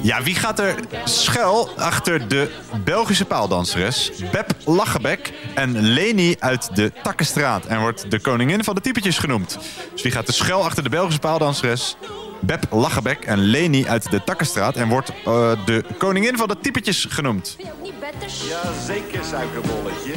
Ja, 0.02 0.22
wie 0.22 0.34
gaat 0.34 0.58
er 0.58 0.74
schuil 1.04 1.70
achter 1.76 2.28
de 2.28 2.50
Belgische 2.84 3.24
paaldanseres 3.24 4.10
Beb 4.32 4.54
Lachenbeck 4.64 5.32
en 5.54 5.80
Leni 5.80 6.36
uit 6.38 6.76
de 6.76 6.92
Takkenstraat 7.02 7.66
en 7.66 7.80
wordt 7.80 8.10
de 8.10 8.20
koningin 8.20 8.64
van 8.64 8.74
de 8.74 8.80
typetjes 8.80 9.18
genoemd? 9.18 9.58
Dus 9.92 10.02
wie 10.02 10.12
gaat 10.12 10.28
er 10.28 10.34
schuil 10.34 10.64
achter 10.64 10.82
de 10.82 10.88
Belgische 10.88 11.20
paaldanseres 11.20 11.96
Beb 12.40 12.64
Lachenbeck 12.70 13.24
en 13.24 13.38
Leni 13.38 13.88
uit 13.88 14.10
de 14.10 14.24
Takkenstraat 14.24 14.76
en 14.76 14.88
wordt 14.88 15.12
eh, 15.24 15.52
de 15.64 15.84
koningin 15.98 16.36
van 16.36 16.48
de 16.48 16.56
typetjes 16.60 17.06
genoemd? 17.08 17.56
Ja, 18.48 18.60
zeker, 18.86 19.24
suikerbolletje. 19.24 20.12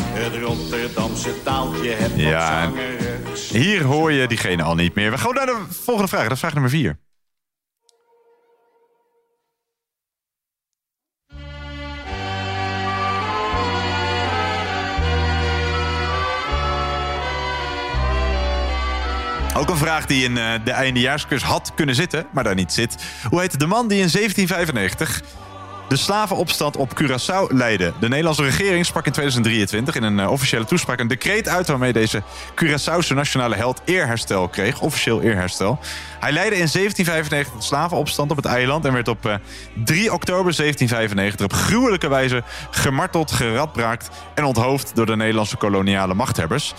Het 0.00 0.42
Rotterdamse 0.42 1.42
taaltje 1.42 1.96
wat 2.00 2.10
Ja, 2.14 2.72
hier 3.48 3.82
hoor 3.82 4.12
je 4.12 4.26
diegene 4.26 4.62
al 4.62 4.74
niet 4.74 4.94
meer. 4.94 5.10
We 5.10 5.18
gaan 5.18 5.34
naar 5.34 5.46
de 5.46 5.62
volgende 5.68 6.08
vraag. 6.08 6.22
Dat 6.22 6.32
is 6.32 6.38
vraag 6.38 6.52
nummer 6.52 6.70
4. 6.70 6.98
Ook 19.56 19.68
een 19.68 19.76
vraag 19.76 20.06
die 20.06 20.24
in 20.24 20.38
eh, 20.38 20.52
de 20.64 20.70
eindejaarsquiz 20.70 21.42
had 21.42 21.72
kunnen 21.74 21.94
zitten, 21.94 22.26
maar 22.32 22.44
daar 22.44 22.54
niet 22.54 22.72
zit. 22.72 22.96
Hoe 23.28 23.40
heet 23.40 23.60
de 23.60 23.66
man 23.66 23.88
die 23.88 24.00
in 24.00 24.08
1795 24.12 25.22
de 25.88 25.96
slavenopstand 25.96 26.76
op 26.76 27.02
Curaçao 27.02 27.52
leidde? 27.52 27.92
De 28.00 28.08
Nederlandse 28.08 28.42
regering 28.42 28.86
sprak 28.86 29.06
in 29.06 29.12
2023 29.12 29.94
in 29.94 30.02
een 30.02 30.20
eh, 30.20 30.30
officiële 30.30 30.64
toespraak 30.64 31.00
een 31.00 31.08
decreet 31.08 31.48
uit... 31.48 31.66
waarmee 31.66 31.92
deze 31.92 32.22
Curaçaose 32.54 33.14
nationale 33.14 33.54
held 33.54 33.80
eerherstel 33.84 34.48
kreeg, 34.48 34.80
officieel 34.80 35.22
eerherstel. 35.22 35.78
Hij 36.20 36.32
leidde 36.32 36.56
in 36.56 36.68
1795 36.72 37.54
de 37.54 37.62
slavenopstand 37.62 38.30
op 38.30 38.36
het 38.36 38.46
eiland... 38.46 38.84
en 38.84 38.92
werd 38.92 39.08
op 39.08 39.26
eh, 39.26 39.34
3 39.84 40.12
oktober 40.12 40.56
1795 40.56 41.46
op 41.46 41.52
gruwelijke 41.52 42.08
wijze 42.08 42.42
gemarteld, 42.70 43.30
geradbraakt... 43.30 44.08
en 44.34 44.44
onthoofd 44.44 44.90
door 44.94 45.06
de 45.06 45.16
Nederlandse 45.16 45.56
koloniale 45.56 46.14
machthebbers... 46.14 46.74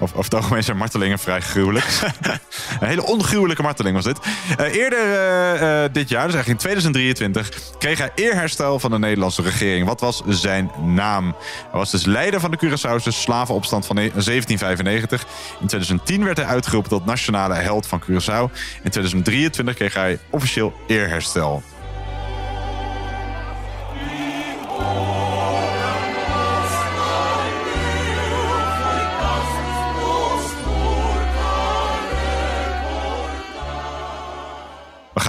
Of, 0.00 0.10
over 0.10 0.24
het 0.24 0.34
algemeen 0.34 0.64
zijn 0.64 0.76
martelingen 0.76 1.18
vrij 1.18 1.40
gruwelijk. 1.40 1.86
een 2.80 2.88
hele 2.88 3.04
ongruwelijke 3.04 3.62
marteling 3.62 3.94
was 3.94 4.04
dit. 4.04 4.18
Eh, 4.56 4.74
eerder 4.74 4.98
eh, 4.98 5.84
eh, 5.84 5.92
dit 5.92 6.08
jaar, 6.08 6.26
dus 6.26 6.34
eigenlijk 6.34 6.46
in 6.46 6.56
2023, 6.56 7.50
kreeg 7.78 7.98
hij 7.98 8.10
eerherstel 8.14 8.78
van 8.78 8.90
de 8.90 8.98
Nederlandse 8.98 9.42
regering. 9.42 9.86
Wat 9.86 10.00
was 10.00 10.22
zijn 10.26 10.70
naam? 10.84 11.24
Hij 11.70 11.78
was 11.78 11.90
dus 11.90 12.04
leider 12.04 12.40
van 12.40 12.50
de 12.50 12.58
Curaçaose 12.66 13.08
slavenopstand 13.08 13.86
van 13.86 13.96
ne- 13.96 14.10
1795. 14.10 15.26
In 15.60 15.66
2010 15.66 16.24
werd 16.24 16.36
hij 16.36 16.46
uitgeroepen 16.46 16.90
tot 16.90 17.04
nationale 17.04 17.54
held 17.54 17.86
van 17.86 18.02
Curaçao. 18.02 18.52
In 18.82 18.90
2023 18.90 19.74
kreeg 19.74 19.94
hij 19.94 20.18
officieel 20.30 20.72
eerherstel. 20.86 21.62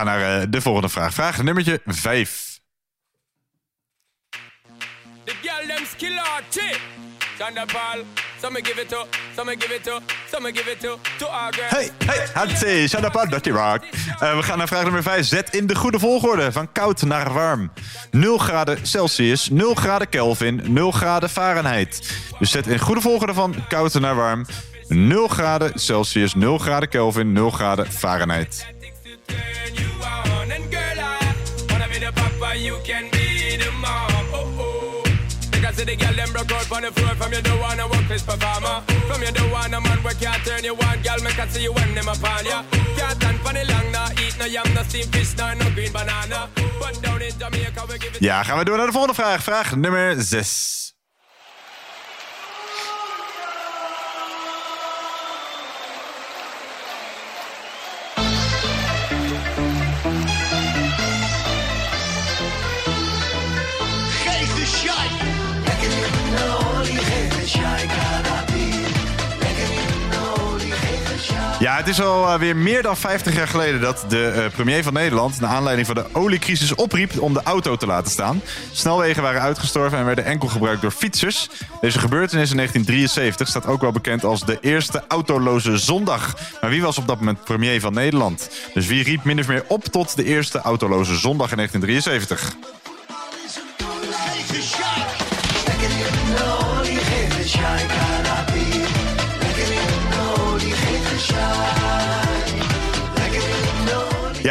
Gaan 0.01 0.19
naar 0.19 0.41
eh, 0.41 0.47
de 0.49 0.61
volgende 0.61 0.89
vraag. 0.89 1.13
Vraag 1.13 1.43
nummertje 1.43 1.81
5. 1.85 2.59
The 5.23 5.33
girl 5.41 5.67
them 5.67 5.85
skill. 5.85 6.19
Some 8.41 8.53
me 8.53 8.61
give 8.63 8.81
it 8.81 8.89
to, 8.89 9.07
some 9.35 9.45
me 9.45 9.55
give 9.59 9.75
it 9.75 9.83
to, 9.83 9.99
some 10.31 10.43
me 10.43 10.51
give 10.51 10.71
it 10.71 10.79
to, 10.79 10.99
to 11.17 11.25
our 11.27 11.53
girls. 11.53 11.71
Hey, 11.71 11.89
hey, 12.53 12.87
shut 12.87 13.03
up, 13.03 13.29
Dirty 13.29 13.49
Rock. 13.49 13.83
Eh, 14.19 14.35
we 14.35 14.43
gaan 14.43 14.57
naar 14.57 14.67
vraag 14.67 14.83
nummer 14.83 15.03
5. 15.03 15.25
Zet 15.25 15.55
in 15.55 15.67
de 15.67 15.75
goede 15.75 15.99
volgorde. 15.99 16.51
Van 16.51 16.71
koud 16.71 17.01
naar 17.01 17.33
warm. 17.33 17.71
0 18.11 18.37
graden 18.37 18.87
Celsius, 18.87 19.49
0 19.49 19.73
graden 19.73 20.09
Kelvin, 20.09 20.61
0 20.63 20.91
graden 20.91 21.29
Fahrenheit. 21.29 22.17
Dus 22.39 22.51
zet 22.51 22.67
in 22.67 22.79
goede 22.79 23.01
volgorde 23.01 23.33
van 23.33 23.55
koud 23.67 23.99
naar 23.99 24.15
warm. 24.15 24.45
0 24.87 25.27
graden 25.27 25.79
Celsius, 25.79 26.35
0 26.35 26.57
graden 26.57 26.89
Kelvin, 26.89 27.31
0 27.31 27.49
graden 27.49 27.91
Fahrenheit. 27.91 28.65
And 30.51 30.69
girl, 30.69 30.99
I 30.99 31.35
wanna 31.69 31.87
be 31.87 31.99
the 31.99 32.11
papa, 32.11 32.57
you 32.57 32.77
can 32.83 33.09
be 33.11 33.55
the 33.57 33.71
mom. 33.83 34.11
Oh 34.33 34.59
oh. 34.59 35.03
Because 35.51 35.77
the 35.85 35.95
girl 35.95 36.13
them 36.13 36.31
broke 36.33 36.51
out 36.51 36.71
on 36.71 36.81
the 36.81 36.91
floor 36.91 37.15
from 37.15 37.31
you 37.33 37.41
don't 37.41 37.59
wanna 37.59 37.87
work 37.87 38.07
this 38.07 38.23
performer. 38.23 38.81
From 39.07 39.21
you 39.21 39.31
don't 39.31 39.51
wanna 39.51 39.79
man 39.79 39.99
where 40.03 40.13
can't 40.15 40.43
turn 40.45 40.63
you 40.63 40.75
on, 40.75 41.01
girl. 41.01 41.19
Make 41.23 41.39
I 41.39 41.47
see 41.47 41.63
you 41.63 41.73
when 41.73 41.93
them 41.95 42.07
upon 42.07 42.45
ya. 42.45 42.63
Can't 42.97 43.15
stand 43.15 43.39
for 43.39 43.53
the 43.53 43.63
long, 43.71 43.91
nah 43.91 44.09
eat 44.23 44.35
no 44.39 44.45
yam, 44.45 44.67
no 44.73 44.83
steamed 44.83 45.13
fish, 45.15 45.37
nah 45.37 45.53
no 45.53 45.69
green 45.75 45.91
banana. 45.93 46.49
But 46.79 47.01
down 47.01 47.21
in 47.21 47.31
Jamaica 47.39 47.85
we 47.87 47.97
give 47.97 48.15
it. 48.15 48.19
Ja, 48.19 48.43
gaan 48.43 48.57
we 48.57 48.65
door 48.65 48.77
naar 48.77 48.85
de 48.85 48.91
volgende 48.91 49.15
vraag. 49.15 49.43
Vraag 49.43 49.75
nummer 49.75 50.15
6. 50.21 50.93
Ja, 71.61 71.75
het 71.77 71.87
is 71.87 72.01
al 72.01 72.41
eh, 72.41 72.53
meer 72.53 72.81
dan 72.81 72.97
50 72.97 73.35
jaar 73.35 73.47
geleden 73.47 73.81
dat 73.81 74.05
de 74.07 74.27
eh, 74.27 74.51
premier 74.51 74.83
van 74.83 74.93
Nederland... 74.93 75.39
naar 75.39 75.49
aanleiding 75.49 75.87
van 75.87 75.95
de 75.95 76.05
oliecrisis 76.11 76.75
opriep 76.75 77.19
om 77.19 77.33
de 77.33 77.41
auto 77.43 77.75
te 77.75 77.85
laten 77.85 78.11
staan. 78.11 78.41
Snelwegen 78.71 79.23
waren 79.23 79.41
uitgestorven 79.41 79.97
en 79.97 80.05
werden 80.05 80.25
enkel 80.25 80.47
gebruikt 80.47 80.81
door 80.81 80.91
fietsers. 80.91 81.49
Deze 81.81 81.99
gebeurtenis 81.99 82.49
in 82.49 82.55
1973 82.55 83.47
staat 83.47 83.65
ook 83.65 83.81
wel 83.81 83.91
bekend 83.91 84.23
als 84.23 84.45
de 84.45 84.57
eerste 84.61 85.03
autoloze 85.07 85.77
zondag. 85.77 86.35
Maar 86.61 86.69
wie 86.69 86.81
was 86.81 86.97
op 86.97 87.07
dat 87.07 87.19
moment 87.19 87.43
premier 87.43 87.81
van 87.81 87.93
Nederland? 87.93 88.49
Dus 88.73 88.87
wie 88.87 89.03
riep 89.03 89.23
min 89.23 89.39
of 89.39 89.47
meer 89.47 89.63
op 89.67 89.83
tot 89.83 90.15
de 90.15 90.23
eerste 90.23 90.59
autoloze 90.59 91.15
zondag 91.15 91.51
in 91.51 91.57
1973? 91.57 92.55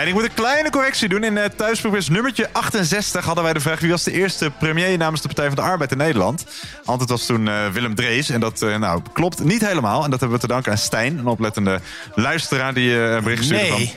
Ja, 0.00 0.06
en 0.06 0.12
ik 0.12 0.18
moet 0.20 0.28
een 0.30 0.34
kleine 0.34 0.70
correctie 0.70 1.08
doen. 1.08 1.24
In 1.24 1.36
uh, 1.36 1.44
thuisproefquiz 1.44 2.08
nummertje 2.08 2.48
68 2.52 3.24
hadden 3.24 3.44
wij 3.44 3.52
de 3.52 3.60
vraag... 3.60 3.80
wie 3.80 3.90
was 3.90 4.02
de 4.04 4.12
eerste 4.12 4.50
premier 4.58 4.98
namens 4.98 5.20
de 5.22 5.26
Partij 5.28 5.46
van 5.46 5.54
de 5.56 5.62
Arbeid 5.62 5.90
in 5.92 5.96
Nederland? 5.98 6.44
Antwoord 6.84 7.10
was 7.10 7.26
toen 7.26 7.48
eh, 7.48 7.66
Willem 7.72 7.94
Drees. 7.94 8.30
En 8.30 8.40
dat 8.40 8.62
eh, 8.62 8.76
nou, 8.76 9.00
klopt 9.12 9.44
niet 9.44 9.66
helemaal. 9.66 10.04
En 10.04 10.10
dat 10.10 10.20
hebben 10.20 10.38
we 10.38 10.46
te 10.46 10.52
danken 10.52 10.72
aan 10.72 10.78
Stijn, 10.78 11.18
een 11.18 11.26
oplettende 11.26 11.80
luisteraar... 12.14 12.74
die 12.74 12.94
eh, 13.04 13.12
een 13.14 13.22
bericht 13.22 13.44
stuurde 13.44 13.62
Nee. 13.64 13.70
van... 13.86 13.88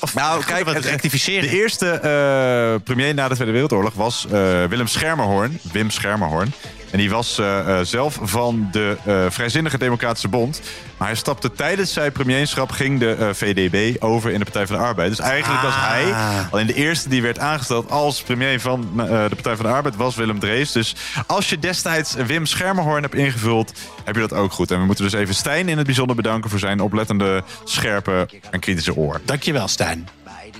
Of 0.00 0.14
Nou, 0.14 0.44
kijk, 0.44 0.64
wat 0.64 0.74
het- 0.74 0.84
rectificeren. 0.84 1.50
De 1.50 1.56
eerste 1.60 1.90
eh, 1.90 2.80
premier 2.84 3.14
na 3.14 3.28
de 3.28 3.34
Tweede 3.34 3.52
Wereldoorlog 3.52 3.94
was 3.94 4.24
eh, 4.26 4.30
Willem 4.64 4.86
Schermerhorn. 4.86 5.58
Wim 5.72 5.90
Schermerhorn. 5.90 6.52
En 6.90 6.98
die 6.98 7.10
was 7.10 7.38
eh, 7.38 7.78
eh, 7.78 7.86
zelf 7.86 8.18
van 8.22 8.68
de 8.72 8.96
eh, 9.04 9.24
Vrijzinnige 9.28 9.78
Democratische 9.78 10.28
Bond. 10.28 10.60
Maar 10.96 11.08
hij 11.08 11.16
stapte 11.16 11.52
tijdens 11.52 11.92
zijn 11.92 12.12
premierschap, 12.12 12.70
ging 12.70 13.00
de 13.00 13.30
VDB 13.32 14.02
over 14.02 14.30
in 14.30 14.38
de 14.38 14.44
Partij 14.44 14.66
van 14.66 14.76
de 14.76 14.82
Arbeid. 14.82 15.08
Dus 15.10 15.18
eigenlijk 15.18 15.62
was 15.62 15.74
Ah. 15.74 15.88
hij, 15.88 16.14
alleen 16.50 16.66
de 16.66 16.74
eerste 16.74 17.08
die 17.08 17.22
werd 17.22 17.38
aangesteld 17.38 17.90
als 17.90 18.22
premier 18.22 18.60
van 18.60 18.90
de 18.94 19.28
Partij 19.34 19.56
van 19.56 19.64
de 19.64 19.72
Arbeid, 19.72 19.96
was 19.96 20.16
Willem 20.16 20.38
Drees. 20.38 20.72
Dus 20.72 20.94
als 21.26 21.48
je 21.48 21.58
destijds 21.58 22.14
Wim 22.14 22.46
Schermerhorn 22.46 23.02
hebt 23.02 23.14
ingevuld, 23.14 23.72
heb 24.04 24.14
je 24.14 24.20
dat 24.20 24.32
ook 24.32 24.52
goed. 24.52 24.70
En 24.70 24.78
we 24.78 24.84
moeten 24.84 25.04
dus 25.04 25.12
even 25.12 25.34
Stijn 25.34 25.68
in 25.68 25.76
het 25.76 25.86
bijzonder 25.86 26.16
bedanken 26.16 26.50
voor 26.50 26.58
zijn 26.58 26.80
oplettende, 26.80 27.42
scherpe 27.64 28.28
en 28.50 28.60
kritische 28.60 28.96
oor. 28.96 29.20
Dankjewel, 29.24 29.68
Stijn. 29.68 30.08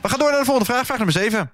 We 0.02 0.08
gaan 0.08 0.18
door 0.18 0.30
naar 0.30 0.38
de 0.38 0.44
volgende 0.44 0.72
vraag. 0.72 0.86
Vraag 0.86 0.96
nummer 0.96 1.14
7. 1.14 1.50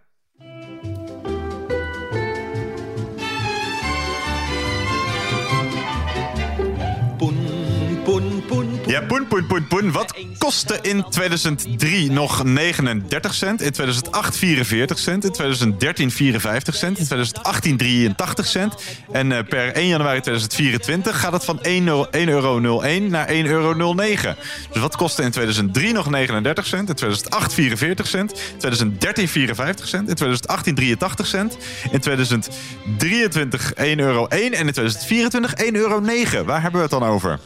Ja, 8.95 9.01
poen, 9.01 9.27
poen, 9.27 9.47
poen, 9.47 9.66
poen. 9.66 9.93
Wat 9.93 10.15
kostte 10.39 10.79
in 10.83 11.05
2003 11.11 12.11
nog 12.11 12.45
39 12.45 13.35
cent? 13.35 13.62
In 13.62 13.73
2008 13.73 14.37
44 14.37 14.99
cent? 14.99 15.25
In 15.25 15.33
2013 15.33 16.11
54 16.11 16.75
cent? 16.75 16.99
In 16.99 17.05
2018 17.05 17.77
83 17.77 18.47
cent? 18.47 18.75
En 19.12 19.33
eh, 19.33 19.39
per 19.49 19.73
1 19.73 19.87
januari 19.87 20.21
2024 20.21 21.21
gaat 21.21 21.33
het 21.33 21.45
van 21.45 21.62
1 21.62 21.87
euro, 21.87 22.07
1 22.11 22.29
euro 22.29 22.81
01 22.81 23.11
naar 23.11 23.27
1 23.27 23.47
euro 23.47 23.95
09. 23.95 24.37
Dus 24.73 24.83
wat 24.83 24.97
kostte 24.97 25.23
in 25.23 25.31
2003 25.31 25.93
nog 25.93 26.11
39 26.11 26.66
cent? 26.66 26.89
In 26.89 26.95
2008 26.95 27.55
44 27.55 28.07
cent? 28.07 28.33
In 28.33 28.59
2013 28.59 29.29
54 29.29 29.89
cent? 29.89 30.09
In 30.09 30.15
2018 30.15 30.75
83 30.75 31.27
cent? 31.27 31.57
In 31.91 32.01
2023 32.01 33.73
1 33.73 33.99
euro 33.99 34.27
1 34.27 34.41
en 34.41 34.66
in 34.66 34.73
2024 34.73 35.55
1 35.55 35.77
euro 35.77 36.01
9. 36.01 36.45
Waar 36.45 36.62
hebben 36.62 36.81
we 36.81 36.87
het 36.87 37.01
dan 37.01 37.09
over? 37.09 37.41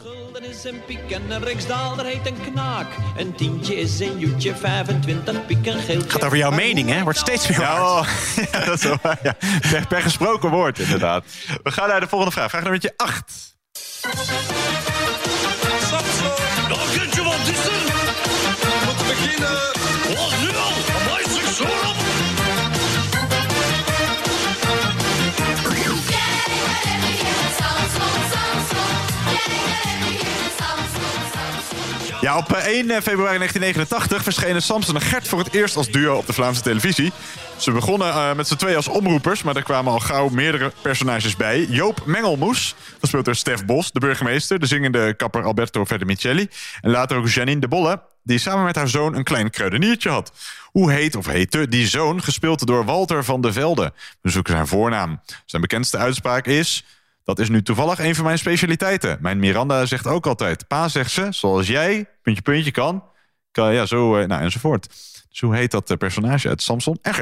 Is 0.49 0.63
een 0.63 0.81
piek 0.85 1.11
en 1.11 1.31
een 1.31 1.43
riksdaalder 1.43 2.05
heet 2.05 2.27
een 2.27 2.51
knaak. 2.51 2.87
Een 3.17 3.35
tientje 3.35 3.75
is 3.75 3.99
een 3.99 4.19
joetje, 4.19 4.55
25 4.55 5.45
piek 5.45 5.65
een 5.65 5.79
geeltje. 5.79 6.09
Gaat 6.09 6.23
over 6.23 6.37
jouw 6.37 6.51
mening, 6.51 6.89
hè? 6.89 7.03
Wordt 7.03 7.19
steeds 7.19 7.47
meer 7.47 7.59
Ja, 7.59 7.99
oh, 7.99 8.07
ja, 8.51 8.65
dat 8.65 8.77
is 8.77 8.83
wel 8.83 8.97
waar, 9.01 9.19
ja. 9.23 9.35
Per, 9.71 9.87
per 9.87 10.01
gesproken 10.01 10.49
woord, 10.49 10.79
inderdaad. 10.79 11.25
We 11.63 11.71
gaan 11.71 11.87
naar 11.87 11.99
de 11.99 12.07
volgende 12.07 12.33
vraag. 12.33 12.49
Vraag 12.49 12.63
nummer 12.63 12.93
8. 12.95 13.55
Dan 16.67 16.79
kunt 16.97 17.15
je 17.15 17.23
wat 17.23 17.47
is? 17.47 17.67
Om 18.89 18.97
te 18.97 19.03
beginnen. 19.07 19.57
Wat 20.17 20.39
nu 20.41 20.57
al? 20.57 20.71
Amai, 21.01 21.23
zo 21.53 21.98
Ja, 32.21 32.37
op 32.37 32.53
eh, 32.53 32.65
1 32.65 32.85
februari 32.85 33.37
1989 33.37 34.23
verschenen 34.23 34.61
Samson 34.61 34.95
en 34.95 35.01
Gert 35.01 35.27
voor 35.27 35.39
het 35.39 35.53
eerst 35.53 35.75
als 35.75 35.91
duo 35.91 36.17
op 36.17 36.25
de 36.25 36.33
Vlaamse 36.33 36.61
televisie. 36.61 37.11
Ze 37.57 37.71
begonnen 37.71 38.07
eh, 38.07 38.33
met 38.33 38.47
z'n 38.47 38.55
twee 38.55 38.75
als 38.75 38.87
omroepers, 38.87 39.43
maar 39.43 39.55
er 39.55 39.63
kwamen 39.63 39.93
al 39.93 39.99
gauw 39.99 40.29
meerdere 40.29 40.71
personages 40.81 41.35
bij. 41.35 41.65
Joop 41.65 42.05
Mengelmoes, 42.05 42.75
gespeeld 42.99 43.25
door 43.25 43.35
Stef 43.35 43.65
Bos, 43.65 43.91
de 43.91 43.99
burgemeester, 43.99 44.59
de 44.59 44.65
zingende 44.65 45.13
kapper 45.13 45.43
Alberto 45.43 45.85
Vermicelli. 45.85 46.47
En 46.81 46.91
later 46.91 47.17
ook 47.17 47.29
Janine 47.29 47.61
de 47.61 47.67
Bolle, 47.67 48.01
die 48.23 48.37
samen 48.37 48.63
met 48.63 48.75
haar 48.75 48.87
zoon 48.87 49.15
een 49.15 49.23
klein 49.23 49.49
kruideniertje 49.49 50.09
had. 50.09 50.31
Hoe 50.71 50.91
heet 50.91 51.15
of 51.15 51.25
heette 51.25 51.67
die 51.67 51.87
zoon, 51.87 52.23
gespeeld 52.23 52.67
door 52.67 52.85
Walter 52.85 53.23
van 53.23 53.41
de 53.41 53.53
Velde? 53.53 53.93
We 54.21 54.29
zoeken 54.29 54.53
zijn 54.53 54.67
voornaam. 54.67 55.21
Zijn 55.45 55.61
bekendste 55.61 55.97
uitspraak 55.97 56.45
is... 56.45 56.83
Dat 57.29 57.39
is 57.39 57.49
nu 57.49 57.61
toevallig 57.61 57.99
een 57.99 58.15
van 58.15 58.25
mijn 58.25 58.37
specialiteiten. 58.37 59.17
Mijn 59.21 59.39
Miranda 59.39 59.85
zegt 59.85 60.07
ook 60.07 60.27
altijd... 60.27 60.67
Pa, 60.67 60.87
zegt 60.87 61.11
ze, 61.11 61.27
zoals 61.29 61.67
jij, 61.67 62.05
puntje, 62.21 62.41
puntje 62.41 62.71
kan... 62.71 63.03
kan 63.51 63.73
ja, 63.73 63.85
zo, 63.85 64.17
eh, 64.17 64.27
nou, 64.27 64.41
enzovoort. 64.41 64.87
Dus 65.29 65.39
hoe 65.39 65.55
heet 65.55 65.71
dat 65.71 65.89
eh, 65.89 65.97
personage 65.97 66.47
uit 66.47 66.61
Samson 66.61 66.99
en 67.01 67.13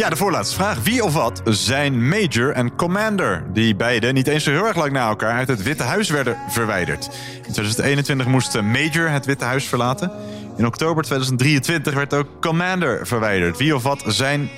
Ja, 0.00 0.08
de 0.08 0.16
voorlaatste 0.16 0.54
vraag. 0.54 0.82
Wie 0.82 1.04
of 1.04 1.12
wat 1.12 1.42
zijn 1.44 2.08
Major 2.08 2.52
en 2.52 2.76
Commander? 2.76 3.44
Die 3.52 3.76
beide 3.76 4.12
niet 4.12 4.26
eens 4.26 4.44
zo 4.44 4.50
heel 4.50 4.66
erg 4.66 4.76
lang 4.76 4.92
na 4.92 5.08
elkaar 5.08 5.32
uit 5.32 5.48
het 5.48 5.62
Witte 5.62 5.82
Huis 5.82 6.10
werden 6.10 6.36
verwijderd. 6.48 7.04
In 7.36 7.52
2021 7.52 8.26
moest 8.26 8.60
Major 8.62 9.10
het 9.10 9.26
Witte 9.26 9.44
Huis 9.44 9.64
verlaten. 9.64 10.12
In 10.56 10.66
oktober 10.66 11.04
2023 11.04 11.94
werd 11.94 12.14
ook 12.14 12.26
Commander 12.40 13.06
verwijderd. 13.06 13.58
Wie 13.58 13.74
of 13.74 13.82
wat 13.82 14.02
zijn 14.06 14.50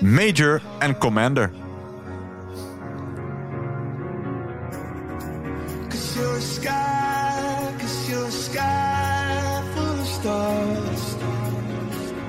Major 0.00 0.60
en 0.78 0.98
Commander? 0.98 1.50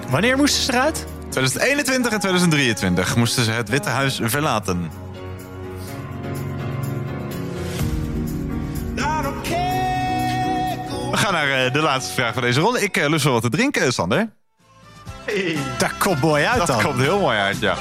Wanneer 0.09 0.37
moesten 0.37 0.63
ze 0.63 0.73
eruit? 0.73 1.10
2021 1.31 2.11
en 2.11 2.19
2023 2.19 3.15
moesten 3.15 3.43
ze 3.43 3.51
het 3.51 3.69
Witte 3.69 3.89
Huis 3.89 4.19
verlaten. 4.23 4.91
We 11.11 11.17
gaan 11.17 11.33
naar 11.33 11.65
eh, 11.65 11.73
de 11.73 11.79
laatste 11.81 12.13
vraag 12.13 12.33
van 12.33 12.41
deze 12.41 12.59
ronde. 12.59 12.81
Ik 12.81 12.97
eh, 12.97 13.09
lust 13.09 13.23
wel 13.23 13.33
wat 13.33 13.41
te 13.41 13.49
drinken, 13.49 13.93
Sander. 13.93 14.29
Dat 15.77 15.97
komt 15.97 16.21
mooi 16.21 16.45
uit 16.45 16.57
Dat 16.57 16.67
dan. 16.67 16.81
komt 16.83 16.99
heel 16.99 17.19
mooi 17.19 17.37
uit, 17.37 17.59
ja. 17.59 17.75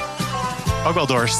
Ook 0.86 0.94
wel 0.94 1.06
dorst. 1.06 1.38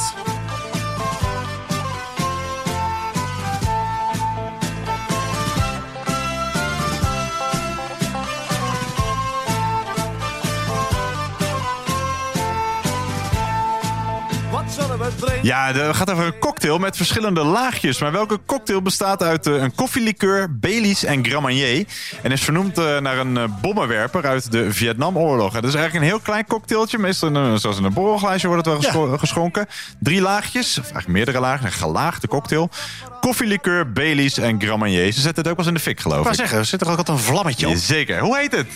Ja, 15.43 15.73
het 15.73 15.97
gaat 15.97 16.11
over 16.11 16.25
een 16.25 16.39
cocktail 16.39 16.79
met 16.79 16.97
verschillende 16.97 17.45
laagjes. 17.45 17.99
Maar 18.01 18.13
welke 18.13 18.39
cocktail 18.47 18.83
bestaat 18.83 19.23
uit 19.23 19.47
eh, 19.47 19.55
een 19.55 19.75
koffielikeur, 19.75 20.59
Baileys 20.59 21.05
en 21.05 21.25
Grand 21.25 21.43
Marnier... 21.43 21.85
en 22.23 22.33
is 22.33 22.43
vernoemd 22.43 22.79
eh, 22.79 22.99
naar 22.99 23.19
een 23.19 23.37
eh, 23.37 23.45
bommenwerper 23.61 24.27
uit 24.27 24.53
de 24.53 24.73
Vietnamoorlog. 24.73 25.53
Het 25.53 25.65
is 25.65 25.75
eigenlijk 25.75 26.05
een 26.05 26.11
heel 26.11 26.21
klein 26.21 26.47
cocktailtje. 26.47 26.99
Meestal 26.99 27.35
een- 27.35 27.59
zoals 27.59 27.79
in 27.79 27.85
een 27.85 27.93
borrelglaasje 27.93 28.47
wordt 28.47 28.65
het 28.67 28.75
wel 28.75 28.83
gescho- 28.83 29.19
geschonken. 29.19 29.67
Drie 29.99 30.21
laagjes, 30.21 30.69
of 30.79 30.83
eigenlijk 30.85 31.09
meerdere 31.09 31.41
lagen, 31.41 31.67
een 31.67 31.73
gelaagde 31.73 32.29
cocktail. 32.29 32.71
Koffielikeur, 33.21 33.93
Baileys 33.93 34.39
en 34.39 34.61
Grand 34.63 34.79
Marnier. 34.79 35.13
Ze 35.13 35.21
zetten 35.21 35.43
het 35.43 35.53
ook 35.53 35.57
wel 35.57 35.67
eens 35.67 35.67
in 35.67 35.75
de 35.75 35.81
fik, 35.81 36.01
geloof 36.01 36.17
Ik 36.17 36.21
ik. 36.21 36.25
wou 36.27 36.37
zeggen, 36.37 36.59
er 36.59 36.65
zit 36.65 36.81
er 36.81 36.91
ook 36.91 36.99
altijd 36.99 37.19
een 37.19 37.25
vlammetje 37.25 37.69
op. 37.69 37.75
Zeker. 37.77 38.19
Hoe 38.21 38.39
heet 38.39 38.53
het? 38.53 38.67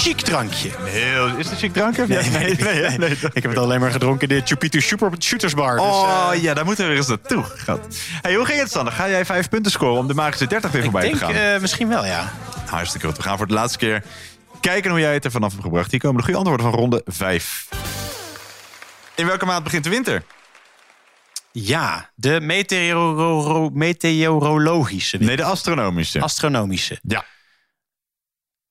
Chic 0.00 0.20
drankje. 0.20 0.70
Heel, 0.80 1.26
is 1.26 1.44
het 1.44 1.50
een 1.50 1.56
chic 1.56 1.72
drankje? 1.72 2.06
Nee, 2.06 2.30
nee, 2.56 2.98
nee. 2.98 3.10
Ik 3.10 3.42
heb 3.42 3.44
het 3.50 3.58
alleen 3.58 3.80
maar 3.80 3.90
gedronken 3.90 4.28
in 4.28 4.38
de 4.38 4.46
Chupitu 4.46 4.80
Super 4.80 5.10
Shooters 5.18 5.54
Bar. 5.54 5.76
Dus, 5.76 5.84
Oh 5.84 6.30
eh, 6.32 6.42
ja, 6.42 6.54
daar 6.54 6.64
moeten 6.64 6.84
we 6.84 6.90
weer 6.90 6.98
eens 6.98 7.08
naartoe. 7.08 7.44
Hey, 8.22 8.34
hoe 8.34 8.44
ging 8.46 8.60
het, 8.60 8.70
Sander? 8.70 8.92
Ga 8.92 9.08
jij 9.08 9.24
vijf 9.24 9.48
punten 9.48 9.72
scoren 9.72 9.98
om 9.98 10.06
de 10.06 10.14
magische 10.14 10.46
30 10.46 10.70
weer 10.70 10.82
voorbij 10.82 11.02
denk 11.02 11.14
te 11.14 11.24
gaan? 11.24 11.34
eh, 11.34 11.60
misschien 11.60 11.88
wel, 11.88 12.04
ja. 12.04 12.32
Hartstikke 12.66 13.06
goed. 13.06 13.16
We 13.16 13.22
gaan 13.22 13.36
voor 13.36 13.46
de 13.46 13.54
laatste 13.54 13.78
keer 13.78 14.02
kijken 14.60 14.90
hoe 14.90 15.00
jij 15.00 15.12
het 15.14 15.24
er 15.24 15.30
vanaf 15.30 15.50
hebt 15.50 15.62
gebracht. 15.64 15.90
Hier 15.90 16.00
komen 16.00 16.16
de 16.16 16.22
goede 16.22 16.38
antwoorden 16.38 16.66
van 16.70 16.74
ronde 16.80 17.02
5. 17.06 17.68
In 19.14 19.26
welke 19.26 19.44
maand 19.44 19.64
begint 19.64 19.84
de 19.84 19.90
winter? 19.90 20.22
Ja, 21.52 22.10
de 22.14 22.40
meteoro 22.40 23.70
meteorologische. 23.70 25.16
Nee, 25.16 25.36
de 25.36 25.44
astronomische. 25.44 26.20
Astronomische. 26.20 26.98
ja. 27.02 27.24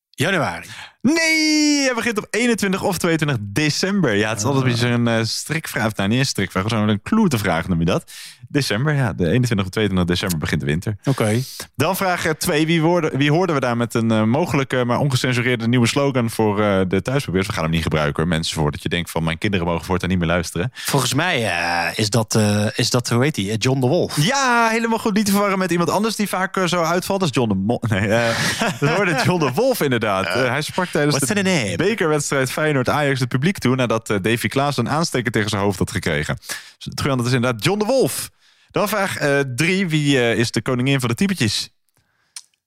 Januari. 0.10 0.68
Nee, 1.14 1.84
hij 1.86 1.94
begint 1.96 2.18
op 2.18 2.28
21 2.30 2.84
of 2.84 2.98
22 2.98 3.38
december. 3.42 4.16
Ja, 4.16 4.30
het 4.30 4.38
is 4.38 4.44
altijd 4.44 4.64
een 4.64 4.72
beetje 4.72 4.88
zo'n 4.88 5.08
eh, 5.08 5.24
strikvraag. 5.24 5.96
Nou, 5.96 6.10
niet 6.10 6.20
een 6.20 6.26
strikvraag, 6.26 6.70
zo'n 6.70 6.88
een 6.88 7.02
kloertevraag 7.02 7.68
noem 7.68 7.80
je 7.80 7.86
dat. 7.86 8.12
December, 8.50 8.94
ja, 8.94 9.14
de 9.14 9.28
21 9.30 9.66
of 9.66 9.72
22 9.72 10.08
december 10.16 10.38
begint 10.40 10.60
de 10.60 10.66
winter. 10.66 10.96
Oké. 11.06 11.42
Dan 11.76 11.96
vraag 11.96 12.26
2. 12.38 12.66
Wie, 12.66 12.82
hoorden- 12.82 13.18
wie 13.18 13.32
hoorden 13.32 13.56
we 13.56 13.62
daar 13.62 13.78
met 13.78 13.94
een 13.94 14.12
eh, 14.12 14.24
mogelijke, 14.24 14.86
maar 14.86 15.00
ongecensureerde 15.00 15.68
nieuwe 15.68 15.88
slogan 15.88 16.30
voor 16.30 16.62
eh, 16.62 16.80
de 16.88 17.02
thuisprobeers? 17.02 17.48
We 17.48 17.54
gaan 17.54 17.64
hem 17.64 17.72
niet 17.72 17.82
gebruiken, 17.84 18.28
mensen, 18.28 18.56
voordat 18.56 18.82
je 18.84 18.90
denkt 18.90 19.12
van 19.12 19.24
mijn 19.24 19.38
kinderen 19.38 19.66
mogen 19.66 19.86
voortaan 19.86 20.10
niet 20.10 20.18
meer 20.20 20.28
luisteren. 20.28 20.72
Volgens 20.74 21.14
mij 21.14 21.46
eh, 21.46 21.98
is, 22.00 22.10
dat, 22.10 22.36
eh, 22.36 22.66
is 22.76 22.90
dat, 22.90 23.10
hoe 23.10 23.24
heet 23.24 23.36
die, 23.36 23.52
Eh, 23.52 23.56
John 23.60 23.80
de 23.80 23.88
Wolf. 23.88 24.22
Ja, 24.26 24.68
helemaal 24.72 25.00
goed. 25.00 25.14
Niet 25.14 25.26
te 25.26 25.32
verwarren 25.32 25.60
met 25.60 25.72
iemand 25.72 25.90
anders 25.90 26.16
die 26.16 26.28
vaak 26.28 26.62
zo 26.66 26.82
uitvalt. 26.84 27.20
Dat 27.20 27.30
is 27.30 27.36
John 27.36 27.50
de 27.50 27.56
Mo 27.56 27.78
Nee, 27.82 28.08
eh, 28.08 28.30
we 28.80 28.90
hoorden 28.90 29.24
John 29.24 29.46
de 29.46 29.52
Wolf 29.54 29.82
inderdaad. 29.82 30.34
Hij 30.34 30.62
sprak 30.62 30.88
tijdens 30.88 31.16
What's 31.18 31.34
de 31.34 31.42
name? 31.42 31.76
bekerwedstrijd 31.76 32.52
Feyenoord-Ajax 32.52 33.20
het 33.20 33.30
publiek 33.30 33.58
toe... 33.58 33.76
nadat 33.76 34.08
Davy 34.08 34.48
Klaas 34.48 34.78
een 34.78 34.90
aansteker 34.90 35.32
tegen 35.32 35.50
zijn 35.50 35.62
hoofd 35.62 35.80
had 35.80 35.92
gekregen. 35.92 36.38
Dus 36.78 36.88
antwoord 36.88 37.26
is 37.28 37.34
inderdaad 37.34 37.64
John 37.64 37.80
de 37.80 37.86
Wolf. 37.86 38.30
Dan 38.72 38.90
vraag 38.90 39.18
3. 39.56 39.88
wie 39.88 40.18
eh, 40.20 40.38
is 40.38 40.52
de 40.52 40.62
koningin 40.62 41.00
van 41.00 41.10
de 41.10 41.16
typetjes? 41.16 41.70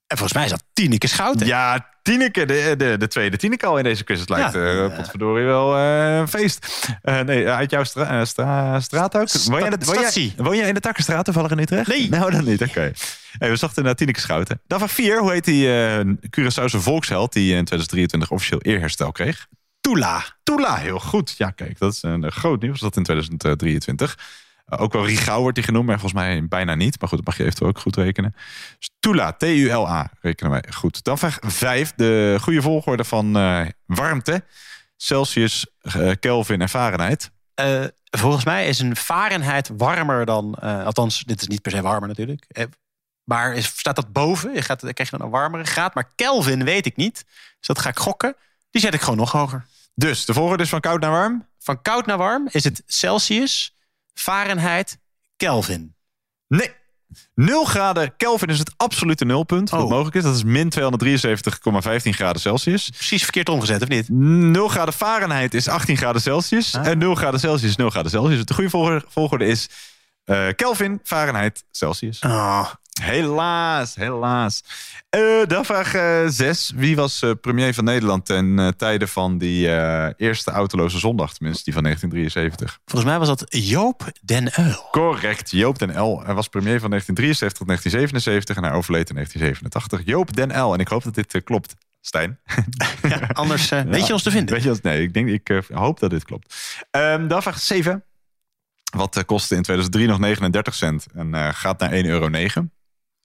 En 0.06 0.16
volgens 0.16 0.32
mij 0.32 0.44
is 0.44 0.51
dat 0.51 0.64
Tineke 0.72 1.06
Schouten. 1.06 1.47
Ja, 1.47 1.89
Tineke, 2.02 2.47
de, 2.47 2.74
de, 2.78 2.97
de 2.98 3.09
tweede 3.09 3.36
Tineke 3.36 3.66
al 3.66 3.78
in 3.78 3.85
deze 3.85 4.05
quiz. 4.05 4.20
Het 4.20 4.28
lijkt 4.28 4.52
Ja. 4.52 4.85
eh 4.89 4.97
potverdorie 4.97 5.44
wel 5.44 5.77
eh, 5.77 6.16
een 6.16 6.28
feest. 6.28 6.89
Eh, 7.02 7.20
nee, 7.20 7.48
uit 7.48 7.70
jouw 7.70 7.85
stra- 7.85 8.20
eh, 8.20 8.24
stra- 8.27 8.81
straat 8.81 9.16
ook? 9.16 9.28
Woon 9.32 9.59
jij, 9.60 9.70
in 9.70 9.78
de- 9.78 9.85
woon, 9.85 9.94
jij, 9.94 10.02
Statie. 10.05 10.32
woon 10.36 10.56
jij 10.56 10.68
in 10.68 10.74
de 10.74 10.81
Takkenstraat 10.81 11.24
toevallig 11.24 11.51
in 11.51 11.59
Utrecht? 11.59 11.89
Nee. 11.89 12.09
Nou, 12.09 12.31
dan 12.31 12.44
niet. 12.44 12.62
Oké. 12.62 12.93
Hey, 13.39 13.51
we 13.51 13.56
zochten 13.56 13.85
naar 13.85 13.94
Tineke 13.94 14.20
Schouten. 14.20 14.60
Dan 14.66 14.78
vraag 14.78 14.90
4. 14.93 15.18
Hoe 15.20 15.32
heet 15.32 15.44
die 15.44 15.72
eh 15.74 16.01
Curaçaose 16.39 16.78
volksheld 16.78 17.32
die 17.32 17.55
in 17.55 17.64
2023 17.64 18.31
officieel 18.31 18.60
eerherstel 18.60 19.12
kreeg? 19.12 19.47
Tula. 19.81 20.24
Tula, 20.43 20.77
heel 20.77 20.98
goed. 21.01 21.35
Ja, 21.39 21.51
kijk, 21.51 21.78
dat 21.78 21.93
is 21.93 22.02
een 22.02 22.24
eh, 22.24 22.31
groot 22.31 22.60
nieuws 22.62 22.81
dat 22.81 22.97
in 22.97 23.02
2023. 23.02 24.18
Ook 24.78 24.92
wel 24.92 25.06
Rigau 25.06 25.40
wordt 25.40 25.55
die 25.55 25.64
genoemd, 25.64 25.86
maar 25.86 26.01
volgens 26.01 26.22
mij 26.22 26.48
bijna 26.48 26.74
niet. 26.74 27.01
Maar 27.01 27.09
goed, 27.09 27.18
dat 27.18 27.26
mag 27.26 27.36
je 27.36 27.42
eventueel 27.42 27.70
ook 27.70 27.78
goed 27.78 27.97
rekenen. 27.97 28.34
Dus 28.78 28.90
Tula, 29.01 29.32
T-U-L-A, 29.32 30.10
rekenen 30.20 30.51
wij 30.52 30.64
goed. 30.74 31.05
Dan 31.05 31.18
vraag 31.18 31.38
5, 31.40 31.92
de 31.97 32.36
goede 32.40 32.62
volgorde 32.62 33.05
van 33.05 33.36
eh, 33.36 33.66
warmte. 33.86 34.44
Celsius, 34.97 35.66
eh, 35.80 36.10
Kelvin 36.20 36.60
en 36.60 36.68
Fahrenheit. 36.68 37.30
Eh, 37.55 37.84
volgens 38.10 38.44
mij 38.44 38.68
is 38.68 38.78
een 38.78 38.97
Fahrenheit 38.97 39.70
warmer 39.76 40.26
dan... 40.26 40.55
althans, 40.55 41.24
dit 41.24 41.40
is 41.40 41.48
niet 41.48 41.62
per 41.62 41.70
se 41.70 41.82
warmer 41.82 42.09
natuurlijk. 42.09 42.68
Maar 43.24 43.55
is, 43.55 43.66
staat 43.66 43.97
dat 43.97 44.12
boven? 44.12 44.55
Je 44.55 44.62
gaat, 44.62 44.80
dan 44.80 44.92
krijg 44.92 45.10
je 45.10 45.16
dan 45.16 45.26
een 45.26 45.32
warmere 45.32 45.64
graad. 45.64 45.94
Maar 45.94 46.12
Kelvin 46.14 46.64
weet 46.64 46.86
ik 46.86 46.97
niet. 46.97 47.24
Dus 47.59 47.66
dat 47.66 47.78
ga 47.78 47.88
ik 47.88 47.98
gokken. 47.98 48.36
Die 48.70 48.80
zet 48.80 48.94
ik 48.94 49.01
gewoon 49.01 49.18
nog 49.18 49.32
hoger. 49.32 49.66
Dus 49.94 50.24
de 50.24 50.32
volgorde 50.32 50.62
is 50.62 50.68
van 50.68 50.80
koud 50.80 51.01
naar 51.01 51.10
warm. 51.10 51.47
Van 51.59 51.82
koud 51.82 52.06
naar 52.06 52.18
warm 52.18 52.48
is 52.51 52.64
het 52.64 52.82
Celsius, 52.86 53.74
Fahrenheit, 54.15 54.99
Kelvin. 55.37 55.95
Nee. 56.49 56.70
0 57.35 57.65
graden 57.65 58.16
Kelvin 58.16 58.49
is 58.49 58.59
het 58.59 58.73
absolute 58.77 59.24
nulpunt. 59.24 59.70
Wat 59.70 59.82
Oh. 59.82 59.91
mogelijk 59.91 60.16
is. 60.16 60.23
Dat 60.23 60.35
is 60.35 60.43
min 60.45 60.69
273,15 60.70 62.15
graden 62.15 62.41
Celsius. 62.41 62.91
Precies 62.91 63.23
verkeerd 63.23 63.49
omgezet, 63.49 63.82
of 63.82 63.89
niet? 63.89 64.09
0 64.09 64.69
graden 64.69 64.95
Fahrenheit 64.95 65.55
is 65.55 65.69
18 65.69 65.97
graden 65.97 66.20
Celsius. 66.23 66.74
En 66.74 66.99
0 66.99 67.15
graden 67.15 67.41
Celsius 67.41 67.70
is 67.70 67.77
0 67.77 67.91
graden 67.91 68.11
Celsius. 68.11 68.45
De 68.45 68.55
goede 68.55 68.70
volgorde, 68.70 69.05
volgorde 69.09 69.47
is 69.47 69.69
eh, 70.24 70.49
Kelvin, 70.57 71.01
Fahrenheit, 71.03 71.65
Celsius. 71.70 72.19
Oh. 72.20 72.70
Helaas, 73.01 73.94
helaas. 73.94 74.62
Eh, 75.10 75.47
dan 75.47 75.64
vraag 75.64 75.90
6. 76.32 76.72
Wie 76.77 76.97
was 76.97 77.22
eh, 77.22 77.31
premier 77.40 77.74
van 77.74 77.85
Nederland 77.85 78.27
ten 78.27 78.59
eh, 78.59 78.68
tijde 78.68 79.06
van 79.06 79.39
die 79.39 79.68
eh, 79.68 80.12
eerste 80.16 80.51
autoloze 80.51 80.98
zondag? 80.98 81.35
Tenminste, 81.35 81.64
die 81.64 81.72
van 81.72 81.82
1973. 81.82 82.81
Volgens 82.85 83.10
mij 83.10 83.18
was 83.18 83.28
dat 83.28 83.47
Joop 83.48 84.12
den 84.22 84.52
Uil. 84.52 84.89
Correct, 84.90 85.51
Joop 85.51 85.78
den 85.78 85.90
L. 86.01 86.22
Hij 86.24 86.35
was 86.35 86.48
premier 86.48 86.81
van 86.81 86.90
1973 86.90 87.59
tot 87.59 87.66
1977 87.66 88.56
en 88.56 88.62
hij 88.62 88.72
overleed 88.72 89.09
in 89.09 89.14
1987. 89.14 90.12
Joop 90.12 90.36
den 90.36 90.60
L. 90.62 90.72
En 90.72 90.81
ik 90.81 90.89
hoop 90.89 91.02
dat 91.02 91.14
dit 91.14 91.35
eh, 91.35 91.43
klopt. 91.44 91.74
Stijn. 92.01 92.39
Anders 93.32 93.70
eh, 93.70 93.82
weet 93.94 94.06
je 94.06 94.12
ons 94.12 94.22
te 94.22 94.31
vinden. 94.31 94.55
Weet 94.55 94.62
je 94.62 94.70
ons? 94.70 94.81
Nee, 94.81 95.02
ik, 95.02 95.14
denk, 95.14 95.28
ik 95.28 95.48
eh, 95.48 95.59
hoop 95.72 96.01
dat 96.01 96.10
dit 96.10 96.24
klopt. 96.24 96.55
Ehm, 96.90 97.28
dan 97.28 97.43
vraag 97.43 97.60
7. 97.60 98.05
Wat 98.97 99.16
eh, 99.16 99.24
kostte 99.24 99.55
in 99.55 99.62
2003 99.62 100.06
nog 100.06 100.18
39 100.18 100.74
cent 100.74 101.06
en 101.14 101.35
eh, 101.35 101.48
gaat 101.52 101.78
naar 101.78 101.90
1,09 101.90 102.01
euro. 102.05 102.28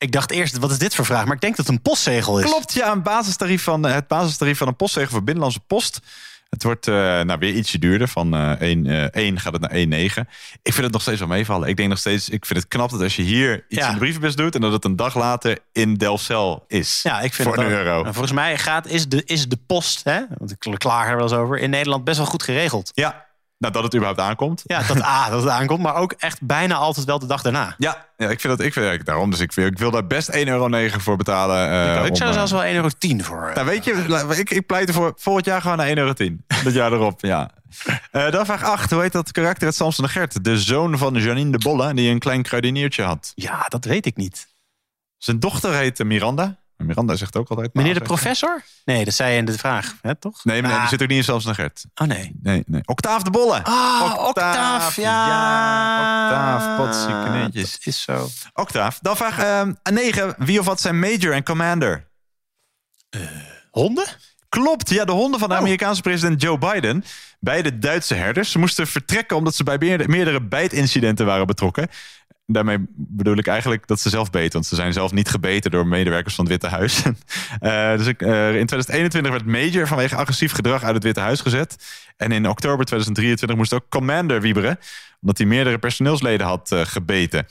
Ik 0.06 0.11
dacht 0.11 0.32
eerst, 0.32 0.57
wat 0.57 0.72
is 0.72 0.77
dit 0.77 0.95
voor 0.95 1.06
vraag? 1.06 1.26
Maar 1.26 1.36
ik 1.36 1.41
denk 1.41 1.56
dat 1.56 1.65
het 1.65 1.76
een 1.76 1.82
postzegel 1.82 2.40
is. 2.40 2.45
Klopt, 2.45 2.73
ja, 2.73 2.91
een 2.91 3.02
basistarief 3.02 3.64
van, 3.64 3.88
eh, 3.88 3.94
het 3.94 4.07
basistarief 4.07 4.57
van 4.57 4.68
een 4.68 4.76
postzegel 4.76 5.11
voor 5.11 5.23
Binnenlandse 5.23 5.60
Post. 5.60 5.99
Het 6.49 6.64
wordt 6.64 6.88
eh, 6.88 6.94
nou, 6.95 7.40
weer 7.40 7.53
ietsje 7.53 7.80
duurder. 7.80 8.07
Van 8.07 8.36
1, 8.60 8.86
eh 8.88 9.03
1 9.26 9.40
gaat 9.40 9.53
het 9.53 9.61
naar 9.61 9.72
1,9. 9.72 10.27
Ik 10.61 10.73
vind 10.73 10.84
het 10.84 10.91
nog 10.91 11.02
steeds 11.02 11.19
wel 11.19 11.27
meevallen. 11.27 11.68
Ik 11.69 11.77
denk 11.77 11.90
nog 11.90 11.98
steeds, 11.98 12.30
ik 12.30 12.45
vind 12.45 12.60
het 12.60 12.68
knap 12.68 12.90
dat 12.90 13.02
als 13.02 13.15
je 13.15 13.22
hier 13.22 13.65
iets 13.69 13.82
Ja. 13.82 13.88
in 13.88 13.94
de 13.94 13.99
brievenbus 13.99 14.36
doet... 14.36 14.56
en 14.56 14.61
dat 14.61 14.72
het 14.72 14.86
een 14.86 14.95
dag 14.95 15.15
later 15.15 15.60
in 15.72 15.94
Delfzijl 15.94 16.64
is. 16.68 16.99
Ja, 17.03 17.22
ik 17.22 17.34
vind 17.34 17.48
voor 17.48 17.57
het 17.57 17.65
een 17.65 17.72
euro. 17.72 18.03
Volgens 18.03 18.32
mij 18.32 18.57
gaat, 18.57 18.88
is, 18.88 19.07
de, 19.07 19.23
is 19.26 19.48
de 19.48 19.57
post, 19.68 20.03
hè, 20.03 20.22
want 20.38 20.52
ik 20.52 20.76
klaag 20.77 21.07
er 21.07 21.15
wel 21.15 21.23
eens 21.23 21.34
over, 21.34 21.57
in 21.60 21.69
Nederland 21.69 22.03
best 22.03 22.18
wel 22.18 22.26
goed 22.26 22.44
geregeld. 22.44 22.91
Ja, 22.94 23.26
nou 23.57 23.73
dat 23.73 23.84
het 23.84 23.94
überhaupt 23.95 24.22
aankomt. 24.22 24.61
Ja, 24.64 24.82
dat, 24.84 25.02
A, 25.02 25.30
dat 25.30 25.41
het 25.41 25.52
aankomt, 25.52 25.82
maar 25.82 25.95
ook 25.95 26.11
echt 26.11 26.41
bijna 26.41 26.76
altijd 26.76 27.06
wel 27.06 27.19
de 27.19 27.26
dag 27.26 27.41
daarna. 27.41 27.76
Ja, 27.77 28.06
ja 28.18 28.30
ik 28.30 28.40
vind 28.40 28.57
dat 28.57 28.65
ik 28.68 28.73
vind 28.73 29.06
daarom. 29.06 29.32
Dus 29.32 29.40
ik, 29.40 29.53
vind, 29.53 29.72
ik 29.72 29.77
wil 29.77 29.91
daar 29.91 30.07
best 30.07 30.32
1,09 30.36 30.40
euro 30.48 30.88
voor 30.99 31.18
betalen. 31.18 31.69
eh, 31.69 32.03
ik 32.06 32.10
om, 32.10 32.15
zou 32.15 32.34
zelfs 32.34 32.52
wel 32.52 32.64
1,10 32.64 32.68
euro 32.73 32.90
voor. 33.23 33.48
eh, 33.48 33.56
Nou, 33.56 33.68
weet 33.68 33.84
je, 33.86 33.91
ik, 34.38 34.49
ik 34.49 34.65
pleit 34.65 34.88
ervoor 34.88 35.14
volgend 35.18 35.45
jaar 35.45 35.61
gewoon 35.61 35.77
naar 35.77 35.88
1,10 35.88 35.94
euro. 35.95 36.14
Dat 36.64 36.73
jaar 36.73 36.91
erop, 36.94 37.22
ja. 37.22 37.49
Eh, 38.11 38.32
dan 38.32 38.45
vraag 38.45 38.64
8. 38.64 38.91
Hoe 38.91 39.02
heet 39.02 39.11
dat 39.11 39.32
karakter 39.32 39.65
uit 39.65 39.76
Samson 39.76 40.06
de 40.06 40.11
Gert? 40.11 40.44
De 40.44 40.60
zoon 40.60 40.98
van 40.98 41.14
Janine 41.14 41.52
de 41.52 41.57
Bolle, 41.57 41.94
die 41.94 42.10
een 42.11 42.19
klein 42.19 42.41
kruideniertje 42.44 43.03
had. 43.03 43.32
Ja, 43.36 43.65
dat 43.68 43.86
weet 43.86 44.06
ik 44.06 44.15
niet. 44.15 44.48
Zijn 45.18 45.40
dochter 45.40 45.73
heet 45.73 45.99
eh, 45.99 46.06
Miranda. 46.06 46.57
Miranda 46.77 47.15
zegt 47.15 47.35
ook 47.38 47.49
altijd... 47.49 47.73
Meneer 47.73 47.93
de 47.93 47.99
professor? 48.02 48.64
Nee, 48.85 49.06
dat 49.06 49.14
zei 49.14 49.31
je 49.31 49.38
in 49.38 49.45
de 49.45 49.57
vraag, 49.57 49.93
hè, 50.02 50.15
toch? 50.15 50.43
Nee, 50.45 50.61
maar 50.61 50.69
nee, 50.69 50.80
Ah. 50.80 50.84
die 50.89 50.89
zit 50.97 51.02
ook 51.02 51.07
niet 51.07 51.18
in 51.18 51.23
Samson 51.23 51.52
de 51.52 51.57
Gert. 51.57 51.85
Oh 51.95 52.07
nee. 52.07 52.31
Nee, 52.41 52.64
nee. 52.68 52.81
Octaaf 52.85 53.23
de 53.23 53.30
Bolle. 53.30 53.64
Ah, 53.64 54.15
Octaaf, 54.27 54.95
ja. 54.95 55.23
Octaaf, 56.26 56.77
potzieke 56.77 57.30
netjes. 57.30 57.77
Is 57.77 58.02
zo. 58.02 58.27
Octaaf. 58.53 58.99
Dan 59.02 59.15
vraag 59.15 59.39
ehm 59.39 59.73
9. 59.93 60.35
Wie 60.38 60.60
of 60.60 60.65
wat 60.65 60.81
zijn 60.81 60.99
major 60.99 61.34
en 61.34 61.43
commander? 61.43 62.07
Honden? 63.72 64.06
Klopt, 64.49 64.89
ja, 64.89 65.06
de 65.06 65.11
honden 65.11 65.39
van 65.39 65.49
de 65.49 65.56
Oh. 65.56 65.61
Amerikaanse 65.61 66.02
president 66.02 66.41
Joe 66.41 66.57
Biden. 66.57 67.03
Beide 67.39 67.80
Duitse 67.80 68.14
herders. 68.15 68.52
Ze 68.52 68.60
moesten 68.60 68.88
vertrekken 68.88 69.38
omdat 69.38 69.56
ze 69.56 69.64
bij 69.64 69.77
meerdere 70.07 70.41
bijtincidenten 70.41 71.26
waren 71.26 71.47
betrokken. 71.47 71.88
Daarmee 72.47 72.77
bedoel 72.95 73.38
ik 73.38 73.47
eigenlijk 73.47 73.88
dat 73.88 73.99
ze 73.99 74.09
zelf 74.09 74.30
beten. 74.30 74.53
Want 74.53 74.65
ze 74.65 74.76
zijn 74.76 74.93
zelf 74.93 75.11
niet 75.11 75.30
gebeten 75.30 75.72
door 75.72 75.88
medewerkers 75.88 76.35
van 76.35 76.43
het 76.45 76.53
Witte 76.53 76.76
Huis. 76.76 77.03
Eh, 77.59 77.97
dus 77.97 78.07
ik, 78.07 78.22
eh, 78.22 78.55
in 78.55 78.65
2021 78.65 79.31
werd 79.31 79.45
Major 79.45 79.88
vanwege 79.88 80.15
agressief 80.15 80.51
gedrag 80.51 80.84
uit 80.84 80.93
het 80.93 81.03
Witte 81.03 81.19
Huis 81.19 81.41
gezet. 81.41 81.76
En 82.17 82.31
in 82.31 82.49
oktober 82.49 82.85
2023 82.85 83.57
moest 83.57 83.73
ook 83.73 83.89
Commander 83.89 84.41
wieberen. 84.41 84.80
Omdat 85.22 85.38
hij 85.38 85.47
meerdere 85.47 85.77
personeelsleden 85.77 86.47
had 86.47 86.72
eh, 86.72 86.81
gebeten. 86.81 87.47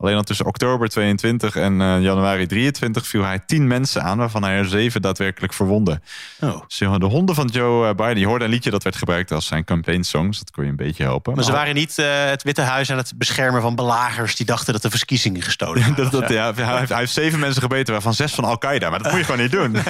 Alleen 0.00 0.16
al 0.16 0.22
tussen 0.22 0.46
oktober 0.46 0.88
22 0.88 1.56
en 1.56 1.80
eh, 1.80 2.00
januari 2.00 2.46
23 2.46 3.06
viel 3.06 3.24
hij 3.24 3.38
tien 3.46 3.66
mensen 3.66 4.02
aan, 4.02 4.18
waarvan 4.18 4.42
hij 4.42 4.56
er 4.56 4.66
zeven 4.66 5.02
daadwerkelijk 5.02 5.52
verwonde. 5.52 6.00
Oh. 6.40 6.60
Dus, 6.66 6.78
de 6.78 7.06
honden 7.06 7.34
van 7.34 7.46
Joe 7.46 7.88
eh, 7.88 7.94
Biden, 7.94 8.18
je 8.18 8.26
hoorde 8.26 8.44
een 8.44 8.50
liedje 8.50 8.70
dat 8.70 8.82
werd 8.82 8.96
gebruikt 8.96 9.32
als 9.32 9.46
zijn 9.46 9.64
campaign 9.64 10.02
songs. 10.02 10.38
Dat 10.38 10.50
kon 10.50 10.64
je 10.64 10.70
een 10.70 10.76
beetje 10.76 11.02
helpen. 11.02 11.34
Maar 11.34 11.44
ze 11.44 11.52
waren 11.52 11.74
niet 11.74 11.98
eh, 11.98 12.24
het 12.24 12.42
Witte 12.42 12.60
Huis 12.60 12.90
aan 12.90 12.96
het 12.96 13.12
beschermen 13.16 13.62
van 13.62 13.74
belagers 13.74 14.36
die 14.36 14.46
dachten 14.46 14.72
dat 14.72 14.82
de 14.82 14.90
verkiezingen 14.90 15.42
gestolen 15.42 15.80
waren. 15.88 15.96
dat, 15.96 16.12
dat, 16.12 16.28
ja, 16.28 16.54
hij, 16.54 16.78
heeft, 16.78 16.88
hij 16.88 16.98
heeft 16.98 17.12
zeven 17.12 17.38
mensen 17.38 17.62
gebeten, 17.62 17.92
waarvan 17.92 18.14
zes 18.14 18.34
van 18.34 18.44
Al-Qaeda. 18.44 18.90
Maar 18.90 19.02
dat 19.02 19.10
moet 19.12 19.20
je 19.20 19.26
gewoon 19.26 19.40
niet 19.40 19.52
doen. 19.52 19.76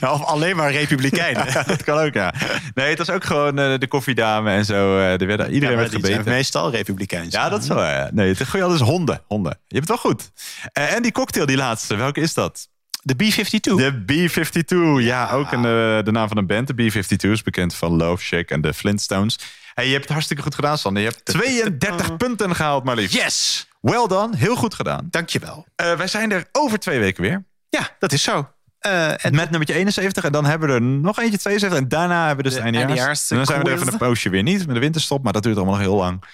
Ja, 0.00 0.12
of 0.12 0.24
alleen 0.24 0.56
maar 0.56 0.72
republikeinen. 0.72 1.46
Ja, 1.52 1.62
dat 1.62 1.84
kan 1.84 1.98
ook, 1.98 2.14
ja. 2.14 2.34
Nee, 2.74 2.88
het 2.88 2.98
was 2.98 3.10
ook 3.10 3.24
gewoon 3.24 3.56
de 3.56 3.86
koffiedame 3.88 4.50
en 4.50 4.64
zo. 4.64 4.98
er 4.98 5.26
werden, 5.26 5.52
iedereen 5.52 5.76
werd 5.76 5.90
die 5.90 6.00
gebeten. 6.00 6.32
meestal 6.32 6.70
republikeins. 6.70 7.34
Ja, 7.34 7.48
dat 7.48 7.62
is 7.62 7.68
wel. 7.68 8.08
Nee, 8.10 8.28
het 8.28 8.40
is 8.40 8.80
honden. 8.80 9.20
honden. 9.26 9.39
Je 9.48 9.76
hebt 9.76 9.88
het 9.88 9.88
wel 9.88 9.96
goed. 10.12 10.30
Eh, 10.72 10.94
en 10.94 11.02
die 11.02 11.12
cocktail, 11.12 11.46
die 11.46 11.56
laatste, 11.56 11.94
welke 11.96 12.20
is 12.20 12.34
dat? 12.34 12.68
De 13.02 13.14
B-52. 13.14 13.60
De 13.60 14.02
B-52, 14.06 15.02
ja, 15.04 15.30
ook 15.30 15.52
een, 15.52 15.64
eh, 15.64 16.04
de 16.04 16.10
naam 16.12 16.28
van 16.28 16.36
een 16.36 16.46
band. 16.46 16.66
De 16.66 16.74
B-52 16.74 17.30
is 17.30 17.42
bekend 17.42 17.74
van 17.74 17.96
Love 17.96 18.22
Shack 18.24 18.48
en 18.50 18.60
de 18.60 18.74
Flintstones. 18.74 19.38
Hey, 19.74 19.84
je 19.84 19.90
hebt 19.90 20.02
het 20.04 20.12
hartstikke 20.12 20.42
goed 20.42 20.54
gedaan, 20.54 20.78
Sander. 20.78 21.02
Je 21.02 21.08
hebt 21.08 21.24
32 21.38 22.16
punten 22.16 22.54
gehaald, 22.56 22.84
maar 22.84 22.96
liefst. 22.96 23.14
Yes! 23.16 23.68
Well 23.80 24.06
done, 24.06 24.36
heel 24.36 24.56
goed 24.56 24.74
gedaan. 24.74 25.06
Dankjewel. 25.10 25.66
Eh 25.76 25.96
wij 25.96 26.06
zijn 26.06 26.32
er 26.32 26.48
over 26.52 26.78
twee 26.78 26.98
weken 26.98 27.22
weer. 27.22 27.44
Ja, 27.68 27.88
dat 27.98 28.12
is 28.12 28.22
zo. 28.22 28.48
Eh, 28.78 29.08
het- 29.16 29.32
Met 29.34 29.50
nummertje 29.50 29.74
71 29.74 30.24
en 30.24 30.32
dan 30.32 30.44
hebben 30.44 30.68
we 30.68 30.74
er 30.74 30.82
nog 30.82 31.18
eentje 31.18 31.38
72 31.38 31.78
en 31.78 31.88
daarna 31.88 32.26
hebben 32.26 32.36
we 32.44 32.50
dus 32.50 32.52
De 32.52 32.70
de 32.70 32.76
eindejaars. 32.78 33.30
En 33.30 33.36
dan 33.36 33.46
zijn 33.46 33.62
we 33.62 33.68
er 33.70 33.74
even 33.74 33.92
een 33.92 33.98
poosje 33.98 34.28
weer 34.30 34.42
niet 34.42 34.66
met 34.66 34.74
de 34.74 34.80
winterstop, 34.80 35.22
maar 35.22 35.32
dat 35.32 35.42
duurt 35.42 35.56
allemaal 35.56 35.74
nog 35.74 35.82
heel 35.82 35.96
lang. 35.96 36.24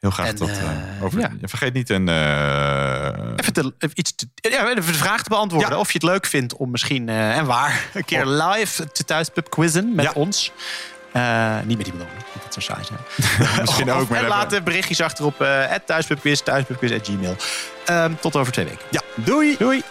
Heel 0.00 0.10
graag 0.10 0.26
En, 0.26 0.34
tot 0.34 0.48
eh, 0.48 0.62
eh, 0.70 1.04
over. 1.04 1.20
ja. 1.20 1.30
Vergeet 1.42 1.72
niet 1.72 1.90
een. 1.90 2.08
eh, 2.08 3.32
Even, 3.36 3.52
te, 3.52 3.72
iets 3.94 4.14
te, 4.14 4.28
ja, 4.34 4.62
even 4.70 4.74
de 4.76 4.82
vraag 4.82 5.22
te 5.22 5.28
beantwoorden. 5.28 5.78
Of 5.78 5.86
je 5.92 5.98
het 5.98 6.02
leuk 6.02 6.26
vindt 6.26 6.56
om 6.56 6.70
misschien, 6.70 7.08
eh, 7.08 7.36
en 7.36 7.44
waar, 7.46 7.86
een 7.94 8.04
keer 8.04 8.26
live 8.26 8.92
te 8.92 9.04
thuispub 9.04 9.50
quizzen 9.50 9.94
met 9.94 10.12
ons. 10.12 10.52
Eh, 11.12 11.56
niet 11.64 11.76
met 11.78 11.86
iemand 11.86 12.08
anders, 12.08 12.24
want 12.32 12.44
dat 12.54 12.62
zou 12.62 12.64
saai 12.64 12.84
zijn. 12.84 12.98
Misschien 13.60 13.90
ook, 13.90 14.08
maar 14.08 14.22
En 14.22 14.28
laat 14.28 14.50
de 14.50 14.62
berichtjes 14.62 15.00
achter 15.00 15.24
op 15.24 15.42
uh, 15.42 15.64
thuispubquiz, 15.86 16.40
thuispubquiz, 16.40 16.92
at 16.92 17.06
gmail. 17.06 17.36
Ehm, 17.86 18.12
tot 18.20 18.36
over 18.36 18.52
twee 18.52 18.64
weken. 18.64 18.84
Ja, 18.90 19.00
doei! 19.14 19.56
Doei! 19.58 19.82